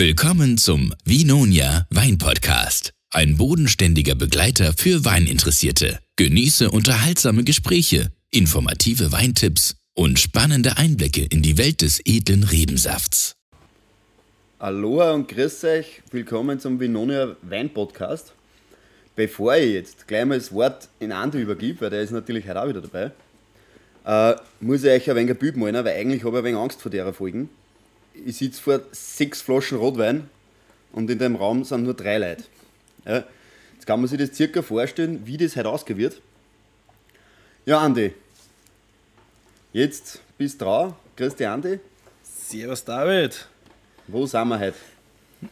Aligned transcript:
Willkommen 0.00 0.56
zum 0.56 0.94
Vinonia 1.04 1.86
Wein 1.90 2.16
Podcast. 2.16 2.94
Ein 3.10 3.36
bodenständiger 3.36 4.14
Begleiter 4.14 4.72
für 4.72 5.04
Weininteressierte. 5.04 5.98
Genieße 6.16 6.70
unterhaltsame 6.70 7.44
Gespräche, 7.44 8.10
informative 8.30 9.12
Weintipps 9.12 9.76
und 9.94 10.18
spannende 10.18 10.78
Einblicke 10.78 11.26
in 11.28 11.42
die 11.42 11.58
Welt 11.58 11.82
des 11.82 12.00
edlen 12.06 12.44
Rebensafts. 12.44 13.34
Aloha 14.58 15.10
und 15.10 15.28
grüß 15.28 15.64
euch. 15.64 16.00
Willkommen 16.10 16.58
zum 16.58 16.80
Vinonia 16.80 17.36
Wein 17.42 17.68
Podcast. 17.68 18.32
Bevor 19.14 19.54
ich 19.56 19.74
jetzt 19.74 20.08
gleich 20.08 20.24
mal 20.24 20.38
das 20.38 20.50
Wort 20.50 20.88
in 20.98 21.12
Andi 21.12 21.42
übergebe, 21.42 21.82
weil 21.82 21.90
der 21.90 22.00
ist 22.00 22.12
natürlich 22.12 22.48
heute 22.48 22.62
auch 22.62 22.68
wieder 22.70 22.80
dabei, 22.80 23.10
äh, 24.06 24.40
muss 24.60 24.82
ich 24.82 24.92
euch 24.92 25.10
ein 25.10 25.16
wenig 25.16 25.32
ein 25.32 25.36
Bild 25.36 25.58
malen, 25.58 25.84
weil 25.84 25.88
eigentlich 25.88 26.24
habe 26.24 26.38
ich 26.38 26.38
ein 26.38 26.44
wenig 26.46 26.58
Angst 26.58 26.80
vor 26.80 26.90
der 26.90 27.12
Folgen. 27.12 27.50
Ich 28.24 28.36
sitze 28.36 28.60
vor 28.60 28.80
sechs 28.92 29.40
Flaschen 29.40 29.78
Rotwein 29.78 30.28
und 30.92 31.10
in 31.10 31.18
dem 31.18 31.36
Raum 31.36 31.64
sind 31.64 31.84
nur 31.84 31.94
drei 31.94 32.18
Leute. 32.18 32.44
Ja, 33.04 33.24
jetzt 33.74 33.86
kann 33.86 34.00
man 34.00 34.08
sich 34.08 34.18
das 34.18 34.36
circa 34.36 34.62
vorstellen, 34.62 35.22
wie 35.24 35.36
das 35.36 35.56
heute 35.56 35.68
ausgehen 35.68 35.98
wird. 35.98 36.20
Ja, 37.66 37.78
Andi, 37.78 38.12
jetzt 39.72 40.20
bist 40.36 40.60
du 40.60 40.64
dran. 40.64 40.94
Grüß 41.16 41.36
dich, 41.36 41.46
Andi. 41.46 41.80
Servus 42.22 42.84
David. 42.84 43.46
Wo 44.06 44.26
sind 44.26 44.48
wir 44.48 44.58
heute? 44.58 44.76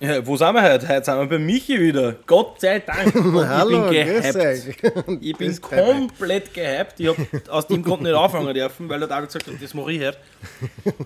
Ja, 0.01 0.27
wo 0.27 0.37
sind 0.37 0.53
wir 0.53 0.63
heute? 0.63 0.87
Heute 0.89 1.05
sind 1.05 1.19
wir 1.19 1.27
bei 1.27 1.39
Michi 1.39 1.81
wieder. 1.81 2.17
Gott 2.27 2.61
sei 2.61 2.81
Dank. 2.81 3.15
Und 3.15 3.49
Hallo, 3.49 3.91
ich 3.91 4.05
bin 4.05 4.23
gehypt. 4.23 5.23
Ich 5.23 5.37
bin 5.37 5.61
komplett 5.61 6.53
gehypt. 6.53 6.95
Ich 6.99 7.09
habe 7.09 7.27
aus 7.49 7.67
dem 7.67 7.83
Grund 7.83 8.03
nicht 8.03 8.15
anfangen 8.15 8.53
dürfen, 8.53 8.89
weil 8.89 8.99
der 8.99 9.09
David 9.09 9.29
gesagt 9.29 9.47
hat, 9.47 9.63
das 9.63 9.73
mache 9.73 9.93
ich 9.93 10.01
heute. 10.05 10.19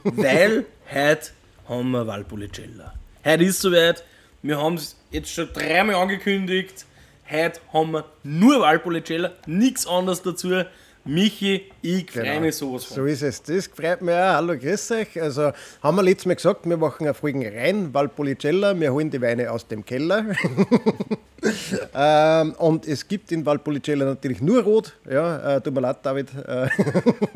Weil 0.03 0.65
heute 0.93 1.31
haben 1.69 1.91
wir 1.91 2.07
Valpolicella. 2.07 2.95
Heute 3.25 3.45
ist 3.45 3.61
soweit. 3.61 4.05
Wir 4.43 4.59
haben 4.59 4.75
es 4.75 4.97
jetzt 5.11 5.31
schon 5.33 5.49
dreimal 5.53 5.97
angekündigt. 5.97 6.85
Heute 7.31 7.61
haben 7.73 7.93
wir 7.93 8.05
nur 8.25 8.61
Valpolicella, 8.61 9.31
nichts 9.47 9.87
anderes 9.87 10.23
dazu. 10.23 10.65
Michi, 11.05 11.71
ich 11.81 12.11
freue 12.13 12.25
Genau. 12.25 12.41
mich 12.41 12.55
sowas 12.57 12.85
von. 12.85 12.95
So 12.97 13.05
ist 13.07 13.23
es. 13.23 13.43
Das 13.43 13.67
freut 13.67 14.03
mich 14.03 14.15
auch. 14.15 14.35
Hallo, 14.35 14.57
grüß 14.57 14.91
euch. 14.93 15.21
Also, 15.21 15.53
haben 15.83 15.97
wir 15.97 16.03
letztes 16.03 16.27
Mal 16.27 16.35
gesagt, 16.37 16.69
wir 16.69 16.77
machen 16.77 17.05
eine 17.07 17.15
Folge 17.15 17.53
rein, 17.53 17.93
Valpolicella. 17.93 18.79
Wir 18.79 18.93
holen 18.93 19.11
die 19.11 19.21
Weine 19.21 19.51
aus 19.51 19.67
dem 19.67 19.85
Keller. 19.85 20.27
ähm, 21.95 22.53
und 22.53 22.87
es 22.87 23.07
gibt 23.09 23.33
in 23.33 23.45
Valpolicella 23.45 24.05
natürlich 24.05 24.41
nur 24.41 24.63
Rot. 24.63 24.93
Ja, 25.11 25.57
äh, 25.57 25.61
tut 25.61 25.75
mir 25.75 25.81
leid, 25.81 25.99
David. 26.05 26.29
Äh, 26.47 26.69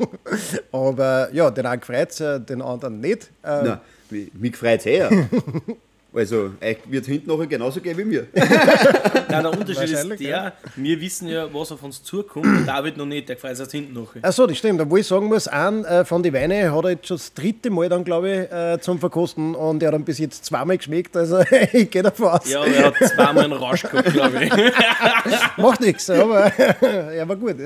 aber 0.71 1.29
ja, 1.33 1.51
den 1.51 1.65
einen 1.65 1.81
freut 1.81 2.11
es, 2.17 2.45
den 2.45 2.61
anderen 2.61 3.01
nicht. 3.01 3.31
Äh, 3.43 3.75
Na, 4.11 4.17
mi- 4.17 4.31
mich 4.33 4.55
freut 4.55 4.79
es 4.81 4.85
eher. 4.85 5.09
Also, 6.13 6.51
euch 6.61 6.77
wird 6.87 7.05
hinten 7.05 7.29
nachher 7.29 7.47
genauso 7.47 7.81
gehen 7.81 7.97
wie 7.97 8.05
mir. 8.05 8.27
Nein, 8.33 9.43
der 9.43 9.51
Unterschied 9.51 9.91
ist 9.91 10.09
der, 10.09 10.17
ja. 10.19 10.53
wir 10.75 11.01
wissen 11.01 11.27
ja, 11.27 11.53
was 11.53 11.71
auf 11.71 11.83
uns 11.83 12.01
zukommt, 12.01 12.67
David 12.67 12.97
noch 12.97 13.05
nicht, 13.05 13.27
der 13.29 13.37
freut 13.37 13.51
sich 13.57 13.59
erst 13.63 13.71
hinten 13.73 13.93
noch. 13.93 14.15
Achso, 14.21 14.47
das 14.47 14.57
stimmt. 14.57 14.79
Obwohl 14.81 14.99
ich 14.99 15.07
sagen 15.07 15.27
muss, 15.27 15.47
einen 15.47 15.83
äh, 15.85 16.05
von 16.05 16.23
den 16.23 16.33
Weinen 16.33 16.73
hat 16.73 16.83
er 16.85 16.91
jetzt 16.91 17.07
schon 17.07 17.17
das 17.17 17.33
dritte 17.33 17.69
Mal 17.69 17.89
dann, 17.89 18.03
glaube 18.03 18.29
ich, 18.31 18.51
äh, 18.51 18.79
zum 18.79 18.99
Verkosten 18.99 19.53
und 19.53 19.83
er 19.83 19.87
hat 19.87 19.95
dann 19.95 20.05
bis 20.05 20.17
jetzt 20.17 20.45
zweimal 20.45 20.77
geschmeckt. 20.77 21.15
Also 21.15 21.39
ich 21.73 21.89
gehe 21.91 22.03
davon 22.03 22.27
aus. 22.27 22.49
Ja, 22.49 22.63
er 22.65 22.85
hat 22.85 22.95
zweimal 22.95 23.43
einen 23.43 23.53
Rausch 23.53 23.83
gehabt, 23.83 24.11
glaube 24.13 24.45
ich. 24.45 24.51
Macht 25.57 25.81
nichts, 25.81 26.09
aber 26.09 26.45
er 26.57 27.27
war 27.27 27.35
gut. 27.35 27.57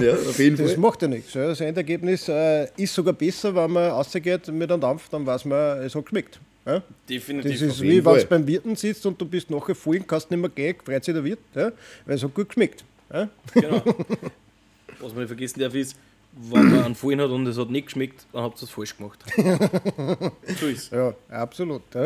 Ja, 0.00 0.12
auf 0.12 0.38
jeden 0.38 0.56
Das 0.56 0.72
Fall. 0.72 0.80
macht 0.80 1.02
ja 1.02 1.08
nichts. 1.08 1.32
Ja. 1.32 1.46
Das 1.46 1.60
Endergebnis 1.60 2.28
äh, 2.28 2.66
ist 2.76 2.92
sogar 2.92 3.14
besser, 3.14 3.54
wenn 3.54 3.70
man 3.70 3.90
rausgeht 3.90 4.48
mit 4.48 4.70
einem 4.70 4.80
Dampf, 4.80 5.08
dann 5.10 5.24
weiß 5.24 5.44
man, 5.44 5.78
es 5.82 5.94
hat 5.94 6.04
geschmeckt. 6.04 6.40
Ja? 6.70 6.82
Definitiv. 7.08 7.52
Das 7.52 7.62
ist 7.62 7.80
wie 7.82 8.04
wenn 8.04 8.14
du 8.14 8.26
beim 8.26 8.46
Wirten 8.46 8.76
sitzt 8.76 9.04
und 9.06 9.20
du 9.20 9.26
bist 9.26 9.50
nachher 9.50 9.74
voll 9.74 9.96
und 9.96 10.06
kannst 10.06 10.30
nicht 10.30 10.40
mehr 10.40 10.50
gehen, 10.50 10.76
freut 10.84 11.04
sich 11.04 11.14
der 11.14 11.24
Wirt, 11.24 11.40
ja? 11.54 11.72
weil 12.06 12.16
es 12.16 12.22
hat 12.22 12.34
gut 12.34 12.48
geschmeckt. 12.48 12.84
Ja? 13.12 13.28
genau. 13.54 13.82
Was 15.00 15.12
man 15.12 15.20
nicht 15.20 15.28
vergessen 15.28 15.60
darf 15.60 15.74
ist, 15.74 15.96
wenn 16.32 16.70
man 16.70 16.84
einen 16.84 16.94
Fallen 16.94 17.20
hat 17.20 17.30
und 17.30 17.46
es 17.46 17.58
hat 17.58 17.70
nicht 17.70 17.86
geschmeckt, 17.86 18.26
dann 18.32 18.42
habt 18.42 18.60
ihr 18.60 18.64
es 18.64 18.70
falsch 18.70 18.96
gemacht. 18.96 19.18
so 20.60 20.66
ist. 20.66 20.92
Ja, 20.92 21.14
absolut. 21.28 21.82
Ja. 21.94 22.04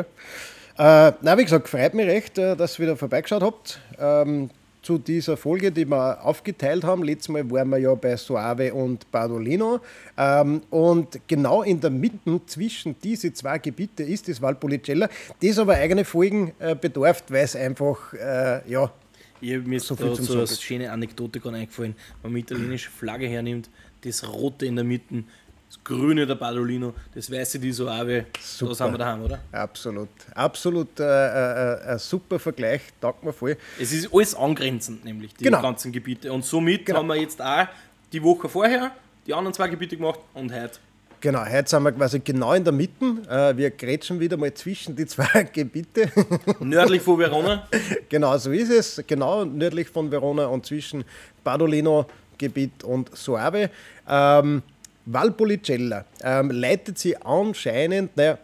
Äh, 0.77 1.13
na, 1.21 1.39
wie 1.39 1.45
gesagt, 1.45 1.69
freut 1.69 1.95
mich 1.95 2.07
recht, 2.07 2.39
äh, 2.39 2.57
dass 2.57 2.79
ihr 2.79 2.85
wieder 2.85 2.97
vorbeigeschaut 2.97 3.43
habt. 3.43 3.81
Ähm, 3.99 4.51
zu 4.85 4.99
dieser 4.99 5.37
Folge, 5.37 5.73
die 5.73 5.87
wir 5.87 6.25
aufgeteilt 6.25 6.85
haben. 6.85 7.03
Letztes 7.03 7.31
Mal 7.31 7.51
waren 7.51 7.71
wir 7.71 7.79
ja 7.79 7.95
bei 7.95 8.17
Soave 8.17 8.73
und 8.75 9.11
Badolino. 9.11 9.81
Ähm, 10.17 10.61
und 10.71 11.21
genau 11.27 11.63
in 11.63 11.81
der 11.81 11.91
Mitte 11.91 12.41
zwischen 12.47 12.95
diese 13.03 13.33
zwei 13.33 13.59
Gebiete 13.59 14.03
ist 14.03 14.29
das 14.29 14.41
Valpolicella, 14.41 15.09
das 15.43 15.59
aber 15.59 15.75
eigene 15.75 16.05
Folgen 16.05 16.53
äh, 16.59 16.77
bedarf, 16.77 17.25
weil 17.29 17.45
es 17.45 17.57
einfach, 17.57 18.13
äh, 18.13 18.71
ja, 18.71 18.93
Ich 19.41 19.67
mir 19.67 19.81
So 19.81 19.95
so, 19.95 19.97
viel 19.97 20.15
da 20.15 20.23
so 20.23 20.39
eine 20.39 20.47
schöne 20.47 20.93
Anekdote 20.93 21.41
gerade 21.41 21.57
eingefallen. 21.57 21.95
Wenn 22.23 22.33
man 22.33 22.41
italienische 22.41 22.91
Flagge 22.91 23.27
hernimmt, 23.27 23.71
das 24.03 24.27
rote 24.29 24.67
in 24.67 24.77
der 24.77 24.85
Mitte, 24.85 25.25
das 25.75 25.85
grüne 25.85 26.27
der 26.27 26.35
Badolino, 26.37 26.95
das 27.15 27.31
weiße 27.31 27.59
die 27.59 27.73
Soave, 27.73 28.27
Super. 28.41 28.75
sind 28.75 28.93
wir 28.93 28.99
daheim, 28.99 29.23
oder? 29.23 29.41
absolut, 29.53 30.09
absolut 30.35 31.01
äh, 31.01 31.05
äh, 31.05 31.73
äh, 31.75 31.87
ein 31.93 31.99
super 31.99 32.39
Vergleich, 32.39 32.83
taugt 33.01 33.25
mir 33.25 33.33
voll. 33.33 33.57
Es 33.81 33.93
ist 33.93 34.13
alles 34.13 34.35
angrenzend, 34.35 35.05
nämlich 35.05 35.35
die 35.35 35.45
Genau. 35.45 35.61
ganzen 35.63 35.91
Gebiete. 35.93 36.33
Und 36.33 36.45
somit 36.45 36.87
Genau. 36.87 36.99
haben 37.01 37.07
wir 37.09 37.17
jetzt 37.17 37.41
auch 37.43 37.67
die 38.13 38.23
Woche 38.23 38.49
vorher 38.49 38.93
die 39.27 39.35
anderen 39.35 39.55
zwei 39.55 39.69
Gebiete 39.69 39.97
gemacht 39.97 40.21
und 40.35 40.53
heute. 40.53 40.79
Genau, 41.21 41.45
heute 41.47 41.69
sind 41.71 41.83
wir 41.83 41.93
quasi 41.93 42.21
genau 42.21 42.53
in 42.53 42.63
der 42.65 42.73
Mitte. 42.75 43.17
Äh, 43.31 43.57
wir 43.57 43.71
grätschen 43.71 44.21
wieder 44.21 44.37
mal 44.37 44.53
zwischen 44.53 44.95
die 44.95 45.07
zwei 45.07 45.45
Gebiete. 45.53 46.13
Nördlich 46.61 47.01
von 47.01 47.19
Verona. 47.19 47.67
genau 48.11 48.37
so 48.37 48.51
ist 48.53 48.71
es. 48.71 49.03
Genau 49.07 49.45
nördlich 49.47 49.89
von 49.89 50.11
Verona 50.11 50.47
und 50.47 50.67
zwischen 50.67 51.03
Badolino-Gebiet 51.43 52.85
und 52.85 53.17
Soave. 53.17 53.71
Ähm, 54.07 54.63
Valpolicella 55.07 56.05
ähm, 56.23 56.51
leitet 56.51 56.99
sie 56.99 57.17
anscheinend 57.17 58.17
naja, 58.17 58.39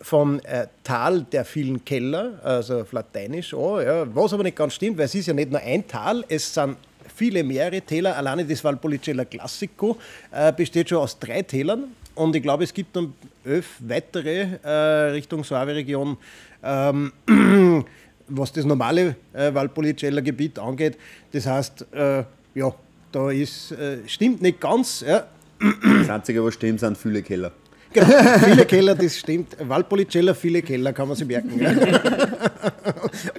vom 0.00 0.38
äh, 0.40 0.66
Tal 0.84 1.22
der 1.22 1.44
vielen 1.44 1.84
Keller, 1.84 2.38
also 2.42 2.80
auf 2.80 2.92
Lateinisch 2.92 3.54
an, 3.54 3.84
ja, 3.84 4.14
was 4.14 4.32
aber 4.32 4.42
nicht 4.44 4.56
ganz 4.56 4.74
stimmt, 4.74 4.98
weil 4.98 5.06
es 5.06 5.14
ist 5.14 5.26
ja 5.26 5.34
nicht 5.34 5.50
nur 5.50 5.60
ein 5.60 5.86
Tal, 5.86 6.24
es 6.28 6.52
sind 6.52 6.76
viele 7.14 7.42
mehrere 7.42 7.80
Täler. 7.80 8.16
Alleine 8.16 8.44
das 8.44 8.62
Valpolicella 8.62 9.24
Classico 9.24 9.96
äh, 10.30 10.52
besteht 10.52 10.90
schon 10.90 10.98
aus 10.98 11.18
drei 11.18 11.42
Tälern 11.42 11.84
und 12.14 12.36
ich 12.36 12.42
glaube, 12.42 12.64
es 12.64 12.72
gibt 12.72 12.94
dann 12.94 13.14
elf 13.44 13.76
weitere 13.80 14.58
äh, 14.62 14.70
Richtung 15.10 15.44
Soave-Region. 15.44 16.16
Ähm, 16.62 17.12
was 18.28 18.52
das 18.52 18.64
normale 18.64 19.16
äh, 19.32 19.52
Valpolicella-Gebiet 19.54 20.58
angeht. 20.58 20.98
Das 21.32 21.46
heißt, 21.46 21.86
äh, 21.92 22.24
ja, 22.54 22.74
da 23.12 23.30
ist, 23.30 23.72
äh, 23.72 23.98
stimmt 24.06 24.42
nicht 24.42 24.60
ganz. 24.60 25.04
Ja. 25.06 25.26
Das 25.58 26.10
Einzige, 26.10 26.44
was 26.44 26.54
stimmt, 26.54 26.80
sind 26.80 26.98
viele 26.98 27.22
Keller. 27.22 27.52
Genau, 27.92 28.06
viele 28.44 28.66
Keller, 28.66 28.94
das 28.94 29.16
stimmt. 29.16 29.56
Valpolicella, 29.58 30.34
viele 30.34 30.60
Keller, 30.60 30.92
kann 30.92 31.08
man 31.08 31.16
sich 31.16 31.26
merken. 31.26 31.58
Ja. 31.58 31.72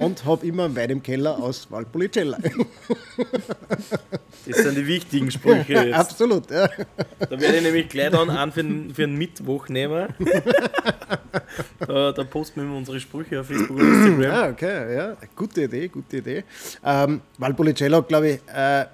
Und 0.00 0.24
habe 0.24 0.46
immer 0.46 0.64
einen 0.64 0.74
Wein 0.74 0.90
im 0.90 1.02
Keller 1.02 1.38
aus 1.38 1.70
Valpolicella. 1.70 2.38
Das 4.46 4.56
sind 4.58 4.76
die 4.76 4.86
wichtigen 4.86 5.30
Sprüche 5.30 5.74
jetzt. 5.74 5.94
Absolut, 5.94 6.50
ja. 6.50 6.68
Da 7.18 7.30
werde 7.30 7.56
ich 7.56 7.62
nämlich 7.62 7.88
gleich 7.88 8.10
dann 8.10 8.30
einen 8.30 8.50
für 8.50 8.62
den, 8.62 8.94
für 8.94 9.02
den 9.02 9.16
Mittwoch 9.16 9.68
nehmen. 9.68 10.08
Da, 11.78 12.12
da 12.12 12.24
posten 12.24 12.68
wir 12.68 12.76
unsere 12.76 12.98
Sprüche 12.98 13.40
auf 13.40 13.46
Facebook 13.46 13.78
und 13.78 13.92
Instagram. 13.92 14.22
Ja, 14.22 14.48
okay, 14.48 14.96
ja. 14.96 15.16
Gute 15.36 15.62
Idee, 15.64 15.88
gute 15.88 16.16
Idee. 16.16 16.44
Ähm, 16.84 17.20
Valpolicella 17.36 17.98
hat, 17.98 18.08
glaube 18.08 18.28
ich, 18.30 18.40
äh, 18.52 18.86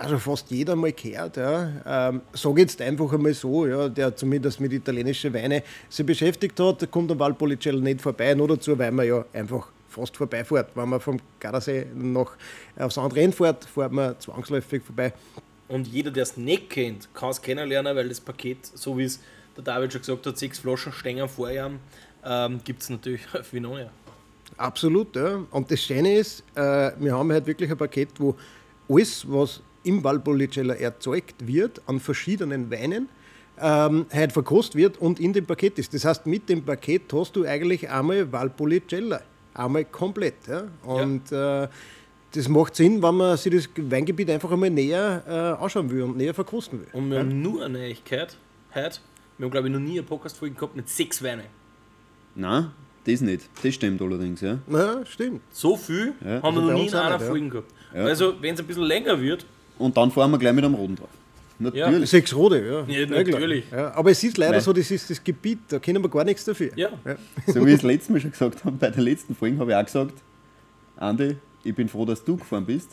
also 0.00 0.18
fast 0.18 0.50
jeder 0.50 0.76
mal 0.76 0.92
gehört. 0.92 1.36
Ja. 1.36 2.08
Ähm, 2.08 2.22
Sage 2.32 2.62
jetzt 2.62 2.80
einfach 2.80 3.12
einmal 3.12 3.34
so, 3.34 3.66
ja, 3.66 3.88
der 3.88 4.16
zumindest 4.16 4.58
mit 4.58 4.72
italienischen 4.72 5.32
Weine 5.34 5.62
sich 5.90 6.06
beschäftigt 6.06 6.58
hat, 6.58 6.90
kommt 6.90 7.10
am 7.12 7.18
Valpolicella 7.18 7.80
nicht 7.80 8.00
vorbei, 8.00 8.34
nur 8.34 8.48
dazu, 8.48 8.78
weil 8.78 8.92
man 8.92 9.06
ja 9.06 9.24
einfach 9.34 9.68
fast 9.88 10.16
vorbeifährt. 10.16 10.70
Wenn 10.74 10.88
man 10.88 11.00
vom 11.00 11.18
Gardasee 11.38 11.86
noch 11.94 12.32
aufs 12.78 12.96
andere 12.96 13.20
Ende 13.20 13.36
fährt, 13.36 13.66
fährt 13.66 13.92
man 13.92 14.18
zwangsläufig 14.18 14.82
vorbei. 14.82 15.12
Und 15.68 15.86
jeder, 15.86 16.10
der 16.10 16.22
es 16.22 16.36
nicht 16.36 16.70
kennt, 16.70 17.12
kann 17.12 17.30
es 17.30 17.42
kennenlernen, 17.42 17.94
weil 17.94 18.08
das 18.08 18.20
Paket, 18.20 18.64
so 18.64 18.96
wie 18.96 19.04
es 19.04 19.20
der 19.54 19.64
David 19.64 19.92
schon 19.92 20.00
gesagt 20.00 20.26
hat, 20.26 20.38
sechs 20.38 20.60
Flaschen 20.60 20.92
Stänger 20.92 21.28
vorjahren, 21.28 21.78
ähm, 22.24 22.60
gibt 22.64 22.80
es 22.82 22.88
natürlich 22.88 23.22
auf 23.38 23.52
Vinonia. 23.52 23.90
Absolut, 24.56 25.14
ja. 25.14 25.44
Und 25.50 25.70
das 25.70 25.82
Schöne 25.82 26.16
ist, 26.16 26.42
äh, 26.54 26.90
wir 26.98 27.14
haben 27.14 27.30
halt 27.30 27.46
wirklich 27.46 27.70
ein 27.70 27.76
Paket, 27.76 28.08
wo 28.18 28.34
alles, 28.88 29.24
was 29.30 29.60
im 29.84 30.02
Valpolicella 30.04 30.74
erzeugt 30.74 31.46
wird, 31.46 31.80
an 31.86 32.00
verschiedenen 32.00 32.70
Weinen, 32.70 33.08
ähm, 33.60 34.06
halt 34.12 34.32
verkostet 34.32 34.76
wird 34.76 34.98
und 34.98 35.20
in 35.20 35.32
dem 35.32 35.44
Paket 35.46 35.78
ist. 35.78 35.92
Das 35.94 36.04
heißt, 36.04 36.26
mit 36.26 36.48
dem 36.48 36.62
Paket 36.64 37.12
hast 37.12 37.36
du 37.36 37.44
eigentlich 37.44 37.88
einmal 37.90 38.30
Valpolicella, 38.30 39.20
einmal 39.54 39.84
komplett. 39.84 40.34
Ja? 40.48 40.64
Und 40.82 41.30
Äh, 41.32 41.68
das 42.32 42.48
macht 42.48 42.76
Sinn, 42.76 43.02
wenn 43.02 43.16
man 43.16 43.36
sich 43.36 43.52
das 43.52 43.68
Weingebiet 43.76 44.30
einfach 44.30 44.52
einmal 44.52 44.70
näher 44.70 45.24
äh, 45.26 45.62
anschauen 45.64 45.90
will 45.90 46.02
und 46.02 46.16
näher 46.16 46.32
verkosten 46.32 46.78
will. 46.80 46.86
Und 46.92 47.10
wir 47.10 47.18
haben 47.18 47.42
nur 47.42 47.64
eine 47.64 47.76
Neuigkeit 47.78 48.36
heute. 48.72 49.00
Wir 49.36 49.46
haben, 49.46 49.50
glaube 49.50 49.66
ich, 49.66 49.72
noch 49.74 49.80
nie 49.80 49.98
eine 49.98 50.04
Podcast-Folge 50.04 50.54
gehabt 50.54 50.76
mit 50.76 50.88
sechs 50.88 51.20
Weinen. 51.24 51.46
Nein, 52.36 52.70
Das 53.04 53.20
nicht. 53.20 53.48
Das 53.62 53.74
stimmt 53.74 54.00
allerdings, 54.00 54.42
ja. 54.42 54.58
Ja, 54.70 55.04
stimmt. 55.06 55.40
So 55.50 55.76
viel 55.76 56.12
Ja. 56.24 56.40
haben 56.42 56.42
wir 56.42 56.44
Also 56.44 56.60
noch 56.60 56.72
nie 56.74 56.86
in 56.86 56.94
einer 56.94 57.10
ja. 57.10 57.18
Folge 57.18 57.48
gehabt. 57.48 57.72
Ja. 57.94 58.04
Also, 58.04 58.34
wenn 58.40 58.54
es 58.54 58.60
ein 58.60 58.66
bisschen 58.66 58.84
länger 58.84 59.20
wird, 59.20 59.44
Und 59.80 59.96
dann 59.96 60.10
fahren 60.10 60.30
wir 60.30 60.38
gleich 60.38 60.52
mit 60.52 60.64
einem 60.64 60.74
Roden 60.74 60.96
drauf. 60.96 61.08
Natürlich. 61.58 62.08
Sechs 62.08 62.34
Rode, 62.34 62.86
ja. 62.88 62.94
Ja, 63.00 63.06
natürlich. 63.06 63.64
Ja, 63.70 63.92
aber 63.94 64.10
es 64.12 64.22
ist 64.24 64.38
leider 64.38 64.52
Nein. 64.52 64.60
so, 64.62 64.72
das 64.72 64.90
ist 64.90 65.10
das 65.10 65.22
Gebiet, 65.22 65.58
da 65.68 65.78
können 65.78 66.02
wir 66.02 66.08
gar 66.08 66.24
nichts 66.24 66.44
dafür. 66.44 66.70
ja. 66.76 66.88
So 67.46 67.64
wie 67.66 67.70
ich 67.70 67.76
es 67.76 67.82
letztes 67.82 68.08
Mal 68.08 68.20
schon 68.20 68.30
gesagt 68.30 68.64
habe, 68.64 68.76
bei 68.76 68.88
den 68.90 69.02
letzten 69.02 69.34
Folgen 69.34 69.58
habe 69.58 69.72
ich 69.72 69.76
auch 69.76 69.84
gesagt, 69.84 70.14
Andi, 70.96 71.36
ich 71.64 71.74
bin 71.74 71.88
froh, 71.88 72.06
dass 72.06 72.24
du 72.24 72.36
gefahren 72.38 72.64
bist. 72.64 72.90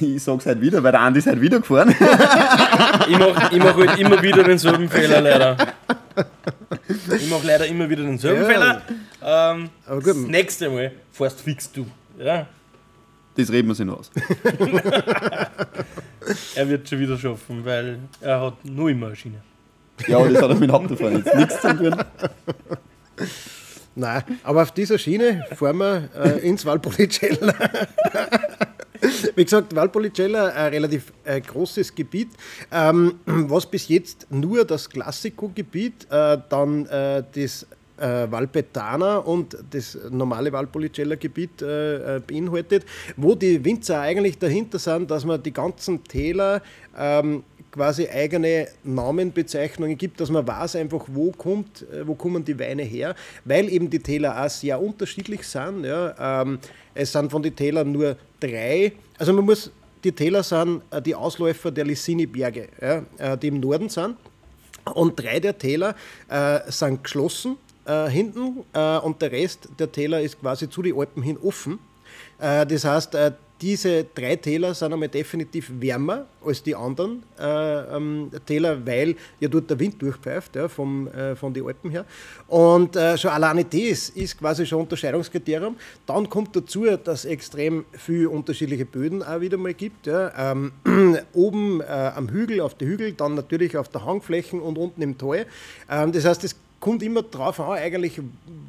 Ich 0.00 0.22
sage 0.22 0.38
es 0.38 0.46
halt 0.46 0.60
wieder, 0.60 0.82
weil 0.82 0.92
der 0.92 1.00
Andi 1.00 1.18
ist 1.18 1.26
halt 1.26 1.40
wieder 1.40 1.58
gefahren. 1.60 1.88
Ich 3.08 3.18
mache 3.18 3.56
ich 3.56 3.58
mach 3.58 3.74
halt 3.76 3.98
immer 3.98 4.22
wieder 4.22 4.44
denselben 4.44 4.88
Fehler, 4.88 5.20
leider. 5.20 5.56
Ich 7.16 7.30
mache 7.30 7.46
leider 7.46 7.66
immer 7.66 7.88
wieder 7.88 8.02
denselben 8.02 8.42
Ja. 8.42 8.48
Fehler. 8.48 8.82
Ähm, 9.22 9.70
Aber 9.86 10.00
das 10.02 10.14
gut. 10.16 10.28
nächste 10.28 10.68
Mal 10.70 10.92
fährst 11.12 11.40
fix 11.40 11.70
du. 11.72 11.86
Ja, 12.18 12.46
Das 13.36 13.50
reden 13.50 13.68
wir 13.68 13.74
sich 13.74 13.86
noch 13.86 13.98
aus. 14.00 14.10
er 16.54 16.68
wird 16.68 16.88
schon 16.88 17.00
wieder 17.00 17.18
schaffen, 17.18 17.64
weil 17.64 17.98
er 18.20 18.40
hat 18.40 18.64
nur 18.64 18.90
immer 18.90 19.06
eine 19.06 19.16
Schiene. 19.16 19.42
Ja, 20.06 20.18
aber 20.18 20.28
das 20.30 20.42
hat 20.42 20.50
er 20.50 20.56
mit 20.56 20.68
dem 20.68 20.72
Hauptfahren 20.72 21.16
jetzt 21.16 21.34
nichts 21.34 21.60
zu 21.60 21.76
tun. 21.76 21.96
Nein, 23.94 24.22
aber 24.44 24.62
auf 24.62 24.70
dieser 24.72 24.96
Schiene 24.96 25.44
fahren 25.56 25.78
wir 25.78 26.08
äh, 26.14 26.48
ins 26.48 26.64
Valpolicella. 26.64 27.52
Wie 29.34 29.44
gesagt, 29.44 29.74
Valpolicella 29.74 30.48
ein 30.48 30.72
relativ 30.72 31.12
äh, 31.24 31.40
großes 31.40 31.94
Gebiet, 31.94 32.28
ähm, 32.70 33.18
was 33.26 33.66
bis 33.66 33.88
jetzt 33.88 34.26
nur 34.30 34.64
das 34.64 34.88
Classico-Gebiet, 34.88 36.06
äh, 36.10 36.38
dann 36.48 36.86
äh, 36.86 37.24
das 37.34 37.66
äh, 38.00 38.30
Valpetana 38.30 39.18
und 39.18 39.56
das 39.70 39.98
normale 40.10 40.52
Valpolicella-Gebiet 40.52 41.62
äh, 41.62 42.16
äh, 42.16 42.20
beinhaltet, 42.20 42.84
wo 43.16 43.34
die 43.34 43.64
Winzer 43.64 44.00
eigentlich 44.00 44.38
dahinter 44.38 44.78
sind, 44.78 45.10
dass 45.10 45.24
man 45.24 45.42
die 45.42 45.52
ganzen 45.52 46.04
Täler 46.04 46.62
ähm, 46.96 47.42
quasi 47.70 48.08
eigene 48.08 48.68
Namenbezeichnungen 48.84 49.96
gibt, 49.96 50.20
dass 50.20 50.30
man 50.30 50.46
weiß 50.46 50.76
einfach, 50.76 51.04
wo 51.08 51.30
kommt, 51.32 51.82
äh, 51.92 52.06
wo 52.06 52.14
kommen 52.14 52.44
die 52.44 52.58
Weine 52.58 52.82
her, 52.82 53.14
weil 53.44 53.68
eben 53.68 53.90
die 53.90 54.00
Täler 54.00 54.44
auch 54.44 54.48
sehr 54.48 54.80
unterschiedlich 54.80 55.46
sind. 55.46 55.84
Ja. 55.84 56.42
Ähm, 56.42 56.58
es 56.94 57.12
sind 57.12 57.30
von 57.30 57.42
den 57.42 57.54
Tälern 57.54 57.92
nur 57.92 58.16
drei, 58.40 58.92
also 59.18 59.32
man 59.32 59.44
muss, 59.44 59.70
die 60.02 60.12
Täler 60.12 60.42
sind 60.42 60.82
äh, 60.90 61.02
die 61.02 61.14
Ausläufer 61.14 61.70
der 61.70 61.84
Lissini-Berge, 61.84 62.68
ja, 62.80 63.36
die 63.36 63.48
im 63.48 63.60
Norden 63.60 63.88
sind. 63.88 64.16
Und 64.94 65.20
drei 65.20 65.38
der 65.38 65.58
Täler 65.58 65.94
äh, 66.28 66.60
sind 66.70 67.04
geschlossen 67.04 67.56
äh, 67.88 68.08
hinten 68.08 68.64
äh, 68.72 68.98
und 68.98 69.20
der 69.22 69.32
Rest 69.32 69.68
der 69.78 69.90
Täler 69.90 70.20
ist 70.20 70.40
quasi 70.40 70.68
zu 70.68 70.82
den 70.82 70.96
Alpen 70.96 71.22
hin 71.22 71.38
offen. 71.42 71.78
Äh, 72.38 72.66
das 72.66 72.84
heißt, 72.84 73.14
äh, 73.14 73.32
diese 73.60 74.04
drei 74.04 74.36
Täler 74.36 74.72
sind 74.72 74.92
einmal 74.92 75.08
definitiv 75.08 75.70
wärmer 75.80 76.26
als 76.44 76.62
die 76.62 76.76
anderen 76.76 77.24
äh, 77.38 77.96
ähm, 77.96 78.30
Täler, 78.46 78.86
weil 78.86 79.16
ja 79.40 79.48
dort 79.48 79.68
der 79.68 79.78
Wind 79.80 80.00
durchpfeift 80.00 80.54
ja, 80.54 80.68
vom, 80.68 81.08
äh, 81.08 81.34
von 81.34 81.52
den 81.52 81.66
Alpen 81.66 81.90
her. 81.90 82.04
Und 82.46 82.94
äh, 82.94 83.18
schon 83.18 83.32
alleine 83.32 83.64
das 83.64 84.10
ist 84.10 84.38
quasi 84.38 84.64
schon 84.64 84.82
Unterscheidungskriterium. 84.82 85.76
Dann 86.06 86.28
kommt 86.28 86.54
dazu, 86.54 86.84
dass 86.84 87.24
es 87.24 87.24
extrem 87.24 87.84
viele 87.92 88.30
unterschiedliche 88.30 88.84
Böden 88.84 89.22
auch 89.22 89.40
wieder 89.40 89.56
mal 89.56 89.74
gibt. 89.74 90.06
Ja. 90.06 90.52
Ähm, 90.52 90.72
oben 91.32 91.80
äh, 91.80 91.84
am 91.84 92.28
Hügel, 92.28 92.60
auf 92.60 92.74
der 92.74 92.86
Hügel, 92.86 93.12
dann 93.12 93.34
natürlich 93.34 93.76
auf 93.76 93.88
der 93.88 94.04
Hangflächen 94.04 94.60
und 94.60 94.78
unten 94.78 95.02
im 95.02 95.18
Tal. 95.18 95.46
Ähm, 95.90 96.12
das 96.12 96.24
heißt, 96.24 96.44
es 96.44 96.54
kommt 96.88 97.02
immer 97.02 97.22
drauf 97.22 97.60
an, 97.60 97.72
eigentlich, 97.72 98.18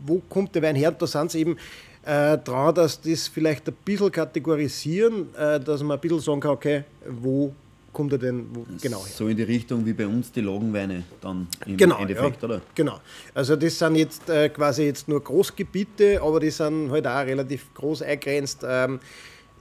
wo 0.05 0.21
kommt 0.27 0.53
der 0.53 0.61
Wein 0.61 0.75
her. 0.75 0.91
Da 0.91 1.07
sind 1.07 1.27
es 1.27 1.35
eben 1.35 1.55
äh, 2.03 2.37
dran, 2.37 2.75
dass 2.75 2.99
das 2.99 3.29
vielleicht 3.29 3.65
ein 3.69 3.75
bisschen 3.85 4.11
kategorisieren, 4.11 5.33
äh, 5.35 5.57
dass 5.57 5.81
man 5.81 5.97
ein 5.97 6.01
bisschen 6.01 6.19
sagen 6.19 6.41
kann, 6.41 6.51
okay, 6.51 6.83
wo 7.07 7.53
kommt 7.93 8.11
er 8.11 8.17
denn 8.17 8.45
wo, 8.51 8.65
genau 8.81 9.05
her. 9.05 9.13
So 9.15 9.29
in 9.29 9.37
die 9.37 9.43
Richtung 9.43 9.85
wie 9.85 9.93
bei 9.93 10.05
uns 10.05 10.33
die 10.33 10.41
Lagenweine 10.41 11.03
dann 11.21 11.47
im 11.65 11.77
Genau, 11.77 11.97
Endeffekt, 11.99 12.41
ja. 12.41 12.49
oder? 12.49 12.61
Genau. 12.75 12.99
Also 13.33 13.55
das 13.55 13.79
sind 13.79 13.95
jetzt 13.95 14.29
äh, 14.29 14.49
quasi 14.49 14.83
jetzt 14.83 15.07
nur 15.07 15.23
Großgebiete, 15.23 16.21
aber 16.21 16.41
die 16.41 16.51
sind 16.51 16.91
halt 16.91 17.07
auch 17.07 17.25
relativ 17.25 17.73
groß 17.73 18.01
eingrenzt. 18.01 18.65
Ähm, 18.67 18.99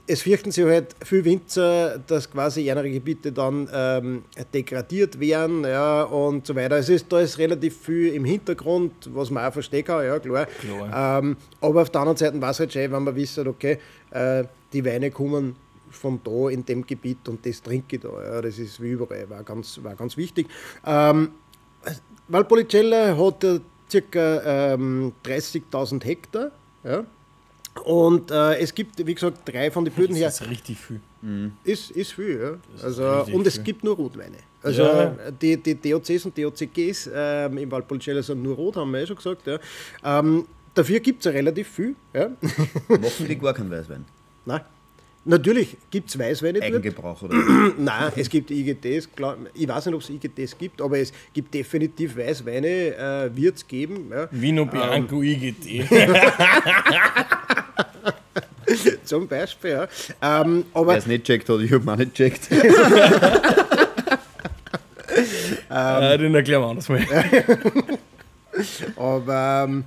es 0.09 0.23
fürchten 0.23 0.49
sich 0.49 0.65
halt 0.65 0.95
viele 1.05 1.23
Winzer, 1.25 1.99
dass 1.99 2.31
quasi 2.31 2.61
ihre 2.61 2.89
Gebiete 2.89 3.31
dann 3.31 3.69
ähm, 3.71 4.23
degradiert 4.51 5.19
werden 5.19 5.63
ja, 5.63 6.01
und 6.01 6.47
so 6.47 6.55
weiter. 6.55 6.77
Es 6.77 6.89
ist, 6.89 7.11
da 7.11 7.19
ist 7.19 7.37
relativ 7.37 7.77
viel 7.77 8.15
im 8.15 8.25
Hintergrund, 8.25 8.91
was 9.13 9.29
man 9.29 9.45
auch 9.45 9.53
verstehen 9.53 9.85
kann, 9.85 10.03
ja 10.03 10.17
klar. 10.17 10.47
Ähm, 10.63 11.37
aber 11.61 11.83
auf 11.83 11.91
der 11.91 12.01
anderen 12.01 12.17
Seite 12.17 12.41
war 12.41 12.49
es 12.49 12.59
halt 12.59 12.73
schön, 12.73 12.91
wenn 12.91 13.03
man 13.03 13.15
wissen, 13.15 13.47
okay, 13.47 13.77
äh, 14.09 14.45
die 14.73 14.83
Weine 14.83 15.11
kommen 15.11 15.55
von 15.91 16.19
da 16.23 16.49
in 16.49 16.65
dem 16.65 16.87
Gebiet 16.87 17.29
und 17.29 17.45
das 17.45 17.61
trinke 17.61 17.97
ich 17.97 18.01
da. 18.01 18.09
Ja, 18.09 18.41
das 18.41 18.57
ist 18.57 18.81
wie 18.81 18.89
überall, 18.89 19.29
war 19.29 19.43
ganz, 19.43 19.79
war 19.83 19.93
ganz 19.93 20.17
wichtig. 20.17 20.47
Ähm, 20.87 21.29
Valpolicella 22.27 23.15
hat 23.15 23.45
ca. 24.11 24.73
Ähm, 24.73 25.13
30.000 25.23 26.03
Hektar. 26.03 26.51
Ja. 26.83 27.05
Und 27.83 28.29
äh, 28.31 28.55
es 28.59 28.73
gibt, 28.73 29.05
wie 29.05 29.13
gesagt, 29.15 29.37
drei 29.45 29.71
von 29.71 29.85
den 29.85 29.93
Böden 29.93 30.15
her. 30.15 30.27
Das 30.27 30.41
ist 30.41 30.49
richtig 30.49 30.77
viel. 30.77 30.99
Ist, 31.63 31.91
ist 31.91 32.13
viel, 32.13 32.39
ja. 32.39 32.83
Also, 32.83 33.25
und 33.31 33.45
es 33.47 33.55
viel. 33.55 33.63
gibt 33.63 33.83
nur 33.83 33.95
Rotweine. 33.95 34.37
Also 34.61 34.83
Ja. 34.83 35.15
die, 35.41 35.55
die 35.57 35.75
DOCs 35.75 36.25
und 36.25 36.37
DOCGs 36.37 37.09
ähm, 37.13 37.57
im 37.57 37.71
Valpolicella 37.71 38.21
sind 38.21 38.43
nur 38.43 38.55
rot, 38.55 38.75
haben 38.75 38.91
wir 38.91 38.99
ja 39.01 39.07
schon 39.07 39.15
gesagt. 39.15 39.47
Ja. 39.47 39.59
Ähm, 40.03 40.45
dafür 40.73 40.99
gibt 40.99 41.19
es 41.19 41.25
ja 41.25 41.31
relativ 41.31 41.69
viel. 41.69 41.95
Ja. 42.13 42.29
Machen 42.89 43.27
die 43.27 43.37
gar 43.37 43.53
keinen 43.53 43.71
Weißwein? 43.71 44.03
Nein. 44.45 44.61
Natürlich 45.25 45.77
gibt 45.91 46.09
es 46.09 46.17
Weißweine 46.17 46.59
dort. 46.59 46.71
Eigengebrauch 46.73 47.21
oder? 47.23 47.35
Nein, 47.77 48.11
es 48.15 48.29
gibt 48.29 48.49
IGTs, 48.51 49.09
klar, 49.13 49.37
ich 49.53 49.67
weiß 49.67 49.85
nicht, 49.87 49.95
ob 49.95 50.01
es 50.01 50.09
IGTs 50.09 50.57
gibt, 50.57 50.81
aber 50.81 50.97
es 50.97 51.11
gibt 51.33 51.53
definitiv 51.53 52.17
Weißweine, 52.17 52.67
äh, 52.95 53.29
wird 53.35 53.57
es 53.57 53.67
geben. 53.67 54.09
Ja. 54.11 54.27
Vino 54.31 54.65
Bianco 54.65 55.21
IGT. 55.21 55.89
Zum 59.03 59.27
Beispiel, 59.27 59.71
ja. 59.71 59.87
Ähm, 60.21 60.65
aber 60.73 60.91
Wer 60.91 60.97
es 60.97 61.07
nicht 61.07 61.25
checkt 61.25 61.49
hat, 61.49 61.59
ich 61.59 61.71
habe 61.71 61.83
ihn 61.83 61.89
auch 61.89 61.95
nicht 61.95 62.13
checkt. 62.13 62.51
äh, 65.69 66.17
den 66.17 66.35
erklären 66.35 66.61
wir 66.61 66.67
anders 66.67 66.89
mal. 66.89 67.01
Aber 68.95 69.65
ähm, 69.67 69.83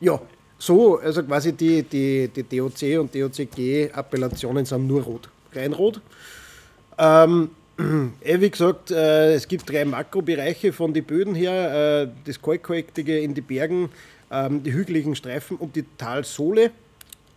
ja, 0.00 0.20
so, 0.58 0.98
also 0.98 1.22
quasi 1.22 1.52
die, 1.52 1.82
die, 1.82 2.28
die 2.28 2.42
DOC 2.42 2.98
und 3.00 3.14
DOCG-Appellationen 3.14 4.64
sind 4.64 4.86
nur 4.86 5.02
rot, 5.02 5.28
rein 5.54 5.72
rot. 5.72 6.00
Ähm, 6.98 7.50
eh, 8.20 8.40
wie 8.40 8.50
gesagt, 8.50 8.90
äh, 8.90 9.34
es 9.34 9.46
gibt 9.46 9.70
drei 9.70 9.84
Makrobereiche 9.84 10.72
von 10.72 10.92
den 10.92 11.04
Böden 11.04 11.34
her: 11.34 12.02
äh, 12.02 12.08
das 12.24 12.40
Kalkhaltige 12.40 13.18
in 13.18 13.34
die 13.34 13.40
Bergen, 13.40 13.90
ähm, 14.30 14.62
die 14.62 14.72
hügeligen 14.72 15.14
Streifen 15.14 15.56
und 15.56 15.76
die 15.76 15.84
Talsohle, 15.96 16.70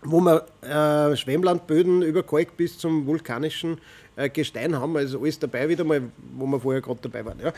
wo 0.03 0.19
wir 0.21 0.45
äh, 0.61 1.15
Schwemmlandböden 1.15 2.01
über 2.01 2.23
Kalk 2.23 2.57
bis 2.57 2.77
zum 2.77 3.05
vulkanischen 3.05 3.79
äh, 4.15 4.29
Gestein 4.29 4.75
haben. 4.75 4.97
Also 4.97 5.21
alles 5.21 5.39
dabei 5.39 5.69
wieder 5.69 5.83
mal, 5.83 6.01
wo 6.35 6.45
wir 6.45 6.59
vorher 6.59 6.81
gerade 6.81 6.99
dabei 7.01 7.25
waren. 7.25 7.39
Ja. 7.39 7.53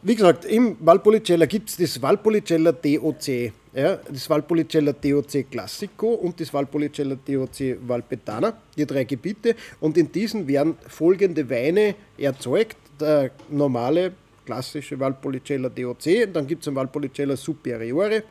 Wie 0.00 0.14
gesagt, 0.14 0.44
im 0.44 0.76
Valpolicella 0.78 1.46
gibt 1.46 1.70
es 1.70 1.76
das 1.76 2.00
Valpolicella 2.00 2.70
DOC, 2.70 3.52
ja, 3.74 3.96
das 3.96 4.30
Valpolicella 4.30 4.92
DOC 4.92 5.50
Classico 5.50 6.14
und 6.14 6.38
das 6.40 6.54
Valpolicella 6.54 7.16
DOC 7.16 7.78
Valpetana, 7.84 8.56
die 8.76 8.86
drei 8.86 9.02
Gebiete. 9.02 9.56
Und 9.80 9.98
in 9.98 10.12
diesen 10.12 10.46
werden 10.46 10.76
folgende 10.86 11.50
Weine 11.50 11.96
erzeugt. 12.16 12.76
Der 13.00 13.32
normale, 13.50 14.12
klassische 14.46 14.98
Valpolicella 14.98 15.68
DOC, 15.68 16.32
dann 16.32 16.46
gibt 16.46 16.62
es 16.62 16.68
ein 16.68 16.76
Valpolicella 16.76 17.36
Superiore, 17.36 18.22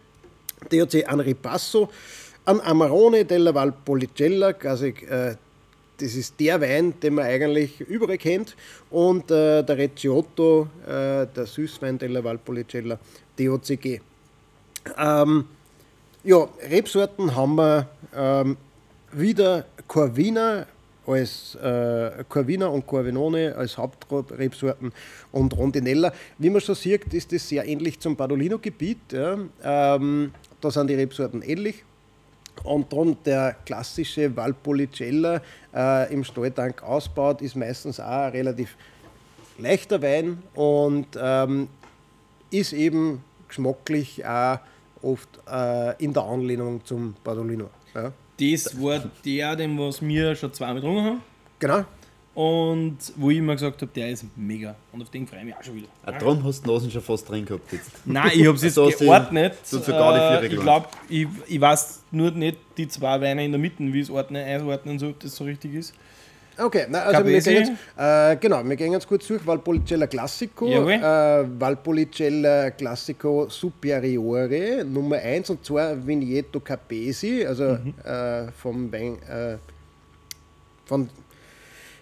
DOC 0.72 1.06
an 1.06 1.20
Ripasso, 1.20 1.90
an 2.48 2.62
Amarone 2.62 3.26
della 3.26 3.54
Valpolicella, 3.54 4.54
quasi 4.54 4.94
äh, 5.10 5.36
das 6.00 6.16
ist 6.16 6.40
der 6.40 6.62
Wein, 6.62 6.94
den 7.02 7.16
man 7.16 7.26
eigentlich 7.26 7.82
überall 7.82 8.18
kennt. 8.18 8.56
Und 8.90 9.30
äh, 9.32 9.64
der 9.64 9.78
Recciotto, 9.78 10.68
äh, 10.86 11.26
der 11.26 11.46
Süßwein 11.46 11.98
della 11.98 12.24
Valpolicella, 12.24 13.00
DOCG. 13.38 14.00
Ähm, 14.98 15.46
ja, 16.24 16.48
Rebsorten 16.70 17.36
haben 17.36 17.56
wir 17.56 17.88
ähm, 18.16 18.58
wieder 19.12 19.66
Corvina 19.88 20.68
als 21.06 21.56
äh, 21.56 22.24
Corvina 22.30 22.68
und 22.68 22.86
Corvinone 22.86 23.56
als 23.56 23.78
Hauptrebsorten 23.78 24.94
und 25.32 25.58
Rondinella. 25.58 26.14
Wie 26.38 26.50
man 26.50 26.62
schon 26.62 26.76
sieht, 26.76 27.14
ist 27.14 27.32
das 27.32 27.48
sehr 27.48 27.66
ähnlich 27.66 28.00
zum 28.00 28.16
Badolino-Gebiet. 28.16 29.14
Ja. 29.14 29.38
Ähm, 29.64 30.32
da 30.62 30.72
sind 30.72 30.90
die 30.90 30.96
Rebsorten 30.96 31.42
ähnlich. 31.42 31.84
Und 32.64 32.92
dann 32.92 33.18
der 33.26 33.56
klassische 33.66 34.36
Valpolicella 34.36 35.42
äh, 35.76 36.14
im 36.14 36.24
Stalltank 36.24 36.84
ausbaut, 36.84 37.42
ist 37.42 37.56
meistens 37.56 38.00
auch 38.00 38.06
ein 38.06 38.32
relativ 38.32 38.76
leichter 39.58 40.02
Wein 40.02 40.42
und 40.54 41.08
ähm, 41.20 41.68
ist 42.52 42.74
eben 42.74 43.24
geschmacklich 43.48 44.26
auch 44.26 44.60
oft 45.02 45.30
äh, 45.50 46.04
in 46.04 46.14
der 46.14 46.24
Anlehnung 46.24 46.84
zum 46.86 47.16
Badolino. 47.24 47.70
Ja. 47.94 48.12
Das 48.40 48.80
war 48.82 49.04
der, 49.26 49.56
den 49.56 49.78
was 49.80 50.02
wir 50.02 50.36
schon 50.36 50.54
zweimal 50.54 50.76
getrunken 50.76 51.04
haben. 51.04 51.22
Genau. 51.60 51.86
Und 52.38 52.98
wo 53.16 53.32
ich 53.32 53.38
immer 53.40 53.54
gesagt 53.54 53.82
habe, 53.82 53.92
der 53.96 54.12
ist 54.12 54.24
mega. 54.36 54.76
Und 54.92 55.02
auf 55.02 55.10
den 55.10 55.26
freue 55.26 55.40
ich 55.40 55.46
mich 55.46 55.56
auch 55.56 55.64
schon 55.64 55.74
wieder. 55.78 55.88
Ah, 56.06 56.12
darum 56.12 56.44
hast 56.44 56.60
du 56.62 56.68
die 56.68 56.74
Nasen 56.76 56.92
schon 56.92 57.02
fast 57.02 57.28
drin 57.28 57.44
gehabt 57.44 57.74
jetzt. 57.74 57.90
Nein, 58.06 58.30
ich 58.36 58.46
habe 58.46 58.56
es 58.56 58.62
jetzt 58.62 58.78
Also 58.78 58.96
geordnet. 59.00 59.54
du 59.72 59.78
hast 59.78 59.86
vier 59.86 59.96
Äh, 59.96 60.46
ich 60.46 60.60
glaube, 60.60 60.88
ich, 61.10 61.28
ich 61.48 61.60
weiß 61.60 62.02
nur 62.12 62.30
nicht 62.30 62.60
die 62.78 62.88
zwei 62.88 63.20
Weine 63.22 63.44
in 63.44 63.52
der 63.54 63.60
Mitte, 63.60 63.78
wie 63.80 64.00
es 64.02 64.12
ordnen, 64.12 64.46
einordnen 64.46 65.00
soll, 65.00 65.10
ob 65.10 65.20
das 65.20 65.36
so 65.36 65.46
richtig 65.46 65.74
ist. 65.74 65.96
Okay, 66.60 66.86
na, 66.90 67.00
also 67.06 67.26
wir 67.26 67.42
gehen 67.42 67.54
jetzt, 67.56 67.72
äh, 67.98 68.36
genau, 68.36 68.64
wir 68.64 68.76
gehen 68.76 68.92
jetzt 68.92 69.08
kurz 69.08 69.26
durch. 69.28 69.44
Valpolicella 69.46 70.06
Classico, 70.06 70.68
äh, 70.90 71.44
Valpolicella 71.60 72.70
Classico 72.70 73.48
Superiore 73.50 74.86
Nummer 74.86 75.18
1 75.18 75.50
und 75.50 75.66
zwar 75.66 75.96
Vigneto 76.06 76.60
Capesi, 76.60 77.44
also 77.48 77.64
Mhm. 77.84 77.94
äh, 78.04 78.52
vom 78.52 78.92
Wein, 78.92 79.18
äh, 79.24 79.58
von 80.86 81.10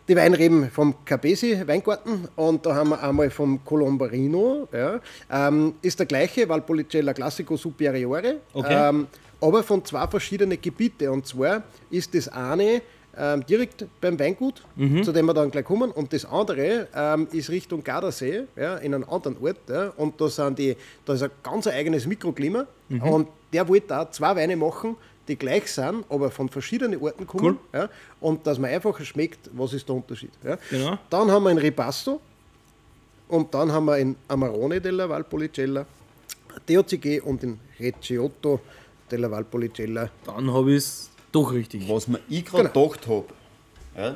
die 0.08 0.16
Weinreben 0.16 0.70
vom 0.70 0.94
Capesi 1.06 1.62
Weingarten 1.66 2.28
und 2.36 2.66
da 2.66 2.76
haben 2.76 2.90
wir 2.90 3.02
einmal 3.02 3.30
vom 3.30 3.64
Colombarino, 3.66 4.68
ja, 4.72 5.00
ähm, 5.32 5.74
ist 5.82 6.00
der 6.00 6.06
gleiche, 6.06 6.48
Valpolicella 6.48 7.14
Classico 7.14 7.58
Superiore, 7.58 8.38
Okay. 8.54 8.90
ähm, 8.90 9.08
aber 9.42 9.64
von 9.64 9.84
zwei 9.84 10.08
verschiedenen 10.08 10.60
Gebieten 10.62 11.10
und 11.10 11.26
zwar 11.28 11.64
ist 11.90 12.14
das 12.16 12.28
eine 12.30 12.82
ähm, 13.18 13.46
direkt 13.46 13.86
beim 14.02 14.20
Weingut, 14.20 14.64
zu 15.04 15.12
dem 15.12 15.26
wir 15.26 15.34
dann 15.34 15.50
gleich 15.50 15.64
kommen. 15.64 15.90
Und 15.92 16.12
das 16.12 16.26
andere 16.26 16.88
ähm, 16.94 17.28
ist 17.32 17.50
Richtung 17.50 17.82
Gardasee, 17.84 18.44
ja, 18.58 18.76
in 18.78 18.94
einem 18.94 19.06
anderen 19.10 19.38
Ort 19.42 19.58
ja, 19.70 19.94
und 19.96 20.20
da, 20.20 20.28
sind 20.28 20.60
die, 20.60 20.76
da 21.06 21.14
ist 21.14 21.24
ein 21.24 21.30
ganz 21.42 21.66
eigenes 21.68 22.06
Mikroklima. 22.08 22.66
Und 22.90 23.28
der 23.54 23.68
wollte 23.70 23.88
da 23.88 24.12
zwei 24.12 24.36
Weine 24.36 24.56
machen, 24.58 24.98
die 25.28 25.36
gleich 25.36 25.72
sind, 25.72 26.06
aber 26.10 26.30
von 26.32 26.50
verschiedenen 26.50 27.00
Orten 27.02 27.26
kommen. 27.26 27.58
Ja, 27.74 27.90
und 28.22 28.46
dass 28.46 28.60
man 28.60 28.70
einfach 28.72 29.00
schmeckt, 29.02 29.50
was 29.54 29.74
ist 29.74 29.88
der 29.88 29.96
Unterschied. 29.96 30.32
Ja. 30.44 30.58
Genau. 30.70 30.98
Dann 31.10 31.32
haben 31.32 31.44
wir 31.44 31.50
ein 31.50 31.58
Ripasto 31.58 32.22
und 33.28 33.54
dann 33.54 33.72
haben 33.72 33.86
wir 33.86 33.94
ein 33.94 34.16
Amarone 34.28 34.80
della 34.80 35.10
Valpolicella, 35.10 35.86
DOCG 36.68 37.22
und 37.22 37.42
den 37.44 37.60
Recciotto 37.80 38.60
della 39.10 39.30
Valpolicella. 39.32 40.10
Dann 40.26 40.52
habe 40.54 40.72
ich 40.72 40.78
es 40.78 41.10
doch 41.32 41.52
richtig. 41.52 41.90
Was 41.90 42.08
mir 42.08 42.20
ich 42.30 42.46
gerade 42.46 42.70
Genau. 42.70 42.88
gedacht 42.88 43.08
habe, 43.08 43.26
ja, 43.98 44.16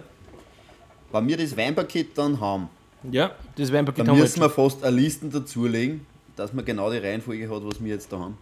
wenn 1.12 1.28
wir 1.28 1.38
das 1.38 1.58
Weinpaket 1.58 2.18
dann 2.18 2.40
haben, 2.40 2.70
Ja, 3.12 3.32
das 3.56 3.72
Weinpaket 3.74 4.00
dann 4.00 4.08
haben 4.10 4.18
wir 4.18 4.24
müssen 4.24 4.42
jetzt 4.42 4.58
wir 4.58 4.64
fast 4.64 4.84
eine 4.84 4.96
Liste 4.96 5.28
dazulegen, 5.28 6.06
dass 6.36 6.54
man 6.54 6.64
genau 6.66 6.92
die 6.92 6.98
Reihenfolge 6.98 7.50
hat, 7.50 7.64
was 7.66 7.84
wir 7.84 7.94
jetzt 7.94 8.12
da 8.12 8.20
haben. 8.20 8.38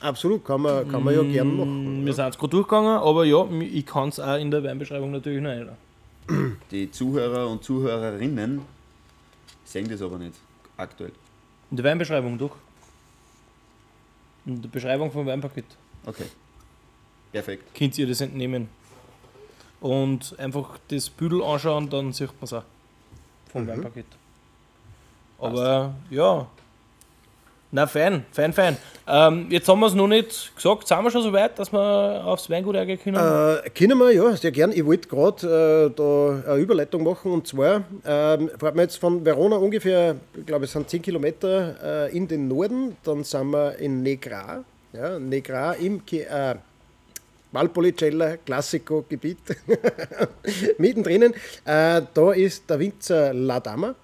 Absolut, 0.00 0.44
kann 0.44 0.62
man, 0.62 0.88
kann 0.88 1.04
man 1.04 1.14
ja 1.14 1.22
gern 1.22 1.56
machen. 1.56 1.84
schon. 1.84 2.06
Wir 2.06 2.14
sind 2.14 2.28
es 2.28 2.38
gerade 2.38 2.50
durchgegangen, 2.50 2.98
aber 2.98 3.24
ja, 3.24 3.46
ich 3.50 3.84
kann 3.86 4.08
es 4.08 4.18
auch 4.18 4.36
in 4.38 4.50
der 4.50 4.64
Weinbeschreibung 4.64 5.10
natürlich 5.10 5.42
noch 5.42 5.50
ändern. 5.50 5.76
Die 6.70 6.90
Zuhörer 6.90 7.48
und 7.48 7.62
Zuhörerinnen 7.62 8.62
sehen 9.64 9.88
das 9.88 10.00
aber 10.00 10.18
nicht 10.18 10.34
aktuell. 10.76 11.12
In 11.70 11.76
der 11.76 11.84
Weinbeschreibung 11.84 12.38
doch. 12.38 12.56
In 14.46 14.62
der 14.62 14.68
Beschreibung 14.68 15.10
vom 15.12 15.26
Weinpaket 15.26 15.64
Okay. 16.06 16.24
Perfekt. 17.32 17.74
könnt 17.74 17.98
ihr 17.98 18.06
das 18.06 18.20
entnehmen. 18.20 18.68
Und 19.80 20.34
einfach 20.38 20.78
das 20.88 21.08
Büdel 21.10 21.42
anschauen, 21.42 21.88
dann 21.90 22.12
sieht 22.12 22.28
man 22.32 22.44
es 22.44 22.52
auch. 22.52 22.64
Vom 23.52 23.66
Weinpaket. 23.66 24.06
Aber 25.38 25.94
ja. 26.10 26.46
Na, 27.72 27.86
fein, 27.86 28.24
fein, 28.32 28.52
fein. 28.52 28.76
Ähm, 29.06 29.46
jetzt 29.48 29.68
haben 29.68 29.78
wir 29.78 29.86
es 29.86 29.94
noch 29.94 30.08
nicht 30.08 30.56
gesagt. 30.56 30.88
Sind 30.88 31.04
wir 31.04 31.10
schon 31.12 31.22
so 31.22 31.32
weit, 31.32 31.56
dass 31.56 31.72
wir 31.72 32.24
aufs 32.24 32.50
Weingut 32.50 32.74
eingehen 32.74 32.98
können? 33.00 33.16
Äh, 33.16 33.70
können 33.70 33.96
wir, 33.96 34.10
ja, 34.10 34.34
sehr 34.36 34.50
gern. 34.50 34.72
Ich 34.72 34.84
wollte 34.84 35.08
gerade 35.08 35.92
äh, 35.92 35.94
da 35.94 36.52
eine 36.52 36.60
Überleitung 36.60 37.04
machen 37.04 37.30
und 37.30 37.46
zwar 37.46 37.84
ähm, 38.04 38.50
fahren 38.58 38.74
wir 38.74 38.82
jetzt 38.82 38.96
von 38.96 39.24
Verona 39.24 39.54
ungefähr, 39.54 40.16
ich 40.36 40.46
glaube 40.46 40.64
es 40.64 40.72
sind 40.72 40.90
10 40.90 41.00
Kilometer 41.00 42.08
äh, 42.08 42.16
in 42.16 42.26
den 42.26 42.48
Norden, 42.48 42.96
dann 43.04 43.22
sind 43.22 43.50
wir 43.50 43.78
in 43.78 44.02
Negra, 44.02 44.64
ja, 44.92 45.20
Negra 45.20 45.74
im 45.74 46.02
äh, 46.10 46.56
Valpolicella 47.52 48.36
Classico 48.38 49.04
Gebiet, 49.08 49.38
mittendrin. 50.78 51.34
Äh, 51.64 52.02
da 52.14 52.32
ist 52.32 52.68
der 52.68 52.80
Winzer 52.80 53.32
La 53.32 53.60
Dama. 53.60 53.94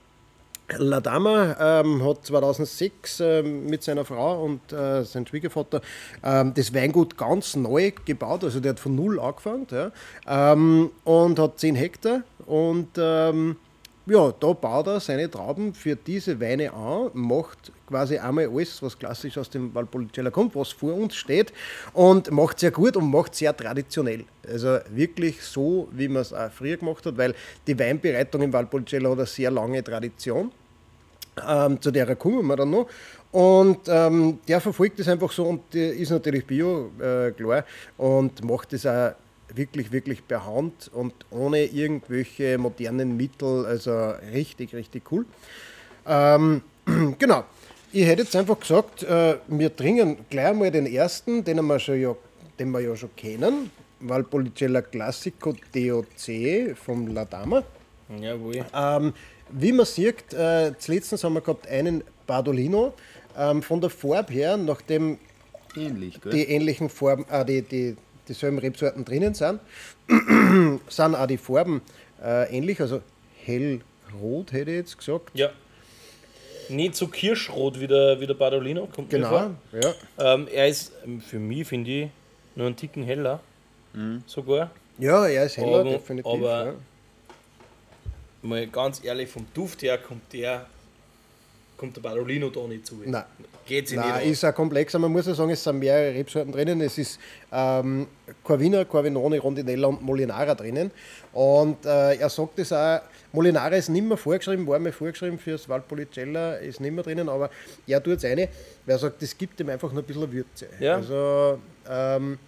La 0.78 1.00
Dama 1.00 1.56
ähm, 1.60 2.04
hat 2.04 2.26
2006 2.26 3.20
ähm, 3.20 3.66
mit 3.66 3.82
seiner 3.82 4.04
Frau 4.04 4.44
und 4.44 4.72
äh, 4.72 5.04
seinem 5.04 5.26
Schwiegervater 5.26 5.80
ähm, 6.24 6.54
das 6.54 6.74
Weingut 6.74 7.16
ganz 7.16 7.54
neu 7.54 7.92
gebaut. 8.04 8.42
Also 8.42 8.58
der 8.60 8.70
hat 8.70 8.80
von 8.80 8.96
null 8.96 9.20
angefangen 9.20 9.66
ja, 9.70 9.92
ähm, 10.26 10.90
und 11.04 11.38
hat 11.38 11.60
10 11.60 11.76
Hektar. 11.76 12.22
Und 12.46 12.88
ähm, 12.98 13.56
ja, 14.06 14.32
da 14.38 14.52
baut 14.52 14.86
er 14.86 15.00
seine 15.00 15.28
Trauben 15.28 15.74
für 15.74 15.96
diese 15.96 16.40
Weine 16.40 16.72
an, 16.72 17.10
macht 17.12 17.72
quasi 17.88 18.18
einmal 18.18 18.48
alles, 18.48 18.80
was 18.80 18.96
klassisch 18.96 19.36
aus 19.36 19.50
dem 19.50 19.74
Valpolicella 19.74 20.30
kommt, 20.30 20.54
was 20.54 20.70
vor 20.70 20.94
uns 20.94 21.16
steht 21.16 21.52
und 21.92 22.30
macht 22.30 22.60
sehr 22.60 22.70
gut 22.70 22.96
und 22.96 23.10
macht 23.10 23.34
sehr 23.34 23.56
traditionell. 23.56 24.24
Also 24.48 24.78
wirklich 24.90 25.42
so, 25.42 25.88
wie 25.90 26.06
man 26.06 26.22
es 26.22 26.32
auch 26.32 26.50
früher 26.52 26.76
gemacht 26.76 27.04
hat, 27.04 27.18
weil 27.18 27.34
die 27.66 27.76
Weinbereitung 27.78 28.42
im 28.42 28.52
Valpolicella 28.52 29.10
hat 29.10 29.18
eine 29.18 29.26
sehr 29.26 29.50
lange 29.50 29.82
Tradition. 29.82 30.52
Ähm, 31.46 31.80
zu 31.82 31.90
der 31.90 32.14
kommen 32.16 32.46
wir 32.46 32.56
dann 32.56 32.70
noch. 32.70 32.86
Und 33.32 33.80
ähm, 33.88 34.38
der 34.46 34.60
verfolgt 34.60 35.00
das 35.00 35.08
einfach 35.08 35.30
so 35.32 35.44
und 35.44 35.74
der 35.74 35.92
ist 35.92 36.10
natürlich 36.10 36.46
Bio, 36.46 36.90
äh, 37.00 37.32
klar, 37.32 37.64
und 37.98 38.42
macht 38.44 38.72
das 38.72 38.86
auch 38.86 39.12
wirklich, 39.54 39.92
wirklich 39.92 40.26
per 40.26 40.46
Hand 40.46 40.90
und 40.92 41.14
ohne 41.30 41.64
irgendwelche 41.64 42.58
modernen 42.58 43.16
Mittel. 43.16 43.66
Also 43.66 44.10
richtig, 44.32 44.74
richtig 44.74 45.10
cool. 45.12 45.26
Ähm, 46.06 46.62
genau. 47.18 47.44
Ich 47.92 48.04
hätte 48.06 48.22
jetzt 48.22 48.36
einfach 48.36 48.60
gesagt, 48.60 49.02
äh, 49.04 49.36
wir 49.46 49.74
trinken 49.74 50.18
gleich 50.28 50.54
mal 50.54 50.70
den 50.70 50.86
ersten, 50.86 51.44
den 51.44 51.64
wir, 51.64 51.78
schon 51.78 52.00
ja, 52.00 52.14
den 52.58 52.70
wir 52.70 52.80
ja 52.80 52.96
schon 52.96 53.14
kennen. 53.16 53.70
Valpolicella 54.00 54.82
Classico 54.82 55.54
DOC 55.74 56.76
vom 56.76 57.08
La 57.08 57.24
Dama. 57.24 57.62
Jawohl. 58.20 58.64
Ähm, 58.74 59.14
wie 59.50 59.72
man 59.72 59.86
sieht, 59.86 60.34
äh, 60.34 60.72
zuletzt 60.78 61.24
haben 61.24 61.34
wir 61.34 61.40
gehabt 61.40 61.66
einen 61.68 62.02
Bardolino. 62.26 62.92
Ähm, 63.38 63.62
von 63.62 63.80
der 63.80 63.90
Farbe 63.90 64.32
her, 64.32 64.56
nachdem 64.56 65.18
Ähnlich, 65.76 66.18
die 66.32 66.44
ähnlichen 66.44 66.88
Farben, 66.88 67.26
äh, 67.30 67.44
die, 67.44 67.62
die, 67.62 67.96
dieselben 68.28 68.58
Rebsorten 68.58 69.04
drinnen 69.04 69.34
sind, 69.34 69.60
sind 70.88 71.14
auch 71.14 71.26
die 71.26 71.36
Farben 71.38 71.82
äh, 72.22 72.54
ähnlich, 72.56 72.80
also 72.80 73.00
hellrot 73.44 74.52
hätte 74.52 74.70
ich 74.70 74.76
jetzt 74.78 74.98
gesagt. 74.98 75.30
Ja. 75.34 75.50
Nicht 76.68 76.96
so 76.96 77.06
kirschrot 77.06 77.78
wie 77.78 77.86
der, 77.86 78.20
wie 78.20 78.26
der 78.26 78.34
Badolino, 78.34 78.86
kommt 78.86 79.12
mir 79.12 79.18
Genau, 79.18 79.28
vor. 79.28 79.50
ja. 79.72 79.94
Ähm, 80.34 80.48
er 80.52 80.66
ist 80.68 80.92
ähm, 81.04 81.20
für 81.20 81.38
mich, 81.38 81.66
finde 81.68 81.90
ich, 81.90 82.08
nur 82.56 82.66
einen 82.66 82.76
Ticken 82.76 83.02
heller. 83.04 83.40
Sogar. 84.26 84.70
Ja, 84.98 85.26
er 85.26 85.44
ist 85.46 85.56
heller, 85.56 85.80
Aber- 85.80 85.90
definitiv. 85.90 86.30
aber- 86.32 86.66
ja. 86.66 86.72
Mal 88.42 88.66
ganz 88.66 89.02
ehrlich, 89.04 89.28
vom 89.28 89.46
Duft 89.54 89.82
her 89.82 89.96
kommt 89.98 90.32
der, 90.32 90.66
kommt 91.76 91.96
der 91.96 92.00
Badolino 92.00 92.50
da 92.50 92.66
nicht 92.66 92.86
zu. 92.86 93.02
Nein. 93.04 93.24
Geht 93.66 93.88
sich 93.88 93.98
Nein, 93.98 94.22
nicht 94.22 94.32
ist 94.32 94.44
auch 94.44 94.54
komplexer. 94.54 94.98
Man 94.98 95.10
muss 95.10 95.26
ja 95.26 95.34
sagen, 95.34 95.50
es 95.50 95.62
sind 95.62 95.78
mehrere 95.78 96.14
Rebsorten 96.14 96.52
drinnen. 96.52 96.80
Es 96.80 96.98
ist 96.98 97.18
ähm, 97.52 98.06
Corvina, 98.42 98.84
Corvinone, 98.84 99.38
Rondinella 99.38 99.88
und 99.88 100.02
Molinara 100.02 100.54
drinnen. 100.54 100.90
Und 101.32 101.84
äh, 101.84 102.14
er 102.14 102.30
sagt 102.30 102.58
es 102.60 102.72
auch, 102.72 103.00
Molinara 103.32 103.74
ist 103.76 103.88
nicht 103.88 104.06
mehr 104.06 104.16
vorgeschrieben, 104.16 104.66
war 104.66 104.78
mir 104.78 104.92
vorgeschrieben 104.92 105.38
für 105.38 105.52
das 105.52 105.68
Valpolicella, 105.68 106.54
ist 106.54 106.80
nicht 106.80 106.92
mehr 106.92 107.04
drinnen, 107.04 107.28
aber 107.28 107.50
er 107.86 108.02
tut 108.02 108.18
es 108.18 108.24
eine, 108.24 108.48
weil 108.86 108.94
er 108.94 108.98
sagt, 108.98 109.20
das 109.20 109.36
gibt 109.36 109.60
ihm 109.60 109.68
einfach 109.68 109.92
noch 109.92 110.02
ein 110.02 110.06
bisschen 110.06 110.32
Würze. 110.32 110.68
Ja. 110.78 110.96
Also, 110.96 111.58
ähm, 111.90 112.38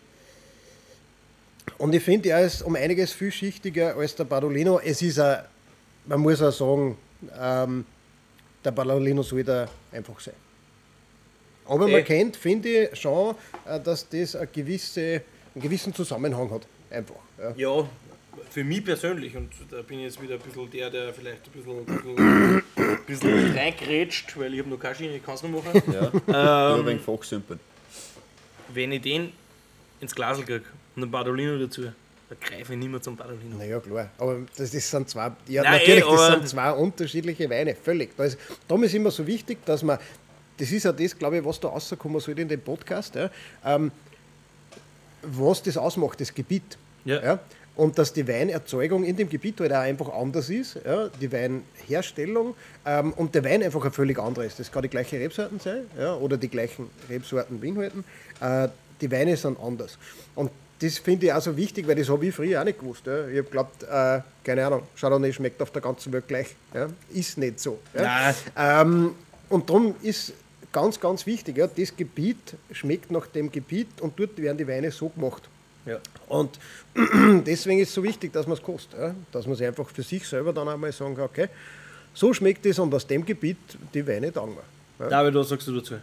und 1.76 1.94
ich 1.94 2.02
finde, 2.02 2.30
er 2.30 2.46
ist 2.46 2.62
um 2.62 2.76
einiges 2.76 3.12
vielschichtiger 3.12 3.96
als 3.96 4.14
der 4.14 4.24
Badolino. 4.24 4.80
Es 4.82 5.02
ist 5.02 5.18
ein, 5.18 5.42
man 6.06 6.20
muss 6.20 6.40
auch 6.40 6.52
sagen, 6.52 6.96
ähm, 7.38 7.84
der 8.70 9.22
soll 9.22 9.44
da 9.44 9.68
einfach 9.92 10.20
sein. 10.20 10.34
Aber 11.66 11.86
man 11.86 12.02
kennt, 12.04 12.36
finde 12.36 12.68
ich, 12.68 12.98
schon, 12.98 13.34
äh, 13.66 13.78
dass 13.80 14.08
das 14.08 14.36
eine 14.36 14.46
gewisse, 14.46 15.22
einen 15.54 15.62
gewissen 15.62 15.94
Zusammenhang 15.94 16.50
hat. 16.50 16.66
Einfach. 16.90 17.16
Ja. 17.38 17.52
Ja, 17.56 17.88
für 18.50 18.64
mich 18.64 18.84
persönlich, 18.84 19.36
und 19.36 19.50
da 19.70 19.82
bin 19.82 19.98
ich 19.98 20.06
jetzt 20.06 20.22
wieder 20.22 20.34
ein 20.34 20.40
bisschen 20.40 20.70
der, 20.70 20.90
der 20.90 21.12
vielleicht 21.12 21.46
ein 21.46 21.52
bisschen, 21.52 21.78
ein 21.78 21.84
bisschen, 21.84 22.62
ein 22.76 23.04
bisschen 23.06 23.56
reingrätscht, 23.56 24.38
weil 24.38 24.54
ich 24.54 24.60
habe 24.60 24.70
noch 24.70 24.78
keine 24.78 24.94
Schiene, 24.94 25.16
ich 25.16 25.24
kann 25.24 25.34
es 25.34 25.42
noch 25.42 25.50
machen. 25.50 25.82
Ja, 25.92 26.10
Ähm, 26.12 26.22
nur 26.26 26.78
ein 26.78 26.86
wenig 26.86 27.02
Fachsimpeln. 27.02 27.60
Wenn 28.72 28.92
ich 28.92 29.02
den 29.02 29.32
ins 30.00 30.14
Glas 30.14 30.38
kriege 30.38 30.62
und 30.96 31.02
einen 31.02 31.10
Badolino 31.10 31.58
dazu, 31.58 31.92
da 32.28 32.36
greife 32.40 32.72
ich 32.72 32.78
nicht 32.78 32.90
mehr 32.90 33.00
zum 33.00 33.16
Badolino. 33.16 33.56
Naja, 33.56 33.80
klar. 33.80 34.10
Aber 34.18 34.40
das, 34.56 34.70
das 34.70 34.90
sind 34.90 35.08
zwei, 35.08 35.32
ja, 35.46 35.62
Nein, 35.62 35.80
natürlich, 35.80 36.04
eh, 36.04 36.10
das 36.10 36.26
sind 36.26 36.48
zwei 36.48 36.72
unterschiedliche 36.72 37.48
Weine, 37.48 37.74
völlig. 37.74 38.16
Da 38.16 38.24
ist, 38.24 38.38
darum 38.66 38.84
ist 38.84 38.94
immer 38.94 39.10
so 39.10 39.26
wichtig, 39.26 39.64
dass 39.64 39.82
man 39.82 39.98
das 40.58 40.72
ist 40.72 40.84
ja 40.84 40.92
das, 40.92 41.16
glaube 41.16 41.38
ich, 41.38 41.44
was 41.44 41.60
da 41.60 41.68
rauskommen 41.68 42.20
soll 42.20 42.38
in 42.38 42.48
dem 42.48 42.60
Podcast, 42.60 43.14
ja, 43.14 43.30
ähm, 43.64 43.90
was 45.22 45.62
das 45.62 45.76
ausmacht, 45.76 46.20
das 46.20 46.34
Gebiet. 46.34 46.76
Ja. 47.04 47.38
Und 47.76 47.96
dass 47.96 48.12
die 48.12 48.26
Weinerzeugung 48.26 49.04
in 49.04 49.16
dem 49.16 49.28
Gebiet 49.28 49.60
halt 49.60 49.72
auch 49.72 49.78
einfach 49.78 50.12
anders 50.12 50.50
ist, 50.50 50.80
ja, 50.84 51.08
die 51.20 51.30
Weinherstellung 51.30 52.56
ähm, 52.84 53.12
und 53.12 53.36
der 53.36 53.44
Wein 53.44 53.62
einfach 53.62 53.84
ein 53.84 53.92
völlig 53.92 54.18
anderer 54.18 54.44
ist. 54.44 54.58
Das 54.58 54.72
kann 54.72 54.82
die 54.82 54.88
gleiche 54.88 55.18
Rebsorten 55.18 55.60
sein 55.60 55.84
ja, 55.96 56.14
oder 56.14 56.36
die 56.36 56.48
gleichen 56.48 56.90
Rebsorten 57.08 57.60
beinhalten. 57.60 58.04
Äh, 58.40 58.68
die 59.00 59.10
Weine 59.12 59.36
sind 59.36 59.60
anders. 59.60 59.96
Und 60.34 60.50
das 60.80 60.98
finde 60.98 61.26
ich 61.26 61.32
auch 61.32 61.40
so 61.40 61.56
wichtig, 61.56 61.86
weil 61.88 61.96
das 61.96 62.08
habe 62.08 62.26
ich 62.26 62.34
früher 62.34 62.60
auch 62.60 62.64
nicht 62.64 62.78
gewusst. 62.78 63.06
Ja. 63.06 63.26
Ich 63.26 63.38
habe 63.38 63.44
geglaubt, 63.44 63.82
äh, 63.82 64.20
keine 64.44 64.66
Ahnung, 64.66 64.82
Chardonnay 64.98 65.32
schmeckt 65.32 65.60
auf 65.60 65.70
der 65.70 65.82
ganzen 65.82 66.12
Welt 66.12 66.28
gleich. 66.28 66.54
Ja. 66.72 66.88
Ist 67.12 67.38
nicht 67.38 67.58
so. 67.60 67.78
Ja. 67.94 68.34
Ähm, 68.56 69.14
und 69.48 69.68
darum 69.68 69.94
ist 70.02 70.32
ganz, 70.72 71.00
ganz 71.00 71.26
wichtig, 71.26 71.56
ja, 71.56 71.66
das 71.66 71.96
Gebiet 71.96 72.54
schmeckt 72.70 73.10
nach 73.10 73.26
dem 73.26 73.50
Gebiet 73.50 74.00
und 74.00 74.18
dort 74.18 74.36
werden 74.38 74.58
die 74.58 74.68
Weine 74.68 74.90
so 74.90 75.08
gemacht. 75.08 75.42
Ja. 75.86 75.98
Und 76.28 76.58
deswegen 77.46 77.80
ist 77.80 77.88
es 77.88 77.94
so 77.94 78.02
wichtig, 78.02 78.32
dass 78.32 78.46
man 78.46 78.56
es 78.56 78.62
kostet. 78.62 79.00
Ja? 79.00 79.14
Dass 79.32 79.46
man 79.46 79.56
sich 79.56 79.66
einfach 79.66 79.88
für 79.88 80.02
sich 80.02 80.26
selber 80.28 80.52
dann 80.52 80.68
einmal 80.68 80.92
sagen 80.92 81.14
kann, 81.14 81.24
okay, 81.24 81.48
so 82.14 82.32
schmeckt 82.32 82.66
es 82.66 82.78
und 82.78 82.94
aus 82.94 83.06
dem 83.06 83.24
Gebiet 83.24 83.56
die 83.94 84.06
Weine 84.06 84.32
taugen 84.32 84.54
wir. 84.54 85.06
Ja? 85.06 85.10
David, 85.10 85.34
was 85.34 85.48
sagst 85.48 85.66
du 85.66 85.72
dazu? 85.72 85.94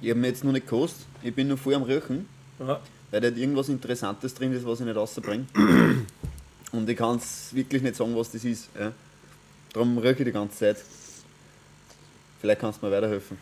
Ich 0.00 0.10
habe 0.10 0.18
mir 0.18 0.28
jetzt 0.28 0.42
noch 0.42 0.52
nicht 0.52 0.66
gekostet, 0.66 1.06
ich 1.22 1.34
bin 1.34 1.48
noch 1.48 1.58
voll 1.58 1.74
am 1.74 1.82
Röchen, 1.82 2.26
Ja. 2.58 2.80
Weil 3.12 3.20
da 3.20 3.28
irgendwas 3.28 3.68
Interessantes 3.68 4.34
drin 4.34 4.52
ist, 4.52 4.66
was 4.66 4.80
ich 4.80 4.86
nicht 4.86 4.96
rausbringe. 4.96 5.44
Und 6.72 6.88
ich 6.88 6.96
kann 6.96 7.16
es 7.18 7.54
wirklich 7.54 7.82
nicht 7.82 7.94
sagen, 7.94 8.16
was 8.16 8.30
das 8.32 8.42
ist. 8.44 8.68
Ja. 8.78 8.90
Darum 9.74 9.96
röche 9.98 10.20
ich 10.20 10.24
die 10.24 10.32
ganze 10.32 10.56
Zeit. 10.58 10.78
Vielleicht 12.40 12.60
kannst 12.60 12.82
du 12.82 12.86
mir 12.86 12.92
weiterhelfen. 12.92 13.36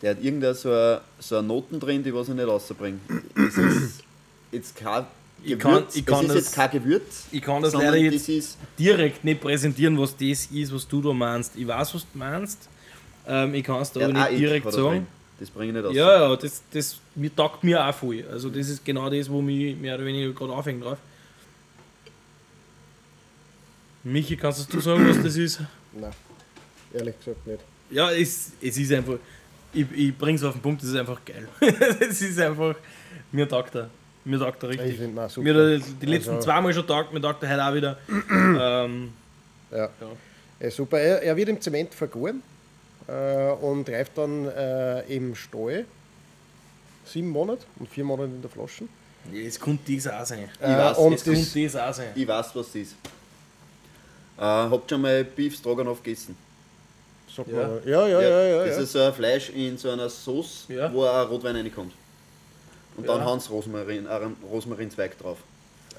Der 0.00 0.12
hat 0.12 0.22
irgendeine 0.22 0.54
so 0.54 0.70
eine, 0.70 1.00
so 1.18 1.36
eine 1.38 1.46
Noten 1.46 1.80
drin, 1.80 2.02
die 2.02 2.14
was 2.14 2.28
ich 2.28 2.34
nicht 2.34 2.46
rausbringe. 2.46 2.98
Es 3.34 3.56
ist 3.58 4.04
jetzt 4.52 4.76
kein 4.76 5.04
Ich 5.42 5.58
kann- 5.58 5.84
ich 5.92 6.06
kann 6.06 6.24
es 6.24 6.30
ist 6.30 6.34
das- 6.36 6.44
jetzt 6.46 6.54
kein 6.54 6.70
Gewürz, 6.70 7.24
Ich 7.32 7.42
kann 7.42 7.62
das 7.62 7.74
leider 7.74 7.92
das 7.92 8.00
jetzt 8.02 8.28
ist 8.28 8.58
direkt 8.78 9.24
nicht 9.24 9.40
präsentieren, 9.40 9.98
was 9.98 10.16
das 10.16 10.46
ist, 10.46 10.72
was 10.72 10.86
du 10.86 11.02
da 11.02 11.12
meinst. 11.12 11.56
Ich 11.56 11.66
weiß, 11.66 11.94
was 11.94 12.02
du 12.12 12.18
meinst. 12.18 12.68
Ähm, 13.26 13.54
ich 13.54 13.64
kann 13.64 13.82
es 13.82 13.92
da 13.92 14.00
ja, 14.00 14.08
aber 14.08 14.30
nicht 14.30 14.38
direkt 14.40 14.72
sagen. 14.72 15.06
Das 15.40 15.50
bringe 15.50 15.68
ich 15.68 15.74
nicht 15.76 15.84
raus. 15.84 15.94
Ja, 15.94 16.28
ja, 16.30 16.36
das, 16.36 16.62
das 16.72 16.98
mir 17.14 17.34
taugt 17.34 17.62
mir 17.62 17.84
auch 17.84 17.94
voll. 17.94 18.24
Also 18.30 18.50
das 18.50 18.68
ist 18.68 18.84
genau 18.84 19.08
das, 19.08 19.30
wo 19.30 19.40
mich 19.40 19.76
mehr 19.76 19.94
oder 19.94 20.04
weniger 20.04 20.32
gerade 20.32 20.52
aufhängt 20.52 20.84
drauf. 20.84 20.98
Michi, 24.04 24.36
kannst 24.36 24.72
du 24.72 24.80
sagen, 24.80 25.08
was 25.08 25.22
das 25.22 25.36
ist? 25.36 25.60
Nein, 25.92 26.12
ehrlich 26.92 27.18
gesagt 27.18 27.46
nicht. 27.46 27.60
Ja, 27.90 28.10
es, 28.10 28.52
es 28.60 28.76
ist 28.76 28.92
einfach. 28.92 29.14
Ich, 29.72 29.86
ich 29.94 30.16
bring's 30.16 30.42
auf 30.42 30.54
den 30.54 30.62
Punkt, 30.62 30.82
es 30.82 30.88
ist 30.90 30.96
einfach 30.96 31.20
geil. 31.24 31.46
es 32.00 32.22
ist 32.22 32.38
einfach. 32.40 32.74
Mir 33.30 33.48
taugt 33.48 33.74
er. 33.74 33.90
Mir 34.24 34.38
taugt 34.38 34.62
er 34.62 34.70
Ich 34.70 34.80
richtig. 34.80 34.98
finde 34.98 35.22
ihn 35.22 35.28
super. 35.28 35.44
Mir 35.44 35.54
hat 35.54 35.60
er 35.60 35.78
die 36.00 36.06
letzten 36.06 36.30
Also- 36.30 36.44
zweimal 36.44 36.72
schon 36.74 36.86
taugt, 36.86 37.12
mir 37.12 37.20
taugt 37.20 37.42
er 37.42 37.50
heute 37.50 37.64
auch 37.64 37.74
wieder. 37.74 37.98
ähm, 38.30 39.12
Ja. 39.70 39.76
Ja. 39.78 39.90
Ja, 40.60 40.70
super. 40.70 40.98
Er, 40.98 41.22
er 41.22 41.36
wird 41.36 41.48
im 41.50 41.60
Zement 41.60 41.94
vergoren 41.94 42.42
äh, 43.08 43.50
und 43.60 43.88
reift 43.88 44.16
dann 44.16 44.46
äh, 44.48 45.00
im 45.14 45.34
Stall 45.34 45.84
sieben 47.04 47.30
Monate 47.30 47.64
und 47.78 47.88
vier 47.88 48.04
Monate 48.04 48.30
in 48.30 48.42
der 48.42 48.50
Flasche. 48.50 48.84
es 49.34 49.58
könnte 49.58 49.94
das 49.96 50.06
auch 50.08 50.24
sein. 50.26 50.48
Ich 50.54 50.60
weiß, 50.60 50.98
und 50.98 51.12
das, 51.14 51.24
könnte 51.24 51.62
das 51.64 51.76
auch 51.76 51.92
sein. 51.94 52.08
Ich 52.14 52.28
weiß, 52.28 52.46
was 52.54 52.66
das 52.66 52.74
ist. 52.74 52.92
Äh, 54.36 54.42
habt 54.42 54.88
schon 54.90 55.00
mal 55.00 55.24
Beef 55.24 55.56
Stroganoff 55.56 56.02
gegessen? 56.02 56.36
sagt 57.34 57.48
Ja. 57.48 57.56
man, 57.68 57.80
ja, 57.86 58.06
ja, 58.08 58.20
ja, 58.22 58.42
ja. 58.42 58.64
Das 58.66 58.76
ja. 58.76 58.82
ist 58.82 58.92
so 58.92 59.00
ein 59.00 59.12
Fleisch 59.14 59.50
in 59.50 59.76
so 59.78 59.90
einer 59.90 60.08
Sauce, 60.08 60.64
Ja. 60.68 60.92
wo 60.92 61.04
auch 61.04 61.28
Rotwein 61.30 61.56
reinkommt. 61.56 61.92
Und 62.96 63.08
dann 63.08 63.18
Ja. 63.20 63.24
haben 63.26 63.40
sie 63.40 63.48
Rosmarin, 63.50 64.06
äh, 64.06 64.08
einen 64.10 64.36
Rosmarinzweig 64.50 65.18
drauf. 65.18 65.38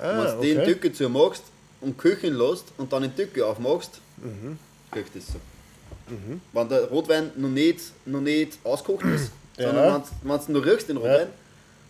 Ah, 0.02 0.24
Wenn 0.24 0.36
du 0.36 0.42
den 0.42 0.58
okay. 0.60 0.74
Tücke 0.74 0.94
zu 0.94 1.10
machst 1.10 1.44
und 1.82 1.98
köcheln 1.98 2.36
lässt 2.36 2.66
und 2.78 2.92
dann 2.94 3.02
den 3.04 3.16
Tücke 3.16 3.46
aufmachst, 3.46 4.00
Mhm. 4.18 4.58
riecht 4.96 5.16
das 5.16 5.28
so. 5.28 5.40
Wenn 6.54 6.70
der 6.70 6.86
Rotwein 6.90 7.32
noch 7.36 7.50
nicht, 7.50 7.80
noch 8.06 8.22
nicht 8.22 8.58
auskocht 8.64 9.06
ist, 9.06 9.32
Ja. 9.58 9.68
sondern 9.68 10.04
wenn 10.24 10.46
du 10.46 10.52
noch 10.60 10.66
riechst 10.66 10.88
den 10.90 10.98
Rotwein 10.98 11.28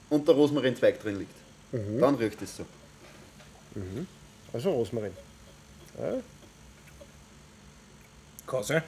und 0.09 0.27
der 0.27 0.35
Rosmarinzweig 0.35 0.99
drin 1.01 1.19
liegt, 1.19 1.31
Mhm. 1.71 1.99
dann 2.01 2.15
riecht 2.15 2.41
es 2.41 2.57
so. 2.57 2.65
Also 4.51 4.71
Rosmarin. 4.71 5.11
Ja. 5.99 6.13
Kann 8.47 8.63
sein. 8.63 8.83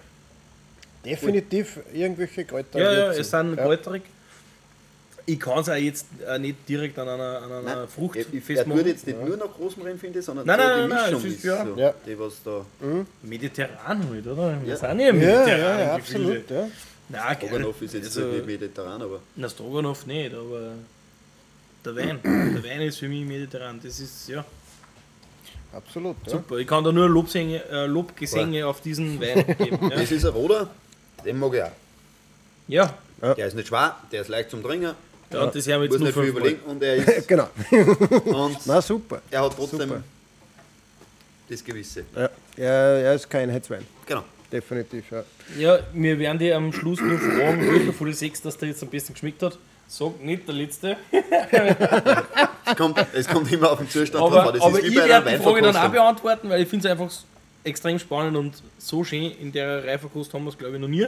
Definitiv 1.06 1.80
irgendwelche 1.94 2.46
Kräuter. 2.46 2.80
Ja, 2.80 2.92
ja, 2.94 3.12
es 3.12 3.30
sind 3.30 3.56
ja. 3.56 3.64
kräuterig. 3.64 4.04
Ich 5.26 5.40
kann 5.40 5.60
es 5.60 5.70
auch 5.70 5.76
jetzt 5.76 6.08
äh, 6.28 6.40
nicht 6.40 6.68
direkt 6.68 6.98
an 6.98 7.08
einer, 7.08 7.42
an 7.44 7.52
einer 7.52 7.62
Nein, 7.62 7.88
Frucht 7.88 8.16
er, 8.16 8.26
er 8.26 8.32
tut 8.32 8.44
festmachen. 8.44 8.86
jetzt 8.88 9.06
nicht 9.08 9.24
nur 9.24 9.38
nach 9.38 9.60
Rosmarin, 9.60 9.98
finde 10.00 10.20
ich, 10.20 10.26
sondern 10.26 10.46
Nein, 10.48 10.60
so 10.60 10.66
nein, 10.66 10.76
die 10.76 10.80
nein, 10.82 10.90
nein, 10.90 11.14
Mischung 11.14 11.20
es 11.20 11.26
ist 11.34 11.38
ist, 11.38 11.44
ja- 11.46 11.66
so, 11.66 11.76
Ja. 11.80 11.94
die 12.06 12.20
was 12.20 12.34
da. 12.44 12.66
Mediterran 13.24 14.10
halt, 14.10 14.28
oder? 14.28 14.62
Wir 14.62 14.70
Ja. 14.70 14.76
sind 14.78 15.00
ja 15.00 15.10
im 15.10 15.22
Ja, 15.22 15.28
mediterranen 15.30 15.80
ja, 15.80 15.98
Gefilde. 15.98 16.28
absolut. 16.28 16.50
Ja. 16.52 16.68
Nein. 17.10 17.38
Stroganoff 17.38 17.82
ist 17.82 17.94
jetzt 17.94 18.06
also, 18.18 18.22
nicht 18.30 18.46
mediterran, 18.46 19.02
aber 19.02 19.20
Na, 19.36 19.50
Stroganoff 19.50 20.06
nicht, 20.08 20.34
aber 20.34 20.72
der 21.86 21.96
Wein. 21.96 22.20
der 22.24 22.64
Wein 22.64 22.82
ist 22.82 22.98
für 23.00 23.08
mich 23.10 23.26
mediterran. 23.26 23.80
Das 23.84 24.00
ist, 24.00 24.28
ja, 24.30 24.44
Absolut. 25.74 26.18
Ja. 26.26 26.32
super. 26.34 26.58
Ich 26.58 26.68
kann 26.68 26.84
da 26.84 26.92
nur 26.92 27.08
Lobsänge, 27.10 27.64
äh, 27.70 27.86
Lobgesänge 27.86 28.66
auf 28.68 28.82
diesen 28.82 29.22
Wein 29.22 29.46
geben. 29.58 29.90
Ja. 29.90 29.98
das 29.98 30.12
ist 30.12 30.26
ein 30.26 30.32
Roder, 30.32 30.70
den 31.26 31.40
mag 31.40 31.54
ich 31.54 31.64
auch. 31.64 31.72
ja. 32.68 32.94
Der 33.22 33.46
ist 33.48 33.54
nicht 33.56 33.68
schwer, 33.68 33.96
der 34.12 34.22
ist 34.22 34.30
leicht 34.30 34.50
zum 34.50 34.64
Trinken, 34.64 34.96
ja, 35.34 35.44
und 35.44 35.56
das 35.56 35.68
haben 35.68 35.82
wir 35.82 35.90
muss 35.90 36.00
jetzt 36.00 36.00
nur 36.00 36.08
nicht 36.08 36.14
viel 36.14 36.24
überlegen 36.26 36.62
und 36.66 36.84
er, 36.84 36.96
ist, 36.96 37.28
Genau. 37.28 37.48
und 37.72 38.58
Na 38.66 38.82
super. 38.82 39.22
er 39.30 39.44
hat 39.44 39.56
trotzdem 39.56 39.80
Super. 39.80 40.04
das 41.50 41.64
Gewisse. 41.64 42.04
Ja. 42.16 42.30
Er, 42.58 43.04
er 43.04 43.14
ist 43.16 43.30
kein 43.30 43.50
Hetzwein. 43.50 43.86
Genau. 44.06 44.24
Definitiv, 44.52 45.06
ja. 45.12 45.24
Ja, 45.58 45.80
wir 45.94 46.20
werden 46.20 46.38
dir 46.38 46.58
am 46.58 46.74
Schluss 46.74 47.00
nur 47.00 47.18
fragen, 47.18 47.72
welcher 47.72 47.94
von 47.94 48.08
den 48.08 48.16
sechs, 48.16 48.42
dass 48.42 48.58
der 48.58 48.68
jetzt 48.70 48.84
am 48.84 48.90
besten 48.90 49.14
geschmeckt 49.14 49.42
hat. 49.44 49.58
Sag 49.88 50.22
nicht 50.22 50.48
der 50.48 50.56
letzte. 50.56 50.98
Es 52.64 52.78
kommt, 52.78 53.06
es 53.14 53.28
kommt 53.28 53.52
immer 53.52 53.72
auf 53.72 53.80
den 53.80 53.90
Zustand 53.90 54.24
Aber, 54.24 54.36
drauf 54.36 54.48
an. 54.48 54.54
Das 54.54 54.62
aber 54.64 54.80
ist 54.80 54.84
wie 54.86 54.90
ich 54.90 54.96
werde 54.96 55.30
die 55.32 55.44
Frage 55.44 55.62
dann 55.62 55.76
auch 55.76 55.90
beantworten, 55.90 56.50
weil 56.50 56.62
ich 56.62 56.68
finde 56.70 56.88
es 56.88 56.92
einfach 56.92 57.12
extrem 57.64 58.00
spannend 58.00 58.38
und 58.38 58.62
so 58.78 59.04
schön 59.04 59.32
in 59.32 59.52
der 59.52 59.84
Reifekost 59.86 60.34
haben 60.34 60.44
wir 60.46 60.52
es 60.52 60.58
glaube 60.58 60.76
ich 60.76 60.82
noch 60.82 60.88
nie. 60.88 61.08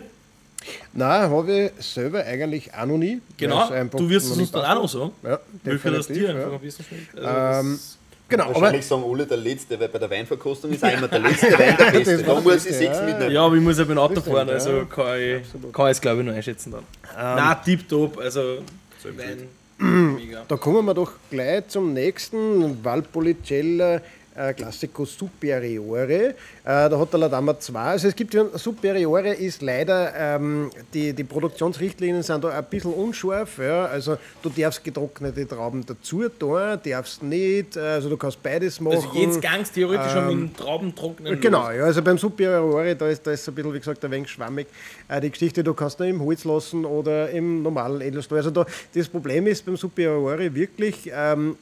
Nein, 0.93 1.29
habe 1.29 1.71
ich 1.77 1.85
selber 1.85 2.23
eigentlich 2.23 2.73
auch 2.73 2.85
noch 2.85 2.97
nie. 2.97 3.21
Genau, 3.37 3.69
du 3.69 4.09
wirst 4.09 4.25
es 4.25 4.31
uns 4.31 4.39
nicht 4.41 4.55
dann 4.55 4.65
auch 4.65 4.83
noch 4.83 4.89
sagen. 4.89 5.11
Ja, 5.23 5.39
Welcher 5.63 5.91
das 5.91 6.07
dir 6.07 6.29
einfach 6.29 6.51
Ja. 6.53 6.57
besten 6.57 6.83
schmeckt. 6.83 7.17
Also 7.19 7.59
Ähm, 7.61 7.73
das- 7.73 7.97
Genau, 8.29 8.45
aber 8.45 8.55
Wahrscheinlich 8.61 8.85
sagen 8.87 9.03
alle 9.07 9.27
der 9.27 9.37
Letzte, 9.37 9.79
weil 9.79 9.89
bei 9.89 9.99
der 9.99 10.09
Weinverkostung 10.09 10.71
ist 10.71 10.83
auch 10.83 10.91
immer 10.91 11.07
der 11.07 11.19
letzte 11.19 11.51
Wein 11.59 11.75
der 11.77 11.91
Beste. 11.91 12.23
Da 12.23 12.39
muss 12.39 12.65
ich 12.65 12.75
sechs 12.75 12.97
ja. 12.97 13.05
mitnehmen. 13.05 13.31
ja, 13.31 13.45
aber 13.45 13.55
ich 13.55 13.61
muss 13.61 13.77
ja 13.77 13.83
beim 13.83 13.97
Auto 13.99 14.21
fahren, 14.21 14.49
also 14.49 14.71
ja. 14.71 14.85
kann 14.85 15.19
ich, 15.19 15.35
Absolut. 15.43 15.73
kann 15.73 15.85
ich 15.87 15.91
es 15.91 16.01
glaube 16.01 16.21
ich 16.21 16.25
noch 16.27 16.33
einschätzen 16.33 16.71
dann. 16.71 16.83
Nein, 17.15 17.57
tipptopp, 17.63 18.17
also 18.19 18.59
Wein, 19.03 19.49
mega. 19.77 20.45
da 20.47 20.55
kommen 20.55 20.83
wir 20.85 20.93
doch 20.95 21.11
gleich 21.29 21.67
zum 21.67 21.93
nächsten 21.93 22.83
Valpolicella 22.83 24.01
äh, 24.35 24.53
Classico 24.53 25.05
Superiore. 25.05 26.13
Äh, 26.23 26.33
da 26.63 26.99
hat 26.99 27.11
der 27.11 27.19
Ladama 27.19 27.59
2. 27.59 27.79
Also 27.79 28.07
es 28.07 28.15
gibt 28.15 28.33
ja 28.33 28.45
Superiore 28.57 29.33
ist 29.33 29.61
leider, 29.61 30.13
ähm, 30.15 30.71
die, 30.93 31.13
die 31.13 31.23
Produktionsrichtlinien 31.23 32.23
sind 32.23 32.43
da 32.43 32.49
ein 32.49 32.65
bisschen 32.65 32.93
unscharf. 32.93 33.57
Ja. 33.57 33.85
Also 33.85 34.17
du 34.41 34.49
darfst 34.49 34.83
getrocknete 34.83 35.47
Trauben 35.47 35.85
dazu 35.85 36.27
tun, 36.29 36.79
darfst 36.83 37.23
nicht, 37.23 37.77
also 37.77 38.09
du 38.09 38.17
kannst 38.17 38.41
beides 38.41 38.79
machen. 38.79 38.95
Also 38.95 39.19
jetzt 39.19 39.41
ganz 39.41 39.71
theoretisch 39.71 40.11
schon 40.11 40.43
mit 40.43 40.57
Trauben 40.57 40.95
trocknen. 40.95 41.39
Genau, 41.39 41.71
ja, 41.71 41.83
also 41.83 42.01
beim 42.01 42.17
Superiore, 42.17 42.95
da 42.95 43.07
ist, 43.07 43.25
da 43.25 43.31
ist 43.31 43.47
ein 43.47 43.55
bisschen, 43.55 43.73
wie 43.73 43.79
gesagt, 43.79 44.03
ein 44.03 44.11
wenig 44.11 44.29
schwammig. 44.29 44.67
Äh, 45.07 45.21
die 45.21 45.29
Geschichte, 45.29 45.63
du 45.63 45.73
kannst 45.73 45.99
ihn 45.99 46.07
im 46.07 46.21
Holz 46.21 46.43
lassen 46.43 46.85
oder 46.85 47.29
im 47.29 47.61
normalen 47.61 48.01
Edelstahl. 48.01 48.39
Also 48.39 48.51
da, 48.51 48.65
das 48.93 49.07
Problem 49.07 49.47
ist 49.47 49.65
beim 49.65 49.77
Superiore 49.77 50.53
wirklich, 50.53 51.11
ähm, 51.13 51.55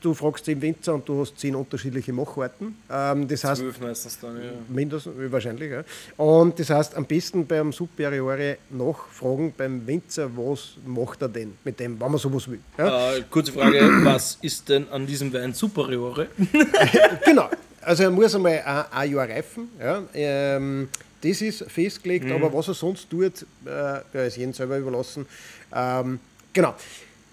du 0.00 0.14
fragst 0.14 0.46
den 0.46 0.60
Winzer 0.60 0.94
und 0.94 1.08
du 1.08 1.20
hast 1.20 1.38
zehn 1.38 1.54
unterschiedliche 1.54 2.12
Macharten. 2.12 2.76
Ähm, 2.90 3.28
das 3.28 3.44
heißt, 3.44 3.60
Zwölf 3.60 3.80
meistens 3.80 4.18
dann, 4.20 4.36
ja. 4.36 4.50
mindestens, 4.68 5.14
wahrscheinlich, 5.30 5.70
ja. 5.70 5.84
Und 6.16 6.58
das 6.58 6.70
heißt, 6.70 6.94
am 6.96 7.04
besten 7.04 7.46
beim 7.46 7.72
Superiore 7.72 8.58
nachfragen 8.70 9.52
beim 9.56 9.86
Winzer, 9.86 10.30
was 10.36 10.74
macht 10.84 11.22
er 11.22 11.28
denn 11.28 11.54
mit 11.64 11.80
dem, 11.80 12.00
wenn 12.00 12.10
man 12.10 12.18
sowas 12.18 12.48
will. 12.48 12.60
Ja? 12.78 13.14
Äh, 13.14 13.24
kurze 13.30 13.52
Frage, 13.52 13.80
was 14.02 14.38
ist 14.42 14.68
denn 14.68 14.88
an 14.90 15.06
diesem 15.06 15.32
Wein 15.32 15.52
Superiore? 15.52 16.28
Genau. 17.24 17.48
Also 17.82 18.02
er 18.02 18.10
muss 18.10 18.34
einmal 18.34 18.62
ein, 18.64 18.84
ein 18.90 19.12
Jahr 19.12 19.28
reifen. 19.28 19.68
Ja. 19.78 20.02
Ähm, 20.12 20.88
das 21.22 21.40
ist 21.40 21.64
festgelegt, 21.70 22.30
aber 22.30 22.52
was 22.52 22.68
er 22.68 22.74
sonst 22.74 23.08
tut, 23.08 23.46
äh, 23.64 24.26
ist 24.26 24.36
jedem 24.36 24.52
selber 24.52 24.78
überlassen. 24.78 25.26
Ähm, 25.72 26.20
genau. 26.52 26.74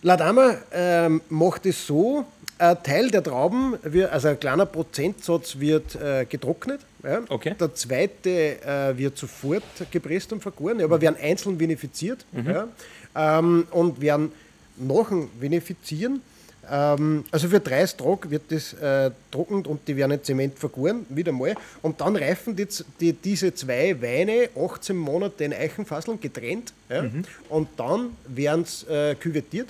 Ladama 0.04 0.58
ähm, 0.72 1.22
macht 1.30 1.66
es 1.66 1.88
so, 1.88 2.26
ein 2.64 2.84
Teil 2.84 3.12
der 3.12 3.24
Trauben, 3.24 3.76
wird, 3.84 4.12
also 4.12 4.30
ein 4.30 4.40
kleiner 4.40 4.66
Prozentsatz 4.66 5.60
wird 5.60 5.96
äh, 5.96 6.26
getrocknet. 6.26 6.82
Ja. 7.04 7.22
Okay. 7.28 7.56
Der 7.60 7.74
zweite 7.76 8.30
äh, 8.62 8.98
wird 8.98 9.18
sofort 9.18 9.64
gepresst 9.92 10.32
und 10.32 10.42
vergoren, 10.42 10.82
aber 10.82 11.02
werden 11.02 11.18
einzeln 11.22 11.60
vinifiziert 11.60 12.26
ja. 12.32 12.68
ähm, 13.16 13.68
und 13.72 14.00
werden 14.00 14.32
dem 14.78 15.30
Vinifizieren, 15.40 16.22
ähm, 16.70 17.26
also 17.32 17.50
für 17.50 17.60
30 17.60 17.98
Tage 17.98 18.32
wird 18.32 18.44
das 18.50 18.74
äh, 18.74 19.12
trocknet 19.32 19.68
und 19.68 19.86
die 19.88 19.98
werden 19.98 20.14
in 20.14 20.24
Zement 20.24 20.58
vergoren, 20.58 21.06
wieder 21.10 21.32
mal. 21.32 21.56
Und 21.82 22.00
dann 22.00 22.16
reifen 22.16 22.56
die, 22.56 22.68
die, 23.00 23.14
diese 23.14 23.54
zwei 23.54 24.02
Weine 24.02 24.50
18 24.58 24.96
Monate 24.96 25.44
in 25.44 25.54
Eichenfasseln 25.54 26.20
getrennt 26.20 26.74
ja. 26.90 27.04
und 27.50 27.68
dann 27.78 28.12
werden 28.28 28.66
sie 28.66 28.88
äh, 28.88 29.16
küvettiert 29.16 29.68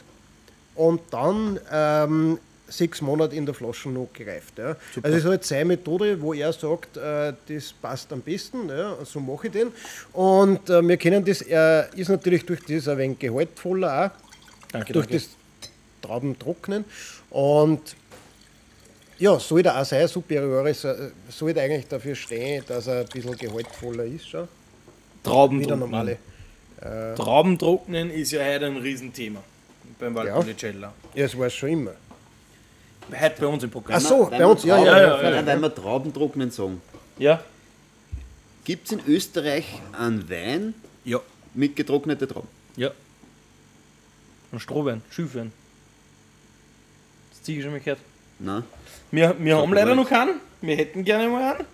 und 0.75 1.01
dann 1.09 1.59
ähm, 1.71 2.37
sechs 2.77 3.01
Monate 3.01 3.35
in 3.35 3.45
der 3.45 3.53
Flasche 3.53 3.89
noch 3.89 4.09
gereift. 4.13 4.57
Ja. 4.57 4.75
Also 4.95 5.01
das 5.01 5.15
ist 5.15 5.25
halt 5.25 5.43
seine 5.45 5.65
Methode, 5.65 6.19
wo 6.21 6.33
er 6.33 6.51
sagt, 6.53 6.97
äh, 6.97 7.33
das 7.47 7.73
passt 7.73 8.11
am 8.11 8.21
besten, 8.21 8.69
ja, 8.69 8.97
so 9.03 9.19
mache 9.19 9.47
ich 9.47 9.53
den. 9.53 9.71
Und 10.13 10.69
äh, 10.69 10.81
wir 10.87 10.97
kennen 10.97 11.23
das, 11.23 11.41
er 11.41 11.89
ist 11.95 12.09
natürlich 12.09 12.45
durch 12.45 12.61
das 12.65 12.87
ein 12.87 12.97
wenig 12.97 13.19
gehaltvoller 13.19 14.05
auch, 14.05 14.71
Danke, 14.71 14.93
durch 14.93 15.07
danke. 15.07 15.23
das 15.23 15.29
Traubentrocknen. 16.01 16.85
Und 17.29 17.95
ja, 19.19 19.39
sollte 19.39 19.75
auch 19.75 19.85
sein, 19.85 20.07
Superioris 20.07 20.83
äh, 20.83 21.11
sollte 21.29 21.61
eigentlich 21.61 21.87
dafür 21.87 22.15
stehen, 22.15 22.63
dass 22.67 22.87
er 22.87 23.01
ein 23.01 23.07
bisschen 23.07 23.37
gehaltvoller 23.37 24.05
ist, 24.05 24.27
schon, 24.29 24.47
Trauben 25.23 25.59
wie 25.59 25.65
der 25.65 25.77
trocknen. 25.77 25.91
normale. 25.91 26.17
Trauben 27.15 27.57
trocknen 27.57 28.11
ist 28.11 28.31
ja 28.33 28.43
heute 28.43 28.65
ein 28.65 28.75
Riesenthema 28.75 29.41
beim 29.97 30.13
Valpolicella. 30.15 30.91
Ja, 31.13 31.25
es 31.25 31.37
war 31.37 31.47
es 31.47 31.53
schon 31.53 31.69
immer. 31.69 31.93
Heute 33.11 33.41
bei 33.41 33.47
uns 33.47 33.63
im 33.63 33.69
Programm. 33.69 33.97
Ach 33.97 34.07
so, 34.07 34.25
bei 34.29 34.45
uns, 34.45 34.63
ja, 34.63 34.77
ja, 34.77 34.83
Trauben- 34.83 35.23
ja. 35.23 35.31
ja, 35.39 35.45
weil 35.45 35.61
wir 35.61 35.75
Traubentrocknen 35.75 36.51
sagen. 36.51 36.81
Ja? 37.19 37.43
Gibt 38.63 38.87
es 38.87 38.93
in 38.93 39.01
Österreich 39.07 39.65
einen 39.97 40.29
Wein 40.29 40.73
Ja. 41.03 41.19
mit 41.53 41.75
getrockneten 41.75 42.27
Trauben? 42.27 42.47
Ja. 42.75 42.91
Und 44.51 44.59
Strohwein, 44.59 45.01
Schüfwein. 45.11 45.51
Das 47.31 47.43
Ziege 47.43 47.61
schon 47.61 47.71
mal 47.71 47.79
gehört. 47.79 47.99
Nein. 48.39 48.63
Wir, 49.11 49.35
wir 49.39 49.57
haben 49.57 49.73
leider 49.73 49.95
noch 49.95 50.07
keinen. 50.09 50.39
Wir 50.61 50.75
hätten 50.75 51.03
gerne 51.03 51.27
mal 51.29 51.55
einen. 51.55 51.65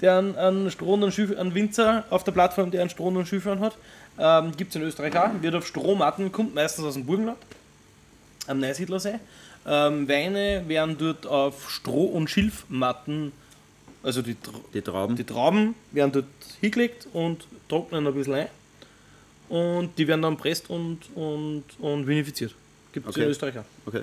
Der 0.00 0.18
einen, 0.18 0.36
einen 0.36 0.70
Stroh 0.70 0.94
und 0.94 1.02
einen, 1.02 1.12
Schüf, 1.12 1.36
einen 1.36 1.54
Winzer 1.54 2.04
auf 2.10 2.24
der 2.24 2.32
Plattform, 2.32 2.70
der 2.70 2.82
einen 2.82 2.90
Stroh 2.90 3.08
und 3.08 3.16
einen 3.16 3.26
Schüfwein 3.26 3.60
hat. 3.60 3.76
Ähm, 4.18 4.52
Gibt 4.56 4.70
es 4.70 4.76
in 4.76 4.82
Österreich 4.82 5.16
auch. 5.16 5.30
Wird 5.40 5.54
auf 5.54 5.66
Strohmatten, 5.66 6.30
kommt 6.32 6.54
meistens 6.54 6.84
aus 6.84 6.94
dem 6.94 7.06
Burgenland. 7.06 7.38
Am 8.46 8.58
Neusiedlersee. 8.60 9.18
Ähm, 9.66 10.08
Weine 10.08 10.64
werden 10.66 10.96
dort 10.98 11.26
auf 11.26 11.70
Stroh- 11.70 12.06
und 12.06 12.30
Schilfmatten, 12.30 13.32
also 14.02 14.22
die, 14.22 14.32
Tr- 14.34 14.54
Die 14.72 14.80
Trauben. 14.82 15.16
die 15.16 15.24
Trauben 15.24 15.74
werden 15.92 16.12
dort 16.12 16.26
hingelegt 16.60 17.06
und 17.12 17.46
trocknen 17.68 18.06
ein 18.06 18.14
bisschen 18.14 18.34
ein. 18.34 18.48
Und 19.48 19.90
die 19.98 20.06
werden 20.06 20.22
dann 20.22 20.36
presst 20.36 20.68
und, 20.70 20.98
und, 21.14 21.64
und 21.78 22.06
vinifiziert. 22.06 22.54
Gibt 22.92 23.06
es 23.08 23.14
Okay. 23.14 23.24
in 23.24 23.30
Österreich 23.30 23.58
auch. 23.58 23.64
Okay. 23.86 24.02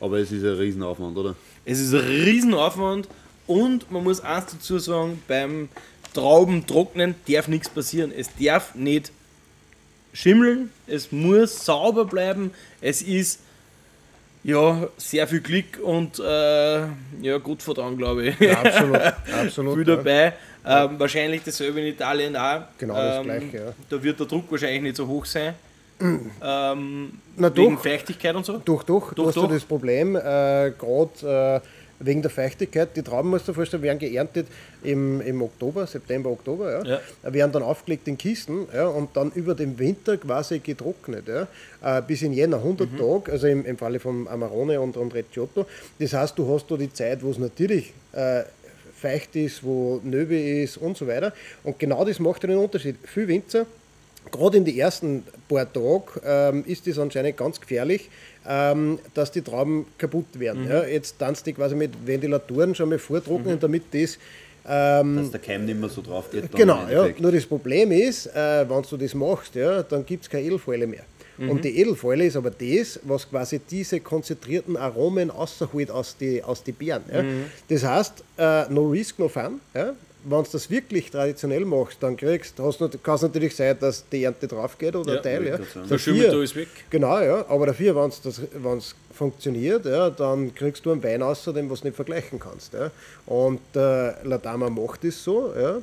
Aber 0.00 0.18
es 0.18 0.30
ist 0.32 0.42
ein 0.42 0.54
Riesenaufwand, 0.56 1.16
oder? 1.16 1.34
Es 1.64 1.78
ist 1.80 1.92
ein 1.92 2.00
Riesenaufwand 2.00 3.08
und 3.46 3.90
man 3.90 4.04
muss 4.04 4.20
eins 4.20 4.46
dazu 4.52 4.78
sagen, 4.78 5.22
beim 5.28 5.68
Traubentrocknen 6.14 7.14
darf 7.28 7.48
nichts 7.48 7.68
passieren. 7.68 8.12
Es 8.16 8.28
darf 8.40 8.74
nicht 8.74 9.12
schimmeln, 10.12 10.70
es 10.86 11.12
muss 11.12 11.64
sauber 11.64 12.04
bleiben, 12.04 12.50
es 12.80 13.02
ist 13.02 13.40
ja 14.44 14.88
sehr 14.96 15.26
viel 15.26 15.40
Glück 15.40 15.78
und 15.82 16.18
äh, 16.18 16.78
ja, 17.22 17.38
Gottvertrauen, 17.42 17.96
glaube 17.96 18.26
ich. 18.26 18.40
Ja, 18.40 18.60
absolut. 18.60 19.00
absolut 19.42 19.74
viel 19.74 19.88
ja. 19.88 19.96
dabei. 19.96 20.32
Ähm, 20.66 20.98
wahrscheinlich 20.98 21.42
dasselbe 21.44 21.80
in 21.80 21.86
Italien 21.86 22.36
auch. 22.36 22.62
Genau 22.76 22.94
das 22.94 23.18
ähm, 23.18 23.24
Gleiche, 23.24 23.56
ja. 23.56 23.72
Da 23.88 24.02
wird 24.02 24.20
der 24.20 24.26
Druck 24.26 24.50
wahrscheinlich 24.50 24.82
nicht 24.82 24.96
so 24.96 25.06
hoch 25.06 25.24
sein. 25.24 25.54
ähm, 26.00 27.12
Na 27.36 27.56
wegen 27.56 27.74
doch. 27.74 27.82
Feuchtigkeit 27.82 28.34
und 28.34 28.46
so. 28.46 28.58
Doch, 28.64 28.82
doch, 28.82 29.12
du 29.12 29.14
Doch, 29.14 29.28
hast 29.28 29.36
ja 29.36 29.42
doch. 29.42 29.50
das 29.50 29.64
Problem, 29.64 30.14
äh, 30.14 30.72
gerade 30.78 31.62
äh, 31.62 31.77
wegen 32.00 32.22
der 32.22 32.30
Feuchtigkeit, 32.30 32.90
die 32.96 33.02
Trauben, 33.02 33.30
musst 33.30 33.48
du 33.48 33.52
dir 33.52 33.56
vorstellen, 33.56 33.82
werden 33.82 33.98
geerntet 33.98 34.46
im, 34.82 35.20
im 35.20 35.42
Oktober, 35.42 35.86
September, 35.86 36.30
Oktober, 36.30 36.84
ja, 36.86 37.00
Ja. 37.24 37.32
werden 37.32 37.52
dann 37.52 37.62
aufgelegt 37.62 38.06
in 38.08 38.16
Kisten 38.16 38.66
ja, 38.72 38.86
und 38.86 39.16
dann 39.16 39.32
über 39.34 39.54
den 39.54 39.78
Winter 39.78 40.16
quasi 40.16 40.60
getrocknet, 40.60 41.24
ja, 41.28 41.48
äh, 41.98 42.02
bis 42.02 42.22
in 42.22 42.32
Jänner 42.32 42.58
100 42.58 42.92
Mhm. 42.92 42.98
Tage, 42.98 43.32
also 43.32 43.46
im, 43.48 43.64
im 43.66 43.76
Falle 43.76 43.98
von 44.00 44.28
Amarone 44.28 44.80
und, 44.80 44.96
und 44.96 45.12
Recciotto. 45.14 45.66
Das 45.98 46.12
heißt, 46.12 46.38
du 46.38 46.52
hast 46.54 46.70
da 46.70 46.76
die 46.76 46.92
Zeit, 46.92 47.22
wo 47.22 47.30
es 47.30 47.38
natürlich 47.38 47.92
äh, 48.12 48.42
feucht 49.00 49.34
ist, 49.36 49.62
wo 49.64 50.00
Nöbe 50.04 50.36
ist 50.38 50.76
und 50.76 50.96
so 50.96 51.06
weiter. 51.06 51.32
Und 51.64 51.78
genau 51.78 52.04
das 52.04 52.18
macht 52.18 52.42
den 52.42 52.56
Unterschied. 52.56 52.96
Viel 53.04 53.28
Winzer 53.28 53.66
gerade 54.30 54.56
in 54.56 54.64
den 54.64 54.76
ersten 54.76 55.24
paar 55.48 55.72
Tagen 55.72 56.02
ähm, 56.24 56.64
ist 56.66 56.86
es 56.86 56.98
anscheinend 56.98 57.36
ganz 57.36 57.60
gefährlich, 57.60 58.08
ähm, 58.46 58.98
dass 59.14 59.30
die 59.30 59.42
Trauben 59.42 59.86
kaputt 59.96 60.38
werden. 60.38 60.68
Ja, 60.68 60.84
jetzt 60.84 61.18
tanzt 61.18 61.46
die 61.46 61.52
quasi 61.52 61.74
mit 61.74 61.92
Ventilatoren 62.06 62.74
schon 62.74 62.88
mal 62.88 62.98
vortrocknen, 62.98 63.58
damit 63.60 63.84
das. 63.92 64.18
Ähm, 64.70 65.16
Dass 65.16 65.30
der 65.30 65.40
Keim 65.40 65.64
nicht 65.64 65.80
mehr 65.80 65.88
so 65.88 66.02
drauf 66.02 66.30
geht. 66.30 66.52
genau, 66.52 66.86
ja. 66.90 67.08
Nur 67.18 67.32
das 67.32 67.46
Problem 67.46 67.90
ist, 67.90 68.26
äh, 68.26 68.68
wenn 68.68 68.82
du 68.82 68.96
das 68.96 69.14
machst, 69.14 69.54
ja, 69.54 69.82
dann 69.82 70.04
gibt 70.04 70.24
es 70.24 70.30
keine 70.30 70.44
Edelfäule 70.44 70.86
mehr. 70.86 71.04
Und 71.38 71.64
die 71.64 71.78
Edelfäule 71.78 72.26
ist 72.26 72.36
aber 72.36 72.50
das, 72.50 72.98
was 73.04 73.30
quasi 73.30 73.60
diese 73.60 74.00
konzentrierten 74.00 74.76
Aromen 74.76 75.30
rausholt 75.30 75.88
aus 75.88 76.16
die, 76.16 76.42
aus 76.42 76.64
die 76.64 76.72
Beeren. 76.72 77.04
Ja. 77.12 77.22
Das 77.68 77.84
heißt, 77.84 78.24
äh, 78.38 78.72
no 78.72 78.88
risk, 78.88 79.20
no 79.20 79.28
fun. 79.28 79.60
Ja. 79.72 79.94
Wenn 80.30 80.42
du 80.42 80.48
das 80.50 80.70
wirklich 80.70 81.10
traditionell 81.10 81.64
machst, 81.64 81.98
dann 82.00 82.16
kriegst, 82.16 82.58
hast 82.58 82.80
du, 82.80 82.88
kann 82.88 83.14
es 83.14 83.22
natürlich 83.22 83.56
sein, 83.56 83.76
dass 83.80 84.08
die 84.08 84.24
Ernte 84.24 84.46
drauf 84.46 84.76
geht 84.76 84.94
oder 84.94 85.12
Ja, 85.12 85.18
ein 85.18 85.22
Teil. 85.22 85.60
Ja. 85.88 85.98
Schimmel 85.98 86.30
da 86.30 86.42
ist 86.42 86.54
weg. 86.56 86.68
Genau, 86.90 87.20
ja. 87.20 87.44
Aber 87.48 87.66
dafür, 87.66 87.94
wenn 87.94 88.78
es 88.78 88.94
funktioniert, 89.12 89.86
ja, 89.86 90.10
dann 90.10 90.54
kriegst 90.54 90.84
du 90.84 90.92
einen 90.92 91.02
Wein 91.02 91.22
außer 91.22 91.52
dem, 91.52 91.70
was 91.70 91.80
du 91.80 91.88
nicht 91.88 91.96
vergleichen 91.96 92.38
kannst. 92.38 92.74
Ja. 92.74 92.90
Und 93.26 93.60
äh, 93.74 94.22
Ladama 94.24 94.68
macht 94.70 95.04
es 95.04 95.22
so. 95.22 95.52
Ja. 95.58 95.78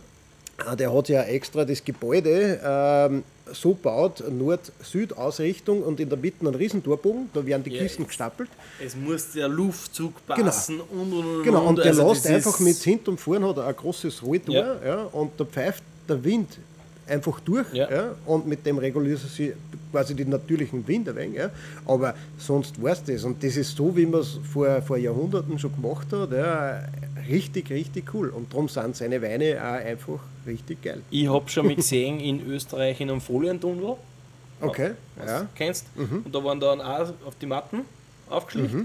Ah, 0.57 0.75
Der 0.75 0.93
hat 0.93 1.09
ja 1.09 1.21
extra 1.23 1.65
das 1.65 1.83
Gebäude 1.83 2.59
ähm, 2.63 3.23
so 3.51 3.73
baut, 3.73 4.23
Nord-Süd-Ausrichtung 4.31 5.83
und 5.83 5.99
in 5.99 6.09
der 6.09 6.17
Mitte 6.17 6.45
einen 6.45 6.55
Riesentorbogen, 6.55 7.29
da 7.33 7.45
werden 7.45 7.63
die 7.63 7.71
Ja, 7.71 7.83
Kisten 7.83 8.07
gestapelt. 8.07 8.49
Es 8.83 8.95
muss 8.95 9.31
der 9.33 9.47
Luftzug 9.47 10.13
passen 10.27 10.79
und 10.79 11.13
und 11.13 11.25
und. 11.37 11.43
Genau, 11.43 11.67
und 11.67 11.77
der 11.77 11.85
Also 11.87 12.07
lässt 12.09 12.27
einfach 12.27 12.59
mit 12.59 12.77
hinten 12.77 13.11
und 13.11 13.19
vorn 13.19 13.43
hat 13.45 13.57
er 13.57 13.67
ein 13.67 13.75
großes 13.75 14.23
Rolltor 14.23 14.55
Ja. 14.55 14.75
ja. 14.85 15.03
und 15.11 15.31
da 15.37 15.45
pfeift 15.45 15.83
der 16.07 16.23
Wind 16.23 16.57
einfach 17.07 17.39
durch 17.39 17.71
Ja. 17.73 17.91
ja. 17.91 18.15
und 18.25 18.47
mit 18.47 18.65
dem 18.65 18.77
reguliert 18.77 19.19
sie 19.19 19.53
quasi 19.91 20.15
den 20.15 20.29
natürlichen 20.29 20.87
Wind 20.87 21.07
ein 21.09 21.15
wenig, 21.15 21.37
ja. 21.37 21.49
aber 21.85 22.15
sonst 22.37 22.81
weiß 22.81 23.03
das 23.05 23.23
und 23.23 23.43
das 23.43 23.55
ist 23.57 23.75
so, 23.75 23.95
wie 23.95 24.05
man 24.05 24.21
es 24.21 24.39
vor, 24.51 24.81
vor 24.81 24.97
Jahrhunderten 24.97 25.57
schon 25.59 25.71
gemacht 25.73 26.07
hat, 26.11 26.31
ja. 26.31 26.83
richtig, 27.29 27.69
richtig 27.69 28.13
cool 28.13 28.29
und 28.29 28.51
darum 28.51 28.67
sind 28.67 28.95
seine 28.95 29.21
Weine 29.21 29.57
auch 29.61 29.85
einfach 29.85 30.19
richtig 30.45 30.81
geil. 30.81 31.01
Ich 31.09 31.27
habe 31.27 31.49
schon 31.49 31.67
mal 31.67 31.75
gesehen 31.83 32.19
in 32.19 32.45
Österreich 32.47 32.99
in 33.01 33.09
einem 33.09 33.21
Folientunnel. 33.21 33.95
Okay, 34.61 34.91
ja. 35.25 35.41
du 35.41 35.47
kennst. 35.55 35.85
Und 35.95 36.33
da 36.33 36.43
waren 36.43 36.59
dann 36.59 36.81
auch 36.81 37.09
auf 37.25 37.35
die 37.41 37.45
Matten 37.45 37.81
aufgeschlicht. 38.29 38.75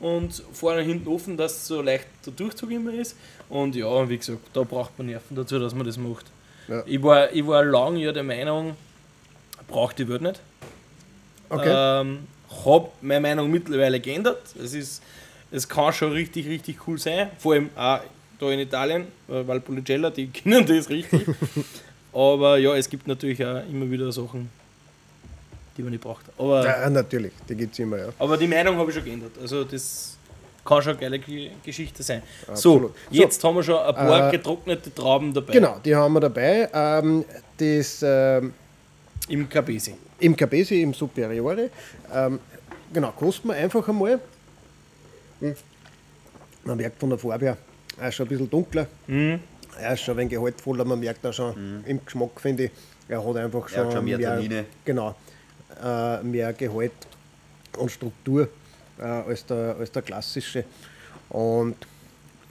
Und 0.00 0.42
vorne 0.52 0.80
und 0.80 0.86
hinten 0.86 1.08
offen, 1.08 1.36
dass 1.36 1.66
so 1.66 1.80
leicht 1.80 2.06
der 2.26 2.32
Durchzug 2.32 2.72
immer 2.72 2.92
ist. 2.92 3.16
Und 3.48 3.76
ja, 3.76 4.08
wie 4.08 4.18
gesagt, 4.18 4.40
da 4.52 4.64
braucht 4.64 4.98
man 4.98 5.06
Nerven 5.06 5.36
dazu, 5.36 5.60
dass 5.60 5.74
man 5.74 5.86
das 5.86 5.96
macht. 5.96 6.26
Ja. 6.72 6.82
Ich, 6.86 7.02
war, 7.02 7.30
ich 7.30 7.46
war 7.46 7.62
lange 7.64 8.00
ja 8.00 8.12
der 8.12 8.22
Meinung, 8.22 8.74
braucht 9.68 9.98
die 9.98 10.08
Welt 10.08 10.22
nicht. 10.22 10.40
Okay. 11.50 12.00
Ähm, 12.00 12.20
habe 12.64 12.88
meine 13.02 13.20
Meinung 13.20 13.50
mittlerweile 13.50 14.00
geändert. 14.00 14.40
Es, 14.62 14.72
ist, 14.72 15.02
es 15.50 15.68
kann 15.68 15.92
schon 15.92 16.12
richtig, 16.12 16.46
richtig 16.48 16.78
cool 16.86 16.98
sein. 16.98 17.28
Vor 17.38 17.52
allem 17.52 17.68
auch 17.76 18.00
da 18.40 18.50
in 18.50 18.60
Italien, 18.60 19.02
äh, 19.28 19.46
Valpolicella, 19.46 20.08
die 20.08 20.26
kennen 20.38 20.64
das 20.64 20.88
richtig. 20.88 21.26
Aber 22.12 22.56
ja, 22.56 22.74
es 22.74 22.88
gibt 22.88 23.06
natürlich 23.06 23.44
auch 23.44 23.62
immer 23.70 23.90
wieder 23.90 24.10
Sachen, 24.10 24.48
die 25.76 25.82
man 25.82 25.90
nicht 25.90 26.02
braucht. 26.02 26.24
Aber, 26.38 26.64
ja, 26.64 26.88
natürlich, 26.88 27.32
die 27.46 27.54
gibt 27.54 27.74
es 27.74 27.80
immer, 27.80 27.98
ja. 27.98 28.08
aber 28.18 28.38
die 28.38 28.46
Meinung 28.46 28.78
habe 28.78 28.90
ich 28.90 28.96
schon 28.96 29.04
geändert. 29.04 29.32
Also 29.40 29.64
das 29.64 30.16
kann 30.64 30.82
schon 30.82 30.92
eine 30.92 31.00
geile 31.00 31.18
Ge- 31.18 31.50
Geschichte 31.64 32.02
sein. 32.02 32.22
Absolut. 32.46 32.92
So, 33.10 33.16
jetzt 33.22 33.42
haben 33.42 33.56
wir 33.56 33.62
schon 33.62 33.78
ein 33.78 33.94
paar 33.94 34.28
Äh, 34.28 34.30
getrocknete 34.36 34.94
Trauben 34.94 35.32
dabei. 35.34 35.52
Genau, 35.52 35.76
die 35.84 35.94
haben 35.94 36.12
wir 36.14 36.20
dabei. 36.20 36.68
Ähm, 36.72 37.24
das 37.58 38.00
ähm, 38.02 38.52
Im 39.28 39.48
Cabesi. 39.48 39.94
im 40.20 40.36
Cabesi, 40.36 40.82
im 40.82 40.94
Superiore. 40.94 41.70
Ähm, 42.14 42.38
genau, 42.92 43.10
kosten 43.12 43.48
wir 43.48 43.54
einfach 43.56 43.86
einmal. 43.88 44.20
Hm. 45.40 45.54
Man 46.64 46.76
merkt 46.76 47.00
von 47.00 47.10
der 47.10 47.18
Farbe 47.18 47.44
her, 47.46 47.56
er 48.00 48.08
ist 48.08 48.14
schon 48.14 48.26
ein 48.26 48.28
bisschen 48.28 48.48
dunkler. 48.48 48.86
Mhm. 49.08 49.40
Er 49.80 49.94
ist 49.94 50.00
schon 50.02 50.14
ein 50.14 50.18
wenig 50.18 50.32
gehaltvoller, 50.34 50.84
man 50.84 51.00
merkt 51.00 51.26
auch 51.26 51.32
schon 51.32 51.82
im 51.86 52.04
Geschmack, 52.04 52.40
finde 52.40 52.64
ich. 52.64 52.70
Er 53.08 53.26
hat 53.26 53.36
einfach 53.36 53.64
Er 53.64 53.68
schon, 53.68 53.86
hat 53.86 53.92
schon 53.94 54.04
mehr 54.04 54.20
Tannine. 54.20 54.64
Genau, 54.84 55.14
äh, 55.82 56.22
mehr 56.22 56.52
Gehalt 56.52 56.92
und 57.78 57.90
Struktur. 57.90 58.48
Äh, 58.98 59.02
als, 59.02 59.44
der, 59.46 59.76
als 59.78 59.90
der 59.90 60.02
klassische. 60.02 60.64
Und, 61.28 61.76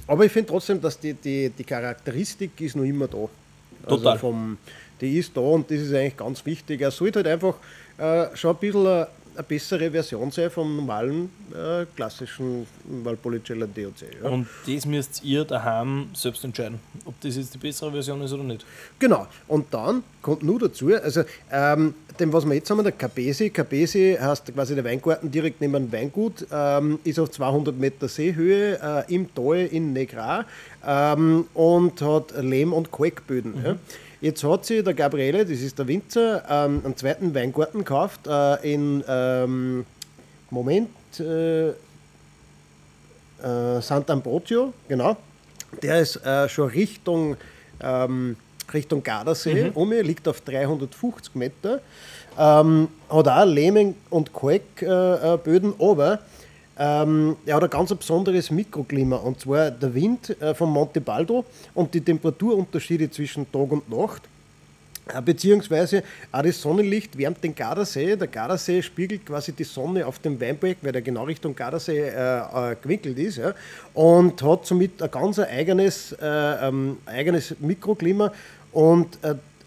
aber 0.08 0.26
ich 0.26 0.32
finde 0.32 0.50
trotzdem, 0.50 0.82
dass 0.82 1.00
die, 1.00 1.14
die, 1.14 1.50
die 1.50 1.64
Charakteristik 1.64 2.60
ist 2.62 2.76
noch 2.76 2.84
immer 2.84 3.08
da. 3.08 3.30
Total. 3.88 4.14
Also 4.14 4.20
vom, 4.20 4.58
die 5.00 5.18
ist 5.18 5.36
da 5.36 5.42
und 5.42 5.70
das 5.70 5.80
ist 5.80 5.94
eigentlich 5.94 6.18
ganz 6.18 6.46
wichtig. 6.46 6.82
Er 6.82 6.92
sollte 6.92 7.20
halt 7.20 7.28
einfach 7.28 7.56
äh, 7.98 8.36
schon 8.36 8.56
ein 8.56 8.60
bisschen 8.60 9.06
eine, 9.36 9.44
bessere 9.44 9.92
Version 9.92 10.32
sein 10.32 10.50
vom 10.50 10.76
normalen 10.76 11.30
äh, 11.54 11.86
klassischen 11.96 12.68
Valpolicella 12.86 13.68
DOC. 13.68 13.94
Ja. 14.22 14.30
Und 14.30 14.48
das 14.68 14.86
müsst 14.86 15.24
ihr 15.24 15.46
daheim 15.46 16.10
selbst 16.14 16.44
entscheiden, 16.44 16.80
ob 17.06 17.20
das 17.22 17.36
jetzt 17.36 17.54
die 17.54 17.58
bessere 17.58 17.92
Version 17.92 18.22
ist 18.22 18.34
oder 18.34 18.44
nicht. 18.44 18.66
Genau, 19.00 19.28
und 19.48 19.74
dann 19.74 20.04
kommt 20.22 20.44
nur 20.44 20.60
dazu, 20.60 20.94
also 20.94 21.24
ähm, 21.52 21.94
dem, 22.20 22.34
was 22.34 22.46
wir 22.46 22.54
jetzt 22.56 22.70
haben, 22.70 22.84
der 22.84 22.92
Capesi. 22.92 23.50
Capesi 23.50 24.18
heißt 24.20 24.54
quasi 24.54 24.76
der 24.76 24.84
Weingarten 24.84 25.32
direkt 25.32 25.62
neben 25.62 25.74
dem 25.74 25.92
Weingut, 25.92 26.46
ähm, 26.52 27.00
ist 27.04 27.20
auf 27.20 27.32
200 27.32 27.78
Meter 27.78 28.08
Seehöhe 28.08 28.80
äh, 29.08 29.14
im 29.14 29.34
Tal 29.34 29.68
in 29.72 29.94
Negra 29.94 30.46
ähm, 30.86 31.46
und 31.54 32.02
hat 32.02 32.34
Lehm- 32.40 32.74
und 32.74 32.92
Kalkböden. 32.92 33.54
Ja. 33.64 33.76
Jetzt 34.22 34.44
hat 34.44 34.66
sie 34.68 34.84
der 34.84 34.94
Gabriele, 34.94 35.44
das 35.44 35.60
ist 35.62 35.80
der 35.80 35.88
Winzer, 35.88 36.44
ähm, 36.48 36.82
einen 36.86 36.96
zweiten 36.96 37.34
Weingarten 37.34 37.80
gekauft 37.80 38.28
äh, 38.28 38.74
in, 38.74 39.04
ähm, 39.08 39.84
Moment, 40.52 40.90
äh, 41.20 41.70
äh, 41.70 41.74
Sant'Ambrogio, 43.80 44.74
genau. 44.88 45.18
Der 45.82 46.02
ist 46.02 46.18
äh, 46.24 46.48
schon 46.50 46.70
Richtung, 46.70 47.36
ähm, 47.82 48.36
Richtung 48.72 49.02
Gardasee, 49.02 49.72
um, 49.74 49.92
liegt 49.92 50.28
auf 50.28 50.42
350 50.42 51.34
Meter. 51.34 51.82
Ähm, 52.38 52.90
hat 53.10 53.28
auch 53.28 53.46
Lehmen- 53.46 53.96
und 54.12 54.32
Kalkböden, 54.34 55.34
äh, 55.34 55.38
Böden, 55.38 55.74
aber 55.80 56.20
ähm, 56.82 57.38
er 57.46 57.58
hat 57.58 57.64
ein 57.64 57.70
ganz 57.70 57.94
besonderes 57.94 58.50
Mikroklima 58.50 59.18
und 59.18 59.40
zwar 59.40 59.70
der 59.70 59.94
Wind 59.94 60.36
äh, 60.42 60.56
von 60.56 60.72
Monte 60.72 61.00
Baldo 61.00 61.46
und 61.76 61.94
die 61.94 62.02
Temperaturunterschiede 62.02 63.12
zwischen 63.12 63.52
Tag 63.52 63.72
und 63.72 63.88
Nacht. 63.88 64.24
Äh, 65.14 65.22
Beziehungsweise 65.22 66.02
auch 66.32 66.42
das 66.42 66.60
Sonnenlicht 66.60 67.16
wärmt 67.16 67.44
den 67.44 67.54
Gardasee. 67.54 68.16
Der 68.16 68.28
Gardasee 68.28 68.82
spiegelt 68.82 69.28
quasi 69.28 69.52
die 69.52 69.64
Sonne 69.64 70.08
auf 70.08 70.18
dem 70.18 70.42
Weinberg, 70.42 70.78
weil 70.82 70.92
der 70.92 71.04
genau 71.04 71.26
Richtung 71.26 71.56
Gardasee 71.56 72.00
äh, 72.00 72.72
äh, 72.72 72.76
gewinkelt 72.82 73.20
ist. 73.20 73.38
Ja, 73.38 73.54
und 73.94 74.42
hat 74.42 74.66
somit 74.66 75.04
ein 75.04 75.12
ganz 75.12 75.38
eigenes, 75.38 76.14
äh, 76.14 76.68
ähm, 76.68 76.98
eigenes 77.06 77.56
Mikroklima. 77.60 78.32
Und 78.72 79.20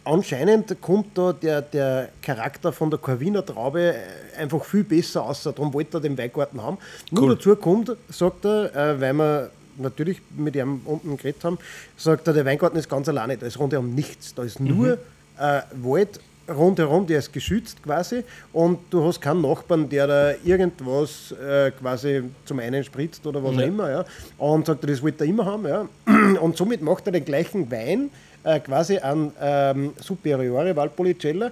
anscheinend 0.04 0.80
kommt 0.80 1.16
da 1.16 1.32
der, 1.32 1.62
der 1.62 2.08
Charakter 2.22 2.72
von 2.72 2.90
der 2.90 2.98
Corviner 2.98 3.44
Traube 3.44 3.94
äh, 3.94 3.96
einfach 4.38 4.64
viel 4.64 4.84
besser 4.84 5.22
aus. 5.24 5.42
Darum 5.42 5.72
wollte 5.72 5.96
er 5.98 6.00
den 6.00 6.16
Weingarten 6.18 6.62
haben. 6.62 6.78
Nur 7.10 7.24
Cool. 7.24 7.34
dazu 7.36 7.56
kommt, 7.56 7.92
sagt 8.10 8.44
er, 8.44 8.74
äh, 8.74 9.00
weil 9.00 9.12
wir 9.14 9.50
natürlich 9.76 10.20
mit 10.36 10.54
ihm 10.54 10.80
unten 10.84 11.16
geredet 11.16 11.42
haben, 11.44 11.58
sagt 11.96 12.26
er, 12.28 12.32
der 12.32 12.44
Weingarten 12.44 12.78
ist 12.78 12.88
ganz 12.88 13.08
alleine, 13.08 13.36
da 13.36 13.46
ist 13.46 13.58
rundherum 13.58 13.94
nichts. 13.94 14.34
Da 14.34 14.44
ist 14.44 14.60
nur 14.60 14.92
äh, 15.38 15.62
Wald 15.82 16.20
rundherum, 16.46 17.06
der 17.06 17.20
ist 17.20 17.32
geschützt 17.32 17.82
quasi 17.82 18.22
und 18.52 18.78
du 18.90 19.02
hast 19.02 19.18
keinen 19.22 19.40
Nachbarn, 19.40 19.88
der 19.88 20.06
da 20.06 20.34
irgendwas 20.44 21.32
äh, 21.32 21.70
quasi 21.70 22.22
zum 22.44 22.58
einen 22.58 22.84
spritzt 22.84 23.26
oder 23.26 23.42
was 23.42 23.54
Ja. 23.56 23.62
auch 23.62 23.66
immer. 23.66 23.90
Ja. 23.90 24.04
Und 24.36 24.66
sagt 24.66 24.84
er, 24.84 24.88
das 24.88 25.02
wollte 25.02 25.24
er 25.24 25.30
immer 25.30 25.46
haben. 25.46 25.66
Ja. 25.66 25.88
Und 26.42 26.56
somit 26.58 26.82
macht 26.82 27.06
er 27.06 27.12
den 27.12 27.24
gleichen 27.24 27.70
Wein 27.70 28.10
äh, 28.44 28.60
quasi 28.60 28.98
an 28.98 29.32
ähm, 29.40 29.92
Superiore 30.00 30.76
Valpolicella, 30.76 31.50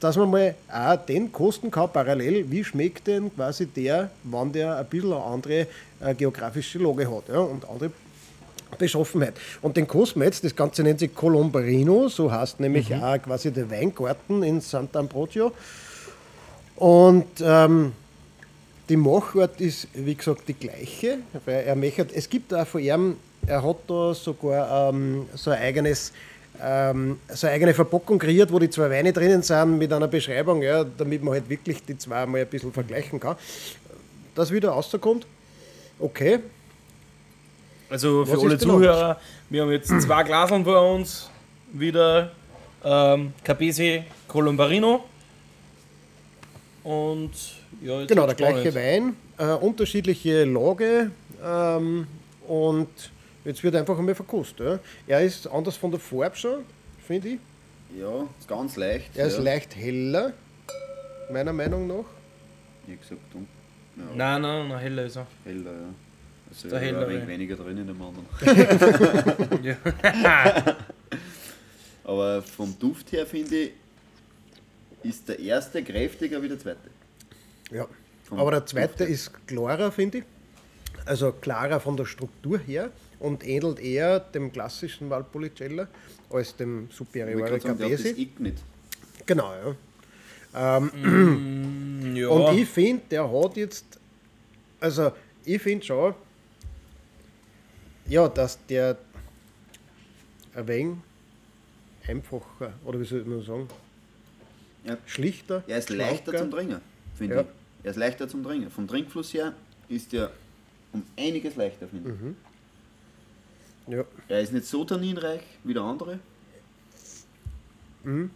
dass 0.00 0.16
man 0.16 0.30
mal 0.30 0.54
auch 0.72 0.96
den 0.96 1.30
kosten 1.30 1.70
kann, 1.70 1.92
parallel, 1.92 2.50
wie 2.50 2.64
schmeckt 2.64 3.06
denn 3.06 3.34
quasi 3.34 3.66
der, 3.66 4.10
wenn 4.24 4.52
der 4.52 4.76
ein 4.78 4.86
bisschen 4.86 5.12
eine 5.12 5.22
andere 5.22 5.66
äh, 6.00 6.14
geografische 6.16 6.78
Lage 6.78 7.10
hat 7.10 7.28
ja, 7.28 7.38
und 7.38 7.68
andere 7.68 7.90
Beschaffenheit. 8.78 9.34
Und 9.60 9.76
den 9.76 9.86
kosten 9.86 10.20
wir 10.20 10.26
jetzt, 10.26 10.44
das 10.44 10.54
Ganze 10.56 10.82
nennt 10.82 11.00
sich 11.00 11.14
Colombarino, 11.14 12.08
so 12.08 12.32
heißt 12.32 12.60
nämlich 12.60 12.94
auch 12.94 13.20
quasi 13.22 13.50
der 13.50 13.70
Weingarten 13.70 14.42
in 14.42 14.60
Sant'Ambrogio. 14.60 15.52
Und 16.76 17.26
ähm, 17.42 17.92
die 18.88 18.96
Machart 18.96 19.60
ist, 19.60 19.88
wie 19.92 20.14
gesagt, 20.14 20.48
die 20.48 20.54
gleiche. 20.54 21.18
Weil 21.44 21.64
er 21.64 21.76
möchte, 21.76 22.06
es 22.14 22.28
gibt 22.28 22.54
auch 22.54 22.66
von 22.66 22.80
ihm, 22.80 23.16
er 23.46 23.62
hat 23.62 23.76
da 23.86 24.14
sogar 24.14 24.90
ähm, 24.90 25.26
so 25.34 25.50
ein 25.50 25.60
eigenes 25.60 26.12
ähm, 26.62 27.18
so 27.28 27.46
eine 27.46 27.56
eigene 27.56 27.74
Verpackung 27.74 28.18
kreiert, 28.18 28.52
wo 28.52 28.58
die 28.58 28.70
zwei 28.70 28.90
Weine 28.90 29.12
drinnen 29.12 29.42
sind 29.42 29.78
mit 29.78 29.92
einer 29.92 30.08
Beschreibung, 30.08 30.62
ja, 30.62 30.84
damit 30.84 31.22
man 31.22 31.34
halt 31.34 31.48
wirklich 31.48 31.84
die 31.84 31.96
zwei 31.96 32.26
mal 32.26 32.40
ein 32.40 32.46
bisschen 32.46 32.72
vergleichen 32.72 33.18
kann. 33.18 33.36
Das 34.34 34.50
wieder 34.50 34.70
rauskommt, 34.70 35.26
okay, 35.98 36.40
Also 37.88 38.24
für 38.24 38.36
Was 38.36 38.44
alle 38.44 38.58
Zuhörer, 38.58 39.20
wir 39.48 39.62
haben 39.62 39.72
jetzt 39.72 39.88
zwei 40.00 40.22
Glaseln 40.22 40.64
vor 40.64 40.94
uns, 40.94 41.28
wieder 41.72 42.30
ähm, 42.84 43.32
Capesi 43.44 44.04
Colombarino 44.28 45.04
und 46.84 47.30
ja, 47.82 48.00
jetzt 48.00 48.08
Genau, 48.08 48.26
der 48.26 48.34
gleiche. 48.34 48.74
Wein, 48.74 49.16
äh, 49.38 49.52
unterschiedliche 49.54 50.44
Lage 50.44 51.10
ähm, 51.44 52.06
und 52.46 52.88
jetzt 53.44 53.62
wird 53.62 53.74
einfach 53.76 53.98
einmal 53.98 54.14
verkostet. 54.14 54.80
Ja. 55.06 55.18
Er 55.18 55.24
ist 55.24 55.46
anders 55.46 55.76
von 55.76 55.90
der 55.90 56.00
Farbe 56.00 56.36
schon, 56.36 56.64
finde 57.06 57.28
ich. 57.28 57.38
Ja, 57.98 58.26
ist 58.38 58.48
ganz 58.48 58.76
leicht. 58.76 59.16
Er 59.16 59.26
ist 59.26 59.36
ja. 59.38 59.42
leicht 59.42 59.74
heller, 59.76 60.32
meiner 61.32 61.52
Meinung 61.52 61.86
nach. 61.86 62.04
Wie 62.86 62.96
gesagt, 62.96 63.20
dunkel. 63.32 63.48
Ja, 63.96 64.04
Nein, 64.14 64.42
nein, 64.42 64.68
nein, 64.68 64.78
heller 64.78 65.04
ist 65.06 65.16
er. 65.16 65.26
heller, 65.44 65.72
ja. 65.72 65.94
Also 66.48 66.68
Der 66.68 66.82
ja, 66.82 67.00
ein 67.00 67.08
wenig 67.08 67.28
weniger 67.28 67.56
drin 67.56 67.78
in 67.78 67.86
dem 67.86 68.00
anderen. 68.02 68.26
Aber 72.04 72.42
vom 72.42 72.76
Duft 72.78 73.12
her 73.12 73.26
finde 73.26 73.56
ich, 73.56 73.72
ist 75.02 75.28
der 75.28 75.38
erste 75.38 75.82
kräftiger 75.82 76.42
wie 76.42 76.48
der 76.48 76.58
zweite. 76.58 76.90
Ja. 77.70 77.86
Vom 78.24 78.38
Aber 78.40 78.50
der 78.50 78.66
zweite 78.66 79.04
ist 79.04 79.30
klarer, 79.46 79.92
finde 79.92 80.18
ich. 80.18 80.24
Also 81.06 81.32
klarer 81.32 81.80
von 81.80 81.96
der 81.96 82.04
Struktur 82.06 82.58
her 82.58 82.90
und 83.20 83.46
ähnelt 83.46 83.78
eher 83.78 84.18
dem 84.20 84.50
klassischen 84.52 85.08
Valpolicella 85.10 85.86
als 86.30 86.56
dem 86.56 86.86
Ich 86.90 86.96
Superiore 86.96 87.38
wollte 87.40 87.58
gerade 87.58 87.62
sagen, 87.62 87.78
der 87.78 87.86
hat 87.86 87.92
das 87.94 88.02
Capesi. 88.02 88.22
Ick 88.22 88.40
nicht. 88.40 88.58
Genau, 89.26 89.52
ja. 89.52 89.76
ja. 92.14 92.28
Und 92.28 92.58
ich 92.58 92.68
finde, 92.68 93.02
der 93.10 93.30
hat 93.30 93.56
jetzt, 93.56 93.84
also 94.80 95.12
ich 95.44 95.62
finde 95.62 95.84
schon, 95.86 96.14
ja, 98.08 98.28
dass 98.28 98.58
der 98.66 98.96
ein 100.54 100.66
wenig 100.66 100.96
einfacher, 102.08 102.72
oder 102.84 102.98
wie 103.00 103.04
soll 103.04 103.24
man 103.24 103.42
sagen, 103.42 103.68
Ja. 104.84 104.96
schlichter, 105.06 105.62
Er 105.68 105.78
ist 105.78 105.90
leichter 105.90 106.36
zum 106.36 106.50
Trinken, 106.50 106.80
finde 107.16 107.34
Ja. 107.36 107.40
ich. 107.42 107.46
Er 107.84 107.90
ist 107.92 107.96
leichter 107.96 108.28
zum 108.28 108.42
Trinken. 108.42 108.70
Vom 108.70 108.88
Trinkfluss 108.88 109.32
her 109.34 109.52
ist 109.88 110.12
er 110.12 110.30
um 110.92 111.02
einiges 111.18 111.54
leichter, 111.56 111.86
finde 111.86 112.10
Mhm. 112.10 112.36
Ja. 113.90 114.04
Er 114.28 114.40
ist 114.40 114.52
nicht 114.52 114.66
so 114.66 114.84
tanninreich 114.84 115.42
wie 115.64 115.74
der 115.74 115.82
andere. 115.82 116.18
Ähm, 118.04 118.30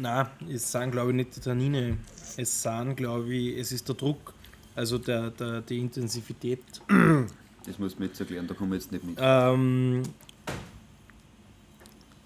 nein, 0.00 0.26
es 0.52 0.70
sind 0.70 0.90
glaube 0.92 1.10
ich 1.10 1.16
nicht 1.16 1.36
die 1.36 1.40
Tannine. 1.40 1.96
Es 2.36 2.62
sind 2.62 2.96
glaube 2.96 3.32
ich, 3.34 3.58
es 3.58 3.72
ist 3.72 3.88
der 3.88 3.94
Druck, 3.96 4.34
also 4.74 4.98
der, 4.98 5.30
der, 5.30 5.60
die 5.62 5.78
Intensivität. 5.78 6.60
Das 7.66 7.78
muss 7.78 7.98
man 7.98 8.08
jetzt 8.08 8.20
erklären, 8.20 8.46
da 8.46 8.54
kommen 8.54 8.70
wir 8.72 8.76
jetzt 8.78 8.92
nicht 8.92 9.04
mit. 9.04 9.16
Ähm, 9.20 10.02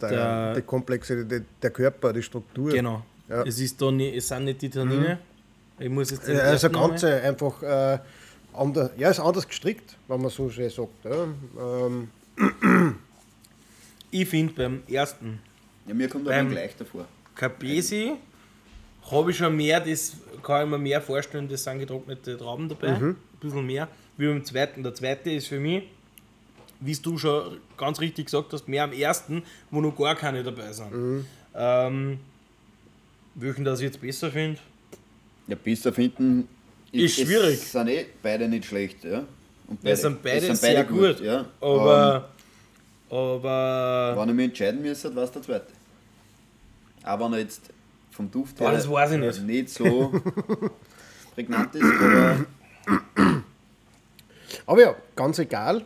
Der, 0.00 0.11
Der- 0.11 0.55
die 0.55 0.62
Komplexität, 0.62 1.44
der 1.62 1.70
Körper, 1.70 2.12
die 2.12 2.22
Struktur. 2.22 2.70
genau. 2.72 3.05
Ja. 3.28 3.42
Es, 3.44 3.61
ist 3.61 3.81
da 3.81 3.90
nicht, 3.92 4.16
es 4.16 4.26
sind 4.28 4.44
nicht 4.44 4.61
die 4.61 4.68
Tannine. 4.70 5.18
Ich 5.78 5.88
muss 5.88 6.11
jetzt 6.11 6.26
den 6.26 6.38
Also 6.40 6.68
Ganze 6.70 7.22
einfach 7.22 7.62
äh, 7.62 7.98
anders, 8.54 8.90
ja, 8.96 9.10
ist 9.10 9.20
anders 9.20 9.46
gestrickt, 9.48 9.96
wenn 10.08 10.20
man 10.20 10.30
so 10.30 10.48
schön 10.50 10.70
sagt. 10.70 11.04
Ja. 11.04 11.26
Ähm, 11.86 12.10
Ich 14.10 14.28
finde 14.28 14.52
beim 14.52 14.82
ersten 14.88 15.40
Ja, 15.86 15.94
mir 15.94 16.08
kommt 16.08 16.26
er 16.26 16.32
beim- 16.42 16.50
gleich 16.50 16.76
davor. 16.76 17.06
Capesi 17.34 18.12
habe 19.10 19.30
ich 19.30 19.36
schon 19.38 19.56
mehr, 19.56 19.80
das 19.80 20.12
kann 20.42 20.64
ich 20.64 20.70
mir 20.70 20.78
mehr 20.78 21.00
vorstellen, 21.00 21.48
das 21.48 21.64
sind 21.64 21.78
getrocknete 21.78 22.36
Trauben 22.36 22.68
dabei, 22.68 22.98
Mhm. 22.98 23.08
ein 23.10 23.16
bisschen 23.40 23.66
mehr, 23.66 23.88
wie 24.18 24.26
beim 24.26 24.44
zweiten. 24.44 24.82
Der 24.82 24.94
zweite 24.94 25.30
ist 25.30 25.46
für 25.48 25.58
mich, 25.58 25.84
wie 26.80 26.94
du 26.94 27.16
schon 27.16 27.58
ganz 27.78 28.00
richtig 28.00 28.26
gesagt 28.26 28.52
hast, 28.52 28.68
mehr 28.68 28.84
am 28.84 28.92
ersten, 28.92 29.44
wo 29.70 29.80
noch 29.80 29.96
gar 29.96 30.14
keine 30.14 30.42
dabei 30.42 30.72
sind. 30.72 30.92
Mhm. 30.92 31.26
Ähm, 31.54 32.18
welchen 33.34 33.64
das 33.64 33.80
ich 33.80 33.84
jetzt 33.86 34.00
besser 34.00 34.30
finde? 34.30 34.60
Ja, 35.46 35.56
besser 35.56 35.92
finden 35.92 36.48
Ist 36.92 37.14
schwierig. 37.16 37.55
Es 37.55 37.72
sind 37.72 37.88
eh 37.88 38.07
beide 38.22 38.48
nicht 38.48 38.66
schlecht, 38.66 39.05
ja. 39.05 39.24
Und 39.66 39.78
Es 39.83 40.02
sind 40.02 40.22
beide, 40.22 40.46
es 40.48 40.61
sehr 40.61 40.85
gut, 40.85 41.20
ja. 41.20 41.46
aber, 41.61 42.28
aber 43.09 44.11
Ähm, 44.12 44.20
wenn 44.20 44.28
ich 44.28 44.35
mich 44.35 44.44
entscheiden 44.46 44.83
müsste, 44.83 45.14
war 45.14 45.24
es 45.24 45.33
der 45.33 45.42
zweite. 45.42 45.66
Auch 47.05 47.18
wenn 47.20 47.33
er 47.33 47.38
jetzt 47.40 47.62
vom 48.11 48.31
Duft 48.31 48.57
Boah, 48.59 48.72
das 48.72 48.88
weiß 48.90 49.12
ich 49.12 49.18
nicht. 49.18 49.42
nicht 49.42 49.70
so 49.70 50.12
prägnant 51.35 51.74
ist, 51.74 51.83
aber 51.85 52.44
Aber 54.66 54.81
ja, 54.81 54.94
ganz 55.16 55.38
egal. 55.38 55.85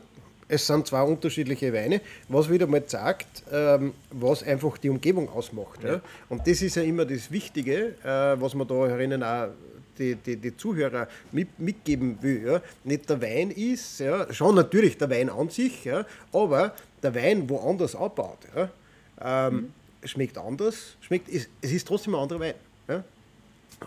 Es 0.49 0.65
sind 0.67 0.87
zwei 0.87 1.03
unterschiedliche 1.03 1.73
Weine, 1.73 2.01
was 2.29 2.49
wieder 2.49 2.69
mal 2.69 2.85
zeigt, 2.87 3.43
ähm, 3.51 3.95
was 4.13 4.45
einfach 4.45 4.79
die 4.79 4.89
Umgebung 4.91 5.29
ausmacht. 5.29 5.83
Ja. 5.83 6.01
Und 6.29 6.47
das 6.47 6.63
ist 6.63 6.77
ja 6.77 6.83
immer 6.83 7.05
das 7.05 7.33
Wichtige, 7.33 7.97
äh, 8.05 8.41
was 8.41 8.55
man 8.55 8.69
da 8.69 8.75
herinnen 8.87 9.25
auch 9.25 9.49
die, 9.99 10.15
die, 10.15 10.37
die 10.37 10.57
Zuhörer 10.57 11.09
mit, 11.33 11.59
mitgeben 11.59 12.19
will. 12.23 12.47
Ja. 12.47 12.61
Nicht 12.85 13.09
der 13.09 13.21
Wein 13.21 13.51
ist, 13.51 14.01
ja, 14.01 14.33
schon 14.33 14.55
natürlich 14.55 14.99
der 14.99 15.11
Wein 15.11 15.31
an 15.31 15.51
sich, 15.51 15.85
ja, 15.85 16.05
aber 16.33 16.75
der 17.03 17.15
Wein 17.15 17.49
woanders 17.49 17.95
abbaut. 17.95 18.39
Ja. 18.55 19.49
Ähm, 19.49 19.73
Schmeckt 20.05 20.39
anders, 20.39 20.97
schmeckt, 21.01 21.29
es, 21.29 21.49
es 21.61 21.73
ist 21.73 21.89
trotzdem 21.89 22.15
ein 22.15 22.23
anderer 22.23 22.41
Wein. 22.41 22.55
Ja. 22.87 23.03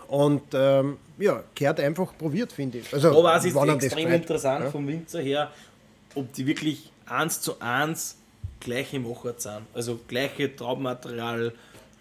Und 0.08 0.42
ähm, 0.52 0.98
ja, 1.18 1.42
gehört 1.54 1.80
einfach 1.80 2.16
probiert, 2.16 2.52
finde 2.52 2.78
ich. 2.78 2.92
Also, 2.92 3.16
Aber 3.16 3.36
es 3.36 3.44
ist 3.44 3.56
extrem 3.56 4.12
interessant 4.12 4.64
ja. 4.64 4.70
vom 4.70 4.86
Winzer 4.86 5.20
her, 5.20 5.50
ob 6.14 6.32
die 6.32 6.46
wirklich 6.46 6.92
eins 7.06 7.40
zu 7.40 7.58
eins 7.60 8.16
gleiche 8.60 9.00
Machart 9.00 9.40
sind. 9.40 9.62
Also 9.74 9.98
gleiche 10.06 10.54
Traubenmaterial 10.54 11.52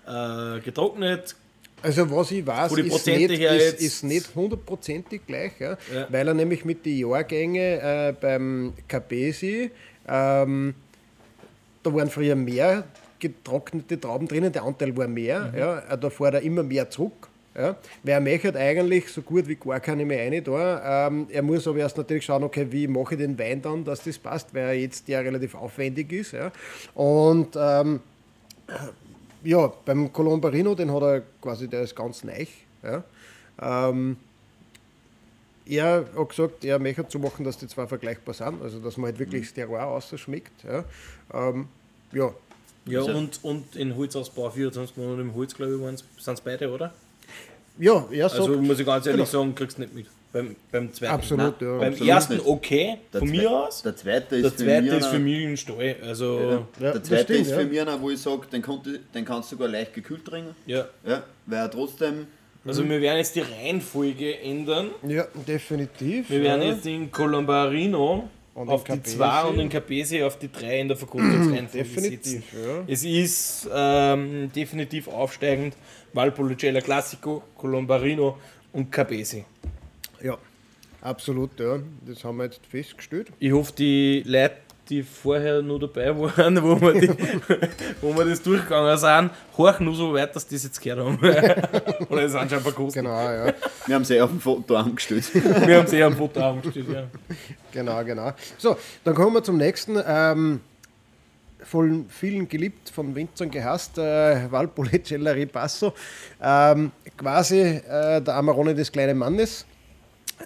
äh, 0.05 0.59
getrocknet. 0.59 1.35
Also 1.81 2.09
was 2.11 2.31
ich 2.31 2.45
weiß, 2.45 2.73
ist 2.73 3.07
nicht, 3.07 3.31
ist, 3.31 3.81
ist 3.81 4.03
nicht 4.03 4.35
hundertprozentig 4.35 5.21
gleich, 5.25 5.53
ja, 5.59 5.77
Ja. 5.93 6.07
weil 6.09 6.27
er 6.27 6.33
nämlich 6.33 6.65
mit 6.65 6.85
den 6.85 6.97
Jahrgängen 6.97 7.79
äh, 7.79 8.13
beim 8.19 8.73
Capesi, 8.87 9.71
ähm, 10.07 10.73
da 11.83 11.93
waren 11.93 12.09
früher 12.09 12.35
mehr 12.35 12.83
getrocknete 13.19 13.99
Trauben 13.99 14.27
drinnen, 14.27 14.51
der 14.51 14.63
Anteil 14.63 14.95
war 14.97 15.07
mehr, 15.07 15.51
Mhm. 15.53 15.57
ja, 15.57 15.79
äh, 15.79 15.97
da 15.97 16.09
fährt 16.09 16.33
er 16.35 16.41
immer 16.41 16.63
mehr 16.63 16.89
zurück. 16.89 17.27
Ja. 17.55 17.75
Weil 18.03 18.13
er 18.13 18.21
möchte 18.21 18.55
eigentlich 18.55 19.09
so 19.09 19.21
gut 19.21 19.47
wie 19.47 19.55
gar 19.55 19.79
keine 19.81 20.05
mehr 20.05 20.19
rein 20.31 20.41
da. 20.43 21.07
Ähm, 21.07 21.27
er 21.29 21.41
muss 21.41 21.67
aber 21.67 21.79
erst 21.79 21.97
natürlich 21.97 22.23
schauen, 22.23 22.43
okay, 22.43 22.67
wie 22.69 22.87
mache 22.87 23.15
ich 23.15 23.19
den 23.19 23.37
Wein 23.37 23.61
dann, 23.61 23.83
dass 23.83 24.03
das 24.03 24.17
passt, 24.17 24.53
weil 24.53 24.63
er 24.63 24.73
jetzt 24.73 25.07
ja 25.09 25.19
relativ 25.19 25.55
aufwendig 25.55 26.11
ist. 26.13 26.31
Ja. 26.31 26.51
Und 26.93 27.57
ähm, 27.59 27.99
ja, 29.43 29.67
beim 29.85 30.11
Colombarino, 30.11 30.75
den 30.75 30.91
hat 30.93 31.01
er 31.01 31.21
quasi, 31.41 31.67
der 31.67 31.81
ist 31.81 31.95
ganz 31.95 32.23
neu. 32.23 32.45
Ja. 32.83 33.03
Ähm, 33.61 34.17
er 35.65 36.05
hat 36.17 36.29
gesagt, 36.29 36.65
er 36.65 36.79
möchte 36.79 37.05
so 37.09 37.19
machen, 37.19 37.45
dass 37.45 37.57
die 37.57 37.67
zwei 37.67 37.85
vergleichbar 37.87 38.33
sind, 38.33 38.61
also 38.61 38.79
dass 38.79 38.97
man 38.97 39.11
halt 39.11 39.19
wirklich 39.19 39.43
das 39.43 39.53
Terroir 39.53 39.85
ausschmeckt. 39.85 40.63
Ja. 40.63 40.83
Ähm, 41.33 41.67
ja. 42.11 42.33
Ja, 42.85 43.01
und, 43.03 43.39
und 43.43 43.75
in 43.75 43.95
Holzausbau 43.95 44.49
24 44.49 44.97
Monate 44.97 45.21
im 45.21 45.35
Holz, 45.35 45.53
glaube 45.53 45.73
ich, 45.73 46.23
sind 46.23 46.33
es 46.33 46.41
beide, 46.41 46.71
oder? 46.71 46.93
ja, 47.77 48.05
er 48.11 48.29
sagt, 48.29 48.41
Also 48.41 48.61
muss 48.61 48.79
ich 48.79 48.85
ganz 48.85 49.05
ehrlich 49.05 49.29
Genau. 49.29 49.43
sagen, 49.43 49.55
kriegst 49.55 49.77
du 49.77 49.81
nicht 49.83 49.93
mit. 49.93 50.07
Beim, 50.31 50.55
beim 50.71 50.93
zweiten. 50.93 51.13
absolut, 51.13 51.59
ja. 51.61 51.77
Beim 51.79 51.89
absolut 51.93 52.09
ersten 52.09 52.33
nicht. 52.35 52.45
okay, 52.45 52.97
Der 53.11 53.19
von 53.19 53.29
mir 53.31 53.49
aus. 53.51 53.81
Der 53.81 53.95
zweite 53.95 54.35
ist 54.35 54.43
Der 54.43 54.51
für 54.51 54.57
zweite 54.57 54.81
mir 54.83 54.97
ist 54.97 55.05
für 55.07 55.19
mich 55.19 55.45
ein 55.47 55.57
Stall. 55.57 55.95
Also, 56.05 56.39
Ja, 56.39 56.67
der 56.79 56.93
das 56.93 57.03
zweite 57.03 57.23
stimmt, 57.23 57.39
ist 57.47 57.51
für 57.53 57.65
mich 57.65 57.81
einer, 57.81 57.99
wo 57.99 58.09
ich 58.11 58.19
sage, 58.21 58.41
den, 58.51 58.61
konnte- 58.61 58.99
den 59.13 59.25
kannst 59.25 59.51
du 59.51 59.55
sogar 59.55 59.69
leicht 59.69 59.93
gekühlt 59.93 60.23
trinken. 60.25 60.55
ja. 60.67 60.85
Ja, 61.07 61.23
weil 61.47 61.59
er 61.59 61.71
trotzdem. 61.71 62.27
Also 62.65 62.87
wir 62.87 63.01
werden 63.01 63.17
jetzt 63.17 63.35
die 63.35 63.39
Reihenfolge 63.41 64.37
ändern. 64.41 64.91
Ja, 65.07 65.25
definitiv. 65.47 66.29
Wir 66.29 66.41
werden 66.43 66.61
ja. 66.61 66.73
jetzt 66.73 66.85
den 66.85 67.09
Colombarino 67.09 68.29
Und 68.53 68.69
auf 68.69 68.83
den 68.83 68.95
die 68.95 68.99
Capesi. 68.99 69.17
2 69.17 69.43
und 69.45 69.57
den 69.57 69.69
Capesi 69.69 70.21
auf 70.21 70.37
die 70.37 70.51
3 70.51 70.81
in 70.81 70.87
der 70.89 70.97
Verkostungsreihenfolge 70.97 71.85
setzen. 71.87 72.43
Definitiv, 72.43 72.43
ja. 72.53 72.83
Es 72.85 73.03
ist 73.03 73.69
ähm, 73.73 74.51
definitiv 74.55 75.07
aufsteigend 75.07 75.75
Valpolicella 76.13 76.81
Classico, 76.81 77.41
Colombarino 77.57 78.37
und 78.73 78.91
Capesi. 78.91 79.45
Ja, 80.21 80.37
absolut, 81.01 81.59
ja. 81.59 81.79
Das 82.05 82.23
haben 82.23 82.37
wir 82.37 82.45
jetzt 82.45 82.65
festgestellt. 82.65 83.31
Ich 83.39 83.51
hoffe, 83.51 83.73
die 83.77 84.23
Leute, 84.25 84.55
die 84.89 85.03
vorher 85.03 85.61
nur 85.61 85.79
dabei 85.79 86.17
waren, 86.17 86.61
wo 86.63 86.81
wir, 86.81 86.93
die, 86.93 87.09
wo 88.01 88.15
wir 88.15 88.25
das 88.25 88.41
durchgegangen 88.41 88.97
sind, 88.97 89.31
horchen 89.57 89.85
nur 89.85 89.95
so 89.95 90.13
weit, 90.13 90.35
dass 90.35 90.47
die 90.47 90.55
das 90.55 90.63
jetzt 90.63 90.81
gehört 90.81 90.99
haben. 90.99 91.17
Oder 92.09 92.23
es 92.23 92.31
sind 92.31 92.49
schon 92.49 92.59
verkostet. 92.59 93.03
Genau, 93.03 93.31
ja. 93.31 93.53
Wir 93.85 93.95
haben 93.95 94.05
sie 94.05 94.19
auf 94.19 94.31
dem 94.31 94.39
Foto 94.39 94.75
angestellt. 94.75 95.31
Wir 95.33 95.77
haben 95.77 95.85
es 95.85 95.93
eher 95.93 96.07
am 96.07 96.15
Foto 96.15 96.41
angestellt, 96.41 96.87
ja. 96.91 97.03
Genau, 97.71 98.03
genau. 98.03 98.33
So, 98.57 98.77
dann 99.03 99.13
kommen 99.13 99.35
wir 99.35 99.43
zum 99.43 99.57
nächsten. 99.57 100.01
Ähm, 100.05 100.61
von 101.63 102.05
vielen 102.09 102.47
geliebt, 102.47 102.89
von 102.89 103.13
Winzern 103.13 103.51
gehasst, 103.51 103.97
äh, 103.97 104.51
Valpolicella 104.51 105.31
Ripasso. 105.31 105.93
Ähm, 106.41 106.91
quasi 107.17 107.59
äh, 107.59 108.21
der 108.21 108.35
Amarone 108.35 108.73
des 108.73 108.91
kleinen 108.91 109.17
Mannes. 109.17 109.65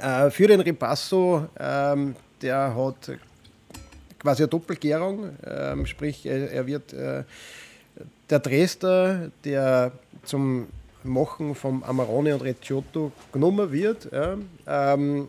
Äh, 0.01 0.29
für 0.29 0.47
den 0.47 0.61
Ripasso, 0.61 1.47
ähm, 1.59 2.15
der 2.41 2.75
hat 2.75 3.11
quasi 4.19 4.43
eine 4.43 4.49
Doppelgärung, 4.49 5.29
ähm, 5.45 5.85
sprich, 5.85 6.25
er, 6.25 6.51
er 6.51 6.65
wird 6.65 6.93
äh, 6.93 7.23
der 8.29 8.39
Dresder, 8.39 9.31
der 9.43 9.91
zum 10.23 10.67
Machen 11.03 11.53
vom 11.53 11.83
Amarone 11.83 12.33
und 12.33 12.43
Recioto 12.43 13.11
genommen 13.31 13.71
wird. 13.71 14.09
Ja, 14.11 14.37
ähm, 14.65 15.27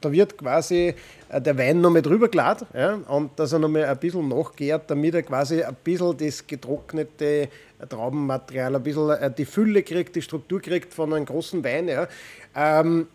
da 0.00 0.12
wird 0.12 0.36
quasi 0.36 0.94
äh, 1.28 1.40
der 1.40 1.56
Wein 1.56 1.80
noch 1.80 1.90
mal 1.90 2.02
drüber 2.02 2.28
geladen 2.28 2.66
ja, 2.74 2.94
und 3.08 3.38
dass 3.38 3.52
er 3.52 3.58
noch 3.58 3.68
mal 3.68 3.84
ein 3.84 3.96
bisschen 3.96 4.28
nachgärt, 4.28 4.90
damit 4.90 5.14
er 5.14 5.22
quasi 5.22 5.62
ein 5.62 5.76
bisschen 5.82 6.16
das 6.16 6.46
getrocknete 6.46 7.48
Traubenmaterial, 7.88 8.76
ein 8.76 8.82
bisschen 8.82 9.10
äh, 9.10 9.30
die 9.30 9.44
Fülle 9.44 9.82
kriegt, 9.82 10.16
die 10.16 10.22
Struktur 10.22 10.60
kriegt 10.60 10.92
von 10.92 11.12
einem 11.12 11.24
großen 11.24 11.62
Wein. 11.62 11.88
Ja. 11.88 12.08
Ähm, 12.54 13.06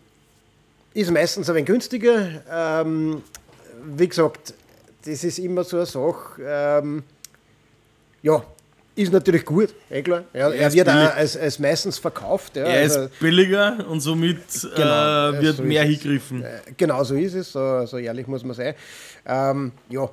ist 0.94 1.10
meistens 1.10 1.48
ein 1.48 1.54
wenig 1.56 1.66
günstiger. 1.66 2.42
Ähm, 2.50 3.22
wie 3.96 4.08
gesagt, 4.08 4.54
das 5.04 5.24
ist 5.24 5.38
immer 5.38 5.64
so 5.64 5.76
eine 5.78 5.86
Sache. 5.86 6.42
Ähm, 6.44 7.02
ja, 8.22 8.42
ist 8.94 9.12
natürlich 9.12 9.44
gut, 9.44 9.74
eh 9.90 10.02
klar. 10.02 10.24
Ja, 10.34 10.50
er 10.50 10.68
ist 10.68 10.74
wird 10.74 10.88
auch 10.88 10.94
als, 11.16 11.36
als 11.36 11.58
meistens 11.58 11.98
verkauft. 11.98 12.56
Ja, 12.56 12.64
Er 12.64 12.82
also- 12.82 13.00
ist 13.04 13.18
billiger 13.18 13.86
und 13.88 14.00
somit 14.00 14.38
Genau, 14.76 15.30
äh, 15.32 15.36
äh, 15.38 15.42
wird 15.42 15.56
so 15.56 15.62
mehr 15.62 15.82
hingegriffen. 15.84 16.42
Äh, 16.42 16.60
Genau 16.76 17.02
so 17.02 17.14
ist 17.14 17.34
es, 17.34 17.52
so, 17.52 17.86
so 17.86 17.96
ehrlich 17.98 18.26
muss 18.26 18.44
man 18.44 18.54
sein. 18.54 18.74
Ähm, 19.26 19.72
ja, 19.88 20.08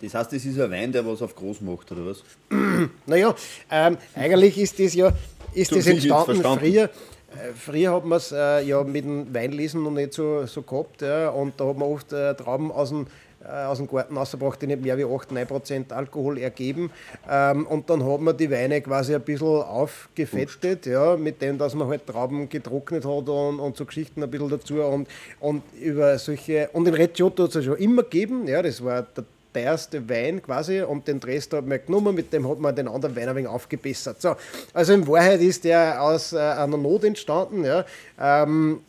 Das 0.00 0.14
heißt, 0.14 0.32
das 0.32 0.44
ist 0.44 0.58
ein 0.58 0.70
Wein, 0.70 0.92
der 0.92 1.04
was 1.04 1.20
auf 1.20 1.34
groß 1.34 1.60
macht, 1.62 1.90
oder 1.92 2.06
was? 2.06 2.22
naja, 3.06 3.34
ähm, 3.70 3.98
eigentlich 4.14 4.56
ist 4.56 4.78
das 4.78 4.94
ja 4.94 5.12
ist 5.52 5.70
So 5.70 5.76
das 5.76 5.86
entstanden 5.88 6.42
früher. 6.42 6.88
Äh, 7.32 7.52
Früher 7.54 7.92
hat 7.92 8.04
man 8.04 8.16
es 8.18 8.32
äh, 8.32 8.62
ja 8.62 8.82
mit 8.82 9.04
dem 9.04 9.32
Weinlesen 9.32 9.82
noch 9.82 9.90
nicht 9.90 10.14
so, 10.14 10.46
so 10.46 10.62
gehabt. 10.62 11.02
Ja, 11.02 11.30
und 11.30 11.58
da 11.60 11.66
hat 11.66 11.78
man 11.78 11.88
oft 11.88 12.12
äh, 12.12 12.34
Trauben 12.34 12.72
aus 12.72 12.88
dem, 12.90 13.06
äh, 13.44 13.64
aus 13.64 13.78
dem 13.78 13.88
Garten 13.88 14.16
rausgebracht, 14.16 14.60
die 14.62 14.66
nicht 14.66 14.82
mehr 14.82 14.98
wie 14.98 15.04
8, 15.04 15.30
9% 15.30 15.92
Alkohol 15.92 16.38
ergeben. 16.38 16.90
Ähm, 17.28 17.66
und 17.66 17.88
dann 17.88 18.04
hat 18.04 18.20
man 18.20 18.36
die 18.36 18.50
Weine 18.50 18.80
quasi 18.80 19.14
ein 19.14 19.22
bisschen 19.22 19.46
aufgefettet, 19.46 20.86
ja, 20.86 21.16
mit 21.16 21.40
dem, 21.40 21.58
dass 21.58 21.74
man 21.74 21.88
halt 21.88 22.06
Trauben 22.06 22.48
getrocknet 22.48 23.04
hat 23.04 23.28
und, 23.28 23.60
und 23.60 23.76
so 23.76 23.84
Geschichten 23.84 24.22
ein 24.22 24.30
bisschen 24.30 24.48
dazu. 24.48 24.82
Und, 24.82 25.08
und 25.38 25.62
über 25.80 26.18
solche. 26.18 26.68
Und 26.72 26.84
den 26.84 26.94
Recioto 26.94 27.44
hat 27.44 27.50
es 27.50 27.56
ja 27.56 27.62
schon 27.62 27.76
immer 27.78 28.02
gegeben. 28.02 28.46
Ja, 28.48 28.62
das 28.62 28.82
war 28.84 29.02
der 29.02 29.24
teuerste 29.52 30.08
Wein 30.08 30.42
quasi 30.42 30.80
und 30.82 31.06
den 31.08 31.20
Dresd 31.20 31.52
hat 31.52 31.66
man 31.66 31.80
genommen, 31.84 32.14
mit 32.14 32.32
dem 32.32 32.48
hat 32.48 32.58
man 32.58 32.74
den 32.74 32.88
anderen 32.88 33.16
Wein 33.16 33.28
ein 33.28 33.36
wenig 33.36 33.48
aufgebessert. 33.48 34.20
So, 34.20 34.36
also 34.72 34.92
in 34.92 35.06
Wahrheit 35.06 35.40
ist 35.40 35.64
der 35.64 36.02
aus 36.02 36.32
äh, 36.32 36.38
einer 36.38 36.76
Not 36.76 37.04
entstanden. 37.04 37.64
Ja. 37.64 37.84
Ähm, 38.18 38.80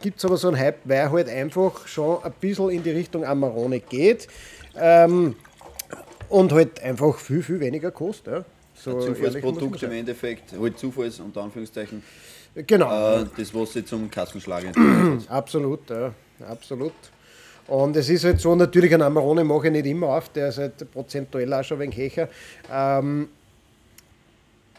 Gibt 0.00 0.18
es 0.18 0.24
aber 0.24 0.36
so 0.36 0.48
einen 0.48 0.58
Hype, 0.58 0.78
weil 0.84 1.10
halt 1.10 1.28
einfach 1.28 1.86
schon 1.86 2.22
ein 2.22 2.32
bisschen 2.40 2.70
in 2.70 2.82
die 2.82 2.90
Richtung 2.90 3.24
Amarone 3.24 3.80
geht 3.80 4.28
ähm, 4.76 5.36
und 6.28 6.52
halt 6.52 6.82
einfach 6.82 7.16
viel, 7.18 7.42
viel 7.42 7.60
weniger 7.60 7.90
kostet. 7.90 8.32
Ja. 8.34 8.44
So 8.74 8.96
Ein 8.96 9.02
Zufallsprodukt 9.02 9.82
im. 9.84 9.92
Endeffekt, 9.92 10.52
halt 10.60 10.78
Zufalls 10.78 11.20
unter 11.20 11.42
Anführungszeichen, 11.42 12.02
Genau. 12.54 13.20
äh, 13.20 13.26
das 13.36 13.54
was 13.54 13.72
sie 13.72 13.84
zum 13.84 14.10
Kassenschlag. 14.10 14.64
Absolut, 15.28 15.90
ja, 15.90 16.12
absolut. 16.48 16.92
Und 17.66 17.96
es 17.96 18.08
ist 18.08 18.24
halt 18.24 18.40
so, 18.40 18.54
natürlich 18.54 18.92
ein 18.94 19.02
Amarone 19.02 19.42
mache 19.42 19.68
ich 19.68 19.72
nicht 19.72 19.86
immer 19.86 20.08
auf, 20.08 20.28
der 20.30 20.48
ist 20.48 20.58
halt 20.58 20.92
prozentuell 20.92 21.52
auch 21.52 21.64
schon 21.64 21.80
ein 21.80 21.92
wenig 21.92 22.16
höher. 22.16 22.28
Ähm, 22.70 23.28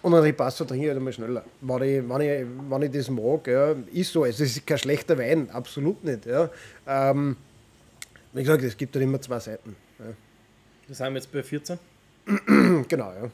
und 0.03 0.13
ein 0.13 0.21
Ripasso 0.21 0.65
trinke 0.65 0.83
ich 0.83 0.89
halt 0.89 0.97
einmal 0.97 1.13
schneller. 1.13 1.43
Wenn 1.61 1.81
ich, 1.81 2.07
wenn 2.07 2.21
ich, 2.21 2.47
wenn 2.69 2.81
ich 2.83 2.91
das 2.91 3.09
mag, 3.09 3.47
ja, 3.47 3.75
ist 3.91 4.11
so. 4.11 4.23
Also 4.23 4.43
es 4.43 4.55
ist 4.55 4.67
kein 4.67 4.77
schlechter 4.77 5.17
Wein, 5.17 5.49
absolut 5.49 6.03
nicht. 6.03 6.27
Ja. 6.27 6.49
Ähm, 6.87 7.35
wie 8.33 8.43
gesagt, 8.43 8.63
es 8.63 8.77
gibt 8.77 8.93
halt 8.93 9.03
immer 9.03 9.19
zwei 9.19 9.39
Seiten. 9.39 9.75
Da 10.87 10.93
sind 10.93 11.07
wir 11.07 11.15
jetzt 11.15 11.31
bei 11.31 11.41
14? 11.41 11.79
Ja. 12.27 12.83
Genau, 12.87 13.13
ja. 13.13 13.31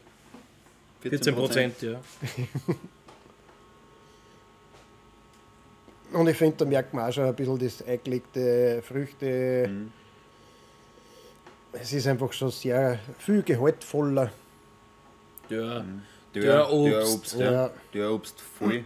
14 1.02 1.36
Prozent, 1.36 1.82
ja. 1.82 2.00
Und 6.14 6.28
ich 6.28 6.38
finde, 6.38 6.58
da 6.58 6.66
merkt 6.66 6.94
man 6.94 7.10
auch 7.10 7.14
schon 7.14 7.26
ein 7.26 7.36
bisschen 7.36 7.58
das 7.58 7.82
eingelegte 7.86 8.82
Früchte. 8.82 9.70
Es 11.74 11.94
ist 11.94 12.08
einfach 12.08 12.34
schon 12.34 12.52
sehr 12.52 13.00
viel 13.18 13.42
gehaltvoller. 13.44 14.32
Der, 15.50 15.86
Der, 16.34 16.42
Der 16.42 16.44
der 16.44 16.70
Obst, 16.72 17.16
Obst, 17.16 17.40
ja. 17.40 17.52
ja. 17.52 17.70
Der 17.94 18.12
Obst 18.12 18.42
voll. 18.42 18.80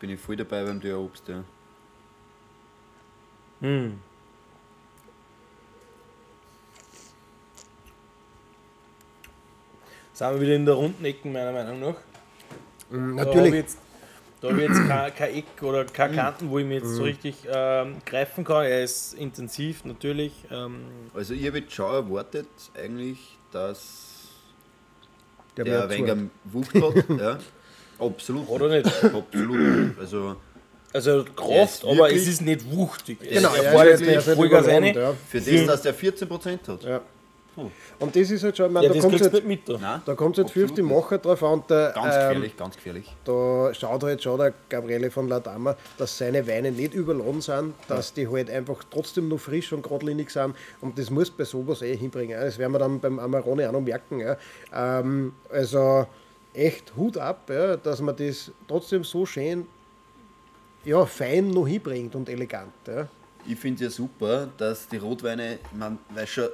Bin 0.00 0.10
ich 0.10 0.20
voll 0.20 0.36
dabei 0.36 0.64
beim 0.64 0.80
der 0.80 0.98
Obst, 0.98 1.28
ja. 1.28 1.42
Sind 3.60 4.00
wir 10.32 10.40
wieder 10.40 10.54
in 10.54 10.66
der 10.66 10.74
runden 10.74 11.04
Ecken, 11.04 11.32
meiner 11.32 11.52
Meinung 11.52 11.80
nach. 11.80 11.96
Da 12.90 12.96
habe 12.96 13.10
ich 13.10 13.16
Natürlich. 13.26 13.54
jetzt, 13.54 13.78
da 14.40 14.48
hab 14.48 14.56
ich 14.56 14.62
jetzt 14.68 14.88
kein, 14.88 15.14
kein 15.14 15.34
Eck 15.34 15.62
oder 15.62 15.84
keine 15.84 16.14
Kanten, 16.16 16.50
wo 16.50 16.58
ich 16.58 16.66
mich 16.66 16.82
jetzt 16.82 16.94
so 16.94 17.02
richtig 17.02 17.36
ähm, 17.52 17.96
greifen 18.06 18.44
kann. 18.44 18.64
Er 18.64 18.82
ist 18.84 19.14
intensiv 19.14 19.84
natürlich. 19.84 20.32
Ähm, 20.50 20.80
Also 21.14 21.34
ich 21.34 21.46
habe 21.46 21.58
jetzt 21.58 21.72
schon 21.72 21.92
erwartet 21.92 22.46
eigentlich, 22.80 23.18
dass 23.52 24.28
Der 25.56 25.64
der, 25.64 25.82
ein 25.84 25.90
wenig 25.90 26.30
Wucht 26.44 26.74
hat. 26.74 27.04
ja. 27.20 27.38
Absolut. 27.98 28.48
Oder 28.48 28.68
nicht? 28.68 28.86
Absolut. 29.04 29.98
Also 29.98 30.36
also 30.94 31.22
Kraft, 31.36 31.84
aber 31.84 32.10
es 32.10 32.26
ist 32.26 32.40
nicht 32.40 32.70
wuchtig. 32.72 33.18
Genau, 33.20 33.52
er 33.54 33.62
fährt 33.72 34.00
jetzt 34.00 34.26
nicht- 34.26 34.36
Vollgas 34.36 34.66
rein. 34.66 34.94
für 35.28 35.38
das, 35.40 35.66
dass 35.66 35.82
der 35.82 35.94
14% 35.94 36.66
hat. 36.66 36.82
Ja. 36.82 37.00
Und 37.98 38.16
das 38.16 38.30
ist 38.30 38.42
halt 38.44 38.56
schon, 38.56 38.66
ich 38.66 38.72
meine, 38.72 38.86
Ja, 38.86 38.92
da 38.94 39.00
kommt 39.00 39.20
es 39.20 39.32
halt, 39.32 39.46
mit 39.46 39.68
da. 39.68 39.78
Nein, 39.78 40.02
da 40.04 40.14
kommt's 40.14 40.38
halt 40.38 40.50
viel 40.50 40.64
auf 40.64 40.72
die 40.72 40.82
Macher 40.82 41.18
drauf 41.18 41.42
an. 41.42 41.62
Der. 41.68 41.92
Ganz 41.94 42.14
ähm, 42.14 42.20
gefährlich, 42.20 42.56
ganz 42.56 42.76
gefährlich. 42.76 43.16
da 43.24 43.74
schaut 43.74 44.02
halt 44.02 44.22
schon 44.22 44.38
der 44.38 44.54
Gabriele 44.68 45.10
von 45.10 45.28
Ladama, 45.28 45.76
dass 45.96 46.16
seine 46.16 46.46
Weine 46.46 46.72
nicht 46.72 46.94
überladen 46.94 47.40
sind, 47.40 47.74
dass 47.88 48.12
die 48.12 48.28
halt 48.28 48.50
einfach 48.50 48.84
trotzdem 48.90 49.28
noch 49.28 49.38
frisch 49.40 49.72
und 49.72 49.82
geradlinig 49.82 50.30
sind 50.30 50.54
und 50.80 50.98
das 50.98 51.10
muss 51.10 51.30
bei 51.30 51.44
sowas 51.44 51.82
eh 51.82 51.96
hinbringen. 51.96 52.38
ja. 52.38 52.44
Das 52.44 52.58
werden 52.58 52.72
wir 52.72 52.78
dann 52.78 53.00
beim 53.00 53.18
Amarone 53.18 53.68
auch 53.68 53.72
noch 53.72 53.80
merken. 53.80 54.20
Ja. 54.20 54.36
Ähm, 54.74 55.32
also 55.50 56.06
echt 56.54 56.94
Hut 56.96 57.16
ab, 57.16 57.48
ja, 57.50 57.76
dass 57.76 58.00
man 58.00 58.16
das 58.16 58.50
trotzdem 58.66 59.04
so 59.04 59.24
schön 59.26 59.66
ja, 60.84 61.04
fein 61.06 61.50
noch 61.50 61.66
hinbringt 61.66 62.14
und 62.14 62.28
elegant. 62.28 62.72
Ja. 62.86 63.08
Ich 63.46 63.58
finde 63.58 63.84
es 63.84 63.92
ja 63.92 63.96
super, 63.96 64.48
dass 64.56 64.88
die 64.88 64.96
Rotweine, 64.98 65.58
man 65.72 65.98
weiß 66.14 66.28
schon, 66.28 66.48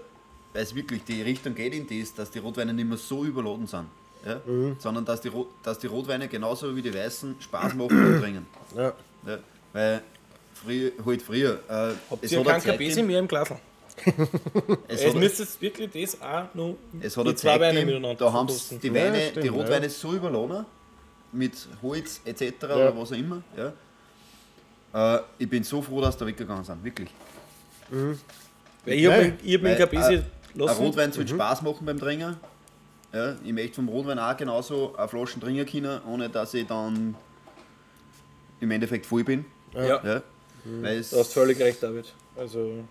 weil 0.55 0.63
es 0.63 0.75
wirklich 0.75 1.05
die 1.05 1.21
Richtung 1.21 1.55
geht 1.55 1.75
in 1.75 1.87
das, 1.87 2.15
dass 2.15 2.31
die 2.31 2.39
Rotweine 2.39 2.73
nicht 2.73 2.89
mehr 2.89 2.97
so 2.97 3.25
überladen 3.25 3.67
sind. 3.67 3.87
Ja? 4.25 4.41
Mhm. 4.47 4.77
Sondern 4.79 5.05
dass 5.05 5.21
die, 5.21 5.31
dass 5.63 5.79
die 5.81 5.89
Rotweine 5.89 6.29
genauso 6.29 6.75
wie 6.75 6.81
die 6.81 6.95
Weißen 6.95 7.37
Spaß 7.41 7.75
machen 7.75 8.15
und 8.15 8.21
trinken. 8.21 8.47
Ja. 8.77 8.93
Ja? 9.27 9.39
Weil 9.73 10.03
früher, 10.55 10.93
halt 11.05 11.23
früher. 11.23 11.59
Äh, 11.69 11.95
Habt 12.09 12.25
es 12.25 12.33
ihr 12.33 12.39
hat 12.39 12.47
kein 12.47 12.55
eine 12.55 12.63
Zeit 12.63 12.73
Kabesi 12.73 13.03
mehr 13.03 13.19
im 13.19 13.29
Glas? 13.29 13.51
es 14.89 15.03
Es 15.03 15.15
müsste 15.15 15.43
jetzt 15.43 15.61
wirklich 15.61 15.91
das 15.91 16.21
auch 16.21 16.55
noch 16.55 16.77
Es 17.01 17.17
hat 17.17 17.25
die 17.25 17.29
eine 17.29 17.37
zwei 17.37 17.49
Zeit 17.51 17.61
Weine 17.61 17.81
gegeben, 17.81 17.87
miteinander 17.87 18.25
da 18.25 18.33
haben 18.33 18.47
die 18.47 18.53
Ja, 18.53 18.59
stimmt, 18.61 19.45
die 19.45 19.49
ja. 19.49 19.53
Rotweine 19.53 19.91
so 19.91 20.13
überladen, 20.15 20.67
mit 21.33 21.53
Holz 21.83 22.21
etc. 22.25 22.65
oder 22.65 22.97
was 22.97 23.13
auch 23.13 23.17
immer. 23.17 23.43
Ja. 23.57 25.17
Äh, 25.17 25.23
ich 25.39 25.51
bin 25.51 25.65
so 25.65 25.83
froh, 25.83 26.01
dass 26.01 26.17
da 26.17 26.25
weggegangen 26.27 26.65
sind, 26.65 26.83
wirklich. 26.85 27.11
Weil 27.91 28.95
ich 28.95 29.07
habe 29.07 29.33
ich 29.43 29.55
hab 29.55 29.63
mit 29.63 29.63
Weil, 29.63 29.77
dem 29.77 29.79
Kabesi 29.79 30.15
äh, 30.15 30.23
Ein 30.55 30.61
lassen. 30.61 30.83
Rotwein 30.85 31.13
soll 31.13 31.27
Spaß 31.27 31.63
machen 31.63 31.85
beim 31.85 31.99
Trinken. 31.99 32.37
Ja, 33.13 33.37
ich 33.45 33.53
möchte 33.53 33.77
vom 33.77 33.89
Rotwein 33.89 34.19
auch 34.19 34.37
genauso 34.37 34.97
eine 34.97 35.09
Flasche 35.09 35.39
trinken 35.39 35.67
können, 35.67 36.01
ohne 36.07 36.29
dass 36.29 36.55
ich 36.55 36.67
dann 36.67 37.15
im 38.61 38.71
Endeffekt 38.71 39.07
voll 39.07 39.25
bin. 39.25 39.45
Ja, 39.73 40.03
Ja. 40.05 40.23
Weil 40.65 40.99
es, 40.99 41.11
du 41.11 41.19
hast 41.19 41.33
völlig 41.33 41.61
recht, 41.61 41.83
David. 41.83 42.13
Also. 42.37 42.85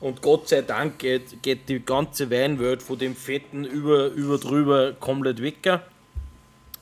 Und 0.00 0.20
Gott 0.22 0.48
sei 0.48 0.62
Dank 0.62 0.98
geht, 0.98 1.42
geht 1.42 1.68
die 1.68 1.78
ganze 1.78 2.30
Weinwelt 2.30 2.82
von 2.82 2.98
dem 2.98 3.14
Fetten 3.14 3.64
über, 3.64 4.06
über 4.08 4.38
drüber 4.38 4.94
komplett 4.94 5.40
weg. 5.42 5.58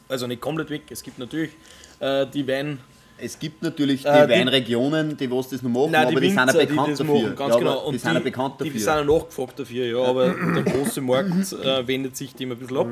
Also 0.08 0.26
nicht 0.26 0.40
komplett 0.40 0.70
weg, 0.70 0.82
es 0.90 1.02
gibt 1.02 1.18
natürlich 1.18 1.50
äh, 1.98 2.26
die 2.26 2.46
Wein. 2.48 2.78
Es 3.22 3.38
gibt 3.38 3.62
natürlich 3.62 4.02
die 4.02 4.08
Äh, 4.08 4.26
die- 4.26 4.32
Weinregionen, 4.34 5.16
die 5.16 5.30
was 5.30 5.48
das 5.48 5.62
noch 5.62 5.70
machen, 5.70 5.92
Nein, 5.92 6.06
aber 6.06 6.20
die 6.20 6.28
die, 6.28 6.34
sind 6.34 6.46
ja 6.46 6.52
die 6.52 6.66
bekannt 6.66 6.88
das 6.90 6.98
dafür. 6.98 7.14
machen, 7.22 7.36
ganz 7.36 7.54
ja, 7.54 7.58
genau. 7.58 7.80
Die 7.82 7.86
Und 7.88 8.00
sind 8.00 8.14
ja 8.14 8.20
bekannt 8.20 8.54
die 8.60 8.64
dafür. 8.64 8.80
sind 8.80 9.10
auch 9.10 9.18
nachgefragt 9.20 9.58
dafür, 9.58 9.86
ja, 9.86 9.98
aber 10.08 10.28
der 10.34 10.62
große 10.62 11.00
Markt 11.00 11.52
äh, 11.52 11.86
wendet 11.86 12.16
sich 12.16 12.34
dem 12.34 12.52
ein 12.52 12.58
bisschen 12.58 12.76
ab. 12.76 12.88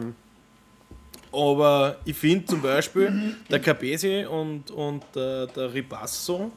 Aber 1.33 1.97
ich 2.05 2.17
finde 2.17 2.47
zum 2.47 2.63
Beispiel, 2.63 3.35
der 3.51 3.61
Capesi 3.61 4.25
und, 4.25 4.71
und 4.71 5.03
der, 5.15 5.47
der 5.49 5.75
Ripasso 5.75 6.51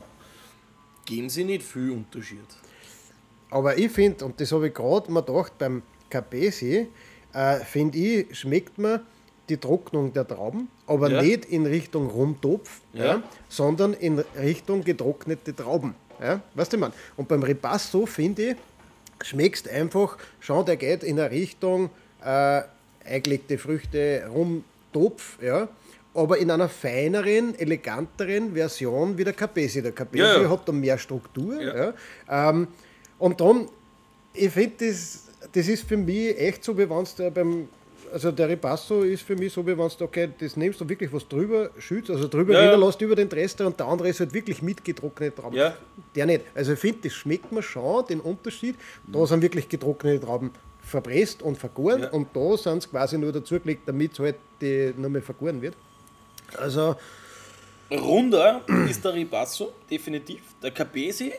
geben 1.05 1.29
sie 1.29 1.43
nicht 1.43 1.63
viel 1.63 1.91
Unterschied. 1.91 2.39
Aber 3.49 3.77
ich 3.77 3.91
finde, 3.91 4.23
und 4.25 4.39
das 4.39 4.51
habe 4.53 4.67
ich 4.67 4.73
gerade 4.73 5.11
mir 5.11 5.21
gedacht, 5.23 5.57
beim 5.57 5.81
Capesi, 6.09 6.87
äh, 7.33 7.55
finde 7.65 7.97
ich, 7.97 8.39
schmeckt 8.39 8.77
man 8.77 9.01
die 9.51 9.57
Trocknung 9.57 10.13
der 10.13 10.27
Trauben, 10.27 10.69
aber 10.87 11.09
Ja. 11.11 11.21
nicht 11.21 11.45
in 11.45 11.65
Richtung 11.65 12.07
Rumtopf, 12.09 12.81
ja. 12.93 13.05
Ja. 13.05 13.23
sondern 13.49 13.93
in 13.93 14.19
Richtung 14.39 14.83
getrocknete 14.83 15.55
Trauben. 15.55 15.93
Ja. 16.21 16.41
Weißt 16.55 16.73
du, 16.73 16.77
man? 16.77 16.93
Und 17.17 17.27
beim 17.27 17.43
Ripasso, 17.43 18.05
finde 18.05 18.41
ich, 18.51 18.55
schmeckst 19.23 19.67
einfach, 19.69 20.17
schon, 20.39 20.65
der 20.65 20.77
geht 20.77 21.03
in 21.03 21.19
eine 21.19 21.29
Richtung 21.31 21.89
äh, 22.23 22.61
eingelegte 23.05 23.57
Früchte, 23.57 24.23
Rumtopf, 24.33 25.41
ja. 25.41 25.67
Aber 26.13 26.37
in 26.37 26.51
einer 26.51 26.67
feineren, 26.69 27.57
eleganteren 27.57 28.53
Version 28.53 29.17
wie 29.17 29.23
der 29.23 29.33
Capesi. 29.33 29.81
Der 29.81 29.93
Capesi 29.93 30.23
Ja, 30.23 30.41
ja. 30.41 30.49
hat 30.49 30.67
da 30.67 30.71
mehr 30.73 30.97
Struktur. 30.97 31.61
Ja. 31.61 31.93
Ähm, 32.49 32.67
und 33.17 33.39
dann, 33.39 33.69
ich 34.33 34.51
finde, 34.51 34.87
das, 34.89 35.27
das 35.53 35.67
ist 35.69 35.87
für 35.87 35.95
mich 35.97 36.37
echt 36.37 36.63
so, 36.65 36.77
wie 36.77 36.89
wenn 36.89 37.03
es 37.03 37.15
beim. 37.33 37.69
Also 38.11 38.31
der 38.31 38.49
Ripasso 38.49 39.01
ist 39.03 39.23
für 39.23 39.35
mich 39.35 39.53
so, 39.53 39.65
wie 39.65 39.77
wenn 39.77 39.89
du, 39.97 40.03
okay, 40.03 40.29
das 40.39 40.57
nimmst 40.57 40.81
du 40.81 40.89
wirklich 40.89 41.11
was 41.13 41.27
drüber, 41.27 41.69
schützt, 41.77 42.09
also 42.09 42.27
drüber 42.27 42.53
Ja, 42.53 42.75
lässt 42.75 43.01
über 43.01 43.15
den 43.15 43.29
Rest 43.29 43.61
und 43.61 43.79
der 43.79 43.87
andere 43.87 44.09
ist 44.09 44.19
halt 44.19 44.33
wirklich 44.33 44.61
mitgetrocknete 44.61 45.35
Trauben. 45.41 45.55
Ja. 45.55 45.75
Der 46.15 46.25
nicht. 46.25 46.41
Also 46.53 46.73
ich 46.73 46.79
finde, 46.79 46.99
das 47.03 47.13
schmeckt 47.13 47.51
man 47.51 47.63
schon, 47.63 48.05
den 48.07 48.19
Unterschied. 48.19 48.75
Da 49.07 49.25
sind 49.25 49.41
wirklich 49.41 49.69
getrocknete 49.69 50.25
Trauben 50.25 50.51
verpresst 50.81 51.41
und 51.41 51.57
vergoren 51.57 52.01
Ja. 52.01 52.09
und 52.09 52.35
da 52.35 52.57
sind 52.57 52.79
es 52.79 52.89
quasi 52.89 53.17
nur 53.17 53.31
dazugelegt, 53.31 53.83
damit 53.87 54.13
es 54.13 54.19
halt 54.19 54.35
die 54.59 54.93
nur 54.97 55.09
mehr 55.09 55.21
vergoren 55.21 55.61
wird. 55.61 55.75
Also, 56.57 56.95
Runder 57.89 58.61
ist 58.89 59.03
der 59.03 59.13
Ripasso, 59.13 59.73
definitiv. 59.89 60.41
Der 60.61 60.71
Capesi 60.71 61.31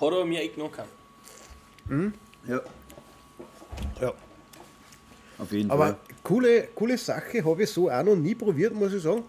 hat 0.00 0.06
aber 0.06 0.24
mehr 0.24 0.42
Ecken 0.44 0.60
noch 0.60 0.70
keinen. 0.70 2.14
Ja, 2.46 2.60
ja. 4.00 4.12
Auf 5.40 5.52
jeden 5.52 5.70
Aber 5.70 5.86
Fall. 5.86 5.96
coole, 6.22 6.68
coole 6.74 6.98
Sache, 6.98 7.44
habe 7.44 7.62
ich 7.62 7.70
so 7.70 7.90
auch 7.90 8.02
noch 8.02 8.16
nie 8.16 8.34
probiert, 8.34 8.74
muss 8.74 8.92
ich 8.92 9.02
sagen. 9.02 9.22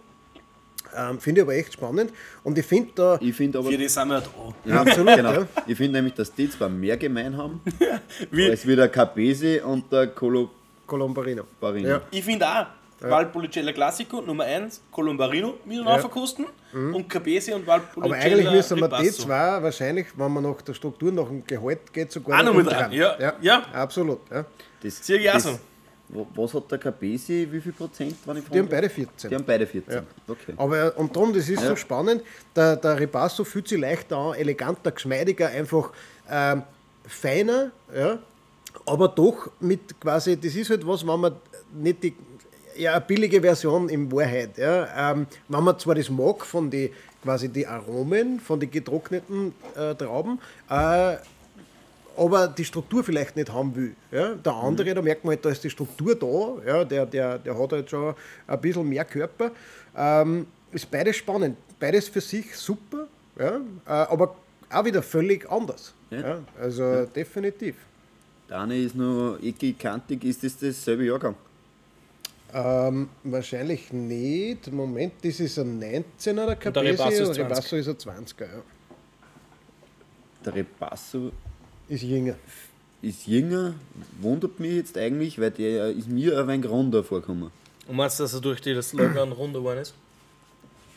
Ähm, 0.95 1.19
finde 1.19 1.41
ich 1.41 1.45
aber 1.45 1.55
echt 1.55 1.73
spannend. 1.73 2.11
Und 2.43 2.57
ich 2.57 2.65
finde 2.65 2.91
da. 2.95 3.17
Ich 3.21 3.33
finde 3.33 3.59
aber. 3.59 3.69
Für 3.71 3.77
die 3.77 3.87
sind 3.87 4.09
wir 4.09 4.19
da. 4.21 4.29
Ja, 4.65 4.81
absolut, 4.81 5.15
genau. 5.15 5.31
ja. 5.33 5.47
Ich 5.65 5.77
finde 5.77 5.93
nämlich, 5.93 6.13
dass 6.15 6.33
die 6.33 6.49
zwar 6.49 6.67
mehr 6.67 6.97
gemein 6.97 7.35
haben, 7.37 7.61
Wie, 8.31 8.49
als 8.49 8.67
wie 8.67 8.75
der 8.75 8.89
Capesi 8.89 9.61
und 9.63 9.89
der 9.91 10.07
Colombarino. 10.07 10.49
Colombarino. 10.85 11.87
Ja. 11.87 12.01
Ich 12.11 12.25
finde 12.25 12.45
auch, 12.45 12.65
Valpolicella 12.99 13.71
Classico 13.71 14.21
Nummer 14.21 14.43
1, 14.43 14.81
Colombarino 14.91 15.55
miteinander 15.65 15.99
verkosten 16.01 16.45
und 16.73 17.07
Capesi 17.09 17.53
und 17.53 17.65
Valpolicella 17.65 18.05
Mhm. 18.07 18.13
Aber 18.13 18.15
eigentlich 18.15 18.51
müssen 18.51 18.79
wir 18.79 18.87
die 18.89 19.11
zwei 19.11 19.63
wahrscheinlich, 19.63 20.07
wenn 20.15 20.31
man 20.31 20.43
nach 20.43 20.61
der 20.61 20.73
Struktur, 20.73 21.11
nach 21.11 21.27
dem 21.27 21.45
Gehalt 21.47 21.91
geht, 21.93 22.11
sogar 22.11 22.39
Auch 22.39 22.43
noch 22.45 22.53
mit 22.53 22.69
rein, 22.69 22.91
ja, 22.91 23.17
ja. 23.19 23.33
ja. 23.41 23.63
Absolut. 23.73 24.19
Ja. 24.29 24.45
Das, 24.83 24.97
Sehe 25.05 25.17
ich 25.19 25.29
auch 25.29 25.33
das- 25.35 25.43
so. 25.43 25.59
Was 26.35 26.53
hat 26.53 26.69
der 26.69 26.77
Capesi, 26.77 27.47
wie 27.49 27.61
viel 27.61 27.71
Prozent, 27.71 28.15
wenn 28.25 28.37
ich 28.37 28.43
Die 28.49 28.59
haben 28.59 28.67
beide 28.67 28.87
darf? 28.87 28.93
14. 28.93 29.29
Die 29.29 29.35
haben 29.35 29.45
beide 29.45 29.65
14. 29.65 29.93
Ja. 29.93 30.03
Okay. 30.27 30.53
Aber 30.57 30.97
und 30.97 31.15
darum, 31.15 31.33
das 31.33 31.47
ist 31.47 31.63
so 31.63 31.75
spannend, 31.75 32.21
der, 32.55 32.75
der 32.75 32.99
Ripasso 32.99 33.43
fühlt 33.43 33.67
sich 33.67 33.79
leichter 33.79 34.17
an, 34.17 34.35
eleganter, 34.35 34.91
geschmeidiger, 34.91 35.49
einfach 35.49 35.91
ähm, 36.29 36.63
feiner, 37.07 37.71
ja, 37.95 38.19
aber 38.85 39.07
doch 39.07 39.51
mit 39.59 39.99
quasi, 39.99 40.37
das 40.37 40.55
ist 40.55 40.69
halt 40.69 40.85
was, 40.85 41.05
wenn 41.07 41.19
man 41.19 41.35
nicht 41.73 42.03
die, 42.03 42.13
ja, 42.75 42.93
eine 42.93 43.01
billige 43.01 43.41
Version 43.41 43.87
in 43.89 44.11
Wahrheit, 44.11 44.57
ja, 44.57 45.11
ähm, 45.11 45.27
wenn 45.47 45.63
man 45.63 45.79
zwar 45.79 45.95
das 45.95 46.09
mag 46.09 46.45
von 46.45 46.69
die 46.69 46.91
quasi 47.23 47.49
die 47.49 47.67
Aromen 47.67 48.39
von 48.39 48.59
den 48.59 48.71
getrockneten 48.71 49.53
äh, 49.75 49.95
Trauben, 49.95 50.39
äh, 50.69 51.17
aber 52.21 52.47
die 52.47 52.65
Struktur 52.65 53.03
vielleicht 53.03 53.35
nicht 53.35 53.51
haben 53.51 53.75
will. 53.75 53.95
Ja? 54.11 54.35
Der 54.35 54.53
andere, 54.53 54.93
da 54.93 55.01
merkt 55.01 55.23
man 55.23 55.31
halt, 55.33 55.43
da 55.43 55.49
ist 55.49 55.63
die 55.63 55.69
Struktur 55.69 56.15
da, 56.15 56.67
ja? 56.67 56.83
der, 56.85 57.05
der, 57.05 57.39
der 57.39 57.57
hat 57.57 57.71
halt 57.71 57.89
schon 57.89 58.13
ein 58.47 58.61
bisschen 58.61 58.87
mehr 58.87 59.05
Körper. 59.05 59.51
Ähm, 59.97 60.45
ist 60.71 60.89
beides 60.89 61.15
spannend, 61.15 61.57
beides 61.79 62.07
für 62.07 62.21
sich 62.21 62.55
super, 62.55 63.07
ja? 63.39 63.57
äh, 63.57 63.89
aber 63.89 64.35
auch 64.69 64.85
wieder 64.85 65.01
völlig 65.01 65.49
anders. 65.49 65.93
Ja. 66.11 66.19
Ja? 66.19 66.39
Also 66.59 67.05
definitiv. 67.05 67.75
Der 68.49 68.59
eine 68.59 68.77
ist 68.77 68.95
nur 68.95 69.39
eckig, 69.41 69.79
kantig. 69.79 70.23
Ist 70.23 70.43
das 70.43 70.57
dasselbe 70.57 71.05
Jahrgang? 71.05 71.35
Ähm, 72.53 73.09
wahrscheinlich 73.23 73.93
nicht. 73.93 74.71
Moment, 74.71 75.13
das 75.23 75.39
ist 75.39 75.57
ein 75.57 75.81
19er 75.81 76.45
der 76.45 76.55
Capesi 76.57 77.23
und 77.23 77.33
20. 77.33 77.39
Ripasso 77.45 77.75
ist 77.77 77.87
ein 77.87 77.95
20er. 77.95 78.41
Ja. 78.41 78.47
Der 80.45 80.55
Repasso 80.55 81.31
Ist 81.91 82.03
jünger. 82.03 82.35
ist 83.01 83.27
jünger, 83.27 83.73
wundert 84.21 84.59
mich 84.59 84.73
jetzt 84.75 84.97
eigentlich, 84.97 85.39
weil 85.41 85.51
der 85.51 85.89
ist 85.89 86.07
mir 86.07 86.39
ein 86.39 86.47
wenig 86.47 86.69
runder 86.69 87.03
vorgekommen. 87.03 87.51
Und 87.87 87.95
meinst 87.97 88.17
du, 88.19 88.23
dass 88.23 88.33
er 88.33 88.39
durch 88.41 88.61
das 88.61 88.93
Lager 88.93 89.23
runter 89.23 89.59
geworden 89.59 89.79
ist? 89.79 89.93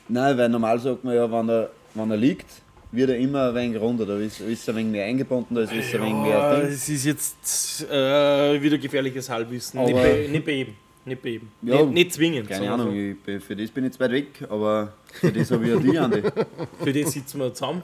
Nein, 0.08 0.36
weil 0.38 0.48
normal 0.48 0.78
sagt 0.78 1.02
man 1.02 1.14
ja, 1.16 1.30
wenn 1.30 1.48
er, 1.48 1.70
wenn 1.94 2.10
er 2.10 2.16
liegt, 2.16 2.46
wird 2.92 3.10
er 3.10 3.16
immer 3.18 3.48
ein 3.48 3.54
wenig 3.56 3.80
runder, 3.80 4.06
da 4.06 4.18
ist, 4.18 4.38
ist 4.40 4.68
er 4.68 4.74
ein 4.74 4.78
wenig 4.78 4.92
mehr 4.92 5.06
eingebunden, 5.06 5.54
da 5.56 5.62
ist, 5.62 5.72
ist 5.72 5.94
er 5.94 6.00
ein 6.02 6.06
wenig 6.06 6.22
mehr 6.22 6.30
Ja, 6.38 6.60
Ding. 6.60 6.68
es 6.68 6.88
ist 6.88 7.04
jetzt 7.06 7.90
äh, 7.90 8.62
wieder 8.62 8.78
gefährliches 8.78 9.28
Halbwissen. 9.28 9.80
Nicht 9.82 9.94
Aber- 9.94 10.02
bei, 10.04 10.28
nicht 10.30 10.44
bei 10.44 10.52
jedem. 10.52 10.74
Nicht 11.06 11.22
bei 11.22 11.28
jedem. 11.30 11.48
Ja, 11.62 11.76
nicht, 11.82 11.90
nicht 11.92 12.12
zwingend. 12.14 12.48
Keine 12.48 12.72
Ahnung, 12.72 12.94
ich, 12.94 13.18
bin- 13.20 13.40
für 13.40 13.54
das 13.54 13.70
bin 13.70 13.84
ich 13.84 13.88
jetzt 13.90 14.00
weit 14.00 14.10
weg, 14.12 14.46
aber 14.48 14.92
für 15.12 15.30
das 15.30 15.50
habe 15.50 15.64
ich 15.64 15.70
ja 15.70 15.76
die 15.78 15.98
Andi. 15.98 16.22
So. 16.22 16.30
Für 16.84 16.92
das 16.92 17.12
sitzen 17.12 17.38
wir 17.40 17.52
zusammen, 17.52 17.82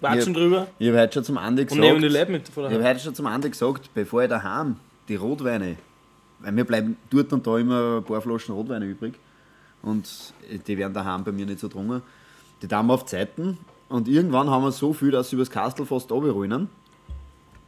quatschen 0.00 0.32
drüber 0.34 0.68
Ich 0.78 0.88
habe 0.88 1.00
heute 1.00 1.14
schon 1.14 1.24
zum 1.24 1.38
Andi 1.38 1.62
und 1.62 1.78
nehmen 1.78 2.00
die 2.00 2.06
gesagt, 2.08 2.20
Leute 2.28 2.32
mit 2.32 2.48
vor 2.48 2.66
ich 2.68 2.74
habe 2.74 2.84
heute 2.84 3.00
schon 3.00 3.14
zum 3.14 3.26
Andi 3.26 3.50
gesagt, 3.50 3.90
bevor 3.94 4.22
ich 4.22 4.28
daheim 4.28 4.76
die 5.08 5.16
Rotweine, 5.16 5.76
weil 6.40 6.52
mir 6.52 6.64
bleiben 6.64 6.96
dort 7.10 7.32
und 7.32 7.46
da 7.46 7.58
immer 7.58 7.98
ein 7.98 8.04
paar 8.04 8.20
Flaschen 8.22 8.54
Rotweine 8.54 8.84
übrig 8.86 9.14
und 9.82 10.08
die 10.66 10.78
werden 10.78 10.94
daheim 10.94 11.24
bei 11.24 11.32
mir 11.32 11.46
nicht 11.46 11.58
so 11.60 11.68
drungen. 11.68 12.02
Die 12.62 12.68
tun 12.68 12.86
wir 12.86 12.94
auf 12.94 13.06
Zeiten 13.06 13.58
und 13.88 14.06
irgendwann 14.08 14.48
haben 14.50 14.62
wir 14.62 14.72
so 14.72 14.92
viel, 14.92 15.10
dass 15.10 15.30
sie 15.30 15.36
übers 15.36 15.50
Kastel 15.50 15.84
fast 15.84 16.10
runterrollen 16.12 16.68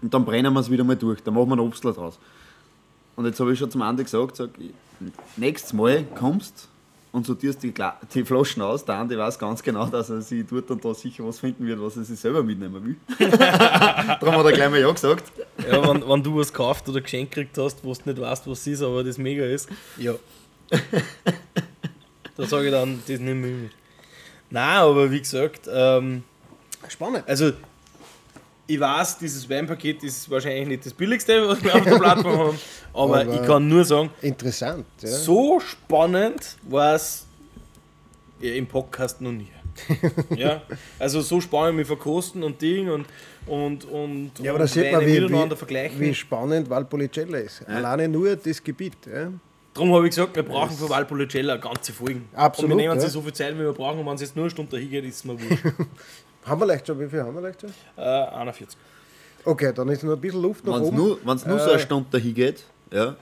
und 0.02 0.14
dann 0.14 0.24
brennen 0.24 0.52
wir 0.52 0.60
es 0.60 0.70
wieder 0.70 0.84
mal 0.84 0.96
durch, 0.96 1.20
dann 1.22 1.34
machen 1.34 1.48
wir 1.48 1.56
ein 1.56 1.60
Obstler 1.60 1.92
draus. 1.92 2.18
Und 3.18 3.24
jetzt 3.24 3.40
habe 3.40 3.52
ich 3.52 3.58
schon 3.58 3.68
zum 3.68 3.82
Andi 3.82 4.04
gesagt, 4.04 4.36
sag, 4.36 4.50
ich, 4.60 4.70
nächstes 5.36 5.72
Mal 5.72 6.04
kommst 6.14 6.68
und 7.10 7.26
sortierst 7.26 7.60
die, 7.64 7.72
Gla 7.72 7.98
die 8.14 8.24
Flaschen 8.24 8.62
aus. 8.62 8.84
Der 8.84 8.94
Andi 8.94 9.18
weiß 9.18 9.40
ganz 9.40 9.60
genau, 9.60 9.86
dass 9.86 10.08
er 10.08 10.20
sich 10.22 10.44
dort 10.48 10.70
und 10.70 10.84
da 10.84 10.94
sicher 10.94 11.26
was 11.26 11.40
finden 11.40 11.66
wird, 11.66 11.82
was 11.82 11.96
er 11.96 12.04
sich 12.04 12.20
selber 12.20 12.44
mitnehmen 12.44 12.80
will. 12.84 12.96
Darum 13.28 14.36
hat 14.36 14.46
er 14.46 14.52
gleich 14.52 14.70
mal 14.70 14.80
ja 14.80 14.92
gesagt. 14.92 15.32
Ja, 15.68 15.82
wenn, 15.88 16.08
wenn 16.08 16.22
du 16.22 16.36
was 16.36 16.52
gekauft 16.52 16.88
oder 16.88 17.00
geschenkt 17.00 17.34
gekriegt 17.34 17.58
hast, 17.58 17.82
wo 17.82 17.92
du 17.92 18.00
nicht 18.04 18.20
weißt, 18.20 18.46
was 18.46 18.60
es 18.60 18.66
ist, 18.68 18.82
aber 18.82 19.02
das 19.02 19.18
mega 19.18 19.44
ist, 19.44 19.68
ja. 19.96 20.14
da 22.36 22.46
sage 22.46 22.66
ich 22.66 22.70
dann, 22.70 23.02
das 23.04 23.18
nehme 23.18 23.48
ich 23.48 23.62
mit. 23.62 23.72
Nein, 24.50 24.76
aber 24.76 25.10
wie 25.10 25.18
gesagt, 25.18 25.68
ähm, 25.68 26.22
Spannend. 26.86 27.24
also 27.26 27.50
ich 28.70 28.78
weiß, 28.78 29.16
dieses 29.18 29.48
Weinpaket 29.48 30.04
ist 30.04 30.30
wahrscheinlich 30.30 30.68
nicht 30.68 30.84
das 30.86 30.92
billigste, 30.92 31.48
was 31.48 31.64
wir 31.64 31.74
auf 31.74 31.84
der 31.84 31.98
Plattform 31.98 32.38
haben, 32.38 32.58
aber, 32.92 33.20
Aber- 33.20 33.34
ich 33.34 33.42
kann 33.46 33.66
nur 33.66 33.82
sagen, 33.84 34.10
Interessant. 34.20 34.84
Ja. 35.00 35.08
so 35.08 35.58
spannend 35.58 36.56
war 36.68 36.94
es 36.94 37.26
ja, 38.40 38.52
im 38.52 38.66
Podcast 38.66 39.20
noch 39.22 39.32
nie. 39.32 39.48
ja, 40.36 40.60
also 40.98 41.20
so 41.22 41.40
spannend 41.40 41.76
mit 41.76 41.86
Verkosten 41.86 42.42
und 42.42 42.60
Ding 42.60 42.90
und 42.90 43.06
und 43.46 43.84
und 43.86 44.32
Ja, 44.42 44.50
aber 44.50 44.58
da 44.60 44.66
sieht 44.66 44.92
man, 44.92 45.06
wie, 45.06 45.22
wie, 45.22 45.56
vergleichen. 45.56 46.00
wie 46.00 46.14
spannend 46.14 46.68
Valpolicella 46.68 47.38
ist. 47.38 47.66
Alleine 47.66 48.08
nur 48.08 48.36
das 48.36 48.62
Gebiet. 48.62 48.94
Ja. 49.06 49.30
Darum 49.72 49.94
habe 49.94 50.06
ich 50.06 50.10
gesagt, 50.10 50.34
wir 50.34 50.42
brauchen 50.42 50.76
für 50.76 50.90
Valpolicella 50.90 51.56
ganze 51.56 51.92
Folgen. 51.92 52.28
Absolut, 52.34 52.72
Und 52.72 52.76
wir 52.76 52.82
nehmen 52.82 52.96
ja. 52.96 53.00
sich 53.00 53.12
so 53.12 53.22
viel 53.22 53.32
Zeit, 53.32 53.54
wie 53.54 53.60
wir 53.60 53.72
brauchen, 53.72 54.00
und 54.00 54.06
wenn 54.06 54.14
es 54.16 54.22
jetzt 54.22 54.34
nur 54.34 54.44
eine 54.46 54.50
Stunde 54.50 54.72
dahin 54.72 54.90
geht, 54.90 55.04
ist 55.04 55.14
es 55.16 55.24
mir 55.24 55.40
wurscht. 55.40 55.64
Haben 56.44 56.60
wir 56.60 56.66
leicht 56.66 56.86
schon? 56.86 56.98
Wie 57.00 57.08
viel 57.08 57.22
haben 57.22 57.34
wir 57.34 57.40
leicht 57.42 57.60
schon? 57.60 57.70
äh, 57.96 58.00
41. 58.00 58.78
Okay, 59.44 59.72
dann 59.74 59.88
ist 59.88 60.02
noch 60.02 60.12
ein 60.14 60.20
bisschen 60.20 60.42
Luft 60.42 60.64
nach 60.64 60.74
Wenn 60.74 60.82
es 60.82 60.88
oben. 60.88 60.96
nur, 60.96 61.18
wenn's 61.24 61.46
nur 61.46 61.58
so 61.58 61.68
Äh. 61.68 61.72
eine 61.74 61.80
Stunde 61.80 62.06
dahin 62.10 62.34
geht, 62.34 62.64
ja, 62.92 63.16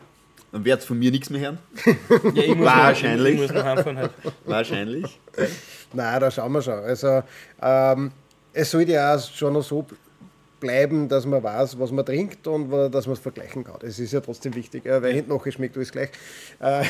dann 0.53 0.65
wird 0.65 0.81
es 0.81 0.87
von 0.87 0.99
mir 0.99 1.11
nichts 1.11 1.29
mehr 1.31 1.41
hören. 1.41 1.59
Ja, 2.35 2.43
ich 2.43 2.55
muss 2.57 2.67
Wahrscheinlich. 2.67 3.37
Noch, 3.39 3.45
ich 3.45 3.53
muss 3.55 3.63
noch 3.65 3.65
halt. 3.97 4.11
Wahrscheinlich. 4.45 5.21
Nein, 5.93 6.21
da 6.21 6.31
schauen 6.31 6.53
wir 6.53 6.63
schon. 6.63 6.75
Also, 6.75 7.23
ähm, 7.61 8.11
es 8.53 8.71
sollte 8.71 8.93
ja 8.93 9.15
auch 9.15 9.21
schon 9.21 9.53
noch 9.53 9.63
so 9.63 9.85
bleiben, 10.61 11.09
dass 11.09 11.27
man 11.27 11.43
weiß, 11.43 11.79
was 11.79 11.93
man 11.93 12.05
trinkt 12.05 12.47
und 12.47 12.71
dass 12.71 13.07
man 13.07 13.15
es 13.15 13.19
vergleichen 13.19 13.65
kann. 13.65 13.77
Das 13.81 13.99
ist 13.99 14.13
ja 14.13 14.21
trotzdem 14.21 14.55
wichtig, 14.55 14.87
äh, 14.87 15.03
weil 15.03 15.15
hinten 15.15 15.33
nachher 15.33 15.53
schmeckt 15.53 15.77
alles 15.77 15.93
gleich. 15.93 16.11
Äh, 16.61 16.85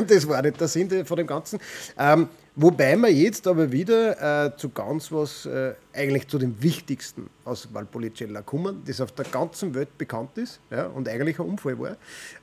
das 0.08 0.28
war 0.28 0.42
nicht 0.42 0.60
der 0.60 0.68
Sinn 0.68 1.04
von 1.04 1.16
dem 1.16 1.26
Ganzen. 1.26 1.58
Ähm, 1.98 2.28
wobei 2.56 2.96
wir 2.96 3.12
jetzt 3.12 3.46
aber 3.46 3.70
wieder 3.70 4.46
äh, 4.46 4.56
zu 4.56 4.68
ganz 4.70 5.12
was, 5.12 5.46
äh, 5.46 5.74
eigentlich 5.92 6.28
zu 6.28 6.38
dem 6.38 6.60
Wichtigsten 6.62 7.28
aus 7.44 7.68
Valpolicella 7.72 8.42
kommen, 8.42 8.82
das 8.86 9.00
auf 9.00 9.12
der 9.12 9.26
ganzen 9.26 9.74
Welt 9.74 9.96
bekannt 9.96 10.36
ist 10.36 10.60
ja, 10.70 10.86
und 10.86 11.08
eigentlich 11.08 11.38
ein 11.38 11.46
Unfall 11.46 11.78
war. 11.78 11.96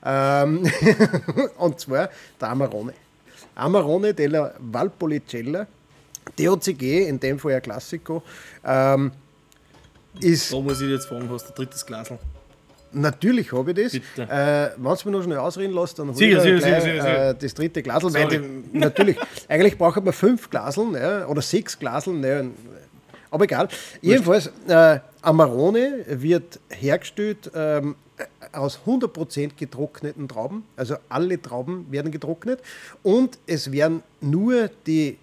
Ähm, 0.03 0.69
und 1.57 1.79
zwar 1.79 2.09
der 2.39 2.49
Amarone. 2.49 2.93
Amarone 3.55 4.13
della 4.13 4.53
Valpolicella, 4.59 5.67
DOCG, 6.37 7.07
in 7.07 7.19
dem 7.19 7.37
Fall 7.39 7.55
ein 7.55 7.61
Classico, 7.61 8.23
ähm, 8.63 9.11
ist, 10.19 10.51
Da 10.51 10.59
muss 10.59 10.81
ich 10.81 10.89
jetzt 10.89 11.05
fragen, 11.07 11.29
hast 11.29 11.45
du 11.45 11.49
ein 11.51 11.55
drittes 11.55 11.85
Glas? 11.85 12.11
natürlich 12.93 13.51
habe 13.51 13.71
ich 13.71 13.77
das. 13.77 13.91
Bitte. 13.93 14.23
Äh, 14.23 14.71
Wenn 14.77 14.91
es 14.91 15.05
mir 15.05 15.11
noch 15.11 15.23
schnell 15.23 15.37
ausreden 15.37 15.73
lässt, 15.73 15.97
dann 15.99 16.09
hol 16.09 16.15
Sicher, 16.15 16.37
ich 16.37 16.43
sicher, 16.43 16.57
gleich, 16.57 16.83
sicher, 16.83 17.01
sicher, 17.01 17.29
Äh, 17.29 17.35
das 17.35 17.53
dritte. 17.53 17.85
Weil 17.85 18.27
die, 18.27 18.77
natürlich, 18.77 19.17
eigentlich 19.47 19.77
braucht 19.77 20.03
man 20.03 20.13
fünf 20.13 20.49
Glaseln 20.49 20.93
ja, 20.93 21.25
oder 21.27 21.41
sechs 21.41 21.77
Glaseln. 21.77 22.23
Ja, 22.23 22.43
aber 23.29 23.45
egal. 23.45 23.69
Jedenfalls, 24.01 24.51
äh, 24.67 24.99
Amarone 25.21 26.05
wird 26.07 26.59
hergestellt 26.69 27.49
ähm, 27.55 27.95
aus 28.51 28.79
100% 28.85 29.51
getrockneten 29.57 30.27
Trauben. 30.27 30.65
Also 30.75 30.95
alle 31.07 31.41
Trauben 31.41 31.89
werden 31.91 32.11
getrocknet. 32.11 32.59
Und 33.03 33.37
es 33.47 33.71
werden 33.71 34.03
nur 34.19 34.69
die 34.85 35.17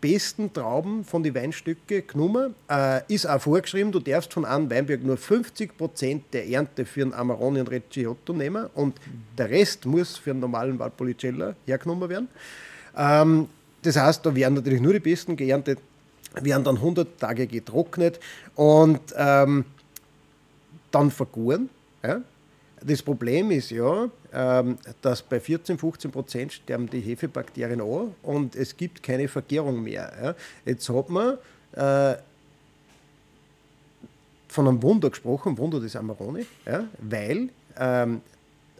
besten 0.00 0.52
Trauben 0.52 1.04
von 1.04 1.22
den 1.22 1.34
Weinstücke 1.34 2.02
genommen. 2.02 2.54
Äh, 2.68 3.00
ist 3.12 3.26
auch 3.26 3.40
vorgeschrieben, 3.40 3.92
du 3.92 4.00
darfst 4.00 4.32
von 4.32 4.44
einem 4.44 4.70
Weinberg 4.70 5.02
nur 5.04 5.16
50% 5.16 6.20
der 6.32 6.48
Ernte 6.48 6.84
für 6.84 7.02
einen 7.02 7.12
Amarone 7.12 7.60
und 7.60 7.70
Recciotto 7.70 8.32
nehmen 8.32 8.66
und 8.74 8.96
der 9.36 9.50
Rest 9.50 9.86
muss 9.86 10.16
für 10.16 10.30
einen 10.30 10.40
normalen 10.40 10.78
Valpolicella 10.78 11.54
hergenommen 11.66 12.08
werden. 12.08 12.28
Ähm, 12.96 13.48
das 13.82 13.96
heißt, 13.96 14.24
da 14.24 14.34
werden 14.34 14.54
natürlich 14.54 14.80
nur 14.80 14.92
die 14.92 15.00
besten 15.00 15.36
geerntet, 15.36 15.78
werden 16.40 16.64
dann 16.64 16.76
100 16.76 17.18
Tage 17.18 17.46
getrocknet 17.46 18.20
und 18.54 19.00
ähm, 19.16 19.64
dann 20.90 21.10
vergoren. 21.10 21.68
Ja? 22.02 22.20
Das 22.82 23.02
Problem 23.02 23.50
ist 23.50 23.70
ja, 23.70 24.08
ähm, 24.32 24.78
dass 25.02 25.22
bei 25.22 25.38
14, 25.38 25.76
15 25.76 26.10
Prozent 26.10 26.52
sterben 26.52 26.88
die 26.88 27.00
Hefebakterien 27.00 27.80
an 27.80 28.14
und 28.22 28.56
es 28.56 28.76
gibt 28.76 29.02
keine 29.02 29.28
Vergärung 29.28 29.82
mehr. 29.82 30.34
Jetzt 30.64 30.88
hat 30.88 31.10
man 31.10 31.36
äh, 31.72 32.16
von 34.48 34.66
einem 34.66 34.82
Wunder 34.82 35.10
gesprochen, 35.10 35.58
Wunder 35.58 35.78
des 35.78 35.94
Amarone, 35.94 36.46
weil 36.98 37.50
ähm, 37.78 38.22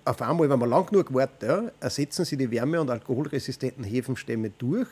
auf 0.05 0.23
einmal, 0.23 0.49
wenn 0.49 0.59
man 0.59 0.69
lang 0.69 0.87
genug 0.87 1.13
wartet, 1.13 1.73
ersetzen 1.79 2.25
sie 2.25 2.37
die 2.37 2.51
wärme- 2.51 2.81
und 2.81 2.91
alkoholresistenten 2.91 3.85
Hefenstämme 3.85 4.51
durch 4.59 4.89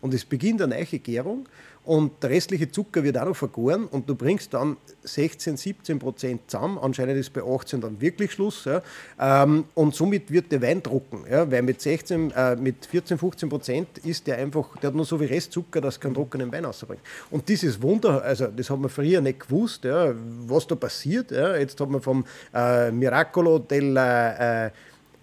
und 0.00 0.12
es 0.12 0.24
beginnt 0.24 0.60
eine 0.60 0.74
neue 0.74 0.98
Gärung 0.98 1.48
und 1.88 2.22
der 2.22 2.28
restliche 2.28 2.70
Zucker 2.70 3.02
wird 3.02 3.16
auch 3.16 3.24
noch 3.24 3.34
vergoren 3.34 3.86
und 3.86 4.06
du 4.10 4.14
bringst 4.14 4.52
dann 4.52 4.76
16, 5.04 5.56
17 5.56 5.98
Prozent 5.98 6.42
zusammen. 6.46 6.78
Anscheinend 6.78 7.16
ist 7.16 7.32
bei 7.32 7.40
18 7.42 7.80
dann 7.80 7.98
wirklich 7.98 8.32
Schluss. 8.32 8.66
Ja, 8.66 8.82
ähm, 9.18 9.64
und 9.72 9.94
somit 9.94 10.30
wird 10.30 10.52
der 10.52 10.60
Wein 10.60 10.82
trocken, 10.82 11.24
ja, 11.30 11.50
weil 11.50 11.62
mit, 11.62 11.80
16, 11.80 12.30
äh, 12.32 12.56
mit 12.56 12.84
14, 12.84 13.16
15 13.16 13.48
Prozent 13.48 13.88
ist 14.04 14.26
der 14.26 14.36
einfach, 14.36 14.76
der 14.76 14.88
hat 14.88 14.94
nur 14.94 15.06
so 15.06 15.16
viel 15.16 15.28
Restzucker, 15.28 15.80
dass 15.80 15.98
keinen 15.98 16.12
trockenen 16.12 16.52
Wein 16.52 16.66
rausbringt. 16.66 17.00
Und 17.30 17.48
dieses 17.48 17.80
Wunder, 17.80 18.22
also 18.22 18.48
das 18.48 18.68
hat 18.68 18.78
man 18.78 18.90
früher 18.90 19.22
nicht 19.22 19.40
gewusst, 19.40 19.84
ja, 19.84 20.12
was 20.46 20.66
da 20.66 20.74
passiert. 20.74 21.30
Jetzt 21.30 21.80
hat 21.80 21.88
man 21.88 22.02
vom 22.02 22.22
äh, 22.54 22.90
Miracolo 22.90 23.60
della 23.60 24.66
äh, 24.66 24.70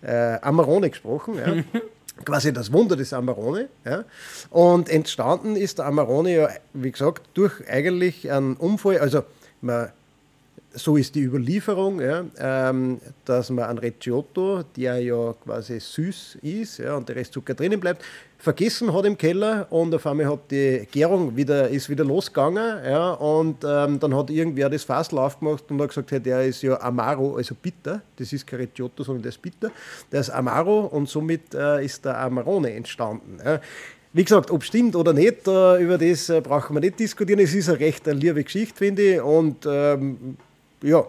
äh, 0.01 0.39
Amarone 0.41 0.89
gesprochen. 0.89 1.63
Quasi 2.23 2.53
das 2.53 2.71
Wunder 2.71 2.95
des 2.95 3.11
Amarone. 3.11 3.69
Ja. 3.83 4.05
Und 4.49 4.89
entstanden 4.89 5.55
ist 5.55 5.79
der 5.79 5.85
Amarone 5.85 6.35
ja, 6.35 6.49
wie 6.73 6.91
gesagt, 6.91 7.23
durch 7.33 7.67
eigentlich 7.67 8.31
einen 8.31 8.55
Unfall. 8.55 8.99
Also, 8.99 9.23
man, 9.61 9.91
so 10.75 10.97
ist 10.97 11.15
die 11.15 11.21
Überlieferung, 11.21 12.01
ja, 12.01 12.25
ähm, 12.37 12.99
dass 13.23 13.49
man 13.49 13.65
einen 13.65 13.79
Recciotto, 13.79 14.63
der 14.75 14.99
ja 14.99 15.33
quasi 15.43 15.79
süß 15.79 16.39
ist 16.41 16.79
ja, 16.79 16.95
und 16.95 17.07
der 17.07 17.15
Restzucker 17.15 17.53
drinnen 17.53 17.79
bleibt, 17.79 18.03
vergessen 18.37 18.93
hat 18.93 19.05
im 19.05 19.17
Keller 19.17 19.67
und 19.69 19.95
auf 19.95 20.05
einmal 20.05 20.27
hat 20.27 20.51
die 20.51 20.87
Gärung 20.91 21.35
wieder, 21.35 21.69
ist 21.69 21.89
wieder 21.89 22.03
losgegangen 22.03 22.83
ja, 22.85 23.11
und 23.13 23.63
ähm, 23.63 23.99
dann 23.99 24.15
hat 24.15 24.29
irgendwer 24.29 24.69
das 24.69 24.83
Fass 24.83 25.13
aufgemacht 25.13 25.63
und 25.69 25.81
hat 25.81 25.89
gesagt, 25.89 26.11
hey, 26.11 26.19
der 26.19 26.43
ist 26.43 26.61
ja 26.61 26.79
Amaro, 26.81 27.37
also 27.37 27.55
bitter, 27.55 28.01
das 28.17 28.33
ist 28.33 28.45
kein 28.45 28.59
Recciotto, 28.59 29.03
sondern 29.03 29.23
der 29.23 29.29
ist 29.29 29.41
bitter, 29.41 29.71
der 30.11 30.19
ist 30.19 30.29
Amaro 30.29 30.85
und 30.87 31.09
somit 31.09 31.53
äh, 31.55 31.83
ist 31.83 32.03
der 32.05 32.19
Amarone 32.19 32.73
entstanden. 32.73 33.39
Ja. 33.43 33.59
Wie 34.15 34.23
gesagt, 34.23 34.49
ob 34.49 34.63
stimmt 34.63 34.95
oder 34.95 35.11
nicht, 35.11 35.45
äh, 35.45 35.83
über 35.83 35.97
das 35.97 36.29
äh, 36.29 36.39
brauchen 36.39 36.73
wir 36.73 36.79
nicht 36.79 36.97
diskutieren. 36.97 37.39
Es 37.41 37.53
ist 37.53 37.67
eine 37.67 37.81
recht 37.81 38.07
eine 38.07 38.17
liebe 38.17 38.41
Geschichte, 38.45 38.77
finde 38.77 39.15
ich. 39.15 39.21
Und 39.21 39.65
ähm, 39.69 40.37
ja, 40.85 41.05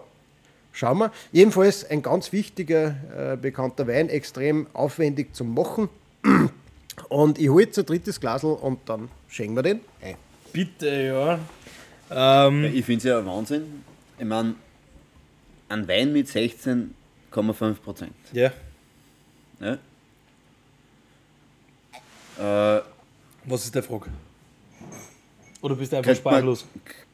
schauen 0.71 0.97
wir. 0.99 1.11
Jedenfalls 1.31 1.89
ein 1.89 2.01
ganz 2.01 2.31
wichtiger, 2.33 2.95
äh, 3.33 3.37
bekannter 3.37 3.87
Wein, 3.87 4.09
extrem 4.09 4.67
aufwendig 4.73 5.33
zum 5.35 5.53
Machen. 5.53 5.89
Und 7.09 7.37
ich 7.39 7.49
hole 7.49 7.65
jetzt 7.65 7.77
ein 7.77 7.85
drittes 7.85 8.19
Glasel 8.19 8.53
und 8.53 8.79
dann 8.89 9.07
schenken 9.29 9.55
wir 9.55 9.61
den 9.61 9.81
ein. 10.01 10.15
Bitte, 10.51 11.39
ja. 12.09 12.47
Ähm, 12.47 12.63
Ich 12.73 12.83
finde 12.85 12.97
es 12.97 13.03
ja 13.03 13.19
ein 13.19 13.25
Wahnsinn. 13.27 13.83
Ich 14.17 14.25
meine, 14.25 14.55
ein 15.69 15.87
Wein 15.87 16.11
mit 16.11 16.27
16,5 16.27 17.73
Prozent. 17.75 18.13
ja. 18.33 18.51
Ne? 19.59 19.77
Äh, 22.39 22.81
Was 23.45 23.63
ist 23.65 23.75
der 23.75 23.83
Frage? 23.83 24.09
Oder 25.61 25.75
bist 25.75 25.91
du 25.91 25.97
einfach 25.97 26.11
Kriegt 26.11 26.23
man, 26.23 26.33
sprachlos? 26.35 26.65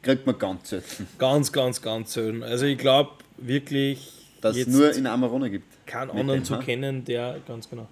kriegt 0.02 0.26
man 0.26 0.38
ganz 0.38 0.68
selten. 0.70 1.08
Ganz, 1.18 1.50
ganz, 1.52 1.80
ganz 1.80 2.12
selten. 2.12 2.42
Also 2.42 2.66
ich 2.66 2.76
glaube 2.78 3.10
wirklich, 3.38 4.12
Dass 4.40 4.56
es 4.56 4.66
nur 4.66 4.92
in 4.94 5.06
Amarone 5.06 5.50
gibt. 5.50 5.86
keinen 5.86 6.10
anderen 6.10 6.44
zu 6.44 6.58
kennen, 6.58 7.04
der 7.04 7.40
ganz 7.46 7.68
genau. 7.68 7.88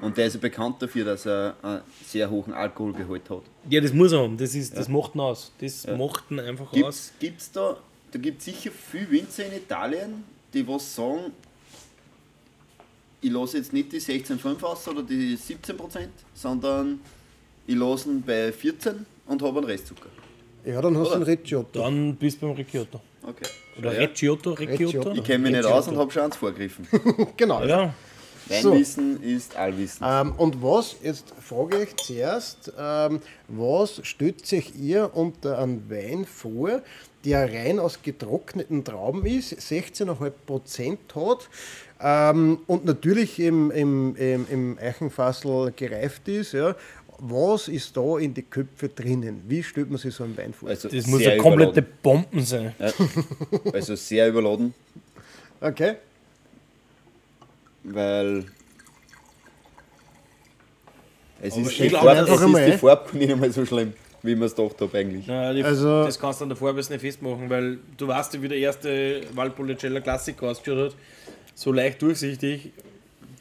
Und 0.00 0.16
der 0.16 0.26
ist 0.26 0.34
ja 0.34 0.40
bekannt 0.40 0.82
dafür, 0.82 1.04
dass 1.04 1.26
er 1.26 1.54
einen 1.62 1.82
sehr 2.04 2.28
hohen 2.28 2.52
Alkoholgehalt 2.52 3.30
hat. 3.30 3.42
Ja, 3.70 3.80
das 3.80 3.92
muss 3.92 4.10
er 4.10 4.20
haben. 4.22 4.36
Das, 4.36 4.52
ist, 4.54 4.76
das 4.76 4.88
macht 4.88 5.14
ihn 5.14 5.20
aus. 5.20 5.52
Das 5.60 5.84
Ja. 5.84 5.96
macht 5.96 6.28
ihn 6.30 6.40
einfach 6.40 6.66
aus. 6.72 6.72
Gibt's, 6.72 7.12
gibt's 7.20 7.52
da, 7.52 7.76
da 8.10 8.18
gibt 8.18 8.40
es 8.40 8.46
sicher 8.46 8.72
viele 8.72 9.08
Winzer 9.12 9.46
in 9.46 9.52
Italien, 9.52 10.24
die 10.52 10.66
was 10.66 10.92
sagen, 10.96 11.30
ich 13.20 13.30
lasse 13.30 13.58
jetzt 13.58 13.72
nicht 13.72 13.92
die 13.92 14.00
16,5 14.00 14.60
aus 14.64 14.88
oder 14.88 15.04
die 15.04 15.36
17%, 15.36 16.08
sondern 16.34 16.98
ich 17.66 17.76
lasse 17.76 18.08
ihn 18.10 18.22
bei 18.22 18.52
14 18.52 19.06
und 19.26 19.42
habe 19.42 19.58
einen 19.58 19.66
Restzucker. 19.66 20.08
Ja, 20.64 20.80
dann 20.80 20.96
hast 20.96 21.10
du 21.10 21.14
einen 21.14 21.24
Recciotto. 21.24 21.80
Dann 21.80 22.14
bist 22.14 22.40
du 22.40 22.46
beim 22.46 22.56
Recchiotto. 22.56 23.00
Okay. 23.22 23.46
Oder 23.78 23.92
ja. 23.94 24.00
Recchiotto. 24.00 24.52
Recchiotto. 24.52 25.12
Ich 25.12 25.24
kenne 25.24 25.44
mich 25.44 25.52
nicht 25.52 25.64
aus 25.64 25.88
und 25.88 25.96
habe 25.96 26.10
schon 26.10 26.22
eins 26.22 26.36
vorgegriffen. 26.36 26.86
Genau. 27.36 27.64
Ja, 27.64 27.94
Weinwissen 28.48 29.22
ist 29.22 29.56
Allwissen. 29.56 30.06
Ähm, 30.08 30.32
und 30.36 30.62
was, 30.62 30.96
jetzt 31.02 31.32
frage 31.40 31.82
ich 31.82 31.96
zuerst, 31.96 32.72
ähm, 32.78 33.20
was 33.48 34.00
stellt 34.06 34.46
sich 34.46 34.74
ihr 34.76 35.10
unter 35.14 35.58
einem 35.58 35.88
Wein 35.90 36.24
vor, 36.24 36.82
der 37.24 37.52
rein 37.52 37.78
aus 37.78 38.02
getrockneten 38.02 38.84
Trauben 38.84 39.24
ist, 39.24 39.52
16,5% 39.52 40.98
hat 41.14 41.48
ähm, 42.00 42.58
und 42.66 42.84
natürlich 42.84 43.38
im, 43.38 43.70
im, 43.70 44.16
im, 44.16 44.46
im 44.50 44.78
Eichenfassel 44.78 45.72
gereift 45.76 46.26
ist? 46.28 46.52
Ja. 46.52 46.74
Was 47.18 47.68
ist 47.68 47.96
da 47.96 48.18
in 48.18 48.34
die 48.34 48.42
Köpfe 48.42 48.88
drinnen? 48.88 49.42
Wie 49.46 49.62
stellt 49.62 49.88
man 49.90 49.98
sich 49.98 50.14
so 50.14 50.24
einen 50.24 50.36
Wein 50.36 50.52
vor? 50.52 50.68
Also 50.68 50.88
das 50.88 51.06
muss 51.06 51.24
eine 51.24 51.36
komplette 51.36 51.80
überladen. 51.80 51.98
Bomben 52.02 52.44
sein. 52.44 52.74
Ja. 52.78 52.92
Also 53.72 53.94
sehr 53.94 54.28
überladen, 54.28 54.74
Okay. 55.60 55.94
weil 57.84 58.44
es 61.40 61.52
Aber 61.54 61.62
ist, 61.62 61.70
ich 61.72 61.78
die 61.78 61.88
glaub, 61.88 62.02
Farbe, 62.04 62.20
es 62.20 62.28
ist 62.30 62.42
einmal, 62.42 62.70
die. 62.70 62.78
Farbe 62.78 63.16
nicht 63.18 63.32
einmal 63.32 63.52
so 63.52 63.66
schlimm, 63.66 63.92
wie 64.22 64.34
man 64.34 64.46
es 64.46 64.54
gedacht 64.54 64.80
habe 64.80 64.98
eigentlich. 64.98 65.26
Ja, 65.26 65.52
die, 65.52 65.62
Also- 65.64 66.04
das 66.04 66.18
kannst 66.18 66.40
du 66.40 66.44
an 66.44 66.48
der 66.50 66.56
Farbe 66.56 66.78
nicht 66.78 67.00
festmachen, 67.00 67.48
weil 67.50 67.78
du 67.96 68.06
weißt 68.08 68.34
ja, 68.34 68.42
wie 68.42 68.48
der 68.48 68.58
erste 68.58 69.20
Valpolicella 69.34 70.00
Classic 70.00 70.40
ausgeschaut 70.42 70.92
hat. 70.92 70.96
So 71.54 71.72
leicht 71.72 72.00
durchsichtig. 72.02 72.70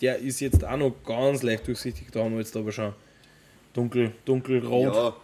Der 0.02 0.18
ist 0.18 0.40
jetzt 0.40 0.64
auch 0.66 0.78
noch 0.78 0.94
ganz 1.06 1.44
leicht 1.44 1.68
durchsichtig. 1.68 2.08
Da 2.12 2.24
haben 2.24 2.32
wir 2.34 2.40
jetzt 2.40 2.56
aber 2.58 2.72
schon 2.72 2.94
dunkel, 3.74 4.12
dunkelrot. 4.26 4.94
Ja, 4.94 5.16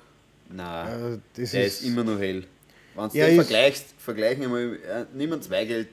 nein. 0.50 1.14
Äh, 1.14 1.18
das 1.42 1.52
Der 1.52 1.66
ist, 1.66 1.82
ist 1.82 1.88
immer 1.88 2.04
noch 2.04 2.20
hell. 2.20 2.44
Wenn 2.96 3.10
du 3.10 3.18
Er 3.18 3.28
den 3.28 3.40
ist- 3.40 3.46
vergleichst, 3.48 3.86
vergleichen 4.00 4.42
wir 4.42 4.50
mal, 4.50 4.74
äh, 4.76 5.06
nimm 5.14 5.34
einen 5.34 5.42
Zweigelt, 5.42 5.90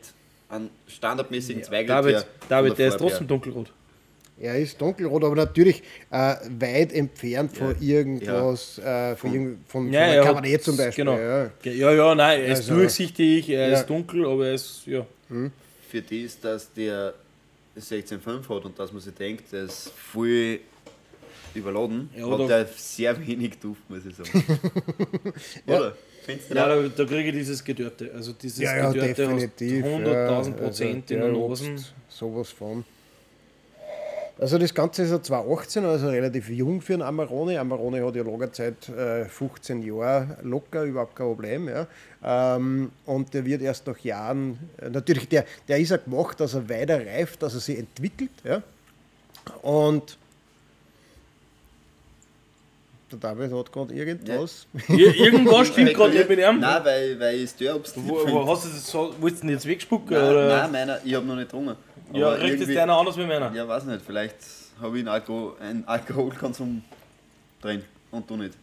einen 0.48 0.70
standardmäßigen 0.86 1.62
Zweigelt. 1.62 1.90
David, 1.90 2.14
her, 2.16 2.24
David 2.48 2.68
von 2.70 2.76
der 2.78 2.88
ist 2.88 2.96
trotzdem 2.98 3.26
dunkelrot. 3.26 3.72
er 4.40 4.58
ist 4.58 4.80
dunkelrot, 4.80 5.22
aber 5.24 5.34
natürlich 5.36 5.82
äh, 6.10 6.34
weit 6.58 6.92
entfernt 6.92 7.56
von 7.56 7.74
Ja. 7.80 7.98
irgendwas, 7.98 8.78
äh, 8.78 9.14
von, 9.16 9.32
irgend, 9.32 9.68
von, 9.68 9.92
Ja, 9.92 10.06
von 10.06 10.14
ja, 10.14 10.22
Cabernet 10.24 10.62
zum 10.64 10.76
Beispiel. 10.76 11.04
Genau. 11.04 11.18
Ja. 11.18 11.50
Ja, 11.64 11.92
ja, 11.92 12.14
nein, 12.14 12.40
er 12.40 12.46
ist 12.52 12.58
Also- 12.60 12.74
durchsichtig, 12.76 13.48
er 13.50 13.68
Ja. 13.68 13.78
ist 13.80 13.86
dunkel, 13.86 14.24
aber 14.26 14.46
er 14.48 14.54
ist, 14.54 14.86
ja. 14.86 15.06
Für 15.90 16.02
das, 16.02 16.40
dass 16.40 16.72
der 16.72 17.14
16,5 17.76 18.48
hat 18.48 18.64
und 18.64 18.78
dass 18.78 18.92
man 18.92 19.00
sich 19.02 19.14
denkt, 19.14 19.52
der 19.52 19.64
ist 19.64 19.90
voll 19.90 20.60
überladen, 21.56 22.10
Ja, 22.16 22.30
hat 22.30 22.48
der 22.48 22.66
sehr 22.76 23.26
wenig 23.26 23.58
Duft, 23.58 23.88
muss 23.88 24.04
ich 24.06 24.16
sagen. 24.16 24.30
Oder? 25.66 25.94
Findest 26.24 26.50
du 26.50 26.54
Ja, 26.54 26.68
da, 26.68 26.88
da 26.88 27.04
kriege 27.04 27.28
ich 27.28 27.34
dieses 27.34 27.62
Gedörrte. 27.62 28.10
Also 28.14 28.32
dieses 28.32 28.58
Ja, 28.58 28.76
ja, 28.76 28.88
Gedörte 28.92 29.14
definitiv. 29.14 29.84
hast 29.84 29.92
100.000 29.92 30.06
ja, 30.06 30.50
Prozent 30.52 31.12
also 31.12 31.26
in 31.26 31.32
den. 31.32 31.34
Obst, 31.34 31.94
Sowas 32.08 32.50
von. 32.50 32.84
Also 34.36 34.58
das 34.58 34.74
Ganze 34.74 35.04
ist 35.04 35.10
ja 35.10 35.22
2018, 35.22 35.84
also 35.84 36.08
relativ 36.08 36.48
jung 36.48 36.80
für 36.80 36.94
einen 36.94 37.02
Amarone. 37.02 37.60
Amarone 37.60 38.04
hat 38.04 38.16
ja 38.16 38.24
Lagerzeit 38.24 38.88
äh, 38.88 39.26
15 39.26 39.82
Jahre 39.82 40.38
locker, 40.42 40.82
überhaupt 40.82 41.14
kein 41.14 41.26
Problem. 41.26 41.68
Ja. 41.68 41.86
Ähm, 42.24 42.90
und 43.06 43.32
der 43.32 43.44
wird 43.44 43.62
erst 43.62 43.86
nach 43.86 43.98
Jahren, 43.98 44.58
äh, 44.78 44.90
natürlich, 44.90 45.28
der, 45.28 45.44
der 45.68 45.78
ist 45.78 45.90
ja 45.90 45.98
gemacht, 45.98 46.40
dass 46.40 46.54
er 46.54 46.68
weiter 46.68 47.06
reift, 47.06 47.42
dass 47.44 47.54
er 47.54 47.60
sich 47.60 47.78
entwickelt. 47.78 48.32
Ja. 48.42 48.62
Und 49.62 50.18
der 53.10 53.18
David 53.18 53.52
hat 53.52 53.72
gerade 53.72 53.94
irgendwas. 53.94 54.66
Ir 54.88 55.14
irgendwas 55.14 55.68
stimmt 55.68 55.94
gerade 55.94 56.14
nicht 56.14 56.28
mit 56.28 56.38
ihm. 56.38 56.60
Nein, 56.60 56.84
weil, 56.84 57.20
weil 57.20 57.40
ich 57.40 57.50
Störobst 57.50 57.96
Wo, 57.96 58.26
wo 58.26 58.46
hast 58.50 58.64
du 58.64 58.68
das 58.68 58.86
so, 58.86 59.14
willst 59.20 59.42
du 59.42 59.46
ihn 59.46 59.50
jetzt 59.50 59.66
wegspucken? 59.66 60.16
Nein, 60.16 60.30
oder? 60.30 60.48
nein, 60.48 60.72
meiner, 60.72 61.04
ich 61.04 61.14
habe 61.14 61.26
noch 61.26 61.36
nicht 61.36 61.50
getrunken. 61.50 61.76
ja, 62.12 62.30
riecht 62.30 62.62
es 62.62 62.74
deiner 62.74 62.96
anders 62.96 63.16
wie 63.16 63.26
meiner? 63.26 63.52
Ja, 63.54 63.68
weiß 63.68 63.84
nicht, 63.84 64.02
vielleicht 64.04 64.36
habe 64.80 64.96
ich 64.98 65.02
einen, 65.02 65.08
Alko 65.08 65.56
einen 65.60 65.86
Alkoholkonsum 65.86 66.82
drin 67.60 67.82
und 68.10 68.28
du 68.28 68.36
nicht. 68.36 68.54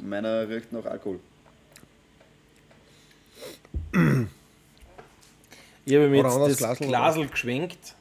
Meiner 0.00 0.48
riecht 0.48 0.72
nach 0.72 0.84
Alkohol. 0.84 1.20
Ich 5.84 5.94
habe 5.94 6.08
mir 6.08 6.16
jetzt 6.18 6.36
das 6.36 6.56
Glasl, 6.58 6.86
Glasl 6.86 7.26
geschwenkt. 7.26 7.94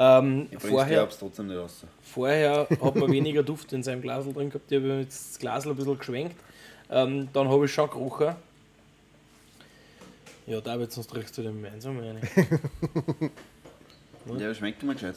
Ähm, 0.00 0.46
Ich 0.50 0.58
bringe 0.58 0.72
vorher, 0.74 1.08
trotzdem 1.08 1.48
nicht 1.48 1.56
raus. 1.58 1.84
vorher 2.02 2.68
hat 2.80 2.94
man 2.94 3.10
weniger 3.10 3.42
Duft 3.42 3.72
in 3.72 3.82
seinem 3.82 4.00
Glasl 4.00 4.32
drin 4.32 4.48
gehabt. 4.48 4.70
Ich 4.70 4.78
habe 4.78 5.00
jetzt 5.00 5.32
das 5.32 5.38
Glasl 5.40 5.70
ein 5.70 5.76
bisschen 5.76 5.98
geschwenkt. 5.98 6.36
Ähm, 6.88 7.28
dann 7.32 7.48
habe 7.48 7.64
ich 7.66 7.72
schon 7.72 7.90
gerochen. 7.90 8.36
Ja, 10.46 10.60
David, 10.60 10.92
sonst 10.92 11.14
riechst 11.14 11.36
du 11.36 11.42
den 11.42 11.60
gemeinsam 11.60 11.98
rein. 11.98 12.20
Ja, 14.38 14.52
schmeckt 14.52 14.82
mal 14.82 14.92
gescheit. 14.92 15.14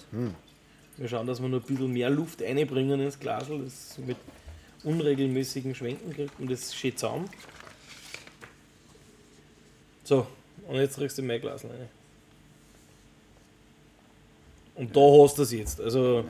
Wir 0.96 1.08
schauen, 1.10 1.28
dass 1.28 1.42
wir 1.42 1.50
noch 1.50 1.60
ein 1.60 1.66
bisschen 1.68 1.92
mehr 1.92 2.10
Luft 2.10 2.42
einbringen 2.42 2.98
ins 3.02 3.20
Glasl, 3.20 3.60
das 3.62 3.98
mit 3.98 4.16
unregelmäßigen 4.86 5.76
Schwenken 5.76 6.14
kriegt 6.14 6.40
und 6.40 6.50
das 6.50 6.74
schön 6.74 6.96
zusammen. 6.96 7.30
So, 10.06 10.26
und 10.66 10.76
jetzt 10.78 10.98
riechst 10.98 11.18
du 11.18 11.24
mein 11.24 11.42
Glas 11.42 11.66
rein. 11.66 11.90
Und 14.82 14.96
da 14.96 15.00
hast 15.00 15.38
du 15.38 15.44
es 15.44 15.52
jetzt. 15.52 15.80
Also 15.80 16.24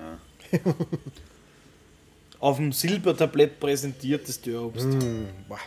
Ja. 0.52 0.60
auf 2.40 2.58
dem 2.58 2.72
Silbertablett 2.72 3.60
präsentiert 3.60 4.28
das 4.28 4.42
Dörrobst. 4.42 4.88
Boah. 5.48 5.58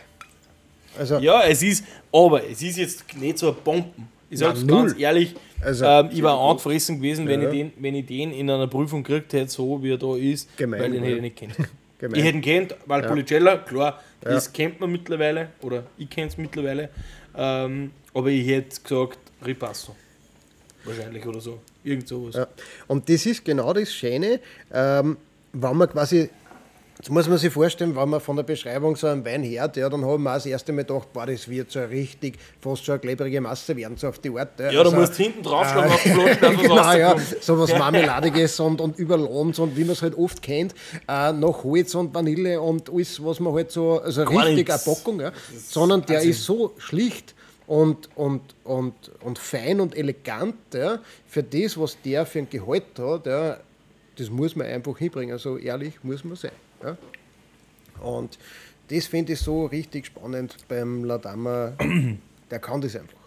Also, 0.97 1.17
Ja, 1.19 1.43
es 1.43 1.61
ist, 1.63 1.83
aber 2.11 2.47
es 2.47 2.61
ist 2.61 2.77
jetzt 2.77 3.17
nicht 3.17 3.37
so 3.39 3.49
ein 3.49 3.55
Bomben. 3.63 4.07
Ich 4.29 4.39
sag's 4.39 4.63
null. 4.63 4.87
ganz 4.87 4.99
ehrlich, 4.99 5.35
Also- 5.61 5.85
ähm, 5.85 6.09
ich 6.11 6.21
war 6.21 6.39
angefressen 6.39 6.97
gewesen, 6.97 7.27
wenn, 7.27 7.41
Ja. 7.41 7.49
ich 7.49 7.53
den, 7.57 7.71
wenn 7.77 7.95
ich 7.95 8.05
den 8.05 8.31
in 8.31 8.49
einer 8.49 8.67
Prüfung 8.67 9.03
gekriegt 9.03 9.33
hätte, 9.33 9.49
so 9.51 9.81
wie 9.83 9.91
er 9.91 9.97
da 9.97 10.15
ist, 10.15 10.55
Gemein, 10.57 10.81
weil 10.81 10.91
den 10.91 10.99
hätte 11.03 11.11
ja. 11.11 11.15
ich 11.17 11.21
nicht 11.21 11.35
kennt. 11.37 11.55
Gemein. 11.99 12.19
Ich 12.19 12.25
hätte 12.25 12.37
ihn 12.37 12.41
kennt, 12.41 12.75
weil 12.85 13.03
Policella, 13.03 13.57
klar, 13.57 14.01
Ja. 14.23 14.31
das 14.31 14.51
kennt 14.51 14.79
man 14.79 14.91
mittlerweile, 14.91 15.49
oder 15.61 15.83
ich 15.97 16.09
kenne 16.09 16.27
es 16.27 16.37
mittlerweile, 16.37 16.89
ähm, 17.35 17.91
aber 18.13 18.29
ich 18.29 18.47
hätte 18.47 18.79
gesagt 18.81 19.19
Ripasso. 19.45 19.95
Wahrscheinlich 20.85 21.25
oder 21.25 21.41
so. 21.41 21.59
Irgend 21.83 22.07
sowas. 22.07 22.35
Ja. 22.35 22.47
Und 22.87 23.09
das 23.09 23.25
ist 23.25 23.43
genau 23.43 23.73
das 23.73 23.91
Schöne, 23.91 24.39
ähm, 24.73 25.17
wenn 25.53 25.77
man 25.77 25.89
quasi, 25.89 26.29
jetzt 26.97 27.09
muss 27.09 27.27
man 27.27 27.37
sich 27.37 27.51
vorstellen, 27.51 27.95
wenn 27.95 28.09
man 28.09 28.19
von 28.19 28.35
der 28.35 28.43
Beschreibung 28.43 28.95
so 28.95 29.07
einen 29.07 29.23
Wein 29.25 29.43
hört, 29.43 29.77
ja, 29.77 29.89
dann 29.89 30.03
haben 30.05 30.23
wir 30.23 30.33
das 30.33 30.45
erste 30.45 30.73
Mal 30.73 30.83
gedacht, 30.83 31.11
boah, 31.13 31.25
das 31.25 31.47
wird 31.47 31.71
so 31.71 31.79
richtig, 31.81 32.37
fast 32.59 32.85
so 32.85 32.91
eine 32.91 32.99
klebrige 32.99 33.41
Masse 33.41 33.75
werden, 33.75 33.97
so 33.97 34.07
auf 34.07 34.19
die 34.19 34.29
Art. 34.31 34.59
Ja, 34.59 34.83
du 34.83 34.91
musst 34.91 35.15
hinten 35.15 35.41
draufschlagen 35.43 35.91
auf 35.91 36.03
den 36.03 36.17
dass 36.17 36.41
was 36.41 36.61
genau, 36.61 36.93
ja, 36.93 37.15
so 37.41 37.59
was 37.59 37.71
Marmeladiges 37.77 38.59
und, 38.59 38.81
und 38.81 38.99
überladens 38.99 39.59
und 39.59 39.77
wie 39.77 39.83
man 39.83 39.91
es 39.91 40.01
halt 40.01 40.17
oft 40.17 40.41
kennt, 40.41 40.73
äh, 41.07 41.31
nach 41.31 41.63
Holz 41.63 41.95
und 41.95 42.13
Vanille 42.13 42.59
und 42.59 42.91
alles, 42.91 43.23
was 43.23 43.39
man 43.39 43.53
halt 43.53 43.71
so, 43.71 44.01
also 44.01 44.25
Gar 44.25 44.47
richtig 44.47 44.69
eine. 44.69 44.79
Packung, 44.79 45.21
ja, 45.21 45.31
sondern 45.67 46.05
der 46.05 46.17
Wahnsinn. 46.17 46.31
ist 46.31 46.43
so 46.43 46.73
schlicht 46.77 47.34
und, 47.67 48.09
und, 48.15 48.41
und, 48.63 48.93
und 49.21 49.39
fein 49.39 49.79
und 49.79 49.95
elegant, 49.95 50.55
ja, 50.73 50.99
für 51.27 51.43
das, 51.43 51.77
was 51.79 51.99
der 52.01 52.25
für 52.25 52.39
ein 52.39 52.49
Gehalt 52.49 52.97
hat, 52.99 53.25
ja, 53.25 53.57
das 54.17 54.29
muss 54.29 54.55
man 54.55 54.67
einfach 54.67 54.97
hinbringen, 54.97 55.37
so 55.37 55.57
ehrlich 55.57 56.03
muss 56.03 56.23
man 56.23 56.35
sein. 56.35 56.51
Ja. 56.83 56.97
Und 58.01 58.37
das 58.89 59.07
finde 59.07 59.33
ich 59.33 59.39
so 59.39 59.65
richtig 59.65 60.05
spannend 60.07 60.55
beim 60.67 61.03
Ladama, 61.03 61.73
der 62.51 62.59
kann 62.59 62.81
das 62.81 62.95
einfach. 62.95 63.17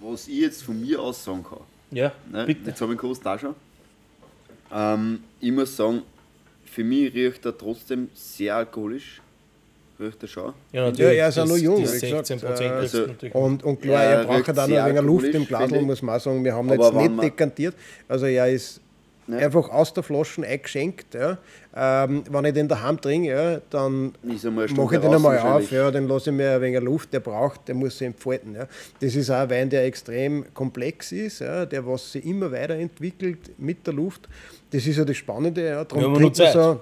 Was 0.00 0.28
ich 0.28 0.40
jetzt 0.40 0.62
von 0.62 0.80
mir 0.80 1.00
aus 1.00 1.24
sagen 1.24 1.42
kann, 1.42 1.60
Ja, 1.90 2.12
ne? 2.30 2.44
bitte. 2.46 2.68
jetzt 2.70 2.80
habe 2.80 2.92
ich 2.92 2.98
Kost 2.98 3.26
auch 3.26 3.38
schon. 3.38 3.54
Ähm, 4.70 5.20
ich 5.40 5.52
muss 5.52 5.74
sagen, 5.74 6.02
für 6.64 6.84
mich 6.84 7.14
riecht 7.14 7.46
er 7.46 7.56
trotzdem 7.56 8.08
sehr 8.14 8.56
alkoholisch. 8.56 9.22
Riecht 9.98 10.22
er 10.22 10.28
schon. 10.28 10.52
Ja, 10.72 10.88
Ja, 10.90 11.08
er 11.08 11.28
ist 11.28 11.36
ja 11.36 11.44
noch 11.46 11.56
jung, 11.56 11.78
wie 11.78 11.82
gesagt, 11.82 12.26
16 12.26 12.40
Prozent 12.40 12.60
äh, 12.70 12.74
also- 12.74 13.06
natürlich. 13.06 13.34
Und, 13.34 13.64
und 13.64 13.80
klar, 13.80 14.02
Er 14.02 14.10
er 14.20 14.24
braucht 14.24 14.48
halt 14.48 14.58
auch 14.58 14.66
noch 14.68 14.76
ein 14.76 14.86
wenig 14.94 15.02
Luft 15.02 15.26
im 15.34 15.46
Glasl, 15.46 15.80
muss 15.82 16.02
man 16.02 16.16
auch 16.16 16.20
sagen. 16.20 16.44
Wir 16.44 16.54
haben 16.54 16.68
jetzt 16.68 16.92
nicht 16.94 17.22
dekantiert. 17.22 17.74
Also 18.08 18.26
er 18.26 18.48
ist 18.48 18.80
Ja. 19.28 19.38
einfach 19.38 19.68
aus 19.70 19.92
der 19.92 20.02
Flasche 20.04 20.42
eingeschenkt. 20.46 21.14
Ja. 21.14 21.38
Ähm, 21.74 22.22
wenn 22.30 22.44
ich 22.44 22.52
den 22.54 22.68
daheim 22.68 23.00
trinke, 23.00 23.28
ja, 23.30 23.60
dann 23.70 24.12
mache 24.22 24.94
ich 24.94 25.00
den 25.00 25.14
einmal 25.14 25.38
auf, 25.38 25.70
ja, 25.72 25.90
dann 25.90 26.06
lasse 26.08 26.30
ich 26.30 26.36
mir 26.36 26.52
ein 26.52 26.60
wenig 26.60 26.80
Luft, 26.80 27.12
der 27.12 27.20
braucht, 27.20 27.66
der 27.66 27.74
muss 27.74 27.98
sich 27.98 28.06
entfalten. 28.06 28.54
Ja. 28.54 28.66
Das 29.00 29.14
ist 29.16 29.28
auch 29.30 29.36
ein 29.40 29.50
Wein, 29.50 29.68
der 29.70 29.84
extrem 29.84 30.44
komplex 30.54 31.10
ist, 31.12 31.40
ja, 31.40 31.66
der 31.66 31.84
was 31.86 32.12
sich 32.12 32.24
immer 32.24 32.52
weiterentwickelt 32.52 33.58
mit 33.58 33.84
der 33.86 33.94
Luft. 33.94 34.28
Das 34.70 34.86
ist 34.86 34.96
ja 34.96 35.04
das 35.04 35.16
Spannende. 35.16 35.66
Ja. 35.66 35.84
Darum, 35.84 36.14
trinkt 36.14 36.38
man 36.38 36.52
so, 36.52 36.80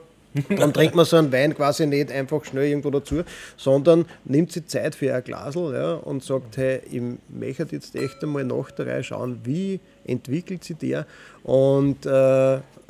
darum 0.48 0.72
trinkt 0.72 0.94
man 0.94 1.04
so 1.04 1.16
einen 1.16 1.32
Wein 1.32 1.54
quasi 1.54 1.86
nicht 1.86 2.10
einfach 2.10 2.44
schnell 2.44 2.64
irgendwo 2.64 2.90
dazu, 2.90 3.22
sondern 3.56 4.06
nimmt 4.24 4.52
sich 4.52 4.66
Zeit 4.66 4.94
für 4.94 5.14
ein 5.14 5.22
Glasl 5.22 5.72
ja, 5.74 5.94
und 5.94 6.22
sagt, 6.24 6.56
hey, 6.56 6.80
ich 6.90 7.02
möchte 7.28 7.66
jetzt 7.70 7.94
echt 7.94 8.22
einmal 8.22 8.44
nach 8.44 8.70
der 8.72 8.86
Reihe 8.86 9.04
schauen, 9.04 9.40
wie 9.44 9.80
entwickelt 10.04 10.64
sich 10.64 10.76
der. 10.76 11.06
Und 11.42 12.04
äh, 12.06 12.10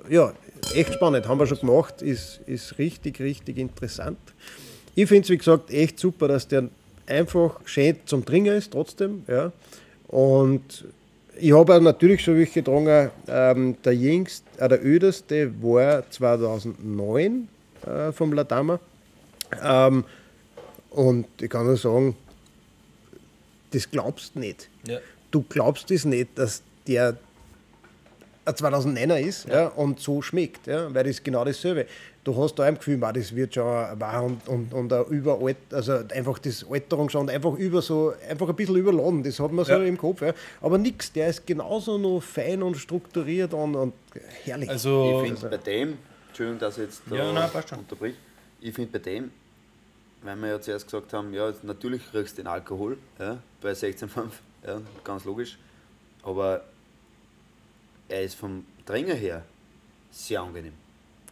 ja, 0.09 0.33
echt 0.75 0.95
spannend, 0.95 1.29
haben 1.29 1.39
wir 1.39 1.47
schon 1.47 1.59
gemacht, 1.59 2.03
ist, 2.03 2.41
ist 2.47 2.79
richtig, 2.79 3.21
richtig 3.21 3.59
interessant. 3.59 4.19
Ich 4.95 5.09
finde 5.09 5.25
es, 5.25 5.31
wie 5.31 5.39
gesagt, 5.39 5.71
echt 5.71 5.99
super, 5.99 6.29
dass 6.29 6.49
der 6.49 6.69
einfach 7.07 7.61
schön 7.65 7.97
zum 8.07 8.25
Trinken 8.25 8.55
ist, 8.55 8.73
trotzdem. 8.73 9.25
Ja. 9.29 9.53
Und 10.09 10.85
ich 11.39 11.53
habe 11.53 11.81
natürlich 11.81 12.23
schon 12.23 12.37
welche 12.37 12.61
getrunken. 12.63 13.11
Ähm, 13.29 13.77
der 13.83 13.95
jüngste, 13.95 14.45
äh, 14.59 14.69
der 14.69 14.85
öderste 14.85 15.53
war 15.63 16.09
2009 16.11 17.49
äh, 17.87 18.13
vom 18.13 18.33
Ladama. 18.33 18.81
Ähm, 19.63 20.05
und 20.91 21.27
ich 21.41 21.51
kann 21.51 21.67
nur 21.67 21.77
sagen, 21.77 22.17
das 23.73 23.91
glaubst 23.91 24.35
du 24.35 24.41
nicht. 24.41 24.69
Ja. 24.87 24.99
Du 25.31 25.45
glaubst 25.49 25.91
es 25.91 26.05
nicht, 26.05 26.39
dass 26.39 26.63
der 26.87 27.17
ein 28.47 28.55
2009er 28.55 29.19
ist 29.21 29.49
ja. 29.49 29.69
und 29.69 30.01
so 30.01 30.21
schmeckt, 30.21 30.67
ja, 30.67 30.93
weil 30.93 31.05
das 31.05 31.13
ist 31.13 31.25
genau 31.25 31.45
dasselbe. 31.45 31.87
Du 32.23 32.35
hast 32.37 32.55
da 32.59 32.67
im 32.69 32.77
Gefühl, 32.77 32.97
man, 32.97 33.15
das 33.15 33.35
wird 33.35 33.55
schon 33.55 33.65
wahr 33.65 34.23
und, 34.25 34.47
und, 34.49 34.73
und 34.73 34.93
überalt, 35.11 35.57
also 35.71 36.01
einfach 36.15 36.39
das 36.39 36.65
Alterung 36.71 37.09
schon 37.11 37.29
einfach 37.29 37.55
über 37.55 37.83
so, 37.83 38.15
einfach 38.29 38.49
ein 38.49 38.57
bisschen 38.57 38.77
überladen, 38.77 39.23
das 39.23 39.39
hat 39.41 39.53
man 39.53 39.65
so 39.65 39.73
Ja. 39.73 39.83
im 39.83 39.99
Kopf. 39.99 40.23
Ja. 40.23 40.33
Aber 40.61 40.79
nichts, 40.79 41.13
der 41.13 41.29
ist 41.29 41.47
genauso 41.47 41.99
noch 41.99 42.21
fein 42.21 42.63
und 42.63 42.77
strukturiert 42.77 43.53
und, 43.55 43.75
und 43.77 43.93
herrlich. 44.45 44.71
Also, 44.71 45.21
Ich 45.23 45.29
finde 45.33 45.49
bei 45.49 45.57
dem, 45.59 45.99
Entschuldigung, 46.29 46.59
dass 46.61 46.79
ich 46.79 46.85
jetzt 46.85 47.03
da 47.09 47.17
Ja, 47.17 47.33
nein, 47.33 47.51
unterbrich, 47.79 48.15
ich 48.61 48.75
finde 48.75 48.99
bei 48.99 48.99
dem, 49.11 49.31
weil 50.23 50.37
wir 50.37 50.49
ja 50.49 50.61
zuerst 50.61 50.87
gesagt 50.87 51.13
haben, 51.13 51.33
ja, 51.35 51.53
natürlich 51.63 52.03
riechst 52.15 52.39
du 52.39 52.43
den 52.43 52.49
Alkohol 52.49 52.97
ja, 53.19 53.39
bei 53.61 53.73
16,5, 53.73 54.07
ja, 54.67 54.81
ganz 55.03 55.25
logisch, 55.25 55.59
aber 56.23 56.63
er 58.09 58.23
ist 58.23 58.35
vom 58.35 58.65
Dränger 58.87 59.15
her 59.15 59.43
sehr 60.11 60.41
angenehm. 60.41 60.73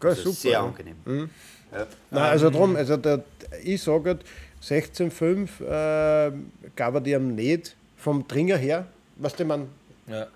Geil, 0.01 0.11
Also 0.11 0.23
super, 0.25 0.37
sehr 0.37 0.53
ja. 0.53 0.65
angenehm. 0.65 1.31
Ja. 1.73 1.87
Nein, 2.11 2.23
also 2.23 2.51
drum, 2.51 2.77
also 2.77 2.97
der, 2.97 3.25
ich 3.63 3.83
sage 3.83 4.11
halt, 4.11 4.25
16,5 4.63 5.61
äh, 5.61 6.33
gab 6.77 6.95
er 6.95 7.01
dir 7.01 7.19
nicht 7.19 7.77
vom 7.97 8.27
Dringer 8.27 8.57
her, 8.57 8.87
was 9.17 9.35
du, 9.35 9.45
man, 9.45 9.69
ja. 10.07 10.27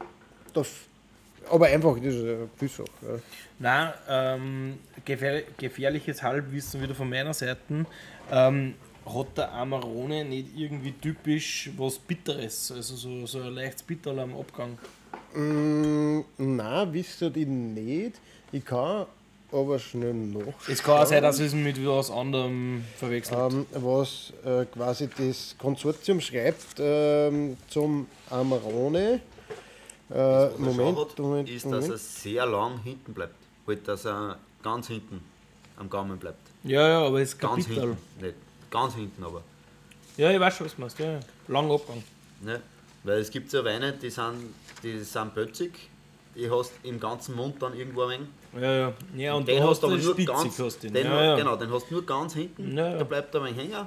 das, 0.52 0.68
aber 1.50 1.66
einfach, 1.66 1.96
das 1.96 2.14
ist 2.14 2.22
eine 2.22 2.48
Gefühlssache. 2.52 2.88
Ja. 3.02 3.18
Nein, 3.58 3.94
ähm, 4.08 4.78
gefähr 5.04 5.42
gefährliches 5.56 6.22
Halbwissen 6.22 6.82
wieder 6.82 6.94
von 6.94 7.08
meiner 7.08 7.34
Seite. 7.34 7.86
Ähm, 8.30 8.74
hat 9.06 9.38
der 9.38 9.52
Amarone 9.52 10.24
nicht 10.24 10.48
irgendwie 10.56 10.92
typisch 10.92 11.70
was 11.76 11.98
Bitteres? 11.98 12.72
Also 12.72 12.96
so, 12.96 13.26
so 13.26 13.40
ein 13.40 13.54
leichtes 13.54 13.82
Bitterl 13.82 14.18
am 14.18 14.36
Abgang. 14.36 14.78
Mm, 15.36 16.24
nein, 16.38 16.92
wisst 16.92 17.20
ihr 17.22 17.30
die 17.30 17.44
nicht. 17.46 18.20
Ich 18.52 18.64
kann 18.64 19.06
aber 19.52 19.78
schnell 19.78 20.14
noch. 20.14 20.54
Es 20.68 20.82
kann 20.82 21.02
auch 21.02 21.06
sein, 21.06 21.22
dass 21.22 21.38
es 21.40 21.54
mit 21.54 21.84
was 21.86 22.10
anderem 22.10 22.84
verwechselt. 22.96 23.52
Ähm, 23.52 23.66
was 23.72 24.32
äh, 24.44 24.64
quasi 24.66 25.08
das 25.16 25.54
Konsortium 25.58 26.20
schreibt 26.20 26.76
ähm, 26.78 27.56
zum 27.68 28.06
Amarone. 28.30 29.20
Äh, 30.08 30.14
Was 30.14 30.58
Moment, 30.58 30.98
hat, 30.98 31.18
Moment, 31.18 31.50
ist, 31.50 31.64
dass 31.64 31.72
Moment. 31.72 31.90
er 31.90 31.98
sehr 31.98 32.46
lang 32.46 32.80
hinten 32.82 33.12
bleibt. 33.12 33.34
Halt, 33.66 33.88
dass 33.88 34.04
er 34.04 34.38
ganz 34.62 34.86
hinten 34.86 35.20
am 35.76 35.90
Gaumen 35.90 36.16
bleibt. 36.18 36.38
ja, 36.62 36.88
ja, 36.88 37.06
aber 37.06 37.20
es 37.20 37.36
Ganz 37.36 37.66
hinten. 37.66 37.96
Nicht 38.20 38.34
ganz 38.70 38.94
hinten, 38.94 39.22
aber. 39.22 39.42
Ja, 40.16 40.30
ich 40.30 40.40
weiß 40.40 40.56
schon, 40.56 40.66
was 40.66 40.74
du 40.74 40.80
meinst. 40.80 40.98
Ja, 40.98 41.12
ja. 41.12 41.20
Langer 41.48 41.74
Abgang. 41.74 42.02
Ne? 42.40 42.60
Weil 43.06 43.20
es 43.20 43.30
gibt 43.30 43.52
so 43.52 43.64
Weine, 43.64 43.92
die 43.92 44.10
sind, 44.10 44.52
die 44.82 44.98
sind 44.98 45.32
bötzig, 45.32 45.88
die 46.34 46.50
hast 46.50 46.72
im 46.82 46.98
ganzen 46.98 47.36
Mund 47.36 47.62
dann 47.62 47.72
irgendwo 47.78 48.02
ein 48.02 48.18
wenig. 48.18 48.28
Ja, 48.60 48.72
ja. 48.72 48.92
ja 49.16 49.34
und 49.34 49.46
den 49.46 49.60
da 49.60 49.68
hast 49.68 49.80
du 49.80 49.86
aber 49.86 49.96
nur 49.96 50.12
spitzig, 50.12 50.26
ganz, 50.26 50.58
hast 50.58 50.82
den, 50.82 50.92
den. 50.92 51.06
ja, 51.06 51.24
ja. 51.24 51.36
Genau, 51.36 51.54
den 51.54 51.70
hast 51.70 51.88
du 51.88 51.94
nur 51.94 52.04
ganz 52.04 52.34
hinten, 52.34 52.76
Ja, 52.76 52.90
ja. 52.90 52.98
da 52.98 53.04
bleibt 53.04 53.32
er 53.32 53.42
ein 53.42 53.56
wenig 53.56 53.72
hängen. 53.72 53.86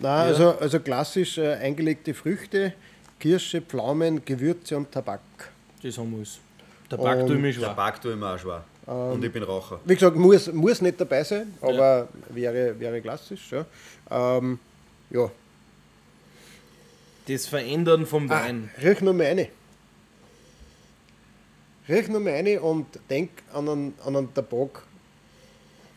Nein, 0.00 0.26
also, 0.26 0.50
also 0.58 0.80
klassisch 0.80 1.38
äh, 1.38 1.54
eingelegte 1.54 2.12
Früchte, 2.12 2.74
Kirsche, 3.20 3.62
Pflaumen, 3.62 4.24
Gewürze 4.24 4.76
und 4.76 4.90
Tabak. 4.90 5.20
Das 5.80 5.96
haben 5.96 6.10
wir 6.10 6.18
alles. 6.18 6.40
Back 6.90 7.20
Und 7.20 7.28
tut 7.28 7.40
mir 7.40 7.52
schwer. 7.52 7.72
Back 7.74 8.02
tue 8.02 8.12
ich 8.14 8.18
mir 8.18 8.34
auch 8.34 8.38
schwer. 8.38 8.64
Und 8.86 9.24
ich 9.24 9.32
bin 9.32 9.44
Raucher. 9.44 9.78
Wie 9.84 9.94
gesagt, 9.94 10.16
muss, 10.16 10.52
muss 10.52 10.82
nicht 10.82 11.00
dabei 11.00 11.22
sein, 11.22 11.54
aber 11.60 12.08
wäre, 12.30 12.78
wäre 12.78 13.00
klassisch. 13.00 13.52
Ja. 13.52 13.64
Ähm, 14.10 14.58
ja. 15.10 15.30
Das 17.26 17.46
Verändern 17.46 18.06
vom 18.06 18.30
Ah, 18.30 18.44
Wein. 18.44 18.70
riech 18.82 19.00
nur 19.00 19.14
mal 19.14 19.26
eine. 19.26 19.48
Riech 21.88 22.08
nur 22.08 22.20
mal 22.20 22.34
eine 22.34 22.60
und 22.60 22.86
denk 23.10 23.30
an 23.52 23.68
einen, 23.68 23.94
an 24.04 24.16
einen 24.16 24.34
Tabak. 24.34 24.82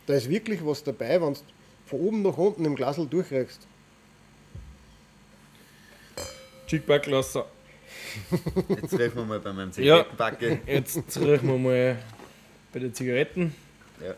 Da 0.05 0.13
ist 0.13 0.29
wirklich 0.29 0.65
was 0.65 0.83
dabei, 0.83 1.21
wenn 1.21 1.33
du 1.33 1.39
von 1.85 1.99
oben 1.99 2.21
nach 2.21 2.37
unten 2.37 2.63
im 2.65 2.75
Glasl 2.75 3.05
durchriechst. 3.07 3.67
Chickbacklasser. 6.67 7.45
Jetzt 8.69 8.93
riechen 8.99 9.15
wir 9.15 9.25
mal 9.25 9.39
bei 9.39 9.53
meinem 9.53 9.69
Ja. 9.77 10.03
Zigarettenbacke. 10.05 10.59
Jetzt 10.65 10.97
riechen 11.19 11.47
wir 11.47 11.57
mal 11.57 11.97
bei 12.73 12.79
den 12.79 12.93
Zigaretten. 12.93 13.55
Ja. 14.03 14.15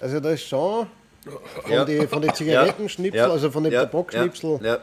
Also 0.00 0.20
da 0.20 0.30
ist 0.30 0.42
schon 0.46 0.86
von 1.62 1.72
Ja. 1.72 1.84
den 1.84 2.08
von 2.08 2.22
die 2.22 2.32
Zigarettenschnipsel, 2.32 3.18
Ja. 3.18 3.30
also 3.30 3.50
von 3.50 3.64
den 3.64 3.72
Ja. 3.72 3.84
Tabakschnipsel, 3.86 4.60
Ja. 4.62 4.78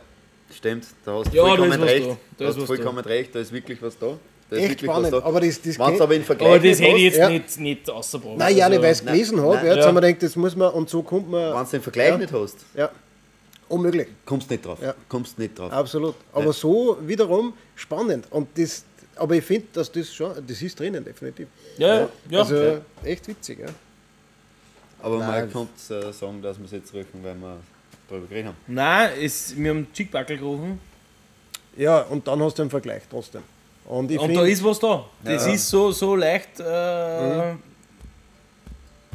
Stimmt, 0.56 0.86
da 1.06 1.14
hast 1.20 1.32
du 1.34 1.38
Ja, 1.38 1.44
da 1.44 1.50
vollkommen 1.56 1.84
recht. 1.84 2.06
da. 2.08 2.10
Da 2.10 2.18
Da 2.46 2.50
ist 2.50 2.58
hast 2.58 2.66
vollkommen 2.68 3.00
recht, 3.06 3.36
da 3.36 3.40
ist 3.40 3.52
wirklich 3.52 3.82
was 3.82 3.98
da. 3.98 4.18
Da 4.50 4.58
ist 4.58 4.64
echt 4.72 4.82
spannend. 4.82 5.14
da. 5.14 5.24
Aber 5.24 5.40
das, 5.42 5.62
das 5.62 5.80
aber 5.80 6.16
im 6.16 6.24
Vergleich 6.24 6.50
Aber 6.50 6.60
das 6.60 6.80
hätte 6.80 6.96
ich 6.98 7.04
jetzt 7.04 7.18
Ja. 7.18 7.30
nicht, 7.30 7.60
nicht 7.60 7.90
ausgebracht. 7.90 8.38
Nein, 8.38 8.56
ja, 8.58 8.70
nicht, 8.70 8.82
weil 8.82 8.92
ich 8.92 8.98
es 9.00 9.04
nein, 9.04 9.14
gelesen 9.14 9.42
habe. 9.42 9.56
nein, 9.56 9.66
Ja, 9.66 9.72
jetzt 9.74 9.82
ja. 9.82 9.88
haben 9.88 9.96
wir 9.96 10.02
gedacht, 10.02 10.24
das 10.24 10.36
muss 10.36 10.56
man, 10.56 10.74
und 10.74 10.90
so 10.90 11.02
kommt 11.02 11.30
man. 11.30 11.54
wenn 11.56 11.64
du 11.66 11.72
den 11.72 11.82
Vergleich 11.82 12.10
Ja. 12.10 12.18
nicht 12.18 12.34
hast, 12.34 12.58
Ja, 12.76 12.92
unmöglich. 13.70 14.08
kommst 14.26 14.50
du 14.50 14.54
nicht 14.54 14.66
drauf. 14.66 14.80
Ja. 14.82 14.94
Kommst 15.10 15.40
nicht 15.40 15.58
drauf. 15.58 15.72
Absolut. 15.72 16.16
Aber 16.34 16.46
Ja. 16.46 16.54
so 16.54 16.98
wiederum 17.02 17.54
spannend. 17.76 18.28
Und 18.30 18.50
das, 18.58 18.84
aber 19.16 19.36
ich 19.36 19.44
finde, 19.44 19.68
dass 19.74 19.92
das 19.92 20.14
schon, 20.14 20.34
das 20.46 20.62
ist 20.62 20.80
drinnen, 20.80 21.04
definitiv. 21.04 21.48
Ja, 21.78 22.02
ja. 22.02 22.10
ja. 22.30 22.40
also 22.40 22.56
ja. 22.56 22.82
echt 23.04 23.28
witzig, 23.28 23.60
ja. 23.60 23.68
Aber 25.02 25.18
Nein, 25.18 25.50
man 25.52 25.68
das- 25.68 25.88
kann 25.90 26.10
äh, 26.10 26.14
sagen, 26.14 26.42
dass 26.42 26.58
wir 26.60 26.66
es 26.66 26.72
jetzt 26.72 26.94
riechen, 26.94 27.24
weil 27.24 27.36
wir 27.36 27.58
darüber 28.14 28.28
geredet 28.28 28.48
haben. 28.50 28.58
Nein, 28.68 29.12
es, 29.22 29.56
wir 29.58 29.70
haben 29.72 29.88
Chickbackel 29.94 30.38
gerochen. 30.38 30.80
Ja, 31.78 32.02
und 32.02 32.28
dann 32.28 32.42
hast 32.44 32.58
du 32.58 32.62
einen 32.64 32.70
Vergleich 32.72 33.04
trotzdem. 33.10 33.42
Und 33.86 34.10
ich 34.12 34.20
Und 34.20 34.34
da 34.34 34.44
ist 34.46 34.64
was 34.64 34.80
da. 34.80 35.06
Das 35.24 35.46
Ja. 35.46 35.54
ist 35.54 35.68
so, 35.70 35.92
so 35.92 36.16
leicht 36.16 36.60
äh, 36.60 37.54
Mhm. 37.54 37.60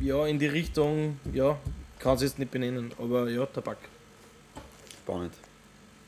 ja, 0.02 0.26
in 0.26 0.38
die 0.38 0.46
Richtung, 0.46 1.18
ja, 1.32 1.56
kann 1.98 2.16
es 2.16 2.22
jetzt 2.22 2.38
nicht 2.38 2.50
benennen, 2.50 2.92
aber 2.98 3.28
ja, 3.30 3.46
Tabak. 3.46 3.78
Spannend. 5.04 5.32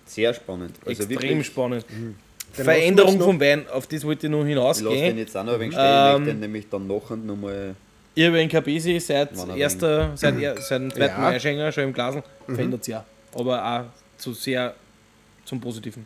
Sehr 0.06 0.34
spannend. 0.34 0.76
Also 0.84 1.02
Extrem 1.04 1.20
wirklich, 1.20 1.46
spannend. 1.46 1.84
Den 1.88 2.16
Veränderung 2.64 3.20
vom 3.20 3.40
Wein, 3.40 3.66
auf 3.68 3.86
das 3.86 4.04
wollte 4.04 4.26
ich 4.26 4.30
noch 4.32 4.44
Ich 4.44 4.54
lasse 4.56 4.82
den 4.82 4.90
hinausgehen. 4.92 5.18
jetzt 5.18 5.36
auch 5.36 5.44
noch 5.44 5.52
ein 5.54 5.60
wenig 5.60 5.72
stehen, 5.74 5.84
ich 5.84 5.90
Ähm, 5.90 6.12
möchte 6.18 6.24
den 6.32 6.40
nämlich 6.40 6.68
dann 6.68 6.86
nachher 6.86 7.16
nochmal. 7.16 7.74
Ich 8.14 8.26
habe 8.26 8.38
einen 8.38 8.48
KBC 8.48 8.98
seit, 9.00 9.36
er 9.36 9.56
erster, 9.56 10.16
seit, 10.16 10.38
er, 10.40 10.60
seit 10.60 10.80
dem 10.82 10.90
zweiten 10.92 11.58
Ja. 11.58 11.72
Schon 11.72 11.84
im 11.84 11.92
Glasl, 11.92 12.22
verändert 12.46 12.84
sich 12.84 12.92
ja. 12.92 13.04
Aber 13.34 13.64
auch 13.64 13.84
zu 14.18 14.32
sehr 14.34 14.74
zum 15.44 15.60
Positiven. 15.60 16.04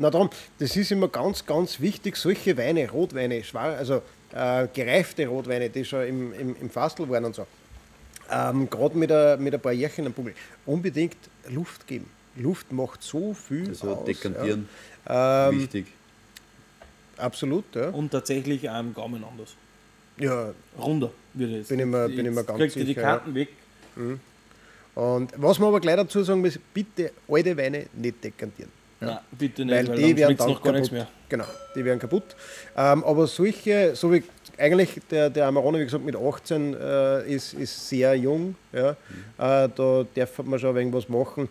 Na 0.00 0.10
darum, 0.10 0.30
das 0.58 0.76
ist 0.76 0.92
immer 0.92 1.08
ganz, 1.08 1.44
ganz 1.44 1.80
wichtig, 1.80 2.16
solche 2.16 2.56
Weine, 2.56 2.88
Rotweine, 2.90 3.42
schwar, 3.42 3.76
also 3.76 4.02
äh, 4.32 4.68
gereifte 4.72 5.26
Rotweine, 5.26 5.70
die 5.70 5.84
schon 5.84 6.06
im, 6.06 6.32
im, 6.34 6.56
im 6.60 6.70
Fastel 6.70 7.08
waren 7.08 7.24
und 7.24 7.34
so, 7.34 7.46
ähm, 8.30 8.70
gerade 8.70 8.96
mit, 8.96 9.10
ein- 9.10 9.42
mit 9.42 9.54
ein 9.54 9.60
paar 9.60 9.72
Jährchen 9.72 10.06
am 10.06 10.12
Bummel, 10.12 10.34
unbedingt 10.66 11.16
Luft 11.48 11.86
geben. 11.88 12.08
Luft 12.36 12.70
macht 12.70 13.02
so 13.02 13.34
viel 13.34 13.68
Also 13.68 13.88
aus. 13.96 14.04
dekantieren, 14.04 14.68
Ja. 15.08 15.48
Ähm, 15.48 15.60
wichtig. 15.62 15.86
absolut, 17.16 17.64
ja. 17.74 17.88
Und 17.88 18.10
tatsächlich 18.10 18.70
auch 18.70 18.78
im 18.78 18.94
Gaumen 18.94 19.24
anders. 19.24 19.56
Ja. 20.20 20.52
Runder 20.78 21.10
wird 21.34 21.50
es. 21.62 21.68
Bin 21.68 21.80
ich 21.80 21.86
mir- 21.86 22.08
bin 22.08 22.26
ich 22.26 22.32
mir 22.32 22.44
ganz 22.44 22.58
kriegt 22.58 22.76
ihr 22.76 22.82
die 22.84 22.88
sicher, 22.88 23.02
ja. 23.02 23.16
Kanten 23.18 23.34
weg. 23.34 23.48
Und 24.94 25.30
was 25.36 25.58
man 25.58 25.68
aber 25.68 25.80
gleich 25.80 25.96
dazu 25.96 26.22
sagen 26.22 26.40
muss, 26.40 26.58
bitte 26.74 27.12
alte 27.28 27.56
Weine 27.56 27.86
nicht 27.94 28.22
dekantieren. 28.22 28.70
Nein, 29.00 29.18
bitte 29.30 29.64
nicht, 29.64 29.74
weil, 29.74 29.88
weil, 29.88 29.96
die 29.96 30.16
werden 30.16 30.36
dann 30.36 30.48
noch 30.48 30.62
gar 30.62 30.72
nichts 30.72 30.88
kaputt. 30.88 30.92
mehr. 31.06 31.08
Genau, 31.28 31.44
die 31.76 31.84
werden 31.84 32.00
kaputt. 32.00 32.24
Ähm, 32.76 33.04
aber 33.04 33.26
solche, 33.28 33.94
so 33.94 34.12
wie 34.12 34.24
eigentlich 34.56 35.00
der, 35.08 35.30
der 35.30 35.46
Amarone, 35.46 35.78
wie 35.78 35.84
gesagt, 35.84 36.04
mit 36.04 36.16
18 36.16 36.74
äh, 36.74 37.32
ist, 37.32 37.54
ist 37.54 37.88
sehr 37.88 38.14
jung. 38.16 38.56
Ja. 38.72 38.90
Äh, 38.90 38.96
da 39.36 40.04
darf 40.14 40.38
man 40.42 40.58
schon 40.58 40.76
irgendwas 40.76 41.08
machen. 41.08 41.48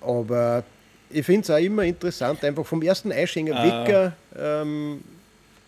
Aber 0.00 0.64
ich 1.10 1.24
finde 1.24 1.42
es 1.42 1.50
auch 1.50 1.58
immer 1.64 1.84
interessant, 1.84 2.42
einfach 2.42 2.66
vom 2.66 2.82
ersten 2.82 3.12
Eischenker 3.12 3.54
Ah. 3.56 3.64
Wecker, 3.86 4.12
ähm, 4.36 5.00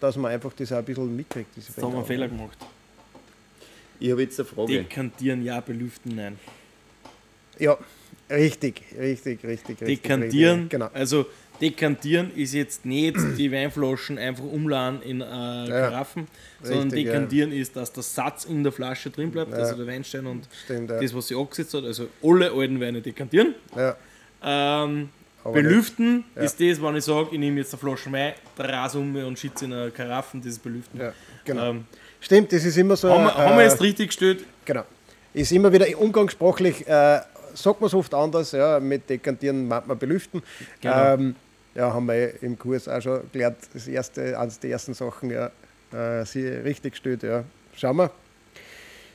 dass 0.03 0.17
man 0.17 0.33
einfach 0.33 0.53
das 0.55 0.73
auch 0.73 0.79
ein 0.79 0.85
bisschen 0.85 1.17
mitkriegt. 1.17 1.49
Diese 1.57 1.69
Jetzt 1.69 1.83
haben 1.83 1.93
wir 1.93 1.99
einen. 1.99 2.07
Fehler 2.07 2.29
gemacht. 2.29 2.59
Ich 4.01 4.11
habe 4.11 4.23
jetzt 4.23 4.39
eine 4.41 4.49
Frage. 4.49 4.73
Dekantieren, 4.73 5.45
ja, 5.45 5.61
belüften, 5.61 6.17
nein. 6.17 6.39
Ja, 7.59 7.79
richtig, 8.29 8.83
richtig, 8.99 9.45
richtig. 9.45 9.81
richtig 9.81 10.03
Dekantieren, 10.03 10.55
Richtig, 10.63 10.71
genau. 10.71 10.91
also 10.93 11.27
dekantieren 11.61 12.33
ist 12.35 12.55
jetzt 12.55 12.85
nicht 12.85 13.17
die 13.39 13.53
Weinflaschen 13.53 14.19
einfach 14.19 14.43
umladen 14.43 15.01
in 15.03 15.21
äh, 15.21 15.25
Karaffen, 15.25 16.27
sondern 16.63 16.85
Richtig, 16.91 17.07
ja. 17.07 17.13
dekantieren 17.13 17.53
ist, 17.53 17.77
dass 17.77 17.93
der 17.93 18.03
Satz 18.03 18.45
in 18.47 18.65
der 18.65 18.73
Flasche 18.73 19.11
drin 19.11 19.31
bleibt, 19.31 19.53
also 19.53 19.77
der 19.77 19.87
Weinstein 19.87 20.27
und 20.27 20.49
Stimmt, 20.65 20.91
ja. 20.91 21.01
das, 21.01 21.15
was 21.15 21.29
sie 21.29 21.37
angesetzt 21.37 21.75
hat, 21.75 21.85
also 21.85 22.09
alle 22.25 22.51
alten 22.51 22.81
Weine 22.81 23.01
dekantieren. 23.01 23.55
Ja, 23.77 23.97
Ähm, 24.45 25.11
Aber 25.45 25.55
belüften 25.55 26.25
Ja. 26.37 26.43
ist 26.43 26.61
das, 26.61 26.81
wenn 26.83 26.97
ich 26.97 27.05
sage, 27.05 27.29
ich 27.33 27.39
nehme 27.39 27.59
jetzt 27.59 27.73
eine 27.75 27.81
Flasche 27.81 28.13
Wein, 28.13 28.35
rase 28.59 28.99
um 28.99 29.15
und 29.17 29.39
schütze 29.39 29.65
in 29.65 29.73
eine 29.73 29.91
Karaffen, 29.91 30.41
das 30.41 30.53
ist 30.53 30.63
belüften. 30.63 31.01
ja, 31.01 31.13
genau. 31.45 31.71
Ähm, 31.71 31.85
Stimmt, 32.21 32.53
das 32.53 32.65
ist 32.65 32.77
immer 32.77 32.95
so. 32.97 33.11
haben, 33.11 33.25
wir, 33.25 33.35
haben 33.35 33.57
wir 33.57 33.65
äh, 33.65 33.69
jetzt 33.69 33.81
richtig 33.81 34.09
gestellt? 34.09 34.45
Genau. 34.65 34.85
Ist 35.35 35.51
immer 35.51 35.73
wieder 35.73 35.87
umgangssprachlich, 35.99 36.87
äh, 36.87 37.21
sagt 37.55 37.81
man 37.81 37.89
es 37.89 37.95
oft 37.95 38.15
anders, 38.15 38.53
ja, 38.53 38.79
mit 38.79 39.11
Dekantieren 39.11 39.67
meint 39.67 39.89
man 39.89 39.99
belüften. 39.99 40.43
Genau. 40.81 41.15
Ähm, 41.15 41.37
ja, 41.75 41.93
haben 41.93 42.07
wir 42.07 42.43
im 42.43 42.59
Kurs 42.59 42.87
auch 42.87 43.01
schon 43.01 43.23
gelernt, 43.33 43.57
das 43.73 43.89
erste, 43.89 44.39
eines 44.39 44.61
der 44.61 44.71
ersten 44.71 44.95
Sachen, 44.95 45.31
ja, 45.31 45.51
äh, 45.93 46.25
sie 46.25 46.47
richtig 46.47 46.93
gestellt, 46.93 47.23
ja. 47.23 47.45
Schauen 47.77 47.97
wir. 47.97 48.11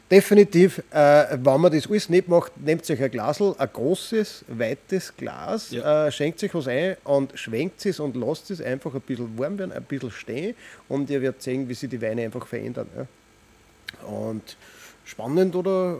Definitiv, 0.10 0.82
äh, 0.91 1.38
wenn 1.38 1.60
man 1.60 1.70
das 1.72 1.88
alles 1.89 2.08
nicht 2.08 2.30
macht, 2.30 2.53
nehmt 2.62 2.89
euch 2.89 3.03
ein 3.03 3.12
Glasl, 3.12 3.53
ein 3.58 3.70
großes, 3.74 4.45
weites 4.47 5.14
Glas, 5.18 5.72
Ja. 5.72 6.08
äh, 6.08 6.12
schenkt 6.14 6.39
sich 6.39 6.53
was 6.53 6.68
ein 6.70 6.95
und 7.03 7.38
schwenkt 7.38 7.86
es 7.86 7.99
und 7.99 8.16
lasst 8.16 8.49
es 8.49 8.62
einfach 8.62 8.93
ein 8.95 9.01
bisschen 9.01 9.38
warm 9.38 9.60
werden, 9.60 9.74
ein 9.74 9.84
bisschen 9.84 10.12
stehen 10.12 10.55
und 10.88 11.10
ihr 11.10 11.22
werdet 11.22 11.41
sehen, 11.41 11.68
wie 11.68 11.74
sich 11.74 11.89
die 11.89 12.01
Weine 12.01 12.22
einfach 12.24 12.47
verändern. 12.47 12.88
Ja. 12.95 14.08
Und 14.08 14.55
spannend 15.03 15.53
oder 15.58 15.95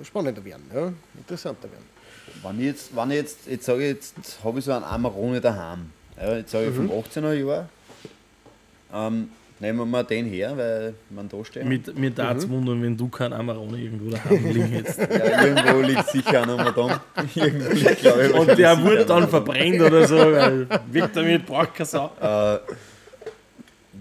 äh, 0.00 0.04
spannender 0.04 0.44
werden, 0.44 0.68
ja. 0.74 0.92
interessanter 1.16 1.68
werden. 1.70 1.86
Wenn 2.42 2.58
ich 2.58 2.66
jetzt, 2.66 2.96
wenn 2.96 3.10
ich 3.12 3.16
jetzt, 3.18 3.38
jetzt 3.46 3.64
sage 3.64 3.84
ich, 3.90 3.94
jetzt 3.94 4.14
habe 4.42 4.58
ich 4.58 4.64
so 4.64 4.72
einen 4.72 4.84
Amarone 4.84 5.40
daheim. 5.40 5.90
Ja, 6.20 6.36
jetzt 6.36 6.50
sage 6.50 6.66
ich 6.68 6.74
Mhm. 6.76 6.88
vom 6.88 6.98
18er 7.04 7.32
Jahr. 7.34 7.68
Ähm, 8.92 9.30
nehmen 9.62 9.78
wir 9.78 9.86
mal 9.86 10.02
den 10.04 10.26
her, 10.26 10.54
weil 10.56 10.94
man 11.08 11.28
da 11.28 11.42
steht. 11.44 11.64
Mit, 11.64 11.96
mir 11.96 12.10
da 12.10 12.34
Mhm. 12.34 12.50
wundern, 12.50 12.82
wenn 12.82 12.96
du 12.96 13.08
keinen 13.08 13.32
Amarone 13.32 13.78
irgendwo 13.78 14.10
daheim 14.10 14.44
liegen 14.52 14.66
hättest. 14.66 14.98
Ja, 14.98 15.44
irgendwo 15.44 15.80
liegt 15.80 16.08
sicher 16.10 16.42
einer 16.42 16.56
mal 16.56 16.72
da. 16.72 17.00
Irgendwo 17.34 17.72
liegt, 17.72 18.00
glaube 18.00 18.26
ich, 18.26 18.34
Und 18.34 18.58
der 18.58 18.82
wurde 18.82 19.06
dann 19.06 19.28
verbrennt 19.28 19.80
oder 19.80 20.06
so, 20.06 20.16
weil 20.16 20.66
weg 20.90 21.10
damit 21.14 21.46
braucht 21.46 21.74
keine 21.74 21.86
Sau. 21.86 22.10
Äh, 22.20 22.58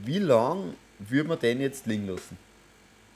wie 0.05 0.19
lang 0.19 0.73
würde 0.99 1.29
man 1.29 1.39
den 1.39 1.61
jetzt 1.61 1.85
liegen 1.85 2.07
lassen? 2.07 2.37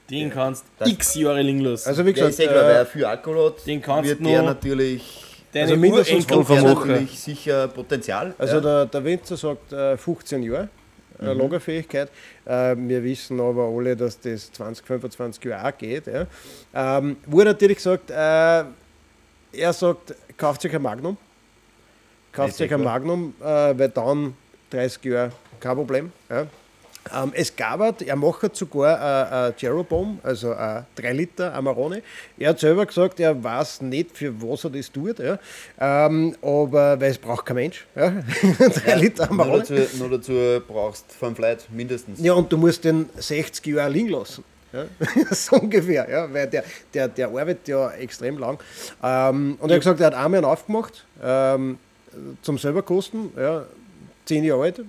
Den 0.09 0.29
kannst 0.29 0.65
Das- 0.77 0.87
x 0.89 1.15
Jahre 1.15 1.41
liegen 1.41 1.61
lassen. 1.61 1.89
Also 1.89 2.03
wie 2.05 2.09
Ja, 2.09 2.13
gesagt, 2.13 2.29
ich 2.31 2.35
sehe 2.37 2.47
klar, 2.47 2.63
weil 2.63 2.71
äh, 2.71 2.77
er 2.77 2.85
viel 2.85 3.05
Alkohol 3.05 3.45
hat, 3.47 3.65
Den 3.65 3.81
kannst 3.81 4.07
wird 4.09 4.19
du 4.19 4.25
der 4.25 4.43
natürlich, 4.43 5.23
Deine 5.51 5.63
also 5.71 5.77
mindestens 5.77 6.25
Urenkel 6.25 6.45
vermachen. 6.45 6.89
natürlich 6.89 7.19
sicher 7.19 7.67
Potenzial. 7.69 8.35
also 8.37 8.55
ja. 8.55 8.61
der, 8.61 8.85
der 8.85 9.03
Winzer 9.03 9.35
sagt 9.37 9.73
äh, 9.73 9.97
15 9.97 10.43
Jahre 10.43 10.63
äh, 10.63 10.67
Mhm. 11.19 11.39
Lagerfähigkeit. 11.39 12.09
Äh, 12.45 12.75
wir 12.77 13.03
wissen 13.03 13.39
aber 13.39 13.63
alle, 13.65 13.95
dass 13.95 14.19
das 14.19 14.51
20, 14.51 14.85
25 14.85 15.43
Jahre 15.45 15.73
geht. 15.73 16.07
Ja. 16.07 16.27
Ähm, 16.73 17.17
wurde 17.25 17.51
natürlich 17.51 17.77
gesagt, 17.77 18.09
äh, 18.09 18.63
er 19.53 19.73
sagt, 19.73 20.15
kauft 20.37 20.61
sich 20.61 20.75
ein 20.75 20.81
Magnum. 20.81 21.17
Kauft 22.31 22.55
sich 22.55 22.73
ein. 22.73 22.83
Magnum, 22.83 23.33
äh, 23.39 23.43
weil 23.43 23.89
dann 23.89 24.35
30 24.69 25.03
Jahre 25.05 25.31
kein 25.59 25.75
Problem. 25.75 26.11
Ja. 26.29 26.47
Ähm, 27.13 27.31
es 27.35 27.55
gab, 27.55 28.01
er 28.01 28.15
macht 28.15 28.55
sogar 28.55 29.31
ein 29.31 29.53
Jeroboam, 29.57 30.19
also 30.23 30.53
ein 30.53 30.85
3 30.95 31.13
Liter 31.13 31.53
Amarone. 31.53 32.01
Er 32.37 32.49
hat 32.49 32.59
selber 32.59 32.85
gesagt, 32.85 33.19
er 33.19 33.43
weiß 33.43 33.81
nicht, 33.81 34.17
für 34.17 34.41
was 34.41 34.63
er 34.63 34.71
das 34.71 34.91
tut, 34.91 35.19
ja. 35.19 35.37
ähm, 35.79 36.35
aber 36.41 36.99
weil 36.99 37.11
es 37.11 37.17
braucht 37.19 37.45
kein 37.45 37.57
Mensch. 37.57 37.85
Ja. 37.95 38.09
3 38.59 38.95
Liter 38.95 39.25
nur, 39.25 39.45
Amarone. 39.45 39.63
dazu, 39.63 39.97
nur 39.97 40.09
dazu 40.09 40.33
brauchst 40.67 41.05
du 41.09 41.13
fünf 41.13 41.37
Leute 41.37 41.65
mindestens. 41.69 42.19
Ja, 42.21 42.33
und 42.33 42.51
du 42.51 42.57
musst 42.57 42.83
den 42.83 43.07
60 43.17 43.65
Jahre 43.67 43.91
liegen 43.91 44.09
lassen. 44.09 44.43
Ja? 44.73 44.85
so 45.31 45.57
ungefähr, 45.57 46.09
ja? 46.09 46.33
weil 46.33 46.47
der, 46.47 46.63
der, 46.93 47.07
der 47.07 47.27
arbeitet 47.27 47.67
ja 47.67 47.91
extrem 47.91 48.39
lang. 48.39 48.59
Ähm, 49.03 49.57
und 49.59 49.69
er 49.69 49.75
hat 49.75 49.81
gesagt, 49.81 49.99
er 49.99 50.07
hat 50.07 50.15
einmal 50.15 50.39
einen 50.39 50.45
aufgemacht 50.45 51.05
ähm, 51.23 51.77
zum 52.41 52.57
selber 52.57 52.81
kosten, 52.81 53.31
ja, 53.37 53.65
10 54.25 54.43
Jahre 54.43 54.63
alt. 54.63 54.81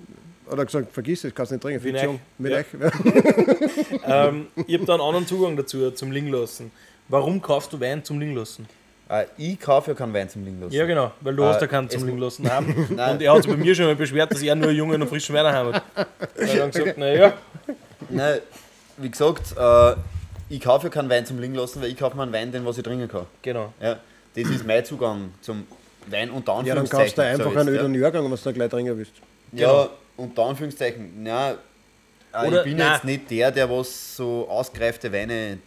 Hat 0.51 0.59
er 0.59 0.64
gesagt, 0.64 0.92
vergiss 0.92 1.24
es, 1.24 1.34
kannst 1.34 1.53
nicht 1.53 1.61
trinken. 1.62 1.82
Mit 1.84 1.97
euch. 1.97 2.18
Mit 2.38 2.53
Ja. 2.53 2.59
euch. 2.59 2.66
Ähm, 4.09 4.47
ich 4.66 4.74
habe 4.74 4.84
da 4.86 4.94
einen 4.94 5.03
anderen 5.03 5.26
Zugang 5.26 5.57
dazu, 5.57 5.90
zum 5.90 6.12
Liegen 6.12 6.28
lassen. 6.28 6.70
Warum 7.09 7.42
kaufst 7.42 7.72
du 7.72 7.80
Wein 7.80 8.05
zum 8.05 8.20
Liegen 8.20 8.34
lassen? 8.36 8.68
Äh, 9.09 9.24
ich 9.36 9.59
kaufe 9.61 9.90
ja 9.90 9.97
keinen 9.97 10.12
Wein 10.14 10.28
zum 10.28 10.44
liegen 10.44 10.61
lassen. 10.61 10.72
Ja, 10.74 10.84
genau, 10.86 11.12
weil 11.20 11.34
du 11.36 11.42
Äh, 11.42 11.47
hast 11.47 11.61
ja 11.61 11.66
keinen 11.66 11.86
es 11.86 11.92
zum 11.94 12.07
Liegen 12.07 12.18
lassen 12.18 12.51
haben. 12.51 12.86
Nein. 12.94 13.14
Und 13.16 13.22
er 13.22 13.32
hat 13.34 13.42
sich 13.42 13.51
bei 13.51 13.57
mir 13.57 13.74
schon 13.74 13.84
mal 13.86 13.94
beschwert, 13.97 14.30
dass 14.32 14.42
er 14.42 14.55
nur 14.57 14.70
jungen 14.70 15.01
und 15.03 15.09
frischen 15.09 15.34
Wein 15.34 15.44
daheim 15.44 15.72
hat. 15.74 15.82
Er 16.36 16.47
hat 16.49 16.59
dann 16.59 16.70
gesagt, 16.70 16.99
naja, 16.99 17.32
Nein, 18.09 18.38
wie 18.97 19.11
gesagt, 19.11 19.55
äh, 19.59 19.94
ich 20.49 20.61
kaufe 20.61 20.86
ja 20.86 20.90
keinen 20.90 21.09
Wein 21.11 21.24
zum 21.26 21.40
liegen 21.40 21.55
lassen, 21.55 21.80
weil 21.82 21.90
ich 21.90 21.97
kaufe 21.97 22.16
mir 22.16 22.22
einen 22.24 22.32
Wein, 22.32 22.51
den 22.53 22.64
was 22.64 22.78
ich 22.78 22.84
trinken 22.84 23.09
kann. 23.09 23.26
genau. 23.42 23.72
Ja, 23.80 23.99
das 24.34 24.49
ist 24.51 24.66
mein 24.66 24.84
Zugang 24.84 25.30
zum 25.40 25.66
Wein 26.09 26.30
unter 26.30 26.53
Ja, 26.53 26.74
dann 26.74 26.78
Anführungszeichen. 26.78 26.90
kaufst 27.14 27.18
du 27.18 27.22
einfach 27.22 27.61
einen 27.61 27.74
jetzt, 27.74 27.82
öden 27.84 27.94
Jahrgang, 27.94 28.30
was 28.30 28.42
du 28.42 28.53
gleich 28.53 28.70
trinken 28.70 28.97
willst. 28.99 29.12
Ja, 29.53 29.68
Genau. 29.70 29.88
Unter 30.16 30.44
Anführungszeichen. 30.44 31.24
Ja, 31.26 31.52
äh, 31.52 32.46
Oder- 32.46 32.58
ich 32.58 32.64
bin 32.64 32.76
nein. 32.78 32.92
jetzt 32.94 33.04
nicht 33.04 33.30
der, 33.30 33.50
der 33.50 33.70
was 33.70 34.16
so 34.16 34.46
ausgereifte 34.48 35.12
Weine 35.12 35.58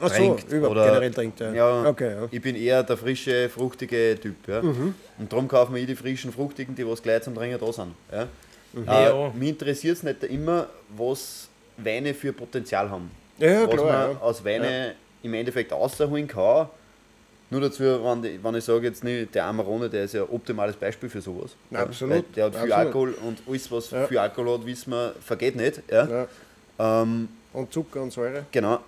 Ach 0.00 0.08
so, 0.08 0.14
trinkt. 0.16 0.52
überhaupt 0.52 0.76
oder, 0.76 0.86
generell 0.86 1.10
trinkt. 1.12 1.40
Ja. 1.40 1.52
Ja, 1.52 1.84
Okay, 1.86 2.12
ja. 2.14 2.28
ich 2.30 2.40
bin 2.42 2.54
eher 2.56 2.82
der 2.82 2.96
frische, 2.96 3.48
fruchtige 3.48 4.18
Typ. 4.20 4.46
Ja. 4.46 4.62
Mhm. 4.62 4.94
Und 5.18 5.32
darum 5.32 5.48
kaufen 5.48 5.74
wir 5.74 5.84
die 5.86 5.96
frischen, 5.96 6.32
fruchtigen, 6.32 6.74
die 6.74 6.86
was 6.86 7.02
gleich 7.02 7.22
zum 7.22 7.34
Trinken 7.34 7.58
da 7.58 7.72
sind. 7.72 7.94
Ja. 8.12 8.28
Mhm. 8.72 8.84
Ja. 8.86 9.26
Äh, 9.28 9.30
mich 9.34 9.48
interessiert 9.50 9.96
es 9.96 10.02
nicht 10.02 10.22
immer, 10.24 10.68
was 10.96 11.48
Weine 11.76 12.14
für 12.14 12.32
Potenzial 12.32 12.90
haben. 12.90 13.10
Ja, 13.38 13.50
ja, 13.50 13.66
was 13.66 13.74
klar. 13.74 13.86
man 14.08 14.10
Ja. 14.16 14.20
aus 14.20 14.44
Weine 14.44 14.94
im 15.22 15.34
Endeffekt 15.34 15.72
rausholen 15.72 16.26
kann. 16.28 16.68
Nur 17.50 17.62
dazu, 17.62 17.82
wenn, 17.82 18.22
die, 18.22 18.38
wenn 18.42 18.54
ich 18.56 18.64
sage 18.64 18.86
jetzt 18.86 19.02
nicht, 19.02 19.34
der 19.34 19.46
Amarone, 19.46 19.88
der 19.88 20.04
ist 20.04 20.14
ja 20.14 20.22
ein 20.22 20.28
optimales 20.30 20.76
Beispiel 20.76 21.08
für 21.08 21.22
sowas. 21.22 21.52
Ja, 21.70 21.80
absolut, 21.82 22.24
Der 22.36 22.44
hat 22.46 22.52
viel 22.54 22.60
absolut. 22.72 22.72
Alkohol 22.86 23.14
und 23.26 23.38
alles, 23.48 23.72
was 23.72 23.90
Ja. 23.90 24.06
viel 24.06 24.18
Alkohol 24.18 24.58
hat, 24.58 24.66
wissen 24.66 24.90
wir, 24.90 25.14
vergeht 25.20 25.56
nicht. 25.56 25.82
Ja. 25.90 26.26
Ja. 26.78 27.02
Ähm, 27.02 27.28
Und 27.54 27.72
Zucker 27.72 28.02
und 28.02 28.12
Säure. 28.12 28.44
genau. 28.52 28.80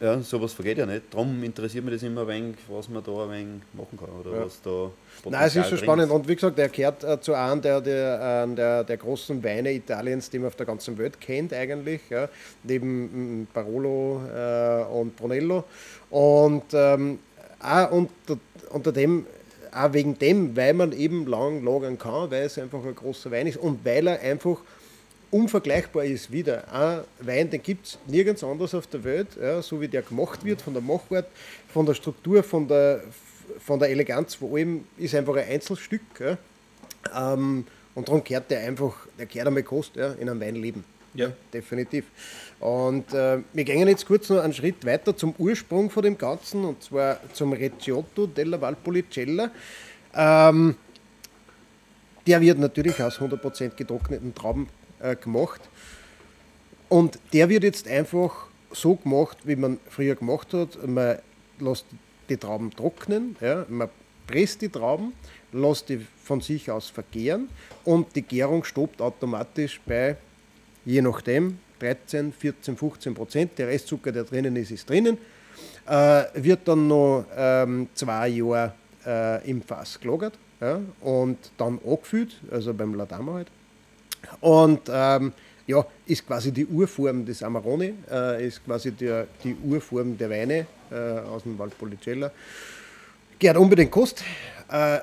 Ja, 0.00 0.20
sowas 0.20 0.52
vergeht 0.52 0.76
ja 0.76 0.84
nicht. 0.86 1.02
Darum 1.12 1.42
interessiert 1.44 1.82
mich 1.84 1.94
das 1.94 2.02
immer 2.02 2.22
ein 2.22 2.28
wenig, 2.28 2.56
was 2.68 2.88
man 2.90 3.02
da 3.02 3.12
ein 3.12 3.30
wenig 3.30 3.62
machen 3.72 3.96
kann. 3.98 4.08
Oder 4.20 4.38
Ja. 4.40 4.44
was 4.44 4.60
da 4.60 4.90
Nein, 5.30 5.46
es 5.46 5.56
ist 5.56 5.70
drin 5.70 5.78
spannend. 5.78 6.10
Und 6.10 6.28
wie 6.28 6.34
gesagt, 6.34 6.58
er 6.58 6.68
gehört 6.68 7.04
äh, 7.04 7.18
zu 7.20 7.32
einem 7.32 7.62
der, 7.62 7.80
der, 7.80 8.44
äh, 8.50 8.54
der, 8.54 8.84
der 8.84 8.96
großen 8.98 9.42
Weine 9.42 9.72
Italiens, 9.72 10.28
die 10.28 10.40
man 10.40 10.48
auf 10.48 10.56
der 10.56 10.66
ganzen 10.66 10.98
Welt 10.98 11.18
kennt 11.20 11.54
eigentlich. 11.54 12.02
Ja. 12.10 12.28
Neben 12.64 13.42
mm, 13.42 13.46
Barolo 13.54 14.20
äh, 14.34 14.82
und 14.92 15.16
Brunello. 15.16 15.64
Und 16.10 16.64
ähm, 16.74 17.20
auch 17.64 17.90
unter, 17.90 18.38
unter 18.70 18.92
dem, 18.92 19.26
auch 19.72 19.92
wegen 19.92 20.18
dem, 20.18 20.56
weil 20.56 20.74
man 20.74 20.92
eben 20.92 21.26
lang 21.26 21.64
lagern 21.64 21.98
kann, 21.98 22.30
weil 22.30 22.44
es 22.44 22.58
einfach 22.58 22.84
ein 22.84 22.94
großer 22.94 23.30
Wein 23.30 23.46
ist 23.46 23.56
und 23.56 23.84
weil 23.84 24.06
er 24.06 24.20
einfach 24.20 24.58
unvergleichbar 25.30 26.04
ist 26.04 26.30
wieder. 26.30 26.72
Ein 26.72 27.00
Wein, 27.26 27.50
den 27.50 27.62
gibt 27.62 27.86
es 27.86 27.98
nirgends 28.06 28.44
anders 28.44 28.74
auf 28.74 28.86
der 28.86 29.02
Welt, 29.02 29.28
ja, 29.40 29.60
so 29.62 29.80
wie 29.80 29.88
der 29.88 30.02
gemacht 30.02 30.44
wird, 30.44 30.62
von 30.62 30.74
der 30.74 30.82
Machart, 30.82 31.26
von 31.68 31.84
der 31.84 31.94
Struktur, 31.94 32.42
von 32.44 32.68
der, 32.68 33.02
von 33.58 33.80
der 33.80 33.88
Eleganz, 33.90 34.36
vor 34.36 34.56
allem 34.56 34.84
ist 34.96 35.14
einfach 35.14 35.34
ein 35.34 35.48
Einzelstück. 35.48 36.02
Ja. 36.20 36.38
Ähm, 37.34 37.66
und 37.96 38.08
darum 38.08 38.22
gehört 38.22 38.50
der 38.50 38.60
einfach, 38.60 38.94
der 39.18 39.26
gehört 39.26 39.48
einmal 39.48 39.62
Kost 39.64 39.96
ja, 39.96 40.12
in 40.12 40.28
einem 40.28 40.40
Weinleben. 40.40 40.84
Ja. 41.14 41.32
definitiv. 41.52 42.04
Und 42.60 43.12
äh, 43.12 43.38
wir 43.52 43.64
gehen 43.64 43.86
jetzt 43.88 44.06
kurz 44.06 44.30
noch 44.30 44.40
einen 44.40 44.52
Schritt 44.52 44.84
weiter 44.86 45.16
zum 45.16 45.34
Ursprung 45.38 45.90
von 45.90 46.02
dem 46.02 46.16
Ganzen, 46.16 46.64
und 46.64 46.82
zwar 46.82 47.18
zum 47.32 47.52
Recioto 47.52 48.26
della 48.26 48.60
Valpolicella. 48.60 49.50
Ähm, 50.14 50.76
der 52.26 52.40
wird 52.40 52.58
natürlich 52.58 53.02
aus 53.02 53.18
100% 53.18 53.76
getrockneten 53.76 54.34
Trauben 54.34 54.68
äh, 55.00 55.16
gemacht. 55.16 55.60
Und 56.88 57.18
der 57.32 57.48
wird 57.48 57.64
jetzt 57.64 57.88
einfach 57.88 58.46
so 58.70 58.96
gemacht, 58.96 59.38
wie 59.44 59.56
man 59.56 59.78
früher 59.88 60.14
gemacht 60.14 60.52
hat. 60.54 60.86
Man 60.86 61.18
lässt 61.58 61.86
die 62.28 62.36
Trauben 62.36 62.70
trocknen, 62.70 63.36
ja, 63.40 63.66
man 63.68 63.88
presst 64.26 64.62
die 64.62 64.68
Trauben, 64.68 65.12
lasst 65.52 65.88
die 65.88 66.06
von 66.22 66.40
sich 66.40 66.70
aus 66.70 66.88
vergären 66.88 67.48
und 67.84 68.16
die 68.16 68.22
Gärung 68.22 68.64
stoppt 68.64 69.00
automatisch 69.02 69.80
bei, 69.84 70.16
je 70.84 71.02
nachdem, 71.02 71.58
13, 71.84 72.32
14, 72.32 72.76
15 72.76 73.14
Prozent. 73.14 73.58
Der 73.58 73.68
Restzucker, 73.68 74.10
der 74.10 74.24
drinnen 74.24 74.56
ist, 74.56 74.70
ist 74.70 74.88
drinnen. 74.88 75.18
Äh, 75.86 76.24
wird 76.34 76.66
dann 76.66 76.88
noch 76.88 77.26
ähm, 77.36 77.88
zwei 77.94 78.28
Jahre 78.28 78.72
äh, 79.06 79.50
im 79.50 79.60
Fass 79.62 80.00
gelagert 80.00 80.34
ja, 80.60 80.80
und 81.02 81.38
dann 81.58 81.78
angefüllt, 81.86 82.40
also 82.50 82.72
beim 82.72 82.94
Ladama 82.94 83.34
halt. 83.34 83.48
Und 84.40 84.80
ähm, 84.90 85.32
ja, 85.66 85.84
ist 86.06 86.26
quasi 86.26 86.52
die 86.52 86.66
Urform 86.66 87.26
des 87.26 87.42
Amarone, 87.42 87.92
äh, 88.10 88.46
ist 88.46 88.64
quasi 88.64 88.92
der, 88.92 89.26
die 89.42 89.54
Urform 89.62 90.16
der 90.16 90.30
Weine 90.30 90.66
äh, 90.90 90.96
aus 91.28 91.42
dem 91.42 91.58
Valpolicella. 91.58 92.30
Gehört 93.38 93.58
unbedingt 93.58 93.90
Kost. 93.90 94.24
Äh, 94.70 95.00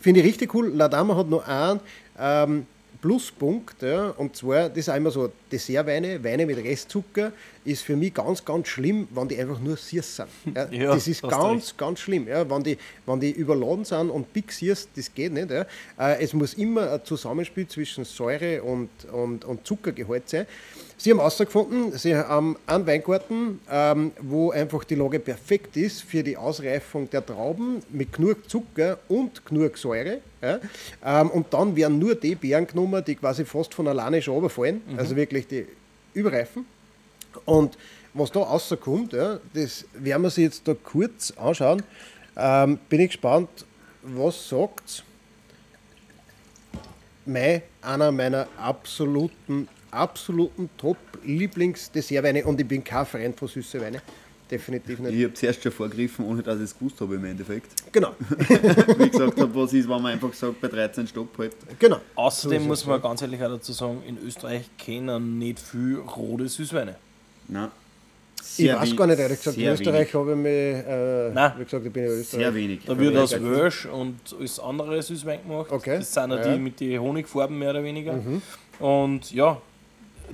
Finde 0.00 0.20
ich 0.20 0.26
richtig 0.26 0.54
cool. 0.54 0.68
Ladama 0.68 1.16
hat 1.16 1.28
noch 1.28 1.46
einen 1.46 1.80
ähm, 2.18 2.66
Pluspunkt, 3.00 3.82
ja, 3.82 4.10
und 4.10 4.34
zwar, 4.36 4.68
das 4.68 4.78
ist 4.78 4.88
immer 4.88 5.10
so, 5.10 5.30
Dessertweine, 5.50 6.22
Weine 6.22 6.46
mit 6.46 6.58
Restzucker, 6.58 7.32
ist 7.64 7.82
für 7.82 7.96
mich 7.96 8.14
ganz, 8.14 8.44
ganz 8.44 8.68
schlimm, 8.68 9.08
wenn 9.10 9.28
die 9.28 9.38
einfach 9.38 9.60
nur 9.60 9.76
süß 9.76 10.16
sind. 10.16 10.28
Ja, 10.54 10.68
Ja, 10.70 10.94
das 10.94 11.06
ist 11.08 11.22
ganz, 11.22 11.34
recht. 11.68 11.78
ganz 11.78 12.00
schlimm. 12.00 12.26
Ja, 12.28 12.48
wenn, 12.48 12.62
die, 12.62 12.78
wenn 13.06 13.20
die 13.20 13.30
überladen 13.30 13.84
sind 13.84 14.10
und 14.10 14.32
big 14.32 14.50
süß, 14.52 14.88
das 14.96 15.12
geht 15.14 15.32
nicht. 15.32 15.50
Ja. 15.50 15.66
Äh, 15.98 16.22
es 16.22 16.32
muss 16.32 16.54
immer 16.54 16.92
ein 16.92 17.04
Zusammenspiel 17.04 17.66
zwischen 17.68 18.04
Säure 18.04 18.62
und, 18.62 18.88
und, 19.12 19.44
und 19.44 19.66
Zuckergehalt 19.66 20.28
sein. 20.28 20.46
Sie 21.00 21.12
haben 21.12 21.18
herausgefunden, 21.18 21.96
Sie 21.96 22.16
haben 22.16 22.56
einen 22.66 22.84
Weingarten, 22.86 23.60
ähm, 23.70 24.10
wo 24.20 24.50
einfach 24.50 24.82
die 24.82 24.96
Lage 24.96 25.20
perfekt 25.20 25.76
ist 25.76 26.02
für 26.02 26.24
die 26.24 26.36
Ausreifung 26.36 27.08
der 27.08 27.24
Trauben 27.24 27.82
mit 27.90 28.12
genug 28.12 28.50
Zucker 28.50 28.98
und 29.08 29.46
genug 29.46 29.78
Säure. 29.78 30.18
Ja. 30.42 30.58
Ähm, 31.04 31.30
und 31.30 31.54
dann 31.54 31.76
werden 31.76 32.00
nur 32.00 32.16
die 32.16 32.34
Beeren 32.34 32.66
genommen, 32.66 33.04
die 33.06 33.14
quasi 33.14 33.44
fast 33.44 33.74
von 33.74 33.86
alleine 33.86 34.20
schon 34.20 34.34
runterfallen, 34.34 34.80
also 34.96 35.14
wirklich 35.14 35.46
die 35.46 35.66
überreifen. 36.14 36.66
Und 37.44 37.76
was 38.14 38.32
da 38.32 38.40
rauskommt, 38.40 39.12
ja, 39.12 39.38
das 39.54 39.84
werden 39.94 40.22
wir 40.22 40.30
sich 40.30 40.44
jetzt 40.44 40.66
da 40.66 40.74
kurz 40.74 41.32
anschauen. 41.32 41.82
Ähm, 42.36 42.78
bin 42.88 43.00
ich 43.00 43.08
gespannt, 43.08 43.48
was 44.02 44.48
sagt 44.48 45.04
mein, 47.26 47.62
einer 47.82 48.10
meiner 48.10 48.48
absoluten, 48.56 49.68
absoluten 49.90 50.70
Top-Lieblings-Dessertweine 50.78 52.44
und 52.44 52.60
ich 52.60 52.66
bin 52.66 52.82
kein 52.82 53.06
Freund 53.06 53.38
von 53.38 53.48
süßen 53.48 53.80
Weine. 53.80 54.00
Definitiv 54.50 54.98
nicht. 55.00 55.14
Ich 55.14 55.24
habe 55.24 55.34
zuerst 55.34 55.62
schon 55.62 55.72
vorgegriffen, 55.72 56.24
ohne 56.24 56.42
dass 56.42 56.56
ich 56.56 56.64
es 56.64 56.78
gewusst 56.78 56.98
habe 57.02 57.16
im 57.16 57.24
Endeffekt. 57.26 57.70
Genau, 57.92 58.14
Wie 58.28 59.04
ich 59.04 59.10
gesagt 59.12 59.38
habe, 59.38 59.54
was 59.54 59.74
ist, 59.74 59.86
wenn 59.86 60.00
man 60.00 60.12
einfach 60.12 60.32
sagt, 60.32 60.58
bei 60.62 60.68
13 60.68 61.06
Stopp 61.06 61.36
halt. 61.36 61.52
genau. 61.78 62.00
Außerdem 62.14 62.62
So 62.62 62.68
muss 62.68 62.86
man 62.86 63.02
ganz 63.02 63.20
ehrlich 63.20 63.42
auch 63.42 63.50
dazu 63.50 63.72
sagen, 63.72 64.02
in 64.06 64.16
Österreich 64.26 64.70
kennen 64.78 65.38
nicht 65.38 65.58
viel 65.58 65.96
rote 65.98 66.48
Süßweine. 66.48 66.96
Nein. 67.48 67.68
Ich 68.56 68.72
weiß 68.72 68.96
gar 68.96 69.06
nicht, 69.06 69.18
ehrlich 69.18 69.38
gesagt, 69.38 69.56
in 69.56 69.68
Österreich 69.68 70.14
habe 70.14 70.30
ich 70.32 70.36
mich, 70.36 70.52
äh, 70.52 71.30
Nein. 71.32 71.52
wie 71.58 71.64
gesagt, 71.64 71.86
ich 71.86 71.92
bin 71.92 72.02
ja 72.04 72.08
Wenig. 72.10 72.20
Österreich. 72.20 72.40
Sehr 72.42 72.54
wenig. 72.54 72.80
Da 72.86 72.98
wird 72.98 73.16
aus 73.16 73.32
Welsch 73.32 73.86
und 73.86 74.18
alles 74.38 74.60
andere 74.60 75.02
Süßwein 75.02 75.42
gemacht. 75.46 75.70
Okay. 75.70 75.98
Das 75.98 76.12
sind 76.12 76.30
ja 76.30 76.36
Ja. 76.44 76.52
die 76.54 76.58
mit 76.58 76.80
den 76.80 77.00
Honigfarben 77.00 77.58
mehr 77.58 77.70
oder 77.70 77.82
weniger. 77.84 78.18
Und 78.78 79.32
ja, 79.32 79.60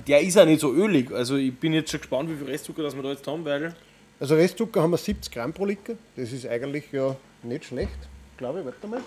der 0.07 0.21
ist 0.21 0.37
auch 0.37 0.45
nicht 0.45 0.61
so 0.61 0.71
ölig. 0.73 1.11
Also 1.11 1.35
ich 1.35 1.53
bin 1.55 1.73
jetzt 1.73 1.91
schon 1.91 1.99
gespannt, 1.99 2.29
wie 2.29 2.35
viel 2.35 2.47
Restzucker 2.47 2.83
das 2.83 2.95
wir 2.95 3.03
da 3.03 3.09
jetzt 3.09 3.25
haben, 3.27 3.43
weil 3.45 3.75
Also 4.19 4.35
Restzucker 4.35 4.81
haben 4.81 4.91
wir 4.91 4.97
70 4.97 5.31
Gramm 5.33 5.53
pro 5.53 5.65
Liter. 5.65 5.93
Das 6.15 6.31
ist 6.31 6.47
eigentlich 6.47 6.85
ja 6.91 7.15
nicht 7.43 7.65
schlecht, 7.65 7.97
glaube 8.37 8.59
ich. 8.59 8.65
Warte 8.65 8.87
mal. 8.87 9.01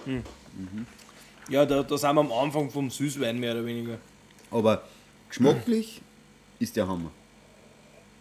ja, 1.48 1.64
da, 1.66 1.82
da 1.82 1.98
sind 1.98 2.14
wir 2.14 2.20
am 2.20 2.32
Anfang 2.32 2.70
vom 2.70 2.90
Süßwein 2.90 3.38
mehr 3.38 3.52
oder 3.52 3.64
weniger. 3.64 3.98
Aber 4.50 4.82
geschmacklich 5.28 6.00
ist 6.59 6.76
der 6.76 6.86
Hammer. 6.86 7.11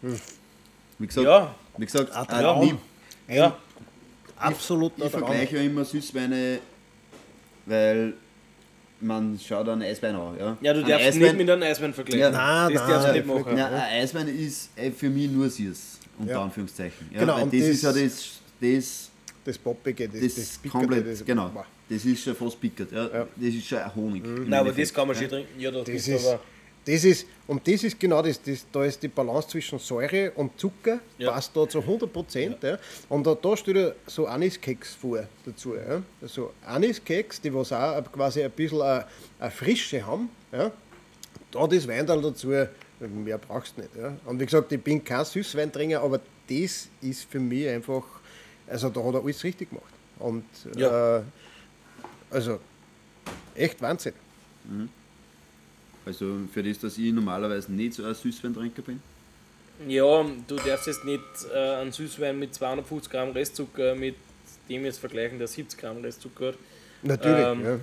Wie 0.02 1.08
gesagt, 1.08 1.26
Ja, 1.26 1.56
wie 1.78 1.86
gesagt 1.86 2.12
Ah, 2.14 2.42
ja. 2.42 2.64
ich, 2.64 3.36
ja. 3.36 3.58
Absolut 4.40 4.94
ich 4.98 5.10
vergleiche 5.10 5.58
ja 5.58 5.64
immer 5.64 5.84
Süßweine, 5.84 6.60
weil 7.66 8.14
man 9.02 9.40
schaut 9.40 9.68
einen 9.70 9.82
Eiswein 9.84 10.16
an. 10.16 10.38
Ja, 10.40 10.58
Ja, 10.62 10.74
du 10.74 10.80
Ein 10.82 10.88
darfst 10.90 11.08
Eiswein- 11.08 11.22
nicht 11.22 11.38
mit 11.38 11.50
einem 11.50 11.64
Eiswein 11.64 11.94
vergleichen. 11.94 12.20
Ja. 12.22 12.32
Nein, 12.32 12.74
das 12.74 12.82
nein, 12.84 12.92
darfst 12.92 13.08
du 13.10 13.14
nicht 13.14 13.26
machen. 13.28 13.58
Ja, 13.58 13.68
ein 13.68 14.02
Eiswein 14.02 14.28
ist 14.28 14.70
äh, 14.76 14.92
für 14.92 15.10
mich 15.10 15.30
nur 15.30 15.50
süß, 15.50 16.00
unter 16.20 16.32
Ja. 16.34 16.44
Anführungszeichen. 16.44 17.10
Ja, 17.12 17.20
Genau, 17.20 17.36
weil 17.36 17.44
und 17.44 17.54
das, 17.54 17.60
das- 17.62 17.70
ist 17.70 17.82
ja 17.84 17.92
das, 17.94 18.32
das, 18.62 19.10
Das 19.46 19.58
Poppige, 19.58 20.10
das, 20.10 20.20
das, 20.22 20.36
das 20.36 20.58
Pickerte, 20.58 20.86
komplett, 20.88 21.08
das, 21.14 21.26
genau. 21.26 21.52
Das 21.90 22.04
ist 22.06 22.22
schon 22.24 22.36
fast 22.36 22.60
pickert. 22.60 22.92
Ja. 22.92 23.04
Ja. 23.06 23.28
Das 23.36 23.54
ist 23.54 23.66
schon 23.66 23.78
ein 23.80 23.96
Honig. 23.96 24.24
im 24.26 24.34
Nein, 24.50 24.54
aber 24.60 24.70
das 24.70 24.78
Endeffekt, 24.78 24.96
kann 24.96 25.08
man 25.08 25.16
ja. 25.16 25.22
schon 25.22 25.30
trinken. 25.32 25.60
Ja, 25.60 25.72
das, 25.72 25.84
Das 25.86 26.08
ist, 26.08 26.28
aber. 26.28 26.40
Das 26.88 27.04
ist, 27.04 27.28
und 27.48 27.68
das 27.68 27.84
ist 27.84 28.00
genau 28.00 28.22
das, 28.22 28.42
das, 28.42 28.66
da 28.72 28.84
ist 28.86 29.02
die 29.04 29.08
Balance 29.10 29.50
zwischen 29.50 29.78
Säure 29.78 30.32
und 30.36 30.58
Zucker, 30.60 31.00
Ja. 31.18 31.32
passt 31.32 31.56
da 31.56 31.68
zu 31.68 31.80
100 31.82 32.12
Prozent. 32.12 32.64
Ja. 32.64 32.78
Und 33.10 33.28
da, 33.28 33.36
da 33.36 33.58
steht 33.58 33.76
ja 33.76 33.92
so 34.06 34.26
Aniskeks 34.26 34.96
vor 34.96 35.24
dazu. 35.46 35.76
Ja. 35.76 36.02
Also 36.22 36.54
Aniskeks, 36.66 37.42
die 37.42 37.54
was 37.54 37.72
auch 37.74 38.04
quasi 38.12 38.42
ein 38.44 38.52
bisschen 38.52 38.82
eine, 38.82 39.06
eine 39.40 39.52
Frische 39.52 40.06
haben. 40.06 40.30
Ja. 40.52 40.72
Da 41.52 41.68
das 41.68 41.88
Weindal 41.88 42.22
dazu, 42.22 42.48
mehr 42.48 43.38
brauchst 43.38 43.78
du 43.78 43.82
nicht. 43.82 43.96
Ja. 43.96 44.16
Und 44.26 44.40
wie 44.40 44.46
gesagt, 44.46 44.72
ich 44.72 44.82
bin 44.82 45.04
kein 45.04 45.24
Süßweintrinker, 45.26 46.02
aber 46.02 46.20
das 46.50 46.88
ist 47.02 47.26
für 47.30 47.40
mich 47.40 47.68
einfach, 47.68 48.04
also 48.68 48.90
da 48.90 49.04
hat 49.04 49.14
er 49.14 49.22
alles 49.24 49.44
richtig 49.44 49.70
gemacht. 49.70 49.94
Und 50.20 50.46
Ja. 50.76 51.18
äh, 51.18 51.22
also 52.32 52.60
echt 53.56 53.82
Wahnsinn. 53.82 54.14
Also 56.08 56.38
für 56.54 56.64
das, 56.64 56.80
dass 56.80 56.98
ich 56.98 57.12
normalerweise 57.12 57.72
nicht 57.72 57.94
so 57.94 58.06
ein 58.06 58.16
Süßweintrinker 58.16 58.82
bin. 58.82 59.02
Ja, 59.88 60.26
du 60.48 60.56
darfst 60.56 60.88
jetzt 60.88 61.04
nicht 61.06 61.22
äh, 61.54 61.58
einen 61.76 61.92
Süßwein 61.92 62.40
mit 62.40 62.56
250 62.56 63.12
Gramm 63.12 63.30
Restzucker 63.32 63.94
mit 63.96 64.16
dem 64.70 64.86
jetzt 64.86 65.00
vergleichen, 65.00 65.38
der 65.38 65.48
70 65.48 65.80
Gramm 65.80 65.98
Restzucker 65.98 66.48
hat. 66.48 66.56
Natürlich. 67.04 67.46
Ähm, 67.46 67.80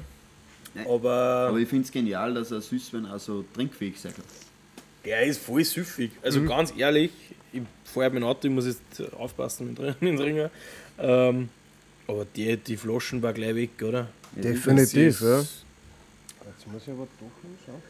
ja. 0.75 0.87
Aber, 0.87 1.12
Aber 1.49 1.59
ich 1.59 1.68
finde 1.68 1.85
es 1.85 1.93
genial, 1.93 2.35
dass 2.35 2.51
ein 2.53 2.61
Süßwein 2.62 3.07
auch 3.07 3.20
so 3.20 3.45
trinkfähig 3.55 4.01
sein 4.01 4.12
kann. 4.14 4.25
der 5.05 5.22
ist 5.27 5.41
voll 5.41 5.62
süffig. 5.64 6.11
Also 6.22 6.41
Mhm. 6.41 6.49
ganz 6.49 6.72
ehrlich, 6.77 7.11
ich 7.53 7.62
fahre 7.85 8.11
mein 8.11 8.25
Auto, 8.25 8.49
ich 8.49 8.55
muss 8.55 8.66
jetzt 8.66 9.12
aufpassen 9.14 9.68
mit 9.68 9.79
drin 9.79 9.95
ins 10.01 10.20
Ringer. 10.29 10.51
Ähm, 10.99 11.49
aber 12.09 12.25
die, 12.35 12.57
die 12.57 12.77
Flaschen 12.77 13.22
war 13.22 13.33
gleich 13.33 13.55
weg, 13.55 13.70
oder? 13.83 14.09
Definitiv, 14.33 15.20
ja. 15.20 15.41
ist- 15.41 15.61
Jetzt 16.47 16.66
muss 16.72 16.83
ich 16.83 16.91
aber 16.91 17.07
doch 17.20 17.31
hinschauen. 17.43 17.83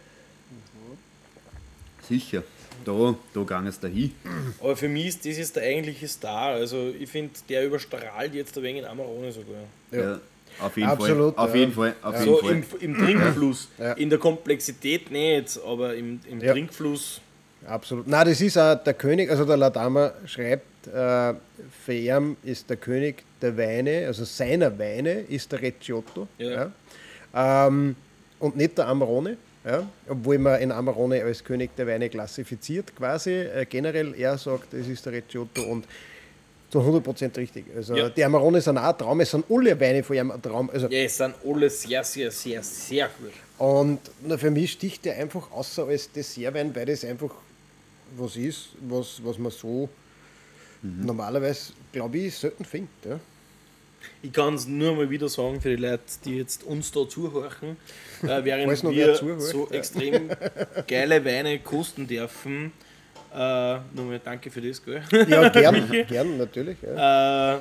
Sicher. 2.09 2.43
Da, 2.85 3.15
da 3.33 3.43
gang 3.45 3.67
es 3.67 3.81
dahin. 3.81 4.13
Aber 4.61 4.77
für 4.77 4.89
mich 4.89 5.07
ist 5.07 5.25
das 5.25 5.39
jetzt 5.39 5.57
der 5.57 5.63
eigentliche 5.63 6.07
Star. 6.09 6.55
Also 6.55 6.93
ich 6.99 7.09
finde, 7.09 7.33
der 7.49 7.65
überstrahlt 7.67 8.35
jetzt 8.35 8.57
ein 8.59 8.63
wenig 8.63 8.83
in 8.83 8.89
Amarone 8.89 9.33
sogar. 9.33 9.63
Ja. 9.91 10.21
Auf 10.61 10.77
jeden 10.77 10.89
Absolut, 10.89 11.35
Fall. 11.35 11.45
Auf 11.45 11.55
ja. 11.55 11.61
jeden 11.61 11.73
Fall. 11.73 11.95
Auf 12.03 12.15
jeden 12.15 12.25
So 12.25 12.37
Fall. 12.39 12.51
im, 12.53 12.65
im 12.81 12.99
Trinkfluss. 12.99 13.69
Ja. 13.79 13.93
In 13.95 14.11
der 14.11 14.19
Komplexität 14.19 15.11
nicht, 15.11 15.59
aber 15.67 15.95
im, 15.95 16.21
im 16.29 16.41
Ja. 16.41 16.53
Trinkfluss. 16.53 17.21
Absolut. 17.67 18.07
Nein, 18.07 18.27
das 18.29 18.41
ist 18.41 18.59
auch 18.59 18.75
der 18.75 18.95
König, 18.95 19.31
also 19.31 19.45
der 19.45 19.57
Ladama 19.57 20.13
schreibt, 20.27 20.87
äh, 20.87 21.35
für 21.85 21.95
ihn 21.95 22.37
ist 22.43 22.69
der 22.69 22.77
König 22.77 23.25
der 23.41 23.57
Weine, 23.57 24.07
also 24.07 24.25
seiner 24.25 24.79
Weine 24.79 25.21
ist 25.21 25.51
der 25.51 25.63
Recciotto. 25.63 26.29
Ja. 26.39 26.71
Ja. 27.33 27.67
Ähm, 27.67 27.97
und 28.39 28.57
nicht 28.57 28.77
der 28.77 28.87
Amarone. 28.89 29.39
Ja, 29.65 29.87
obwohl 30.09 30.39
man 30.39 30.61
in 30.61 30.71
Amarone 30.73 31.23
als 31.23 31.43
König 31.43 31.75
der 31.77 31.87
Weine 31.87 32.09
klassifiziert, 32.11 32.95
quasi. 32.95 33.31
Äh, 33.31 33.65
generell, 33.67 34.15
er 34.15 34.37
sagt, 34.37 34.75
es 34.75 34.87
ist 34.89 35.05
der 35.07 35.15
Recciotto 35.15 35.63
und 35.63 35.87
zu 36.71 36.81
100% 36.81 37.37
richtig. 37.39 37.65
Also 37.75 37.95
Ja. 37.97 38.11
die 38.11 38.23
Amarone 38.25 38.61
sind 38.61 38.77
auch 38.77 38.83
ein 38.93 38.99
Traum, 38.99 39.21
es 39.21 39.31
sind 39.31 39.45
alle 39.49 39.79
Weine 39.81 40.03
von 40.03 40.17
ihm 40.17 40.31
ein 40.31 40.43
Traum. 40.43 40.69
Also, 40.71 40.89
Ja, 40.89 40.99
es 41.05 41.17
sind 41.17 41.35
alle 41.47 41.71
sehr, 41.71 42.05
sehr, 42.05 42.31
sehr, 42.31 42.63
sehr 42.63 43.09
gut. 43.19 43.33
Und 43.59 44.01
na, 44.23 44.37
für 44.37 44.51
mich 44.51 44.73
sticht 44.73 45.05
der 45.07 45.17
einfach 45.17 45.51
außer 45.53 45.87
als 45.87 46.11
Dessertwein, 46.13 46.75
weil 46.75 46.85
das 46.87 47.05
einfach 47.05 47.31
was 48.17 48.37
ist, 48.37 48.71
was, 48.89 49.21
was 49.25 49.39
man 49.39 49.51
so 49.51 49.89
normalerweise, 50.83 51.73
glaube 51.93 52.19
ich, 52.19 52.35
selten 52.37 52.65
findet. 52.65 52.91
Ja. 53.09 53.19
Ich 54.25 54.33
kann 54.33 54.55
es 54.55 54.67
nur 54.67 54.95
mal 54.95 55.11
wieder 55.11 55.29
sagen 55.29 55.61
für 55.61 55.69
die 55.69 55.77
Leute, 55.77 56.03
die 56.25 56.39
jetzt 56.39 56.65
uns 56.65 56.91
da 56.91 57.07
zuhören, 57.07 57.77
äh, 58.23 58.27
während 58.43 58.83
wir 58.91 59.15
zuhört, 59.15 59.43
so 59.43 59.69
ja. 59.71 59.77
extrem 59.77 60.31
geile 60.87 61.23
Weine 61.23 61.59
kosten 61.59 62.07
dürfen. 62.07 62.73
Äh, 63.35 63.75
nochmal 63.93 64.23
danke 64.25 64.51
für 64.51 64.63
das, 64.63 64.83
gell? 64.83 65.03
Ja, 65.29 65.49
gern, 65.51 66.07
gern, 66.09 66.39
natürlich. 66.39 66.79
Ja. 66.81 67.57
Äh, 67.57 67.59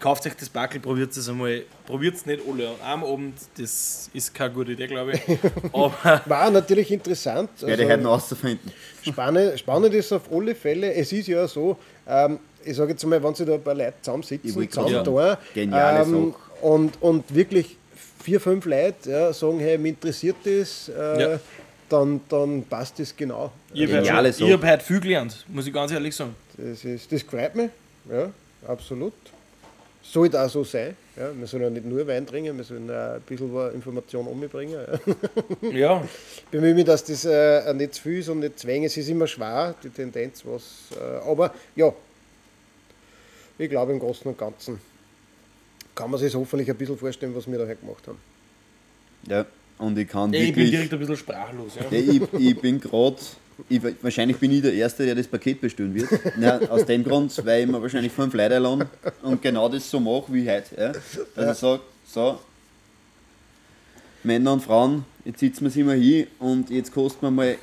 kauft 0.00 0.26
euch 0.26 0.34
das 0.34 0.48
Backel, 0.48 0.80
probiert 0.80 1.16
es 1.16 1.28
einmal. 1.28 1.62
Probiert 1.86 2.16
es 2.16 2.26
nicht 2.26 2.42
alle 2.44 2.70
einem 2.82 3.04
Abend, 3.04 3.34
das 3.56 4.10
ist 4.12 4.34
keine 4.34 4.52
gute 4.52 4.72
Idee, 4.72 4.88
glaube 4.88 5.12
ich. 5.12 5.38
Aber 5.72 6.22
War 6.26 6.50
natürlich 6.50 6.90
interessant. 6.90 7.50
Werde 7.60 7.84
ich 7.84 7.88
heute 7.88 8.02
noch 8.02 8.14
rausfinden. 8.14 8.72
spannend, 9.00 9.60
spannend 9.60 9.94
ist 9.94 10.12
auf 10.12 10.22
alle 10.32 10.56
Fälle, 10.56 10.92
es 10.92 11.12
ist 11.12 11.28
ja 11.28 11.46
so, 11.46 11.78
ähm, 12.08 12.40
ich 12.64 12.76
sage 12.76 12.92
jetzt 12.92 13.04
mal, 13.06 13.22
wenn 13.22 13.34
sie 13.34 13.44
da 13.44 13.54
ein 13.54 13.62
paar 13.62 13.74
Leute 13.74 13.94
Ich 13.96 14.02
zusammensitzen, 14.02 14.70
zusammen 14.70 15.04
da, 15.04 15.38
ähm, 15.54 16.34
und, 16.62 17.02
und 17.02 17.34
wirklich 17.34 17.76
vier, 18.22 18.40
fünf 18.40 18.64
Leute 18.64 19.10
ja, 19.10 19.32
sagen, 19.32 19.60
hey, 19.60 19.76
mich 19.78 19.90
interessiert 19.90 20.36
das, 20.44 20.88
äh, 20.88 21.22
Ja. 21.22 21.40
dann, 21.88 22.20
dann 22.28 22.62
passt 22.64 22.98
das 22.98 23.14
genau. 23.14 23.52
Ich 23.72 23.92
habe 23.92 24.28
ich 24.28 24.52
hab 24.52 24.64
heute 24.64 24.84
viel 24.84 25.00
gelernt, 25.00 25.44
muss 25.48 25.66
ich 25.66 25.72
ganz 25.72 25.92
ehrlich 25.92 26.14
sagen. 26.16 26.34
Das, 26.56 26.84
ist, 26.84 27.10
das 27.12 27.22
freut 27.22 27.54
mich, 27.54 27.70
ja, 28.10 28.30
absolut. 28.66 29.12
Sollte 30.02 30.40
auch 30.40 30.48
so 30.50 30.62
sein. 30.64 30.96
Ja. 31.16 31.30
Wir 31.34 31.46
sollen 31.46 31.62
ja 31.62 31.70
nicht 31.70 31.86
nur 31.86 32.06
Wein 32.06 32.26
trinken, 32.26 32.56
wir 32.56 32.64
sollen 32.64 32.90
auch 32.90 33.14
ein 33.14 33.20
bisschen 33.22 33.54
was 33.54 33.72
Information 33.74 34.26
umbringen. 34.26 34.74
Ja. 35.62 35.70
Ja, 35.72 36.04
bemühe 36.50 36.74
mich, 36.74 36.84
dass 36.84 37.04
das 37.04 37.24
äh, 37.24 37.72
nicht 37.74 37.94
zu 37.94 38.02
viel 38.02 38.18
ist 38.18 38.28
und 38.28 38.40
nicht 38.40 38.58
zu 38.58 38.66
wenig. 38.66 38.86
Es 38.86 38.96
ist 38.96 39.08
immer 39.08 39.26
schwer, 39.26 39.74
die 39.82 39.88
Tendenz, 39.88 40.44
was. 40.44 40.62
Äh, 40.98 41.30
aber 41.30 41.54
ja, 41.74 41.92
ich 43.58 43.70
glaube 43.70 43.92
im 43.92 43.98
Großen 43.98 44.26
und 44.26 44.38
Ganzen 44.38 44.80
kann 45.94 46.10
man 46.10 46.18
sich 46.18 46.34
hoffentlich 46.34 46.68
ein 46.70 46.76
bisschen 46.76 46.98
vorstellen, 46.98 47.34
was 47.34 47.46
wir 47.46 47.58
da 47.58 47.64
gemacht 47.64 48.06
haben. 48.06 48.18
Ja, 49.28 49.46
und 49.78 49.96
ich 49.98 50.08
kann 50.08 50.32
ich 50.32 50.40
bin 50.40 50.48
wirklich. 50.48 50.70
direkt 50.70 50.92
ein 50.92 50.98
bisschen 50.98 51.16
sprachlos. 51.16 51.72
Ja. 51.76 51.82
Ja, 51.90 52.12
ich, 52.12 52.22
ich 52.32 52.60
bin 52.60 52.80
gerade, 52.80 53.16
wahrscheinlich 54.02 54.36
bin 54.38 54.50
ich 54.52 54.62
der 54.62 54.74
Erste, 54.74 55.04
der 55.04 55.14
das 55.14 55.26
Paket 55.26 55.60
bestellen 55.60 55.94
wird. 55.94 56.08
Ja, 56.40 56.58
aus 56.68 56.84
dem 56.84 57.04
Grund, 57.04 57.44
weil 57.44 57.62
ich 57.62 57.70
mir 57.70 57.80
wahrscheinlich 57.80 58.12
fünf 58.12 58.34
Leute 58.34 58.56
einladen 58.56 58.88
und 59.22 59.40
genau 59.40 59.68
das 59.68 59.88
so 59.88 60.00
mache 60.00 60.32
wie 60.32 60.48
heute. 60.48 60.74
Ja. 60.76 60.92
Also 61.36 61.52
ich 61.52 61.58
sage, 61.58 61.80
so, 62.06 62.38
Männer 64.24 64.54
und 64.54 64.62
Frauen, 64.62 65.04
jetzt 65.24 65.40
sitzen 65.40 65.64
wir 65.64 65.70
sie 65.70 65.82
mal 65.82 65.96
hin 65.96 66.26
und 66.38 66.70
jetzt 66.70 66.92
kosten 66.92 67.22
wir 67.22 67.30
mal 67.30 67.56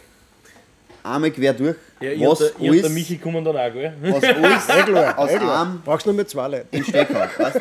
einmal 1.03 1.31
quer 1.31 1.53
durch, 1.53 1.75
Ja, 2.01 2.11
ich 2.11 2.21
was, 2.21 2.41
und 2.41 2.55
und 2.55 2.61
der 2.63 2.71
alles, 2.71 2.89
Michi 2.93 3.17
kommen 3.17 3.43
dann 3.45 3.55
auch, 3.57 3.73
gell? 3.73 3.93
was 4.01 4.23
alles 4.23 4.69
Eh 4.69 4.83
klar, 4.91 5.19
aus 5.19 5.29
einem 5.29 5.81
Brauchst 5.83 6.05
nur 6.05 6.15
mit 6.15 6.29
zwei 6.29 6.47
Leuten. 6.47 6.75
im 6.75 6.83
Steck. 6.83 7.09
Weißt? 7.13 7.59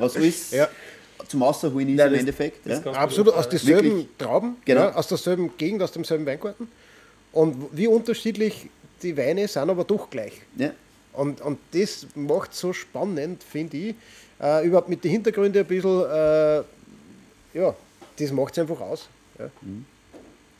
Was 0.00 0.16
alles 0.16 0.50
Ja. 0.50 0.68
zum 1.28 1.42
Rausholen 1.42 1.88
ist 1.88 1.96
Nein, 1.96 2.06
im 2.08 2.12
das- 2.12 2.20
Endeffekt. 2.20 2.66
das 2.66 2.84
ja. 2.84 2.92
Absolut, 2.92 3.34
aus 3.34 3.50
Wirklich. 3.66 4.06
Trauben, 4.18 4.56
Genau. 4.64 4.80
ja, 4.82 4.94
aus 4.94 5.06
derselben 5.08 5.56
Gegend, 5.56 5.82
aus 5.82 5.92
demselben 5.92 6.26
Weingarten. 6.26 6.68
Und 7.32 7.68
wie 7.72 7.86
unterschiedlich 7.86 8.68
die 9.02 9.16
Weine 9.16 9.46
sind, 9.46 9.68
aber 9.70 9.84
doch 9.84 10.08
gleich. 10.10 10.32
Ja. 10.56 10.70
Und, 11.12 11.40
und 11.40 11.58
das 11.72 12.06
macht 12.14 12.54
so 12.54 12.72
spannend, 12.72 13.42
finde 13.42 13.76
ich. 13.76 13.94
Äh, 14.40 14.66
überhaupt 14.66 14.88
mit 14.88 15.02
den 15.04 15.10
Hintergründen 15.12 15.62
ein 15.62 15.66
bisschen, 15.66 16.02
äh, 16.10 16.56
ja, 17.58 17.74
das 18.18 18.32
macht 18.32 18.52
es 18.52 18.58
einfach 18.58 18.80
aus. 18.80 19.08
Ja. 19.38 19.48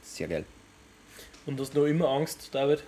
Sehr 0.02 0.28
geil. 0.28 0.44
Und 1.44 1.60
hast 1.60 1.74
du 1.74 1.80
noch 1.80 1.86
immer 1.86 2.08
Angst, 2.08 2.48
David? 2.52 2.82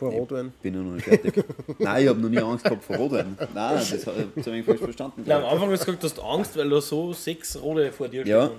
Vor 0.00 0.10
Rotwein. 0.12 0.52
Bin 0.62 0.74
ich 0.74 0.80
noch 0.80 0.92
nicht 0.94 1.04
fertig. 1.04 1.44
Nein, 1.78 2.02
ich 2.02 2.08
habe 2.08 2.20
noch 2.20 2.28
nie 2.30 2.38
Angst 2.38 2.64
gehabt 2.64 2.82
vor 2.84 2.96
Rotwein. 2.96 3.36
Nein, 3.54 3.74
das 3.76 4.06
habe 4.06 4.56
ich 4.58 4.64
falsch 4.64 4.80
verstanden. 4.80 5.22
Nein, 5.26 5.36
am 5.42 5.44
Anfang 5.44 5.70
hast 5.70 5.86
du 5.86 5.92
gesagt, 5.94 6.02
du 6.02 6.08
hast 6.08 6.18
Angst, 6.34 6.56
weil 6.56 6.68
da 6.70 6.80
so 6.80 7.12
sechs 7.12 7.60
Rote 7.60 7.92
vor 7.92 8.08
dir 8.08 8.26
Ja. 8.26 8.46
stehen. 8.46 8.58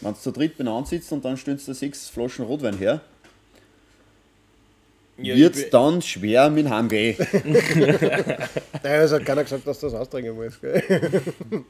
Wenn 0.00 0.12
du 0.14 0.20
zu 0.20 0.30
dritt 0.30 0.56
beieinander 0.56 0.86
sitzt 0.88 1.10
und 1.10 1.24
dann 1.24 1.36
stellst 1.36 1.66
du 1.66 1.74
sechs 1.74 2.08
Flaschen 2.08 2.44
Rotwein 2.44 2.78
her, 2.78 3.00
Ja, 5.20 5.34
wird 5.34 5.56
es 5.56 5.70
dann 5.70 6.00
schwer 6.00 6.48
mit 6.48 6.66
dem 6.66 6.70
Heimgehen. 6.70 7.16
Nein, 8.82 9.00
es 9.00 9.12
hat 9.12 9.24
keiner 9.24 9.42
gesagt, 9.42 9.66
dass 9.66 9.80
das 9.80 9.92
austrinken 9.92 10.34
muss. 10.34 10.60
Gell? 10.60 10.82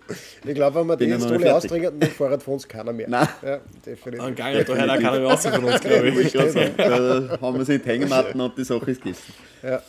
Ich 0.47 0.55
glaube, 0.55 0.81
wenn 0.81 0.87
wir 0.87 0.97
die 0.97 1.07
ja 1.07 1.17
jetzt 1.17 1.27
alle 1.27 1.55
austrinken, 1.55 1.99
dann 1.99 2.11
fährt 2.11 2.43
von 2.43 2.55
uns 2.55 2.69
keiner 2.69 2.93
mehr. 2.93 3.09
Nein. 3.09 3.29
Ja, 3.43 3.61
definitiv. 3.87 4.25
Dann 4.25 4.35
gang 4.35 4.53
da 4.53 4.59
hört 4.59 4.71
auch 4.91 4.95
keiner 4.95 5.19
mehr 5.19 5.29
raus 5.29 5.47
von 5.47 5.65
uns, 5.65 5.81
glaube 5.81 6.09
ich. 6.09 6.19
Ich 6.35 6.53
sagen, 6.53 6.75
da 6.77 7.39
haben 7.41 7.59
wir 7.59 7.65
sie 7.65 7.75
in 7.77 7.83
die 7.83 7.89
Hängematten 7.89 8.41
und 8.41 8.59
die 8.59 8.65
Sache 8.65 8.91
ist 8.91 9.03
gegessen. 9.03 9.33
Ja. 9.63 9.83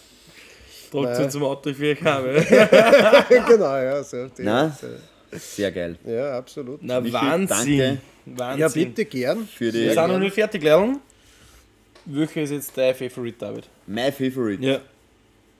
Tragt 0.91 1.19
uns 1.19 1.33
zum 1.33 1.43
Auto 1.43 1.73
für 1.73 1.95
Kabel. 1.95 2.41
genau, 2.43 3.77
ja. 3.77 4.03
So, 4.03 4.27
die, 4.27 4.43
Nein. 4.43 4.71
Sehr 5.31 5.71
geil. 5.71 5.97
Ja, 6.05 6.37
absolut. 6.37 6.79
Na, 6.81 6.99
Michi, 6.99 7.13
Wahnsinn. 7.13 7.47
danke. 7.47 7.97
Wahnsinn. 8.25 8.59
ja, 8.59 8.67
bitte 8.69 9.05
gern. 9.05 9.47
Für 9.47 9.65
Wir 9.65 9.71
die 9.71 9.89
sind 9.89 10.07
noch 10.07 10.17
nicht 10.19 10.33
fertig, 10.33 10.63
Leon. 10.63 10.99
Welcher 12.11 12.41
ist 12.41 12.51
jetzt 12.51 12.77
dein 12.77 12.95
Favorite, 12.95 13.37
David? 13.37 13.69
My 13.87 14.11
Favorite. 14.11 14.63
Ja. 14.65 14.81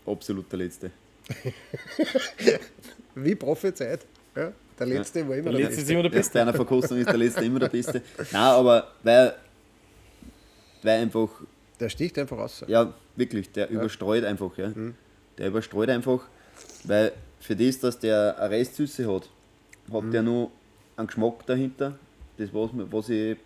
Absolut 0.06 0.52
der 0.52 0.60
letzte. 0.60 0.92
Wie 3.16 3.36
prophezeit. 3.36 4.06
Ja, 4.36 4.52
der 4.80 4.88
letzte 4.88 5.28
war 5.28 5.36
immer 5.36 5.52
Der 5.52 5.60
der 5.60 5.60
letzte 5.68 5.74
ist 5.74 5.78
beste. 5.88 5.94
immer 5.94 6.04
der 6.04 6.10
Beste. 6.10 6.42
einer 6.42 6.54
Verkostung 6.54 6.98
ist 6.98 7.08
der 7.10 7.18
letzte 7.18 7.46
immer 7.46 7.60
der 7.60 7.70
beste. 7.70 8.02
Nein, 8.32 8.36
aber 8.42 8.88
weil, 9.04 9.36
weil 10.84 11.02
einfach 11.02 11.30
Der 11.80 11.90
sticht 11.90 12.18
einfach 12.18 12.38
raus. 12.38 12.64
Ja, 12.68 12.94
wirklich, 13.16 13.52
der 13.52 13.70
überstreut 13.70 14.24
einfach, 14.24 14.58
ja. 14.58 14.72
Der 15.38 15.48
überstreut 15.48 15.90
einfach, 15.90 16.22
weil 16.86 17.12
für 17.40 17.56
das, 17.56 17.80
dass 17.80 18.00
der 18.00 18.38
eine 18.40 18.50
Restsüße 18.52 19.12
hat, 19.14 19.30
hat 19.92 20.14
der 20.14 20.22
nur 20.22 20.52
einen 20.96 21.08
Geschmack 21.08 21.46
dahinter. 21.46 21.98
Das, 22.38 22.54
was, 22.54 22.72
mir- 22.74 22.92
was 22.92 23.10
ich 23.10 23.38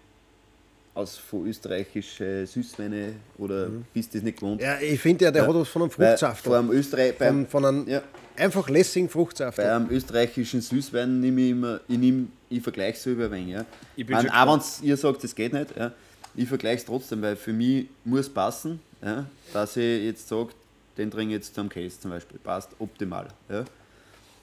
aus 0.96 1.18
von 1.18 1.48
österreichischen 1.48 2.46
Süßweine 2.46 3.14
oder 3.38 3.70
bist 3.94 4.14
das 4.14 4.22
nicht 4.22 4.40
gewohnt. 4.40 4.62
Ja, 4.62 4.80
ich 4.80 5.00
finde 5.00 5.26
ja, 5.26 5.32
der 5.32 5.48
hat 5.48 5.56
was 5.56 5.68
von 5.68 5.84
einem 5.84 5.92
Fruchtsaft. 5.92 6.44
Vor 6.44 6.58
einem 6.58 6.72
Österreich, 6.72 7.16
Von, 7.16 7.28
beim, 7.28 7.48
von 7.48 7.66
einem 7.66 7.88
ja, 7.88 8.04
einfach 8.36 8.70
lässigen 8.70 9.10
Fruchtsaft. 9.10 9.58
bei 9.58 9.72
einem 9.72 9.90
österreichischen 9.90 10.62
Süßwein 10.62 11.20
nehme 11.20 11.42
ich 11.42 11.50
immer, 11.52 11.80
ich, 11.88 11.98
nehm, 11.98 12.32
ich 12.50 12.62
vergleiche 12.62 12.98
es 12.98 13.06
über 13.08 13.26
ein 13.26 13.32
wenig. 13.32 13.54
Ja. 13.54 13.66
Ich 13.96 14.06
bin 14.06 14.16
auch 14.16 14.60
wenn 14.82 14.88
ihr 14.88 14.98
sagt, 14.98 15.24
das 15.24 15.34
geht 15.34 15.54
nicht, 15.54 15.76
ja, 15.76 15.92
ich 16.36 16.48
vergleiche 16.48 16.78
es 16.78 16.86
trotzdem, 16.86 17.22
weil 17.22 17.36
für 17.36 17.54
mich 17.54 17.88
muss 18.04 18.30
passen, 18.30 18.80
ja, 19.02 19.26
dass 19.52 19.76
ich 19.78 20.04
jetzt 20.04 20.28
sage, 20.28 20.50
den 20.98 21.10
trinke 21.10 21.34
ich 21.34 21.40
jetzt 21.40 21.56
zum 21.56 21.70
Käse 21.70 22.00
zum 22.00 22.12
Beispiel. 22.12 22.40
Passt 22.40 22.70
optimal. 22.78 23.28
Ja. 23.50 23.66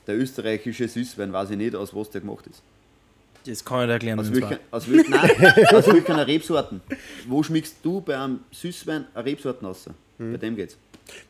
Der 0.07 0.19
österreichische 0.19 0.89
Süßwein 0.89 1.33
weiß 1.33 1.51
ich 1.51 1.57
nicht, 1.57 1.77
aus 1.77 1.95
was 1.95 2.11
der 2.11 2.21
gemacht 2.21 2.47
ist. 2.49 2.63
Das 3.47 3.65
kann 3.65 3.81
ich 3.81 3.87
dir 3.87 3.93
erklären. 3.93 4.19
Aus 4.19 4.33
welchen, 4.33 4.59
aus 4.71 4.87
nein, 5.09 5.31
aus 5.73 5.87
welchen 5.87 6.17
Rebsorten. 6.17 6.81
Wo 7.27 7.43
schmeckst 7.43 7.77
du 7.83 8.01
bei 8.01 8.19
einem 8.19 8.41
Süßwein 8.51 9.07
eine 9.15 9.25
Rebsorten 9.25 9.67
raus? 9.67 9.87
Hm. 10.19 10.33
Bei 10.33 10.39
dem 10.39 10.57
geht's. 10.57 10.77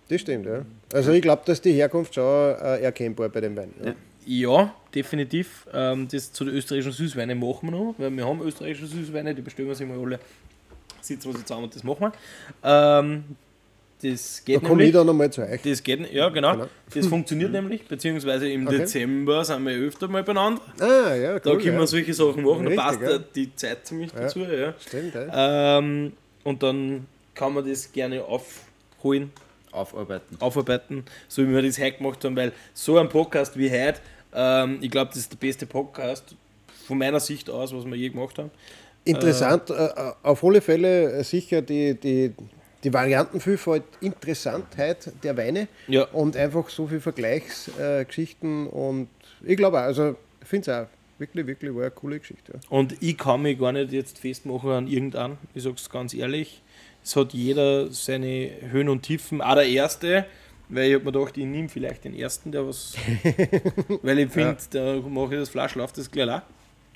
Das 0.09 0.21
stimmt, 0.21 0.47
ja. 0.47 0.65
Also 0.93 1.13
ich 1.13 1.23
glaube, 1.23 1.43
dass 1.47 1.61
die 1.61 1.73
Herkunft 1.73 2.15
schon 2.15 2.25
äh, 2.25 2.81
erkennbar 2.81 3.29
bei 3.29 3.41
dem 3.41 3.57
Wein. 3.57 3.73
Ja. 3.85 3.95
Ja. 4.27 4.75
Definitiv. 4.95 5.67
Ähm, 5.73 6.09
das 6.11 6.33
zu 6.33 6.45
den 6.45 6.55
österreichischen 6.55 6.93
Süßweinen 6.93 7.39
machen 7.39 7.71
wir 7.71 7.71
noch, 7.71 7.95
weil 7.97 8.11
wir 8.11 8.27
haben 8.27 8.41
österreichische 8.43 8.87
Süßweine, 8.87 9.35
die 9.35 9.43
bestellen 9.43 9.69
wir 9.69 9.75
sich 9.75 9.87
mal 9.87 9.99
alle. 9.99 10.19
Sitzen 11.01 11.31
wir 11.31 11.39
sie 11.39 11.45
zusammen 11.45 11.65
und 11.65 11.75
das 11.75 11.85
machen 11.85 12.01
wir. 12.01 12.13
Ähm, 12.65 13.25
das 14.03 14.43
Da 14.45 14.53
geht 14.53 14.65
komme 14.65 14.85
ich 14.85 14.93
dann 14.93 15.07
nochmal 15.07 15.31
zu 15.31 15.43
euch. 15.43 15.61
Das 15.63 15.83
geht, 15.83 16.13
ja, 16.13 16.29
genau. 16.29 16.53
Genau. 16.53 16.69
Das 16.95 17.07
funktioniert 17.07 17.53
nämlich, 17.53 17.87
beziehungsweise 17.87 18.51
im 18.51 18.67
Okay. 18.67 18.79
Dezember 18.79 19.45
sind 19.45 19.65
wir 19.65 19.73
öfter 19.73 20.09
mal 20.09 20.23
beieinander. 20.23 20.63
Ah, 20.79 21.15
ja, 21.15 21.35
cool. 21.35 21.41
Da 21.41 21.51
können 21.53 21.75
ja. 21.75 21.79
wir 21.79 21.87
solche 21.87 22.15
Sachen 22.15 22.43
machen, 22.43 22.65
da 22.65 22.71
Richtig, 22.71 22.77
passt 22.77 23.01
ja. 23.03 23.11
ja. 23.11 23.19
die 23.19 23.57
Zeit 23.57 23.87
ziemlich 23.87 24.13
dazu. 24.13 24.41
Ja. 24.41 24.75
Stimmt, 24.79 25.15
ja. 25.15 25.79
Ähm, 25.79 26.13
und 26.45 26.63
dann 26.63 27.07
kann 27.35 27.55
man 27.55 27.69
das 27.69 27.91
gerne 27.93 28.23
aufholen, 28.25 29.33
Aufarbeiten. 29.73 30.37
aufarbeiten, 30.41 31.05
so 31.29 31.43
wie 31.47 31.53
wir 31.53 31.63
das 31.63 31.79
heute 31.79 31.99
gemacht 31.99 32.25
haben, 32.25 32.37
weil 32.37 32.53
so 32.75 32.99
ein 32.99 33.09
Podcast 33.09 33.57
wie 33.59 33.71
heute, 33.71 34.01
ähm, 34.35 34.79
ich 34.81 34.91
glaube, 34.91 35.11
das 35.11 35.19
ist 35.19 35.33
der 35.33 35.39
beste 35.39 35.67
Podcast 35.67 36.35
von 36.87 36.99
meiner 36.99 37.21
Sicht 37.21 37.49
aus, 37.49 37.75
was 37.75 37.85
wir 37.85 37.97
je 37.97 38.09
gemacht 38.09 38.39
haben. 38.39 38.51
Interessant, 39.05 39.71
äh, 39.71 39.75
äh, 39.75 40.13
auf 40.23 40.45
alle 40.45 40.61
Fälle 40.61 41.13
äh, 41.13 41.25
sicher 41.25 41.63
die, 41.63 41.95
die, 41.95 42.33
die 42.85 42.93
Variantenvielfalt, 42.93 43.83
Interessantheit 44.01 45.13
der 45.23 45.37
Weine 45.37 45.69
Ja. 45.87 46.05
und 46.13 46.37
einfach 46.37 46.69
so 46.69 46.87
viele 46.87 47.01
Vergleichsgeschichten 47.01 48.67
äh, 48.67 48.71
und 48.71 49.09
ich 49.43 49.57
glaube 49.57 49.79
auch, 49.79 49.83
also 49.85 50.17
ich 50.41 50.49
finde 50.49 50.71
es 50.71 50.77
auch 50.77 50.87
wirklich, 51.19 51.47
wirklich 51.47 51.75
war 51.75 51.83
eine 51.83 51.91
coole 51.91 52.19
Geschichte. 52.19 52.53
Ja. 52.55 52.61
Und 52.71 53.03
ich 53.03 53.17
kann 53.19 53.43
mich 53.43 53.59
gar 53.59 53.73
nicht 53.73 53.93
jetzt 53.93 54.19
festmachen 54.19 54.71
an 54.71 54.87
irgendeinen, 54.87 55.39
ich 55.55 55.63
sage 55.63 55.77
es 55.77 55.89
ganz 55.91 56.15
ehrlich. 56.15 56.63
Es 57.03 57.17
hat 57.17 57.33
jeder 57.33 57.91
seine 57.91 58.51
Höhen 58.71 58.89
und 58.91 59.03
Tiefen, 59.03 59.41
auch 59.41 59.55
der 59.55 59.67
erste, 59.67 60.27
weil 60.69 60.89
ich 60.89 60.95
habe 60.95 61.05
mir 61.05 61.13
gedacht, 61.13 61.37
ich 61.39 61.47
nehme 61.47 61.69
vielleicht 61.69 62.05
den 62.05 62.15
ersten, 62.15 62.53
der 62.53 62.67
was. 62.67 62.95
weil 64.03 64.19
ich 64.19 64.31
finde, 64.31 64.57
da 64.71 64.97
mache 65.09 65.35
ich 65.35 65.41
das 65.41 65.49
Flaschlauf, 65.49 65.93
das 65.93 66.11
gleich 66.11 66.29
auch. 66.31 66.43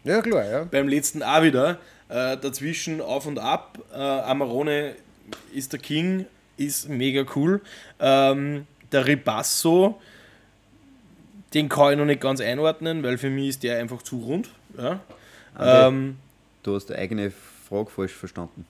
Ja, 0.05 0.21
klar, 0.21 0.45
ja. 0.45 0.65
Beim 0.65 0.89
letzten 0.89 1.23
auch 1.23 1.43
wieder. 1.43 1.79
Äh, 2.11 2.37
dazwischen 2.37 3.01
auf 3.01 3.27
und 3.27 3.39
ab. 3.39 3.79
Äh, 3.93 3.97
Amarone 3.97 4.95
ist 5.53 5.73
der 5.73 5.81
King, 5.81 6.27
ist 6.57 6.89
mega 6.89 7.25
cool. 7.37 7.61
Ähm, 8.01 8.67
der 8.93 9.07
Ribasso, 9.07 10.01
den 11.53 11.69
kann 11.69 11.93
ich 11.93 11.99
noch 11.99 12.05
nicht 12.05 12.21
ganz 12.21 12.41
einordnen, 12.41 13.03
weil 13.03 13.19
für 13.19 13.31
mich 13.31 13.49
ist 13.51 13.63
der 13.63 13.79
einfach 13.79 14.03
zu 14.03 14.19
rund. 14.19 14.49
Ja. 14.79 15.01
Ähm, 15.59 16.17
Du 16.63 16.75
hast 16.75 16.87
die 16.89 16.95
eigene 16.95 17.31
Frage 17.69 17.91
falsch 17.91 18.13
verstanden. 18.13 18.65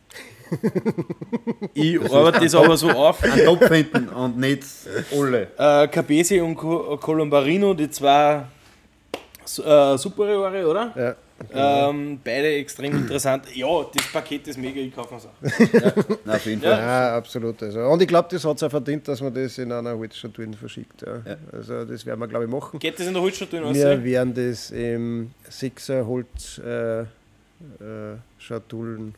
ich 1.75 2.01
arbeite 2.13 2.41
das 2.41 2.55
aber 2.55 2.77
so 2.77 2.91
auf. 2.91 3.23
Einen 3.23 3.45
Topf 3.45 3.69
hinten 3.69 4.09
und 4.09 4.37
nicht 4.39 4.65
alle. 5.17 5.49
Äh, 5.57 5.89
Capesi 5.89 6.41
und 6.41 6.57
Co- 6.57 6.97
Colombarino, 6.97 7.73
die 7.75 7.89
zwei 7.91 8.45
äh, 9.65 9.97
Superiore, 9.97 10.67
oder? 10.67 10.93
ja. 10.97 11.15
Ähm, 11.53 12.21
beide 12.25 12.55
extrem 12.55 12.95
interessant. 12.97 13.45
Ja, 13.55 13.67
das 13.95 14.07
Paket 14.13 14.47
ist 14.49 14.59
mega, 14.59 14.81
ich 14.81 14.95
kaufe 14.95 15.17
es 15.17 15.27
auch. 15.27 16.05
Na, 16.25 16.35
auf 16.35 16.47
jeden 16.47 16.63
Ja. 16.63 16.71
Fall. 16.71 16.79
Ja, 16.81 17.17
absolut. 17.17 17.63
Also. 17.63 17.81
Und 17.81 18.01
ich 18.03 18.09
glaube, 18.09 18.29
das 18.31 18.45
hat 18.45 18.57
es 18.57 18.63
auch 18.63 18.71
verdient, 18.71 19.07
dass 19.09 19.21
man 19.21 19.35
das 19.35 19.59
in 19.59 19.71
einer 19.73 19.97
Holzstatue 19.97 20.53
verschickt. 20.53 21.03
Ja. 21.03 21.17
Ja. 21.27 21.37
Also 21.53 21.85
das 21.85 22.07
werden 22.07 22.21
wir, 22.21 22.29
glaube 22.29 22.45
ich, 22.45 22.51
machen. 22.51 22.79
Geht 22.79 22.99
das 22.99 23.07
in 23.07 23.13
der 23.15 23.23
Holzstatue 23.23 23.63
aus? 23.65 23.75
Wir 23.75 24.03
werden 24.05 24.35
das 24.35 24.71
im 24.71 25.31
Sixer 25.49 26.07
Holz 26.07 26.59
äh, 26.65 27.01
äh, 27.03 27.07
Schatulen. 28.39 29.15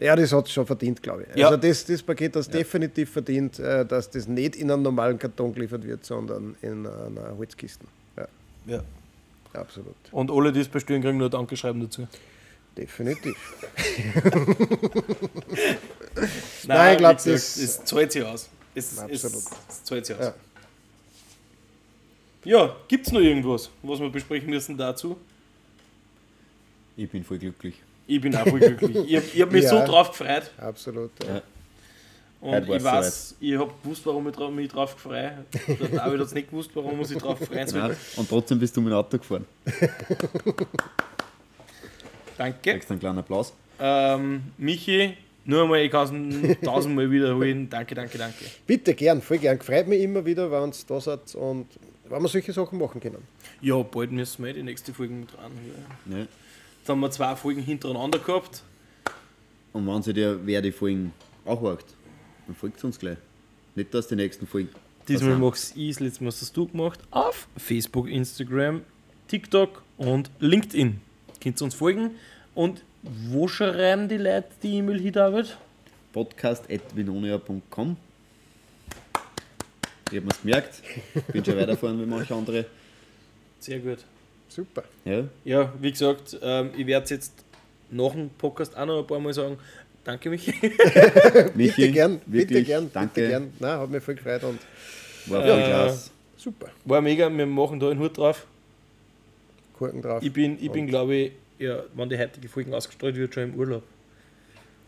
Ja, 0.00 0.14
das 0.14 0.32
hat 0.32 0.46
es 0.46 0.52
schon 0.52 0.64
verdient, 0.64 1.02
glaube 1.02 1.24
ich. 1.28 1.36
Ja. 1.36 1.46
Also 1.48 1.56
das, 1.58 1.84
das 1.84 2.02
Paket 2.02 2.34
hat 2.36 2.42
es 2.42 2.48
definitiv 2.48 3.10
verdient, 3.10 3.58
äh, 3.58 3.84
dass 3.84 4.08
das 4.08 4.28
nicht 4.28 4.54
in 4.56 4.70
einem 4.70 4.82
normalen 4.82 5.18
Karton 5.18 5.52
geliefert 5.52 5.84
wird, 5.84 6.04
sondern 6.04 6.54
in 6.62 6.86
einer 6.86 7.36
Holzkiste. 7.36 7.84
Ja, 8.16 8.28
Ja. 8.66 8.82
Absolut. 9.54 9.94
Und 10.12 10.30
alle, 10.30 10.52
die 10.52 10.60
es 10.60 10.68
bestellen, 10.68 11.02
kriegen 11.02 11.18
nur 11.18 11.30
Dankeschreiben 11.30 11.80
dazu. 11.80 12.06
Definitiv. 12.76 13.36
Nein, 16.66 16.92
ich 16.92 16.98
glaub, 16.98 17.12
wie 17.12 17.14
gesagt, 17.14 17.26
das- 17.26 17.56
es 17.56 17.84
zahlt 17.84 18.12
sich 18.12 18.22
aus. 18.24 18.48
Es, 18.74 18.98
Absolut. 18.98 19.42
es 19.68 19.84
zahlt 19.84 20.06
sich 20.06 20.16
aus. 20.16 20.24
Ja. 20.26 20.34
Ja, 22.44 22.76
gibt 22.86 23.06
es 23.06 23.12
noch 23.12 23.20
irgendwas, 23.20 23.70
was 23.82 23.98
wir 24.00 24.08
besprechen 24.10 24.48
müssen 24.50 24.76
dazu? 24.76 25.16
Ich 26.96 27.10
bin 27.10 27.24
voll 27.24 27.38
glücklich. 27.38 27.74
Ich 28.06 28.20
bin 28.20 28.34
auch 28.36 28.46
voll 28.46 28.60
glücklich. 28.60 28.96
Ich 29.10 29.16
habe 29.16 29.26
ich 29.34 29.42
hab 29.42 29.52
mich 29.52 29.64
Ja. 29.64 29.70
so 29.70 29.84
drauf 29.92 30.10
gefreut. 30.10 30.50
Absolut. 30.58 31.10
Ja. 31.24 31.42
Und 32.40 32.68
ich 32.68 32.84
weiß, 32.84 33.36
ich 33.40 33.58
habe 33.58 33.72
gewusst, 33.82 34.06
warum 34.06 34.28
ich 34.28 34.34
dra- 34.36 34.50
mich 34.50 34.68
drauf 34.68 34.94
gefreut 34.94 35.32
Der 35.66 35.88
David 35.88 36.20
hat 36.20 36.26
es 36.28 36.34
nicht 36.34 36.50
gewusst, 36.50 36.70
warum 36.74 37.02
sich 37.04 37.18
drauf 37.18 37.38
freuen 37.38 37.66
soll. 37.66 37.96
Und 38.16 38.28
trotzdem 38.28 38.58
bist 38.60 38.76
du 38.76 38.80
mit 38.80 38.92
dem 38.92 38.96
Auto 38.96 39.18
gefahren. 39.18 39.44
Danke. 42.36 42.72
Kriegst 42.72 42.90
einen 42.90 43.00
kleinen 43.00 43.18
Applaus. 43.18 43.52
Ähm, 43.80 44.42
Michi, 44.56 45.16
nur 45.44 45.62
einmal, 45.64 45.80
ich 45.80 45.90
kann 45.90 46.30
es 46.44 46.60
tausendmal 46.64 47.10
wiederholen. 47.10 47.68
Danke, 47.68 47.94
danke, 47.94 48.18
danke. 48.18 48.44
Bitte 48.66 48.94
gern, 48.94 49.20
voll 49.20 49.38
gern. 49.38 49.60
Freut 49.60 49.88
mich 49.88 50.00
immer 50.00 50.24
wieder, 50.24 50.50
wenn 50.50 50.70
es 50.70 50.86
da 50.86 51.00
seid 51.00 51.34
und 51.34 51.66
wenn 52.08 52.22
wir 52.22 52.28
solche 52.28 52.52
Sachen 52.52 52.78
machen 52.78 53.00
können. 53.00 53.22
Ja, 53.60 53.82
bald 53.82 54.12
müssen 54.12 54.44
wir 54.44 54.52
die 54.52 54.62
nächste 54.62 54.94
Folge 54.94 55.14
mit 55.14 55.32
dran. 55.32 55.50
Ja. 56.08 56.18
Ja. 56.18 56.22
Jetzt 56.22 56.88
haben 56.88 57.00
wir 57.00 57.10
zwei 57.10 57.34
Folgen 57.34 57.62
hintereinander 57.62 58.18
gehabt. 58.20 58.62
Und 59.72 59.86
wenn 59.86 60.02
sie 60.02 60.12
dir 60.14 60.38
wer 60.44 60.62
die 60.62 60.72
Folgen 60.72 61.12
auch 61.44 61.62
wagt, 61.62 61.86
dann 62.48 62.56
folgt 62.56 62.82
uns 62.82 62.98
gleich. 62.98 63.18
Nicht, 63.74 63.94
dass 63.94 64.08
die 64.08 64.16
nächsten 64.16 64.46
Folgen. 64.46 64.70
Diesmal 65.06 65.30
versagen. 65.30 65.40
machst 65.44 65.76
ich, 65.76 65.94
das 65.94 66.00
letzte 66.00 66.24
Mal 66.24 66.28
hast 66.28 66.42
das 66.42 66.52
du 66.52 66.66
gemacht. 66.66 66.98
Auf 67.10 67.46
Facebook, 67.56 68.08
Instagram, 68.08 68.82
TikTok 69.28 69.82
und 69.98 70.30
LinkedIn. 70.40 71.00
Könnt 71.40 71.60
ihr 71.60 71.64
uns 71.64 71.74
folgen. 71.74 72.12
Und 72.54 72.82
wo 73.02 73.46
schreiben 73.46 74.08
die 74.08 74.16
Leute 74.16 74.48
die 74.62 74.78
E-Mail 74.78 75.00
hin, 75.00 75.12
David? 75.12 75.56
podcast.vinonia.com. 76.12 77.96
Ich 80.10 80.16
habe 80.16 80.26
mir's 80.26 80.40
gemerkt. 80.40 80.82
Bin 81.32 81.44
schon 81.44 81.56
weiterfahren 81.56 82.00
wie 82.00 82.06
manche 82.06 82.34
andere. 82.34 82.64
Sehr 83.60 83.78
gut. 83.78 83.98
Super. 84.48 84.84
Ja. 85.04 85.24
Ja, 85.44 85.72
wie 85.80 85.90
gesagt, 85.92 86.38
ähm, 86.40 86.70
ich 86.76 86.86
werde 86.86 87.14
jetzt 87.14 87.32
nach 87.90 88.12
dem 88.12 88.30
Podcast 88.30 88.76
auch 88.76 88.86
noch 88.86 89.00
ein 89.00 89.06
paar 89.06 89.20
Mal 89.20 89.34
sagen, 89.34 89.58
danke 90.08 90.30
Michi. 90.30 90.52
Michi, 91.54 91.74
Bitte 91.76 91.92
gern, 91.92 92.20
wirklich, 92.26 92.48
bitte 92.48 92.62
gern, 92.64 92.90
danke. 92.92 93.14
bitte 93.14 93.28
gern. 93.28 93.52
Nein, 93.60 93.78
hat 93.78 93.90
mich 93.90 94.02
voll 94.02 94.14
gefreut 94.14 94.42
und 94.44 94.58
War 95.26 95.42
voll 95.42 95.50
Äh, 95.60 95.66
klasse. 95.68 96.10
super. 96.36 96.68
War 96.84 97.00
mega, 97.02 97.28
wir 97.30 97.46
machen 97.46 97.78
da 97.78 97.90
einen 97.90 98.00
Hut 98.00 98.16
drauf. 98.16 98.46
Korken 99.78 100.02
drauf. 100.02 100.22
Ich 100.22 100.32
bin, 100.32 100.58
ich 100.60 100.70
bin 100.72 100.86
glaube 100.86 101.14
ich, 101.14 101.32
ja, 101.58 101.82
wenn 101.94 102.08
die 102.08 102.18
heutige 102.18 102.48
Folge 102.48 102.74
ausgestrahlt 102.76 103.16
wird, 103.16 103.34
schon 103.34 103.44
im 103.44 103.54
Urlaub. 103.54 103.82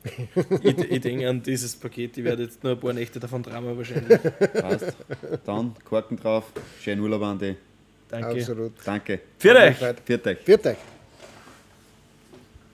ich, 0.62 0.78
ich 0.78 1.00
denke 1.02 1.28
an 1.28 1.42
dieses 1.42 1.76
Paket, 1.76 2.16
ich 2.16 2.24
werde 2.24 2.44
jetzt 2.44 2.64
nur 2.64 2.72
ein 2.72 2.80
paar 2.80 2.94
Nächte 2.94 3.20
davon 3.20 3.42
träumen 3.42 3.76
wahrscheinlich. 3.76 4.18
Passt. 4.54 4.96
Dann 5.44 5.74
Korken 5.84 6.16
drauf. 6.16 6.44
Schönen 6.82 7.02
Urlaub 7.02 7.22
an 7.22 7.38
die. 7.38 7.54
Danke. 8.08 8.28
Absolut. 8.30 8.72
Danke. 8.84 9.20
Für 9.38 9.54
euch! 9.56 9.76
Viert 10.04 10.26
euch. 10.26 10.38
Viert 10.38 10.66
euch. 10.66 10.99